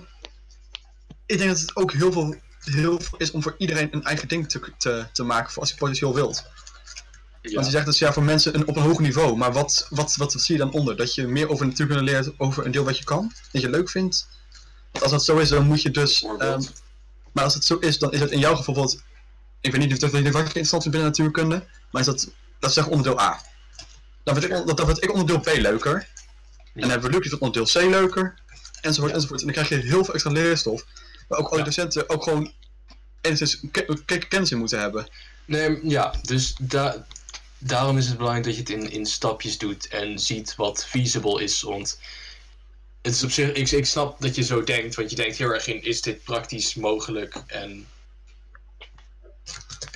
ik 1.26 1.38
denk 1.38 1.50
dat 1.50 1.60
het 1.60 1.76
ook 1.76 1.92
heel 1.92 2.12
veel, 2.12 2.34
heel 2.64 3.00
veel 3.00 3.18
is 3.18 3.30
om 3.30 3.42
voor 3.42 3.54
iedereen 3.58 3.88
een 3.90 4.04
eigen 4.04 4.28
ding 4.28 4.48
te, 4.48 4.60
te, 4.78 5.06
te 5.12 5.22
maken 5.22 5.52
voor 5.52 5.62
als 5.62 5.70
je 5.70 5.76
potentieel 5.76 6.14
wilt. 6.14 6.44
ja. 7.42 7.54
Want 7.54 7.66
je 7.66 7.72
zegt 7.72 7.86
dus 7.86 7.98
ja, 7.98 8.12
voor 8.12 8.22
mensen 8.22 8.54
een, 8.54 8.66
op 8.66 8.76
een 8.76 8.82
hoog 8.82 8.98
niveau. 8.98 9.36
Maar 9.36 9.52
wat, 9.52 9.86
wat, 9.90 10.16
wat, 10.16 10.32
zie 10.32 10.56
je 10.56 10.60
dan 10.60 10.72
onder? 10.72 10.96
Dat 10.96 11.14
je 11.14 11.26
meer 11.26 11.48
over 11.48 11.66
natuurkunde 11.66 12.02
leert 12.02 12.30
over 12.38 12.64
een 12.66 12.70
deel 12.70 12.84
wat 12.84 12.98
je 12.98 13.04
kan, 13.04 13.32
dat 13.52 13.62
je 13.62 13.70
leuk 13.70 13.90
vindt. 13.90 14.28
Want 14.92 15.02
als 15.02 15.12
dat 15.12 15.24
zo 15.24 15.38
is, 15.38 15.48
dan 15.48 15.66
moet 15.66 15.82
je 15.82 15.90
dus. 15.90 16.22
ehm, 16.38 16.62
maar 17.32 17.44
als 17.44 17.54
het 17.54 17.64
zo 17.64 17.76
is, 17.76 17.98
dan 17.98 18.12
is 18.12 18.20
het 18.20 18.30
in 18.30 18.38
jouw 18.38 18.56
geval 18.56 18.74
bijvoorbeeld. 18.74 19.08
Ik 19.60 19.72
weet 19.72 19.80
niet 19.80 19.92
of 19.92 19.98
dat 19.98 20.10
je 20.10 20.16
interessant 20.18 20.82
vindt 20.82 20.90
binnen 20.90 21.08
natuurkunde, 21.08 21.66
maar 21.90 22.00
is 22.00 22.06
dat, 22.06 22.28
dat 22.58 22.70
is 22.70 22.76
zeg 22.76 22.86
onderdeel 22.86 23.20
A. 23.20 23.40
Dan 24.22 24.34
vind 24.34 24.52
ik, 24.52 24.66
dat, 24.66 24.76
dan 24.76 24.86
vind 24.86 25.04
ik 25.04 25.12
onderdeel 25.12 25.40
B 25.40 25.56
leuker. 25.56 25.94
En 26.74 26.80
dan 26.80 26.90
hebben 26.90 27.10
we 27.10 27.16
Luc 27.16 27.20
die 27.22 27.38
vindt 27.38 27.44
onderdeel 27.44 27.82
C 27.82 27.90
leuker. 27.90 28.34
Enzovoort, 28.80 29.12
enzovoort. 29.12 29.40
En 29.40 29.46
dan 29.46 29.54
krijg 29.54 29.68
je 29.68 29.88
heel 29.88 30.04
veel 30.04 30.14
extra 30.14 30.30
leerstof. 30.30 30.84
Waar 31.30 31.38
ook 31.38 31.48
alle 31.48 31.62
docenten 31.62 32.08
ook 32.08 32.22
gewoon 32.22 32.52
kennis 34.28 34.50
in 34.50 34.58
moeten 34.58 34.80
hebben. 34.80 35.08
Nee, 35.44 35.88
ja, 35.88 36.14
dus 36.22 36.54
da 36.60 37.06
daarom 37.58 37.98
is 37.98 38.06
het 38.06 38.16
belangrijk 38.16 38.46
dat 38.46 38.54
je 38.54 38.60
het 38.60 38.70
in, 38.70 38.90
in 38.90 39.06
stapjes 39.06 39.58
doet 39.58 39.88
en 39.88 40.18
ziet 40.18 40.54
wat 40.56 40.84
feasible 40.86 41.42
is. 41.42 41.62
Want 41.62 42.00
het 43.02 43.14
is 43.14 43.22
op 43.22 43.30
zich, 43.30 43.52
ik, 43.52 43.70
ik 43.70 43.86
snap 43.86 44.20
dat 44.20 44.34
je 44.34 44.42
zo 44.42 44.64
denkt, 44.64 44.94
want 44.94 45.10
je 45.10 45.16
denkt 45.16 45.36
heel 45.36 45.50
erg 45.50 45.66
in: 45.66 45.82
is 45.82 46.02
dit 46.02 46.22
praktisch 46.22 46.74
mogelijk? 46.74 47.42
En 47.46 47.86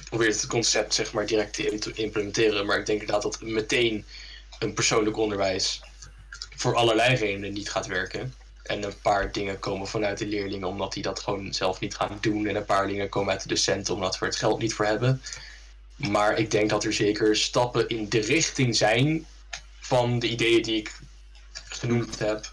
probeert 0.08 0.40
het 0.40 0.46
concept 0.46 0.94
zeg 0.94 1.12
maar 1.12 1.26
direct 1.26 1.54
te 1.54 1.70
im- 1.70 1.92
implementeren. 1.94 2.66
Maar 2.66 2.78
ik 2.78 2.86
denk 2.86 3.00
inderdaad 3.00 3.22
dat 3.22 3.40
meteen 3.40 4.04
een 4.58 4.74
persoonlijk 4.74 5.16
onderwijs 5.16 5.80
voor 6.56 6.74
allerlei 6.74 7.14
redenen 7.14 7.52
niet 7.52 7.70
gaat 7.70 7.86
werken. 7.86 8.34
En 8.64 8.82
een 8.82 9.00
paar 9.02 9.32
dingen 9.32 9.58
komen 9.58 9.86
vanuit 9.86 10.18
de 10.18 10.26
leerlingen 10.26 10.68
omdat 10.68 10.92
die 10.92 11.02
dat 11.02 11.20
gewoon 11.20 11.52
zelf 11.52 11.80
niet 11.80 11.94
gaan 11.94 12.18
doen. 12.20 12.46
En 12.46 12.56
een 12.56 12.64
paar 12.64 12.86
dingen 12.86 13.08
komen 13.08 13.32
uit 13.32 13.42
de 13.42 13.48
docenten 13.48 13.94
omdat 13.94 14.18
we 14.18 14.26
het 14.26 14.36
geld 14.36 14.60
niet 14.60 14.74
voor 14.74 14.84
hebben. 14.84 15.22
Maar 15.96 16.38
ik 16.38 16.50
denk 16.50 16.70
dat 16.70 16.84
er 16.84 16.92
zeker 16.92 17.36
stappen 17.36 17.88
in 17.88 18.08
de 18.08 18.20
richting 18.20 18.76
zijn 18.76 19.26
van 19.80 20.18
de 20.18 20.28
ideeën 20.28 20.62
die 20.62 20.76
ik 20.76 20.98
genoemd 21.68 22.18
heb, 22.18 22.52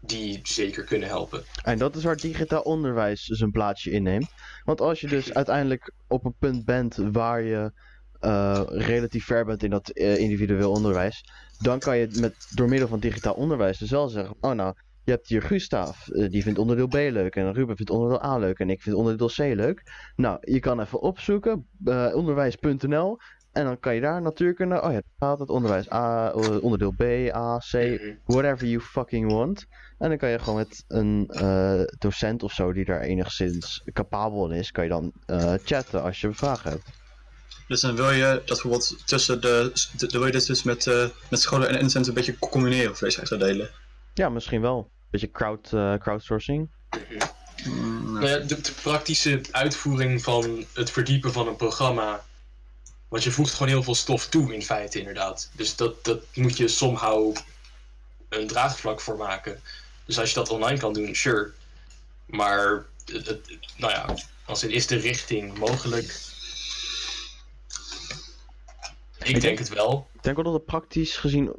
die 0.00 0.40
zeker 0.42 0.84
kunnen 0.84 1.08
helpen. 1.08 1.44
En 1.62 1.78
dat 1.78 1.96
is 1.96 2.04
waar 2.04 2.16
digitaal 2.16 2.62
onderwijs 2.62 3.24
zijn 3.24 3.50
plaatsje 3.50 3.90
inneemt. 3.90 4.30
Want 4.64 4.80
als 4.80 5.00
je 5.00 5.06
dus 5.06 5.34
uiteindelijk 5.34 5.92
op 6.06 6.24
een 6.24 6.34
punt 6.38 6.64
bent 6.64 6.96
waar 6.96 7.42
je 7.42 7.72
eh, 8.20 8.62
relatief 8.66 9.24
ver 9.24 9.44
bent 9.44 9.62
in 9.62 9.70
dat 9.70 9.88
eh, 9.88 10.16
individueel 10.16 10.70
onderwijs, 10.70 11.24
dan 11.58 11.78
kan 11.78 11.98
je 11.98 12.08
met, 12.20 12.34
door 12.50 12.68
middel 12.68 12.88
van 12.88 13.00
digitaal 13.00 13.34
onderwijs 13.34 13.78
dus 13.78 13.90
wel 13.90 14.08
zeggen: 14.08 14.36
Oh, 14.40 14.52
nou, 14.52 14.74
je 15.04 15.10
hebt 15.10 15.28
hier 15.28 15.42
Gustav, 15.42 16.08
eh, 16.08 16.30
die 16.30 16.42
vindt 16.42 16.58
onderdeel 16.58 16.86
B 16.86 16.94
leuk, 16.94 17.36
en 17.36 17.52
Ruben 17.52 17.76
vindt 17.76 17.90
onderdeel 17.90 18.24
A 18.24 18.36
leuk, 18.38 18.58
en 18.58 18.70
ik 18.70 18.82
vind 18.82 18.96
onderdeel 18.96 19.28
C 19.28 19.36
leuk. 19.36 19.82
Nou, 20.16 20.38
je 20.40 20.60
kan 20.60 20.80
even 20.80 21.00
opzoeken, 21.00 21.66
eh, 21.84 22.10
onderwijs.nl, 22.14 23.18
en 23.52 23.64
dan 23.64 23.80
kan 23.80 23.94
je 23.94 24.00
daar 24.00 24.22
natuurkunde, 24.22 24.82
oh 24.82 24.92
ja, 24.92 25.02
gaat 25.18 25.38
het 25.38 25.48
onderwijs 25.48 25.92
A, 25.92 26.32
eh, 26.32 26.62
onderdeel 26.62 26.92
B, 26.96 27.02
A, 27.34 27.58
C, 27.58 28.00
whatever 28.24 28.66
you 28.66 28.80
fucking 28.80 29.32
want. 29.32 29.66
En 29.98 30.08
dan 30.08 30.18
kan 30.18 30.30
je 30.30 30.38
gewoon 30.38 30.58
met 30.58 30.84
een 30.88 31.30
docent 31.98 32.42
of 32.42 32.52
zo 32.52 32.72
die 32.72 32.84
daar 32.84 33.00
enigszins 33.00 33.82
capabel 33.92 34.50
in 34.50 34.58
is, 34.58 34.70
kan 34.70 34.84
je 34.84 34.90
dan 34.90 35.12
chatten 35.64 36.02
als 36.02 36.20
je 36.20 36.32
vragen 36.32 36.70
hebt. 36.70 37.00
Dus 37.68 37.80
dan 37.80 37.96
wil 37.96 38.10
je 38.10 38.22
dat 38.22 38.44
bijvoorbeeld 38.46 39.06
tussen 39.06 39.40
de. 39.40 39.70
de- 39.96 40.06
wil 40.06 40.26
je 40.26 40.32
dit 40.32 40.46
dus 40.46 40.62
met, 40.62 41.10
met 41.30 41.40
scholen 41.40 41.68
en 41.68 41.78
incenten 41.80 42.08
een 42.08 42.14
beetje 42.14 42.38
combineren 42.38 42.90
of 42.90 42.98
deze 42.98 43.36
delen. 43.36 43.70
Ja, 44.14 44.28
misschien 44.28 44.60
wel. 44.60 44.90
Beetje 45.10 45.30
crowd, 45.30 45.72
eh, 45.72 45.94
crowdsourcing. 45.94 46.70
Mm, 47.64 48.12
Nou 48.12 48.26
ja, 48.26 48.38
de, 48.38 48.60
de 48.60 48.72
praktische 48.82 49.40
uitvoering 49.50 50.22
van 50.22 50.64
het 50.74 50.90
verdiepen 50.90 51.32
van 51.32 51.48
een 51.48 51.56
programma. 51.56 52.24
Want 53.08 53.22
je 53.24 53.30
voegt 53.30 53.52
gewoon 53.52 53.68
heel 53.68 53.82
veel 53.82 53.94
stof 53.94 54.26
toe, 54.28 54.54
in 54.54 54.62
feite, 54.62 54.98
inderdaad. 54.98 55.50
Dus 55.52 55.76
dat, 55.76 56.04
dat 56.04 56.24
moet 56.34 56.56
je 56.56 56.68
somehow 56.68 57.36
een 58.28 58.46
draagvlak 58.46 59.00
voor 59.00 59.16
maken. 59.16 59.60
Dus 60.04 60.18
als 60.18 60.28
je 60.28 60.34
dat 60.34 60.48
online 60.50 60.78
kan 60.78 60.92
doen, 60.92 61.14
sure. 61.14 61.52
Maar, 62.26 62.84
het, 63.04 63.26
het- 63.26 63.58
nou 63.76 63.92
ja, 63.92 64.14
als 64.44 64.62
in 64.62 64.70
is 64.70 64.86
de 64.86 64.96
richting 64.96 65.58
mogelijk? 65.58 66.20
Ik 69.22 69.40
denk 69.40 69.58
het 69.58 69.68
wel. 69.68 70.08
Ik 70.12 70.22
denk 70.22 70.36
wel 70.36 70.44
dat 70.44 70.54
het 70.54 70.64
praktisch 70.64 71.16
gezien 71.16 71.52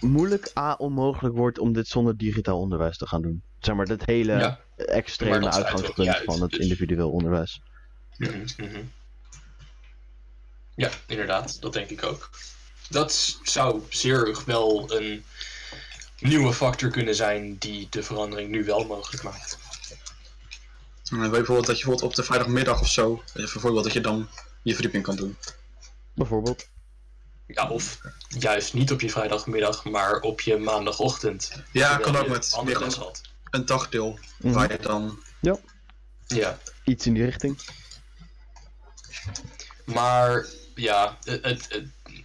moeilijk 0.00 0.50
A 0.58 0.74
onmogelijk 0.74 1.36
wordt 1.36 1.58
om 1.58 1.72
dit 1.72 1.88
zonder 1.88 2.16
digitaal 2.16 2.60
onderwijs 2.60 2.96
te 2.96 3.06
gaan 3.06 3.22
doen. 3.22 3.42
Zeg 3.58 3.74
maar, 3.74 3.86
dat 3.86 4.04
hele 4.04 4.32
Ja. 4.32 4.60
Extreme 4.76 5.40
dat 5.40 5.54
uitgangspunt 5.54 6.08
uit, 6.08 6.24
van 6.24 6.40
het 6.42 6.50
dus- 6.50 6.60
individueel 6.60 7.10
onderwijs. 7.10 7.62
Mhm, 8.16 8.46
mhm. 8.56 8.82
Ja, 10.74 10.90
inderdaad, 11.06 11.60
dat 11.60 11.72
denk 11.72 11.90
ik 11.90 12.02
ook. 12.02 12.30
Dat 12.88 13.38
zou 13.42 13.82
zeer 13.88 14.42
wel 14.46 14.92
een 14.92 15.24
nieuwe 16.18 16.52
factor 16.52 16.90
kunnen 16.90 17.14
zijn 17.14 17.56
die 17.58 17.86
de 17.90 18.02
verandering 18.02 18.50
nu 18.50 18.64
wel 18.64 18.84
mogelijk 18.86 19.22
maakt. 19.22 19.58
Je 21.02 21.16
bijvoorbeeld 21.16 21.66
dat 21.66 21.78
je 21.78 21.84
bijvoorbeeld 21.84 22.02
op 22.02 22.14
de 22.14 22.22
vrijdagmiddag 22.22 22.80
of 22.80 22.88
zo. 22.88 23.22
Bijvoorbeeld 23.34 23.84
dat 23.84 23.92
je 23.92 24.00
dan 24.00 24.28
je 24.62 24.72
verdieping 24.72 25.04
kan 25.04 25.16
doen. 25.16 25.36
Bijvoorbeeld. 26.14 26.68
Ja, 27.52 27.68
of 27.68 28.00
juist 28.28 28.74
niet 28.74 28.92
op 28.92 29.00
je 29.00 29.10
vrijdagmiddag, 29.10 29.84
maar 29.84 30.20
op 30.20 30.40
je 30.40 30.56
maandagochtend. 30.56 31.52
Ja, 31.72 31.96
kan 31.96 32.16
ook 32.16 32.28
met 32.28 32.52
andere 32.52 32.78
meer 32.78 32.86
les 32.86 32.94
gewoon 32.94 33.08
had. 33.08 33.20
een 33.50 33.66
dagdeel. 33.66 34.18
Mhm. 34.38 34.54
Waar 34.54 34.72
je 34.72 34.78
dan. 34.78 35.22
Ja, 36.26 36.58
Iets 36.84 37.06
in 37.06 37.14
die 37.14 37.24
richting. 37.24 37.58
maar 39.84 40.46
ja, 40.74 41.18
het, 41.24 41.42
het, 41.44 41.68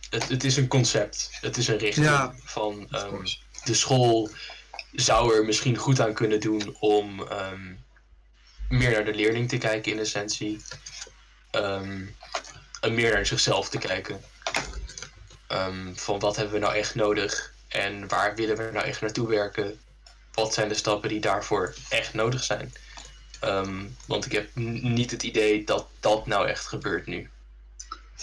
het, 0.09 0.27
het, 0.29 0.43
is 0.43 0.57
een 0.57 0.67
concept. 0.67 1.29
Het 1.41 1.57
is 1.57 1.67
een 1.67 1.77
richting 1.77 2.05
Ja, 2.05 2.33
van 2.43 2.87
ehm, 2.91 3.25
de 3.63 3.73
school 3.73 4.29
zou 4.91 5.35
er 5.35 5.45
misschien 5.45 5.75
goed 5.77 5.99
aan 5.99 6.13
kunnen 6.13 6.39
doen 6.39 6.75
om 6.79 7.27
ehm, 7.27 7.73
meer 8.69 8.91
naar 8.91 9.05
de 9.05 9.13
leerling 9.13 9.49
te 9.49 9.57
kijken 9.57 9.91
in 9.91 9.99
essentie. 9.99 10.61
Ehm, 11.51 12.01
en 12.81 12.93
meer 12.93 13.13
naar 13.13 13.25
zichzelf 13.25 13.69
te 13.69 13.77
kijken. 13.77 14.21
Ehm, 15.55 15.93
van 15.93 16.19
wat 16.19 16.35
hebben 16.35 16.53
we 16.53 16.59
nou 16.59 16.75
echt 16.75 16.95
nodig 16.95 17.53
en 17.67 18.07
waar 18.07 18.35
willen 18.35 18.57
we 18.57 18.69
nou 18.73 18.85
echt 18.85 19.01
naartoe 19.01 19.27
werken? 19.27 19.79
Wat 20.33 20.53
zijn 20.53 20.67
de 20.67 20.73
stappen 20.73 21.09
die 21.09 21.19
daarvoor 21.19 21.73
echt 21.89 22.13
nodig 22.13 22.43
zijn? 22.43 22.73
Ehm, 23.39 23.83
want 24.07 24.25
ik 24.25 24.31
heb 24.31 24.49
niet 24.55 25.11
het 25.11 25.23
idee 25.23 25.63
dat 25.63 25.87
dat 25.99 26.27
nou 26.27 26.47
echt 26.47 26.65
gebeurt 26.65 27.05
nu. 27.05 27.29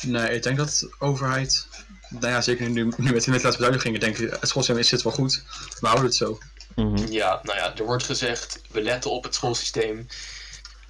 Nee, 0.00 0.34
ik 0.34 0.42
denk 0.42 0.56
dat 0.56 0.78
de 0.80 0.94
overheid. 0.98 1.66
Nou 2.08 2.26
ja, 2.26 2.40
zeker 2.40 2.70
nu, 2.70 2.92
nu 2.96 3.12
met 3.12 3.24
de 3.24 3.30
laatste 3.30 3.48
bezuinigingen, 3.48 4.00
denk 4.00 4.18
ik, 4.18 4.30
het 4.30 4.48
schoolsysteem 4.48 4.78
is 4.78 4.88
zit 4.88 5.02
wel 5.02 5.12
goed. 5.12 5.44
We 5.80 5.86
houden 5.86 6.06
het 6.06 6.14
zo. 6.14 6.38
Mhm. 6.74 7.12
Ja, 7.12 7.40
nou 7.42 7.58
ja, 7.58 7.76
er 7.76 7.84
wordt 7.84 8.04
gezegd, 8.04 8.60
we 8.70 8.82
letten 8.82 9.10
op 9.10 9.24
het 9.24 9.34
schoolsysteem. 9.34 10.06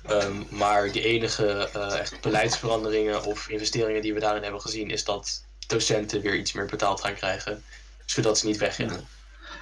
Ehm, 0.07 0.43
maar 0.49 0.93
de 0.93 1.03
enige 1.03 1.68
eh, 1.72 1.99
echt 1.99 2.20
beleidsveranderingen 2.20 3.24
of 3.24 3.49
investeringen 3.49 4.03
die 4.03 4.14
we 4.14 4.20
daarin 4.20 4.43
hebben 4.43 4.61
gezien, 4.61 4.90
is 4.90 5.05
dat 5.05 5.43
docenten 5.73 6.20
weer 6.20 6.37
iets 6.37 6.53
meer 6.53 6.66
betaald 6.66 7.01
gaan 7.01 7.14
krijgen. 7.14 7.62
Zodat 8.07 8.39
ze 8.39 8.47
niet 8.47 8.57
wegrennen. 8.57 9.07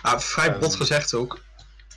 Ah, 0.03 0.21
vrij 0.21 0.49
Ehm. 0.49 0.61
bot 0.61 0.75
gezegd 0.75 1.15
ook, 1.15 1.41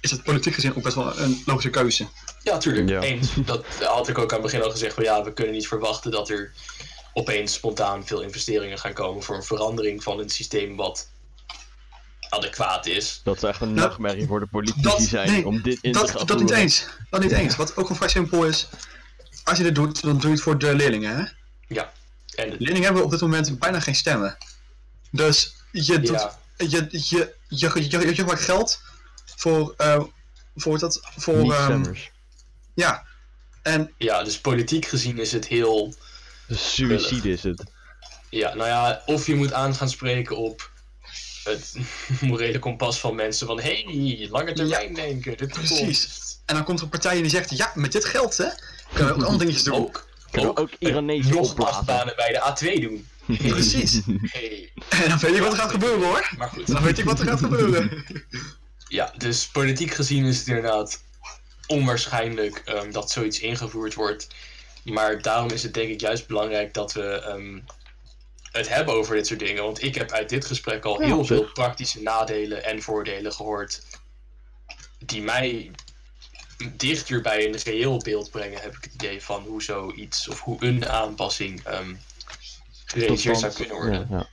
is 0.01 0.11
het 0.11 0.23
politiek 0.23 0.53
gezien 0.53 0.75
ook 0.75 0.83
best 0.83 0.95
wel 0.95 1.19
een 1.19 1.41
logische 1.45 1.69
keuze. 1.69 2.07
Ja, 2.43 2.57
tuurlijk. 2.57 2.89
Ja. 2.89 3.01
Eens. 3.01 3.29
Dat 3.45 3.65
had 3.79 4.07
ik 4.07 4.17
ook 4.17 4.29
aan 4.33 4.41
het 4.41 4.51
begin 4.51 4.63
al 4.63 4.71
gezegd. 4.71 4.93
Van 4.93 5.03
ja, 5.03 5.23
we 5.23 5.33
kunnen 5.33 5.53
niet 5.53 5.67
verwachten 5.67 6.11
dat 6.11 6.29
er 6.29 6.51
opeens 7.13 7.53
spontaan 7.53 8.07
veel 8.07 8.21
investeringen 8.21 8.77
gaan 8.79 8.93
komen 8.93 9.23
voor 9.23 9.35
een 9.35 9.43
verandering 9.43 10.03
van 10.03 10.19
een 10.19 10.29
systeem 10.29 10.75
wat 10.75 11.09
adequaat 12.29 12.85
is. 12.85 13.21
Dat 13.23 13.39
zou 13.39 13.51
echt 13.51 13.61
een 13.61 13.73
Nou, 13.73 13.87
nachtmerrie 13.87 14.27
voor 14.27 14.39
de 14.39 14.45
politici 14.47 14.81
dat- 14.81 15.01
zijn 15.01 15.31
nee, 15.31 15.45
om 15.45 15.61
dit 15.61 15.77
in 15.81 15.91
te 15.91 15.99
Dat, 15.99 16.09
gaan 16.11 16.25
dat 16.25 16.39
niet 16.39 16.49
eens. 16.51 16.85
Dat 17.09 17.21
niet 17.21 17.31
eens. 17.31 17.55
Wat 17.55 17.69
ook 17.69 17.75
gewoon 17.75 17.95
vrij 17.97 18.09
simpel 18.09 18.45
is. 18.45 18.67
Als 19.43 19.57
je 19.57 19.63
dit 19.63 19.75
doet, 19.75 20.01
dan 20.01 20.13
doe 20.17 20.27
je 20.27 20.33
het 20.35 20.41
voor 20.41 20.57
de 20.57 20.75
leerlingen, 20.75 21.15
hè? 21.15 21.23
Ja. 21.67 21.91
En 22.35 22.49
Leerlingen 22.49 22.83
hebben 22.83 23.03
op 23.03 23.11
dit 23.11 23.21
moment 23.21 23.59
bijna 23.59 23.79
geen 23.79 23.95
stemmen. 23.95 24.37
Dus 25.11 25.55
je, 25.71 25.99
doet, 25.99 26.09
ja, 26.09 26.39
je, 26.57 26.87
je, 26.91 27.35
je, 27.47 27.71
je, 27.73 27.89
je, 27.89 28.15
je 28.15 28.23
maakt 28.23 28.41
geld 28.41 28.81
voor, 29.25 29.73
eh, 29.77 30.03
voor 30.55 30.79
dat, 30.79 31.01
voor, 31.17 31.53
ehm, 31.53 31.93
ja. 32.73 33.05
En 33.61 33.93
ja, 33.97 34.23
dus 34.23 34.39
politiek 34.39 34.85
gezien 34.85 35.17
is 35.17 35.31
het 35.31 35.47
heel. 35.47 35.93
Suïcide 36.49 37.29
is 37.29 37.43
het. 37.43 37.63
Ja, 38.29 38.53
nou 38.53 38.69
ja, 38.69 39.01
of 39.05 39.27
je 39.27 39.35
moet 39.35 39.53
aan 39.53 39.75
gaan 39.75 39.89
spreken 39.89 40.37
op 40.37 40.71
het 41.43 41.75
morele 42.21 42.59
kompas 42.59 42.99
van 42.99 43.15
mensen 43.15 43.47
van 43.47 43.59
hé, 43.59 43.83
hey, 43.85 44.27
lange 44.29 44.53
termijn 44.53 44.93
denken, 44.93 45.37
de 45.37 45.47
toekomst. 45.47 45.83
Precies. 45.83 46.37
En 46.45 46.55
dan 46.55 46.63
komt 46.63 46.77
er 46.77 46.83
een 46.83 46.89
partij 46.89 47.21
die 47.21 47.29
zegt, 47.29 47.57
ja, 47.57 47.71
met 47.75 47.91
dit 47.91 48.05
geld, 48.05 48.37
hè, 48.37 48.47
kunnen 48.93 49.13
we 49.13 49.19
ook 49.19 49.27
andere 49.27 49.37
dingetjes 49.37 49.63
doen. 49.63 49.75
Ook, 49.75 50.07
We 50.41 50.57
ook 50.57 50.69
Iranese 50.79 51.29
nog 51.29 51.49
opblazen. 51.49 51.75
acht 51.75 51.85
banen 51.85 52.15
bij 52.15 52.31
de 52.31 52.75
A2 52.77 52.81
doen. 52.81 53.07
Precies. 53.51 54.01
Hey. 54.21 54.71
En 54.89 55.09
dan 55.09 55.17
weet 55.19 55.35
ik 55.35 55.41
wat 55.41 55.51
er 55.51 55.57
gaat 55.57 55.71
gebeuren, 55.71 56.07
hoor. 56.07 56.31
Maar 56.37 56.49
goed, 56.49 56.67
Dan 56.67 56.83
weet 56.83 56.97
ik 56.97 57.05
wat 57.05 57.19
er 57.19 57.27
gaat 57.27 57.39
gebeuren. 57.39 58.05
ja, 58.87 59.13
dus 59.17 59.47
politiek 59.47 59.91
gezien 59.93 60.25
is 60.25 60.37
het 60.37 60.47
inderdaad 60.47 61.03
onwaarschijnlijk 61.67 62.61
ehm, 62.65 62.91
dat 62.91 63.11
zoiets 63.11 63.39
ingevoerd 63.39 63.93
wordt. 63.93 64.27
Maar 64.83 65.21
daarom 65.21 65.49
is 65.51 65.63
het 65.63 65.73
denk 65.73 65.89
ik 65.89 66.01
juist 66.01 66.27
belangrijk 66.27 66.73
dat 66.73 66.93
we 66.93 67.03
ehm, 67.03 67.59
het 68.51 68.69
hebben 68.69 68.93
over 68.93 69.15
dit 69.15 69.27
soort 69.27 69.39
dingen. 69.39 69.63
Want 69.63 69.83
ik 69.83 69.95
heb 69.95 70.11
uit 70.11 70.29
dit 70.29 70.45
gesprek 70.45 70.85
al 70.85 71.01
Ja, 71.01 71.07
heel 71.07 71.25
veel 71.25 71.43
praktische 71.43 72.01
nadelen 72.01 72.63
en 72.63 72.81
voordelen 72.81 73.33
gehoord. 73.33 73.81
Die 74.99 75.21
mij 75.21 75.71
dichter 76.75 77.21
bij 77.21 77.47
een 77.47 77.57
reëel 77.63 77.97
beeld 77.97 78.31
brengen, 78.31 78.61
heb 78.61 78.75
ik 78.75 78.83
het 78.83 78.93
idee 78.93 79.21
van 79.21 79.43
hoe 79.43 79.63
zoiets 79.63 80.27
of 80.27 80.41
hoe 80.41 80.65
een 80.65 80.87
aanpassing 80.87 81.63
ehm 81.63 81.93
gerealiseerd 82.85 83.39
zou 83.39 83.53
kunnen 83.53 83.75
worden. 83.75 84.07
Ja, 84.09 84.17
ja. 84.17 84.27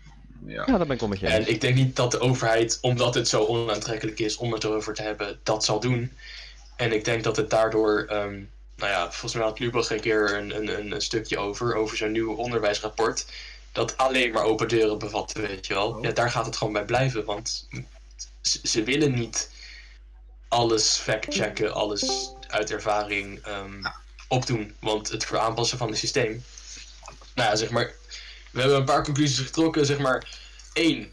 Ja. 0.47 0.65
ja, 0.67 0.77
daar 0.77 0.87
ben 0.87 0.91
ik 0.91 1.01
wel 1.01 1.09
met 1.09 1.21
je 1.21 1.27
En 1.27 1.49
ik 1.49 1.61
denk 1.61 1.75
niet 1.75 1.97
dat 1.97 2.11
de 2.11 2.21
overheid, 2.21 2.79
omdat 2.81 3.15
het 3.15 3.29
zo 3.29 3.45
onaantrekkelijk 3.45 4.19
is 4.19 4.37
om 4.37 4.53
het 4.53 4.65
erover 4.65 4.95
te 4.95 5.03
hebben, 5.03 5.41
dat 5.43 5.65
zal 5.65 5.81
doen. 5.81 6.13
En 6.77 6.93
ik 6.93 7.05
denk 7.05 7.25
dat 7.25 7.37
het 7.37 7.51
daardoor, 7.51 8.05
ehm, 8.09 8.43
nou 8.77 8.91
ja, 8.91 9.03
volgens 9.03 9.35
mij 9.35 9.43
had 9.43 9.59
Lubach 9.59 9.91
een 9.91 10.01
keer 10.01 10.35
een, 10.35 10.57
een, 10.57 10.93
een 10.93 11.01
stukje 11.01 11.39
over, 11.39 11.75
over 11.75 11.97
zo'n 11.97 12.13
nieuw 12.13 12.35
onderwijsrapport, 12.35 13.27
dat 13.73 13.97
alleen 13.97 14.33
maar 14.33 14.45
open 14.45 14.69
deuren 14.69 14.99
bevat, 14.99 15.33
weet 15.33 15.67
je 15.67 15.75
wel. 15.75 15.89
Oh. 15.89 16.03
Ja, 16.03 16.11
daar 16.11 16.31
gaat 16.31 16.47
het 16.47 16.57
gewoon 16.57 16.73
bij 16.73 16.85
blijven, 16.85 17.25
want 17.25 17.69
ze, 18.41 18.59
ze 18.63 18.83
willen 18.83 19.15
niet 19.15 19.51
alles 20.51 20.97
factchecken, 20.97 21.75
alles 21.75 22.33
uit 22.47 22.71
ervaring 22.71 23.39
ehm, 23.39 23.83
opdoen. 24.29 24.75
Want 24.81 25.09
het 25.09 25.25
voor 25.25 25.39
aanpassen 25.39 25.79
van 25.79 25.89
het 25.89 25.99
systeem, 25.99 26.43
nou 27.35 27.51
ja, 27.51 27.57
zeg 27.57 27.71
maar, 27.71 27.93
we 28.51 28.61
hebben 28.61 28.79
een 28.79 28.85
paar 28.85 29.05
conclusies 29.05 29.39
getrokken, 29.39 29.87
zeg 29.87 29.99
maar, 29.99 30.39
één, 30.73 31.11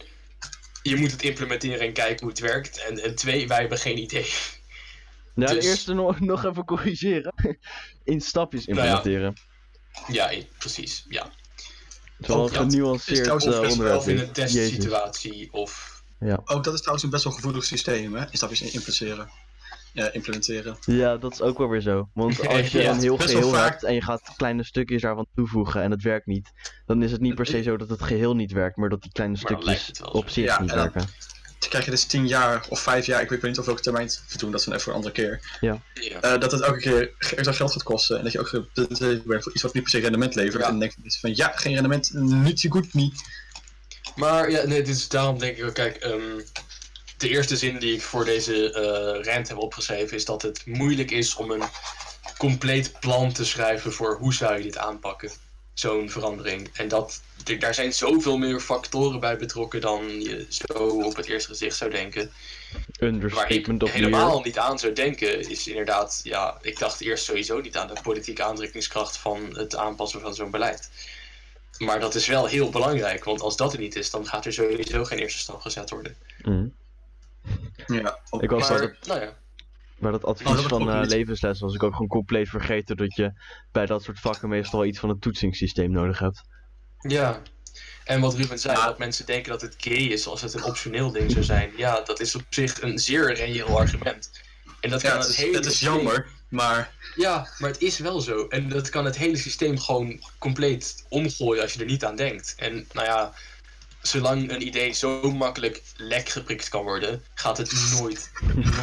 je 0.82 0.96
moet 0.96 1.12
het 1.12 1.22
implementeren 1.22 1.80
en 1.80 1.94
kijken 1.94 2.20
hoe 2.20 2.30
het 2.30 2.40
werkt. 2.40 2.86
En, 2.86 3.04
en 3.04 3.16
twee, 3.16 3.48
wij 3.48 3.60
hebben 3.60 3.78
geen 3.78 3.98
idee. 3.98 4.34
De 5.34 5.46
dus- 5.46 5.66
eerste 5.66 5.94
nog, 5.94 6.20
nog 6.20 6.46
even 6.46 6.66
corrigeren. 6.66 7.34
In 8.04 8.22
stapjes 8.22 8.66
Nou 8.66 8.78
ja. 8.80 8.96
implementeren. 8.96 9.34
Ja, 10.08 10.32
precies. 10.58 11.06
Ja. 11.10 11.32
Is 12.20 12.28
genuanceerd 12.52 13.28
eh, 13.28 13.62
onderwerp 13.62 13.98
Of 13.98 14.08
in 14.08 14.20
een 14.20 14.32
testsituatie 14.32 15.54
of... 15.54 15.97
Ook 16.46 16.64
dat 16.64 16.74
is 16.74 16.80
trouwens 16.80 17.04
een 17.04 17.10
best 17.10 17.24
wel 17.24 17.34
gevoelig 17.34 17.64
systeem, 17.64 18.16
hè? 18.16 18.26
Is 18.32 18.40
dat 18.40 18.50
eens 18.50 18.62
implementeren. 18.62 19.30
Ja, 19.94 20.12
implementeren. 20.12 20.78
Ja, 20.86 21.18
dat 21.18 21.32
is 21.34 21.42
ook 21.42 21.58
wel 21.58 21.70
weer 21.70 21.82
zo. 21.82 22.10
Want 22.14 22.48
als 22.48 22.72
je 22.72 22.82
Ja, 22.82 22.92
een 22.92 23.00
heel 23.00 23.18
geheel 23.18 23.50
vaak- 23.52 23.70
hebt 23.70 23.84
en 23.84 23.94
je 23.94 24.02
gaat 24.02 24.34
kleine 24.38 24.64
stukjes 24.64 25.02
daarvan 25.02 25.28
toevoegen 25.36 25.82
en 25.82 25.92
het 25.92 26.02
werkt 26.02 26.26
niet, 26.26 26.52
dan 26.86 27.04
is 27.04 27.12
het 27.12 27.22
niet 27.22 27.36
per 27.36 27.46
se 27.46 27.64
zo 27.64 27.78
dat 27.78 27.90
het 27.90 28.02
geheel 28.04 28.36
niet 28.36 28.52
werkt, 28.52 28.78
maar 28.78 28.90
dat 28.90 29.02
die 29.02 29.12
kleine 29.12 29.38
stukjes 29.38 29.92
op 30.12 30.30
zich 30.30 30.46
Ja, 30.46 30.62
niet 30.62 30.74
werken. 30.74 31.06
Dan 31.60 31.70
krijg 31.70 31.86
je 31.86 31.92
dus 31.92 32.04
10 32.06 32.28
jaar 32.28 32.66
of 32.70 32.80
5 32.80 33.06
jaar, 33.06 33.22
ik 33.22 33.30
weet 33.30 33.42
niet 33.42 33.60
of 33.60 33.66
welke 33.66 33.82
termijn 33.82 34.08
te 34.08 34.38
doen, 34.38 34.52
dat 34.52 34.60
is 34.60 34.66
dan 34.66 34.76
even 34.76 34.86
voor 34.86 34.94
een 34.94 34.98
andere 35.06 35.22
keer. 35.22 35.58
Ja. 35.62 35.82
Eh, 36.22 36.40
dat 36.40 36.52
het 36.52 36.62
elke 36.62 36.80
keer 36.80 37.14
extra 37.20 37.52
geld 37.52 37.72
gaat 37.72 37.84
kosten 37.84 38.18
en 38.18 38.24
dat 38.24 38.32
je 38.32 38.40
ook 38.40 38.50
wordt 39.26 39.44
voor 39.44 39.54
iets 39.54 39.62
wat 39.64 39.74
niet 39.74 39.84
per 39.84 39.92
se 39.92 40.00
rendement 40.00 40.36
levert. 40.36 40.54
Ja. 40.62 40.64
En 40.64 40.70
dan 40.70 40.80
denk 40.80 40.92
je 40.96 41.02
dus 41.02 41.20
van 41.20 41.36
ja, 41.36 41.52
geen 41.56 41.74
rendement, 41.74 42.12
niet 42.14 42.60
zo 42.60 42.70
goed 42.70 42.94
niet. 42.94 43.22
Maar 44.18 44.52
ja, 44.52 44.66
nee, 44.66 44.82
dus 44.82 45.08
daarom 45.08 45.40
denk 45.40 45.58
ik 45.58 45.66
ook, 45.66 45.74
kijk, 45.74 45.96
ehm, 45.96 46.42
de 47.18 47.30
eerste 47.30 47.58
zin 47.58 47.80
die 47.80 47.94
ik 47.94 48.02
voor 48.02 48.26
deze 48.26 48.74
eh 48.74 49.34
rant 49.34 49.48
heb 49.48 49.58
opgeschreven 49.58 50.18
is 50.18 50.26
dat 50.26 50.42
het 50.42 50.66
moeilijk 50.66 51.12
is 51.12 51.36
om 51.36 51.52
een 51.52 51.64
compleet 52.38 53.00
plan 53.00 53.32
te 53.34 53.46
schrijven 53.46 53.94
voor 53.94 54.18
hoe 54.18 54.34
zou 54.34 54.58
je 54.58 54.64
dit 54.64 54.78
aanpakken, 54.78 55.32
zo'n 55.74 56.10
verandering. 56.10 56.70
En 56.74 56.88
dat, 56.88 57.22
daar 57.60 57.74
zijn 57.74 57.94
zoveel 57.94 58.38
meer 58.38 58.60
factoren 58.60 59.20
bij 59.20 59.38
betrokken 59.38 59.82
dan 59.82 60.22
je 60.22 60.46
zo 60.50 60.88
op 60.88 61.16
het 61.16 61.28
eerste 61.28 61.50
gezicht 61.50 61.78
zou 61.78 61.92
denken. 61.92 62.32
Waar 63.34 63.52
ik 63.52 63.68
helemaal 63.82 64.42
niet 64.42 64.58
aan 64.58 64.80
zou 64.80 64.94
denken, 64.94 65.50
is 65.50 65.68
inderdaad, 65.68 66.20
ja, 66.24 66.58
ik 66.62 66.80
dacht 66.80 67.02
eerst 67.02 67.24
sowieso 67.24 67.60
niet 67.60 67.78
aan 67.78 67.88
de 67.88 68.02
politieke 68.04 68.44
aantrekkingskracht 68.44 69.18
van 69.18 69.58
het 69.58 69.76
aanpassen 69.76 70.22
van 70.22 70.36
zo'n 70.36 70.52
beleid. 70.52 70.90
Maar 71.78 72.00
dat 72.00 72.16
is 72.16 72.28
wel 72.28 72.46
heel 72.46 72.70
belangrijk, 72.70 73.24
want 73.24 73.42
als 73.42 73.56
dat 73.58 73.74
er 73.74 73.80
niet 73.80 73.96
is, 73.96 74.10
dan 74.12 74.26
gaat 74.28 74.46
er 74.46 74.54
sowieso 74.54 75.04
geen 75.04 75.20
eerste 75.20 75.40
stap 75.40 75.62
gezet 75.62 75.90
worden. 75.90 76.16
Mhm. 76.42 76.68
Ja, 77.88 78.20
ook- 78.30 78.44
Ik 78.44 78.50
was 78.50 78.70
Maar, 78.70 78.82
dat- 78.82 79.08
nou 79.08 79.22
ja, 79.22 79.34
Maar 79.98 80.12
dat 80.12 80.26
advies 80.26 80.48
dat 80.52 80.62
van 80.62 80.90
eh, 80.92 81.02
levensles 81.08 81.60
was 81.60 81.74
ik 81.74 81.84
ook 81.84 81.92
gewoon 81.94 82.08
compleet 82.08 82.50
vergeten 82.50 82.98
dat 82.98 83.16
je 83.16 83.32
bij 83.72 83.86
dat 83.86 84.04
soort 84.04 84.20
vakken 84.20 84.50
meestal 84.50 84.86
iets 84.86 85.00
van 85.00 85.10
een 85.10 85.20
toetsingssysteem 85.20 85.92
nodig 85.92 86.20
hebt. 86.20 86.42
ja. 87.02 87.42
En 88.04 88.22
wat 88.22 88.34
Ruben 88.36 88.60
zei, 88.60 88.78
Ja. 88.78 88.86
dat 88.86 88.98
mensen 88.98 89.26
denken 89.26 89.52
dat 89.52 89.62
het 89.62 89.76
gay 89.78 89.94
is 89.98 90.28
als 90.28 90.42
het 90.42 90.54
een 90.54 90.64
optioneel 90.64 91.12
ding 91.12 91.32
zou 91.32 91.44
zijn. 91.44 91.72
Ja, 91.78 92.02
dat 92.02 92.20
is 92.20 92.36
op 92.36 92.42
zich 92.50 92.82
een 92.82 93.00
zeer 93.00 93.34
reëel 93.34 93.78
argument. 93.80 94.32
En 94.80 94.90
dat 94.90 95.02
ja, 95.02 95.10
kan 95.10 95.18
het, 95.18 95.28
het, 95.28 95.38
is, 95.38 95.44
hele 95.44 95.56
het 95.58 95.66
is 95.66 95.72
systeem- 95.78 95.94
jammer, 95.96 96.28
maar 96.50 96.92
Ja, 97.16 97.48
maar 97.58 97.70
het 97.70 97.82
is 97.82 98.00
wel 98.00 98.22
zo. 98.22 98.48
En 98.48 98.70
dat 98.70 98.90
kan 98.90 99.06
het 99.06 99.18
hele 99.18 99.38
systeem 99.38 99.80
gewoon 99.80 100.24
compleet 100.38 101.06
omgooien 101.10 101.62
als 101.62 101.74
je 101.74 101.80
er 101.80 101.86
niet 101.86 102.06
aan 102.06 102.16
denkt. 102.16 102.54
En 102.58 102.88
nou 102.94 103.06
ja, 103.08 103.34
zolang 104.02 104.52
een 104.52 104.68
idee 104.68 104.92
zo 104.94 105.32
makkelijk 105.32 105.82
lek 105.96 106.30
geprikt 106.30 106.70
kan 106.70 106.84
worden, 106.84 107.24
gaat 107.34 107.58
het 107.58 107.74
nooit, 108.00 108.32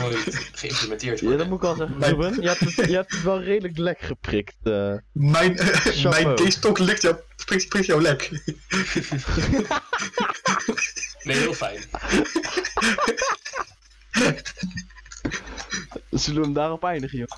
nooit 0.01 0.49
geïmplementeerd 0.53 1.21
Ja, 1.21 1.27
worden. 1.27 1.39
dat 1.39 1.49
moet 1.49 1.57
ik 1.57 1.77
wel 1.77 1.77
zeggen. 1.77 2.01
Ruben, 2.09 2.43
je 2.43 2.49
hebt, 2.49 2.61
het, 2.61 2.75
je 2.89 2.95
hebt 2.97 3.13
het 3.13 3.23
wel 3.23 3.43
redelijk 3.43 3.79
lek 3.79 4.01
geprikt. 4.01 4.55
eh. 4.63 4.95
mijn, 5.13 5.59
Chapeau. 5.59 6.25
mijn 6.25 6.39
gaystok 6.39 6.79
ligt 6.79 7.03
jou, 7.03 7.17
prikt, 7.45 7.69
prikt 7.69 7.87
jouw 7.87 8.01
lek. 8.01 8.31
Nee, 11.23 11.37
heel 11.37 11.55
fijn. 11.55 11.83
Zullen 16.11 16.41
we 16.41 16.45
hem 16.47 16.55
daarop 16.55 16.85
eindigen, 16.85 17.19
joh? 17.19 17.29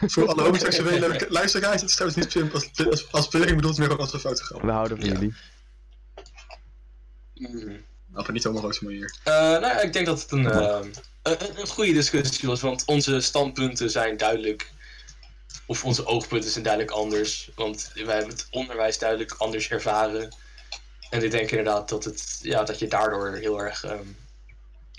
Voor 0.00 0.28
alle 0.28 0.42
homoseksuele 0.46 1.26
luisteraars, 1.28 1.80
het 1.80 1.90
is 1.90 1.96
trouwens 1.96 2.22
niet 2.22 2.32
slim 2.32 2.50
als, 2.54 2.70
als, 2.86 3.12
als 3.12 3.28
bedoeld, 3.28 3.78
meer 3.78 3.86
gewoon 3.86 3.98
als 4.02 4.12
een 4.12 4.20
fotograaf. 4.20 4.62
We 4.62 4.70
houden 4.70 4.96
van 5.00 5.06
Ja. 5.06 5.12
jullie. 5.12 5.34
Mm. 7.34 7.84
Maar 8.06 8.32
niet 8.32 8.44
homo's 8.44 8.80
manier. 8.80 9.14
Eh, 9.24 9.32
nou 9.34 9.60
ja, 9.60 9.80
ik 9.80 9.92
denk 9.92 10.06
dat 10.06 10.22
het 10.22 10.32
een, 10.32 10.50
eh, 10.50 10.80
een, 11.22 11.60
een 11.60 11.66
goede 11.66 11.92
discussie 11.92 12.48
was, 12.48 12.60
want 12.60 12.84
onze 12.84 13.20
standpunten 13.20 13.90
zijn 13.90 14.16
duidelijk, 14.16 14.70
of 15.66 15.84
onze 15.84 16.06
oogpunten 16.06 16.50
zijn 16.50 16.64
duidelijk 16.64 16.92
anders. 16.94 17.50
Want 17.54 17.90
wij 17.94 18.16
hebben 18.16 18.34
het 18.34 18.46
onderwijs 18.50 18.98
duidelijk 18.98 19.32
anders 19.32 19.68
ervaren. 19.68 20.34
En 21.10 21.22
ik 21.24 21.30
denk 21.30 21.50
inderdaad 21.50 21.88
dat, 21.88 22.04
het, 22.04 22.38
ja, 22.42 22.62
dat 22.64 22.78
je 22.78 22.88
daardoor 22.88 23.36
heel 23.36 23.60
erg 23.60 23.84
ehm, 23.84 24.06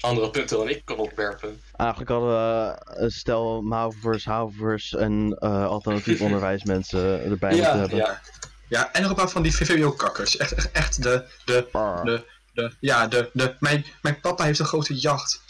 andere 0.03 0.29
punten 0.29 0.57
dan 0.57 0.69
ik 0.69 0.81
kan 0.85 0.97
opwerpen. 0.97 1.61
Eigenlijk 1.75 2.09
hadden 2.09 2.29
we 2.29 2.75
eh, 2.85 3.01
een 3.03 3.11
stel 3.11 3.61
MAVers, 3.61 4.25
HAVers 4.25 4.93
en 4.95 5.35
eh, 5.39 5.65
alternatief 5.67 6.21
onderwijsmensen 6.27 7.23
erbij 7.23 7.51
moeten 7.51 7.79
hebben. 7.79 7.97
ja, 7.97 8.21
Ja, 8.67 8.91
en 8.93 9.01
nog 9.01 9.09
een 9.09 9.15
paar 9.15 9.29
van 9.29 9.41
die 9.43 9.55
VVO-kakkers. 9.55 10.37
Echt, 10.37 10.51
echt, 10.53 10.71
echt 10.71 11.03
de, 11.03 11.25
de, 11.45 11.67
Arr. 11.71 12.05
de, 12.05 12.23
de, 12.53 12.71
ja, 12.79 13.07
de, 13.07 13.29
de, 13.33 13.55
mijn, 13.59 13.85
mijn 14.01 14.19
papa 14.19 14.43
heeft 14.43 14.59
een 14.59 14.65
grote 14.65 14.93
jacht. 14.95 15.41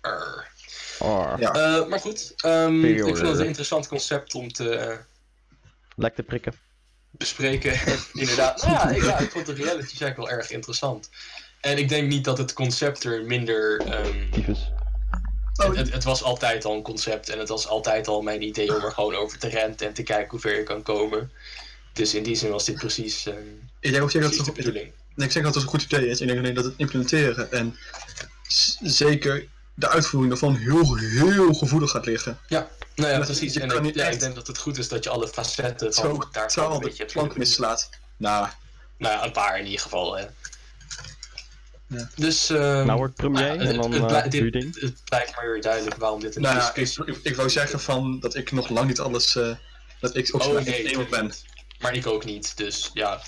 Arr. 0.00 0.48
Arr. 0.98 1.40
Ja. 1.40 1.52
Eh, 1.52 1.86
maar 1.86 2.00
goed, 2.00 2.32
ehm, 2.36 2.84
ik 2.84 3.04
vind 3.04 3.18
het 3.20 3.38
een 3.38 3.46
interessant 3.46 3.88
concept 3.88 4.34
om 4.34 4.52
te 4.52 4.98
Lek 5.96 6.14
te 6.14 6.22
prikken. 6.22 6.52
bespreken. 7.10 7.80
Inderdaad, 8.12 8.62
nou 8.62 8.72
ja, 8.74 8.88
ik, 8.88 9.02
ja, 9.04 9.18
ik 9.18 9.30
vond 9.30 9.46
de 9.46 9.52
reality 9.54 9.96
check 9.96 10.16
wel 10.16 10.30
erg 10.30 10.50
interessant. 10.50 11.10
En 11.60 11.78
ik 11.78 11.88
denk 11.88 12.08
niet 12.08 12.24
dat 12.24 12.38
het 12.38 12.52
concept 12.52 13.04
er 13.04 13.24
minder 13.24 13.80
ehm, 13.80 14.30
Tyfus. 14.30 14.70
Oh, 15.56 15.76
Het, 15.76 15.92
het 15.92 16.04
was 16.04 16.22
altijd 16.22 16.64
al 16.64 16.74
een 16.74 16.82
concept 16.82 17.28
en 17.28 17.38
het 17.38 17.48
was 17.48 17.66
altijd 17.66 18.08
al 18.08 18.22
mijn 18.22 18.42
idee 18.42 18.76
om 18.76 18.84
er 18.84 18.92
gewoon 18.92 19.14
over 19.14 19.38
te 19.38 19.48
renten 19.48 19.86
en 19.86 19.92
te 19.92 20.02
kijken 20.02 20.30
hoe 20.30 20.40
ver 20.40 20.56
je 20.56 20.62
kan 20.62 20.82
komen. 20.82 21.32
Dus 21.92 22.14
in 22.14 22.22
die 22.22 22.34
zin 22.34 22.50
was 22.50 22.64
dit 22.64 22.74
precies, 22.74 23.26
eh, 23.26 23.34
ik 23.80 23.90
denk 23.90 24.02
ook 24.02 24.10
zeker 24.10 24.28
dat 24.28 24.36
precies 24.36 24.36
de 24.36 24.44
het, 24.44 24.54
bedoeling. 24.54 24.92
nee, 25.14 25.26
ik 25.26 25.32
zeg 25.32 25.42
dat 25.42 25.54
het 25.54 25.62
een 25.62 25.68
goed 25.68 25.82
idee 25.82 26.08
is. 26.08 26.20
Ik 26.20 26.26
denk 26.26 26.38
alleen 26.38 26.54
dat 26.54 26.64
het 26.64 26.74
implementeren 26.76 27.52
en 27.52 27.76
zeker 28.82 29.46
de 29.74 29.88
uitvoering 29.88 30.32
ervan 30.32 30.56
heel, 30.56 30.96
heel 30.96 31.54
gevoelig 31.54 31.90
gaat 31.90 32.06
liggen. 32.06 32.38
Nou 32.94 33.12
ja, 33.12 33.18
precies. 33.20 33.56
En 33.56 33.84
ik, 33.84 33.94
ja, 33.94 34.08
ik 34.08 34.20
denk 34.20 34.34
dat 34.34 34.46
het 34.46 34.58
goed 34.58 34.78
is 34.78 34.88
dat 34.88 35.04
je 35.04 35.10
alle 35.10 35.28
facetten 35.28 35.94
van 35.94 36.26
daarvan 36.32 36.72
een 36.72 36.80
beetje 36.80 37.02
hebt 37.02 37.12
plank 37.12 37.36
mislaat. 37.36 37.88
Nou, 38.16 38.48
Nou 38.96 39.14
ja, 39.14 39.24
een 39.24 39.32
paar 39.32 39.58
in 39.58 39.64
ieder 39.64 39.80
geval. 39.80 40.16
Hè. 40.16 40.26
Ja. 41.90 42.08
Dus. 42.16 42.50
ehm, 42.50 42.86
Nou 42.86 42.98
wordt 42.98 43.14
premier 43.14 43.46
nou 43.46 43.58
en 43.58 43.66
het- 43.66 43.76
dan 43.82 43.92
het, 43.92 44.12
eh, 44.12 44.22
dit- 44.22 44.32
huurding. 44.32 44.80
het 44.80 44.94
blijkt 45.04 45.36
maar 45.36 45.50
weer 45.52 45.60
duidelijk 45.62 45.96
waarom 45.96 46.20
dit 46.20 46.36
een 46.36 46.42
Nou 46.42 46.56
ja, 46.56 46.68
ik, 46.68 46.74
discussie 46.74 47.14
ik, 47.14 47.20
ik 47.22 47.36
wou 47.36 47.50
zeggen 47.50 47.80
van 47.80 48.20
dat 48.20 48.34
ik 48.34 48.52
nog 48.52 48.68
lang 48.68 48.88
niet 48.88 49.00
alles. 49.00 49.36
eh, 49.36 49.54
dat 50.00 50.16
ik 50.16 50.34
ook 50.34 50.42
Oh, 50.42 50.60
nee, 50.64 51.06
ben. 51.08 51.32
Maar 51.80 51.94
ik 51.94 52.06
ook 52.06 52.24
niet, 52.24 52.56
dus 52.56 52.90
ja. 52.94 53.20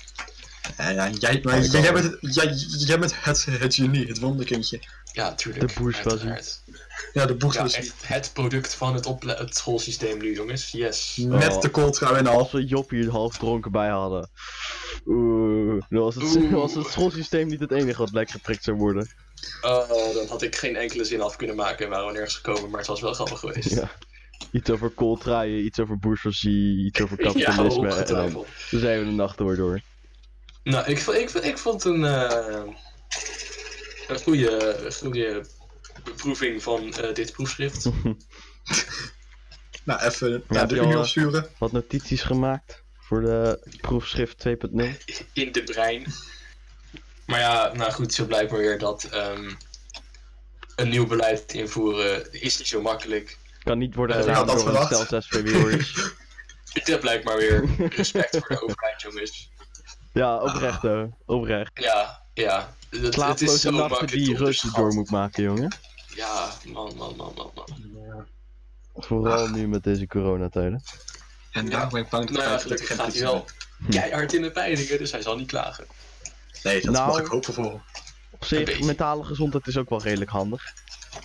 Ja, 0.77 0.89
ja, 0.89 1.09
jij, 1.19 1.39
maar, 1.43 1.59
bent, 1.93 2.17
jij, 2.21 2.53
jij 2.77 2.99
bent 2.99 3.13
het, 3.23 3.45
het 3.45 3.75
genie, 3.75 4.07
het 4.07 4.19
wonderkindje. 4.19 4.79
Ja, 5.11 5.35
tuurlijk. 5.35 5.67
De 5.67 5.73
bourgeoisie. 5.79 6.29
uiteraard. 6.29 6.61
Ja, 7.13 7.25
de 7.25 7.35
boek 7.35 7.53
Ja, 7.53 7.63
is 7.63 7.73
echt 7.73 7.93
het 8.07 8.29
product 8.33 8.73
van 8.75 8.93
het, 8.93 9.09
het 9.19 9.55
schoolsysteem 9.57 10.17
nu, 10.17 10.35
jongens. 10.35 10.71
Yes. 10.71 11.17
met 11.27 11.55
Oh. 11.55 11.61
de 11.61 11.69
kooltrui 11.69 12.15
en 12.17 12.27
al. 12.27 12.37
Als 12.37 12.51
we 12.51 12.65
Job 12.65 12.89
hier 12.89 13.09
half 13.09 13.37
dronken 13.37 13.71
bij 13.71 13.89
hadden. 13.89 14.29
Oeh, 15.05 15.81
dan 15.89 16.01
was 16.03 16.15
het, 16.15 16.23
Oeh. 16.35 16.51
was 16.51 16.73
het 16.75 16.87
schoolsysteem 16.87 17.47
niet 17.47 17.59
het 17.59 17.71
enige 17.71 17.97
wat 17.97 18.11
lek 18.11 18.29
geprikt 18.29 18.63
zou 18.63 18.77
worden. 18.77 19.09
Oh, 19.61 19.89
dan 20.13 20.27
had 20.27 20.41
ik 20.41 20.55
geen 20.55 20.75
enkele 20.75 21.03
zin 21.03 21.21
af 21.21 21.35
kunnen 21.35 21.55
maken 21.55 21.85
en 21.85 21.91
waren 21.91 22.05
we 22.07 22.11
nergens 22.13 22.35
gekomen, 22.35 22.69
maar 22.69 22.79
het 22.79 22.87
was 22.87 23.01
wel 23.01 23.13
grappig 23.13 23.39
geweest. 23.39 23.69
Ja. 23.69 23.91
Iets 24.51 24.69
over 24.69 24.89
kooltruien, 24.89 25.65
iets 25.65 25.79
over 25.79 25.97
bourgeoisie, 25.99 26.85
iets 26.85 27.01
over 27.01 27.17
Ja, 27.23 27.25
kapitalisme. 27.31 27.93
en 27.95 28.31
dan 28.33 28.45
zijn 28.69 28.99
we 28.99 29.05
de 29.05 29.11
nacht 29.11 29.37
door 29.37 29.55
door. 29.55 29.81
Nou, 30.63 30.85
ik, 30.89 30.99
vond- 30.99 31.17
ik, 31.17 31.29
vond- 31.29 31.43
ik 31.43 31.57
vond 31.57 31.83
een, 31.83 32.05
eh, 32.05 32.61
een 34.07 34.19
goede, 34.19 34.77
goede 35.01 35.45
beproeving 36.03 36.63
van 36.63 36.93
eh, 36.93 37.13
dit 37.13 37.31
proefschrift. 37.31 37.89
Nou, 39.83 40.01
even 40.01 40.31
Ja, 40.31 40.41
naar 40.47 40.67
de 40.67 40.79
eh, 40.79 40.97
opsturen. 40.97 41.47
Wat 41.57 41.71
notities 41.71 42.21
gemaakt 42.21 42.83
voor 42.99 43.21
de 43.21 43.59
proefschrift 43.81 44.45
2.0. 44.47 44.53
in 45.33 45.51
de 45.51 45.63
brein. 45.63 46.05
Maar 47.25 47.39
ja, 47.39 47.71
nou 47.73 47.91
goed, 47.91 48.13
zo 48.13 48.25
blijkt 48.25 48.51
maar 48.51 48.59
weer 48.59 48.79
dat 48.79 49.03
ehm, 49.03 49.51
een 50.75 50.89
nieuw 50.89 51.07
beleid 51.07 51.53
invoeren 51.53 52.41
is 52.41 52.57
niet 52.57 52.67
zo 52.67 52.81
makkelijk. 52.81 53.37
Kan 53.63 53.77
niet 53.77 53.95
worden 53.95 54.15
gedaan 54.15 54.47
dat 54.47 54.59
door 54.59 54.75
een 54.75 54.85
stel 54.85 55.05
6 55.05 55.27
februari's. 55.27 55.93
Dat 56.83 56.99
blijkt 56.99 57.23
maar 57.23 57.37
weer 57.37 57.69
respect 57.95 58.37
voor 58.37 58.47
de 58.47 58.61
overheid, 58.61 59.01
jongens. 59.01 59.51
Ja, 60.13 60.37
oprecht 60.37 60.81
hoor. 60.81 61.09
Oprecht. 61.25 61.71
Ja, 61.73 62.21
ja. 62.33 62.75
Het, 62.89 63.15
het 63.15 63.41
is 63.41 63.61
zo 63.61 63.71
nachten 63.71 64.07
die 64.07 64.37
Russen 64.37 64.73
door 64.73 64.93
moet 64.93 65.09
maken, 65.11 65.43
jongen. 65.43 65.75
Ja, 66.15 66.49
man, 66.65 66.93
man, 66.97 67.15
man, 67.15 67.33
man, 67.35 67.51
man. 67.55 68.25
Vooral 68.95 69.47
nu 69.47 69.67
met 69.67 69.83
deze 69.83 70.07
coronatijden. 70.07 70.83
En 71.51 71.69
daar 71.69 71.87
ben 71.87 72.01
ik 72.01 72.09
bang 72.09 72.27
dat 72.27 72.37
Nou 72.37 72.49
ja, 72.49 72.57
gelukkig 72.57 72.87
gaat 72.87 73.13
hij 73.13 73.21
wel 73.21 73.45
keihard 73.89 74.33
in 74.33 74.41
de 74.41 74.51
peilingen, 74.51 74.97
dus 74.97 75.11
hij 75.11 75.21
zal 75.21 75.35
niet 75.35 75.47
klagen. 75.47 75.85
Nee, 76.63 76.81
dat 76.81 76.93
Nou, 76.93 77.07
mag 77.07 77.19
ik 77.19 77.25
hopen 77.25 77.53
voor. 77.53 77.81
Op 78.29 78.45
zich, 78.45 78.63
beetje. 78.63 78.85
mentale 78.85 79.23
gezondheid 79.23 79.67
is 79.67 79.77
ook 79.77 79.89
wel 79.89 80.01
redelijk 80.01 80.31
handig. 80.31 80.63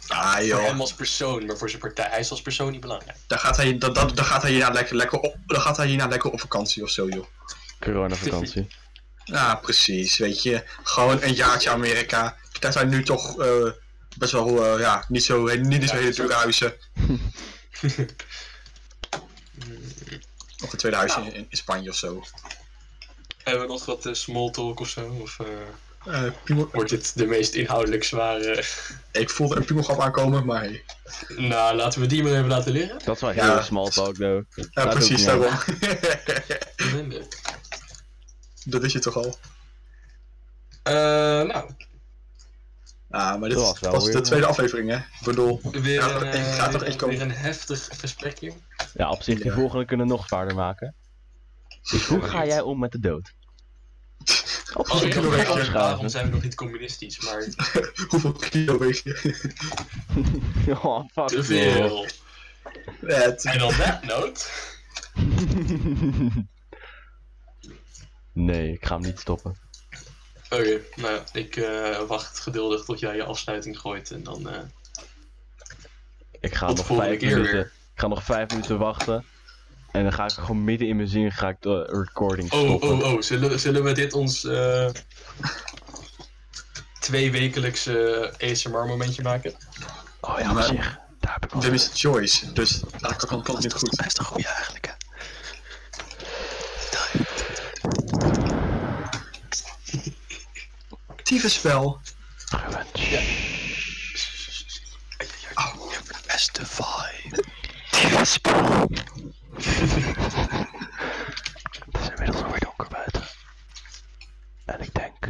Ah 0.09 0.35
Voor 0.35 0.45
joh, 0.45 0.65
hem 0.65 0.81
als 0.81 0.95
persoon, 0.95 1.47
maar 1.47 1.57
voor 1.57 1.69
zijn 1.69 1.81
partij, 1.81 2.09
hij 2.11 2.21
is 2.21 2.31
als 2.31 2.43
persoon 2.43 2.71
niet 2.71 2.81
belangrijk. 2.81 3.17
dan 3.27 3.39
gaat 3.39 3.57
hij, 3.57 3.79
dan, 3.79 3.93
dan 3.93 4.25
gaat 4.25 4.43
hij 4.43 4.51
hierna 4.51 4.71
lekker, 4.71 4.97
lekker, 4.97 5.19
op, 5.19 5.37
dan 5.47 5.61
gaat 5.61 5.77
hij 5.77 5.87
hierna 5.87 6.07
lekker 6.07 6.31
op 6.31 6.41
vakantie 6.41 6.83
of 6.83 6.91
zo 6.91 7.09
joh. 7.09 7.27
Coronavakantie. 7.81 8.67
Ja, 9.25 9.55
precies, 9.55 10.19
weet 10.19 10.43
je. 10.43 10.65
Gewoon 10.83 11.23
een 11.23 11.33
jaartje 11.35 11.71
Amerika. 11.71 12.37
Daar 12.61 12.73
zijn 12.73 12.89
nu 12.89 13.03
toch 13.05 13.41
eh, 13.41 13.71
best 14.19 14.33
wel, 14.33 14.65
eh, 14.75 14.81
ja, 14.81 15.05
niet 15.09 15.25
zo, 15.25 15.45
niet, 15.45 15.67
niet 15.81 15.89
zo 15.89 15.95
Ja, 15.95 16.01
hele 16.01 16.13
zo. 16.13 16.23
dure 16.23 16.35
huizen. 16.35 16.75
Of 20.65 20.73
een 20.73 20.79
tweede 20.79 20.97
huisje 20.99 21.19
Nou. 21.21 21.31
in, 21.33 21.47
in 21.49 21.57
Spanje 21.57 21.91
of 21.91 21.97
zo. 21.97 22.23
Hebben 23.43 23.63
we 23.63 23.69
nog 23.73 23.85
wat 23.85 24.07
eh, 24.07 24.13
small 24.15 24.51
talk 24.51 24.81
of 24.81 24.89
zo? 24.89 25.09
Of 25.21 25.39
eh, 25.41 25.47
Eh, 26.05 26.33
piemel- 26.45 26.69
wordt 26.73 26.91
dit 26.91 27.17
de 27.19 27.27
meest 27.27 27.55
inhoudelijk 27.55 28.05
zware... 28.05 28.65
ik 29.13 29.31
voelde 29.31 29.57
een 29.57 29.65
piemelgrap 29.65 30.01
aankomen, 30.01 30.45
maar 30.47 30.61
hey. 30.61 30.85
nou, 31.37 31.77
laten 31.77 32.01
we 32.01 32.07
die 32.07 32.23
maar 32.23 32.33
even 32.33 32.47
laten 32.49 32.73
liggen. 32.73 32.99
Dat 33.05 33.15
is 33.15 33.21
wel 33.21 33.33
Ja. 33.33 33.53
heel 33.55 33.63
small 33.63 33.91
talk, 33.91 34.15
though. 34.15 34.45
Ja, 34.71 34.87
precies 34.87 35.25
daarom. 35.25 35.59
Dat 38.65 38.81
wist 38.81 38.93
je 38.93 38.99
toch 38.99 39.17
al. 39.17 39.39
Eh, 40.83 40.93
nou, 41.43 41.71
Ah, 43.11 43.41
maar 43.41 43.49
dit 43.49 43.59
Dat 43.59 43.67
was 43.67 43.81
wel 43.81 43.93
was 43.93 44.05
weer, 44.05 44.13
de 44.13 44.19
eh, 44.19 44.25
tweede 44.25 44.47
aflevering, 44.47 44.91
hè? 44.91 44.97
Ik 44.97 45.21
bedoel, 45.25 45.61
weer, 45.63 46.17
ik 46.17 46.23
eh, 46.35 46.83
echt 46.83 46.97
komen. 46.97 47.17
weer 47.17 47.25
een 47.25 47.31
heftig 47.31 47.89
gesprekje. 47.93 48.53
Ja, 48.95 49.11
op 49.11 49.23
zich, 49.23 49.37
die 49.37 49.45
Ja. 49.51 49.55
volgende 49.55 49.85
kunnen 49.85 50.07
nog 50.07 50.27
zwaarder 50.27 50.55
maken. 50.55 50.95
Dus 51.91 52.07
hoe 52.07 52.23
ga 52.23 52.47
jij 52.47 52.61
om 52.61 52.79
met 52.79 52.93
de 52.93 53.01
dood? 53.01 53.35
Op 54.75 54.89
Als 54.89 54.99
zich 54.99 55.09
ik 55.09 55.15
kilo 55.15 55.31
weeg 55.31 55.47
wel 55.47 55.59
je? 55.59 55.71
waarom 55.71 55.71
opschuiven. 55.73 56.11
zijn 56.11 56.25
we 56.27 56.31
nog 56.31 56.43
niet 56.43 56.55
communistisch, 56.55 57.21
maar 57.21 57.47
hoeveel 58.09 58.33
kilo 58.33 58.79
weeg 58.79 59.03
je? 59.03 59.37
Oh, 60.83 61.05
fuck. 61.13 61.27
te 61.29 61.45
veel. 61.45 62.07
En 63.43 63.63
on 63.63 63.73
that 63.75 64.05
note, 64.05 64.47
nee, 68.33 68.73
ik 68.73 68.87
ga 68.87 68.95
hem 68.95 69.05
niet 69.05 69.19
stoppen. 69.21 69.57
Oké, 70.51 70.81
nou 70.97 71.15
ja, 71.15 71.23
ik 71.33 71.57
eh, 71.57 72.01
wacht 72.07 72.39
geduldig 72.41 72.85
tot 72.85 72.99
jij 73.01 73.17
je 73.17 73.25
afsluiting 73.25 73.79
gooit 73.81 74.11
en 74.11 74.23
dan... 74.23 74.49
eh, 74.49 74.59
Ik 76.41 76.55
ga 76.55 76.67
Tot 76.67 76.77
nog 76.77 76.87
vijf 76.99 77.19
keer 77.19 77.29
minuten. 77.31 77.53
weer. 77.55 77.65
Ik 77.95 78.01
ga 78.01 78.07
nog 78.07 78.23
vijf 78.23 78.49
minuten 78.51 78.79
wachten. 78.79 79.25
En 79.93 80.03
dan 80.03 80.13
ga 80.13 80.25
ik 80.25 80.31
gewoon 80.33 80.65
midden 80.65 80.89
in 80.89 80.97
mijn 80.97 81.09
zin 81.09 81.33
ga 81.33 81.49
ik 81.49 81.57
de 81.61 81.83
recording 81.85 82.53
Oh, 82.53 82.59
stoppen. 82.67 82.89
oh, 82.89 83.13
oh, 83.13 83.21
zullen, 83.23 83.61
zullen 83.61 83.83
we 83.85 83.93
dit 83.93 84.13
ons 84.13 84.45
eh 84.45 84.89
tweewekelijkse 87.01 88.33
ASMR 88.39 88.87
momentje 88.87 89.23
maken? 89.23 89.55
Oh 90.21 90.39
ja, 90.39 90.53
Maar- 90.53 90.63
zich. 90.65 90.99
Daar 91.21 91.37
heb 91.41 91.45
ik. 91.55 91.61
Wim 91.63 91.75
is 91.75 91.91
choice, 91.95 92.53
dus 92.53 92.81
dat 92.99 93.27
kan, 93.27 93.43
kan 93.43 93.57
niet 93.61 93.73
goed. 93.73 94.05
is 94.07 94.13
toch 94.15 94.27
goed 94.27 94.45
eigenlijk, 94.45 94.87
hè? 94.87 94.93
Tyfusspel. 101.29 102.01
Ruben, 102.51 102.87
Ja. 102.93 103.21
Oh, 105.55 105.93
Beste 106.27 106.67
vibe. 106.67 107.45
Het 107.91 108.21
is 112.01 112.09
inmiddels 112.09 112.43
alweer 112.43 112.61
donker 112.61 112.89
buiten. 112.89 113.23
En 114.65 114.81
ik 114.81 114.95
denk 114.95 115.27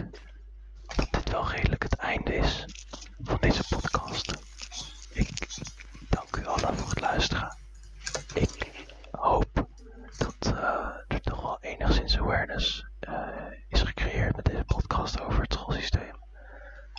dat 0.96 1.08
dit 1.10 1.30
wel 1.30 1.50
redelijk 1.50 1.82
het 1.82 1.94
einde 1.94 2.34
is 2.34 2.64
van 3.22 3.36
deze 3.40 3.62
podcast. 3.68 4.32
Ik 5.12 5.28
dank 6.08 6.36
u 6.36 6.46
allen 6.46 6.76
voor 6.78 6.88
het 6.88 7.00
luisteren. 7.00 7.56
Ik 8.34 8.70
hoop 9.10 9.66
dat 10.18 10.52
eh, 10.54 10.88
er 11.08 11.20
toch 11.20 11.42
wel 11.42 11.58
enigszins 11.60 12.18
awareness 12.18 12.84
eh, 13.00 13.28
is 13.68 13.80
gecreëerd 13.82 14.36
met 14.36 14.44
deze 14.44 14.64
podcast 14.78 15.20
over 15.20 15.42
het 15.42 15.52
schoolsysteem. 15.52 16.14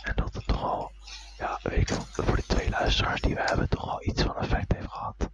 En 0.02 0.12
dat 0.16 0.34
het 0.34 0.46
toch 0.46 0.62
al, 0.62 0.92
ja, 1.38 1.58
weet 1.62 1.78
ik 1.78 1.88
veel, 1.88 2.24
voor 2.24 2.36
de 2.36 2.46
twee 2.46 2.70
luisteraars 2.70 3.20
die 3.20 3.34
we 3.34 3.40
hebben, 3.44 3.68
toch 3.68 3.90
al 3.90 4.04
iets 4.04 4.22
van 4.22 4.36
effect 4.36 4.72
heeft 4.72 4.88
gehad. 4.90 5.30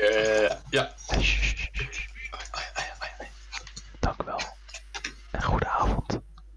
Eh, 0.00 0.56
ja. 0.70 0.90
Shh, 1.20 1.66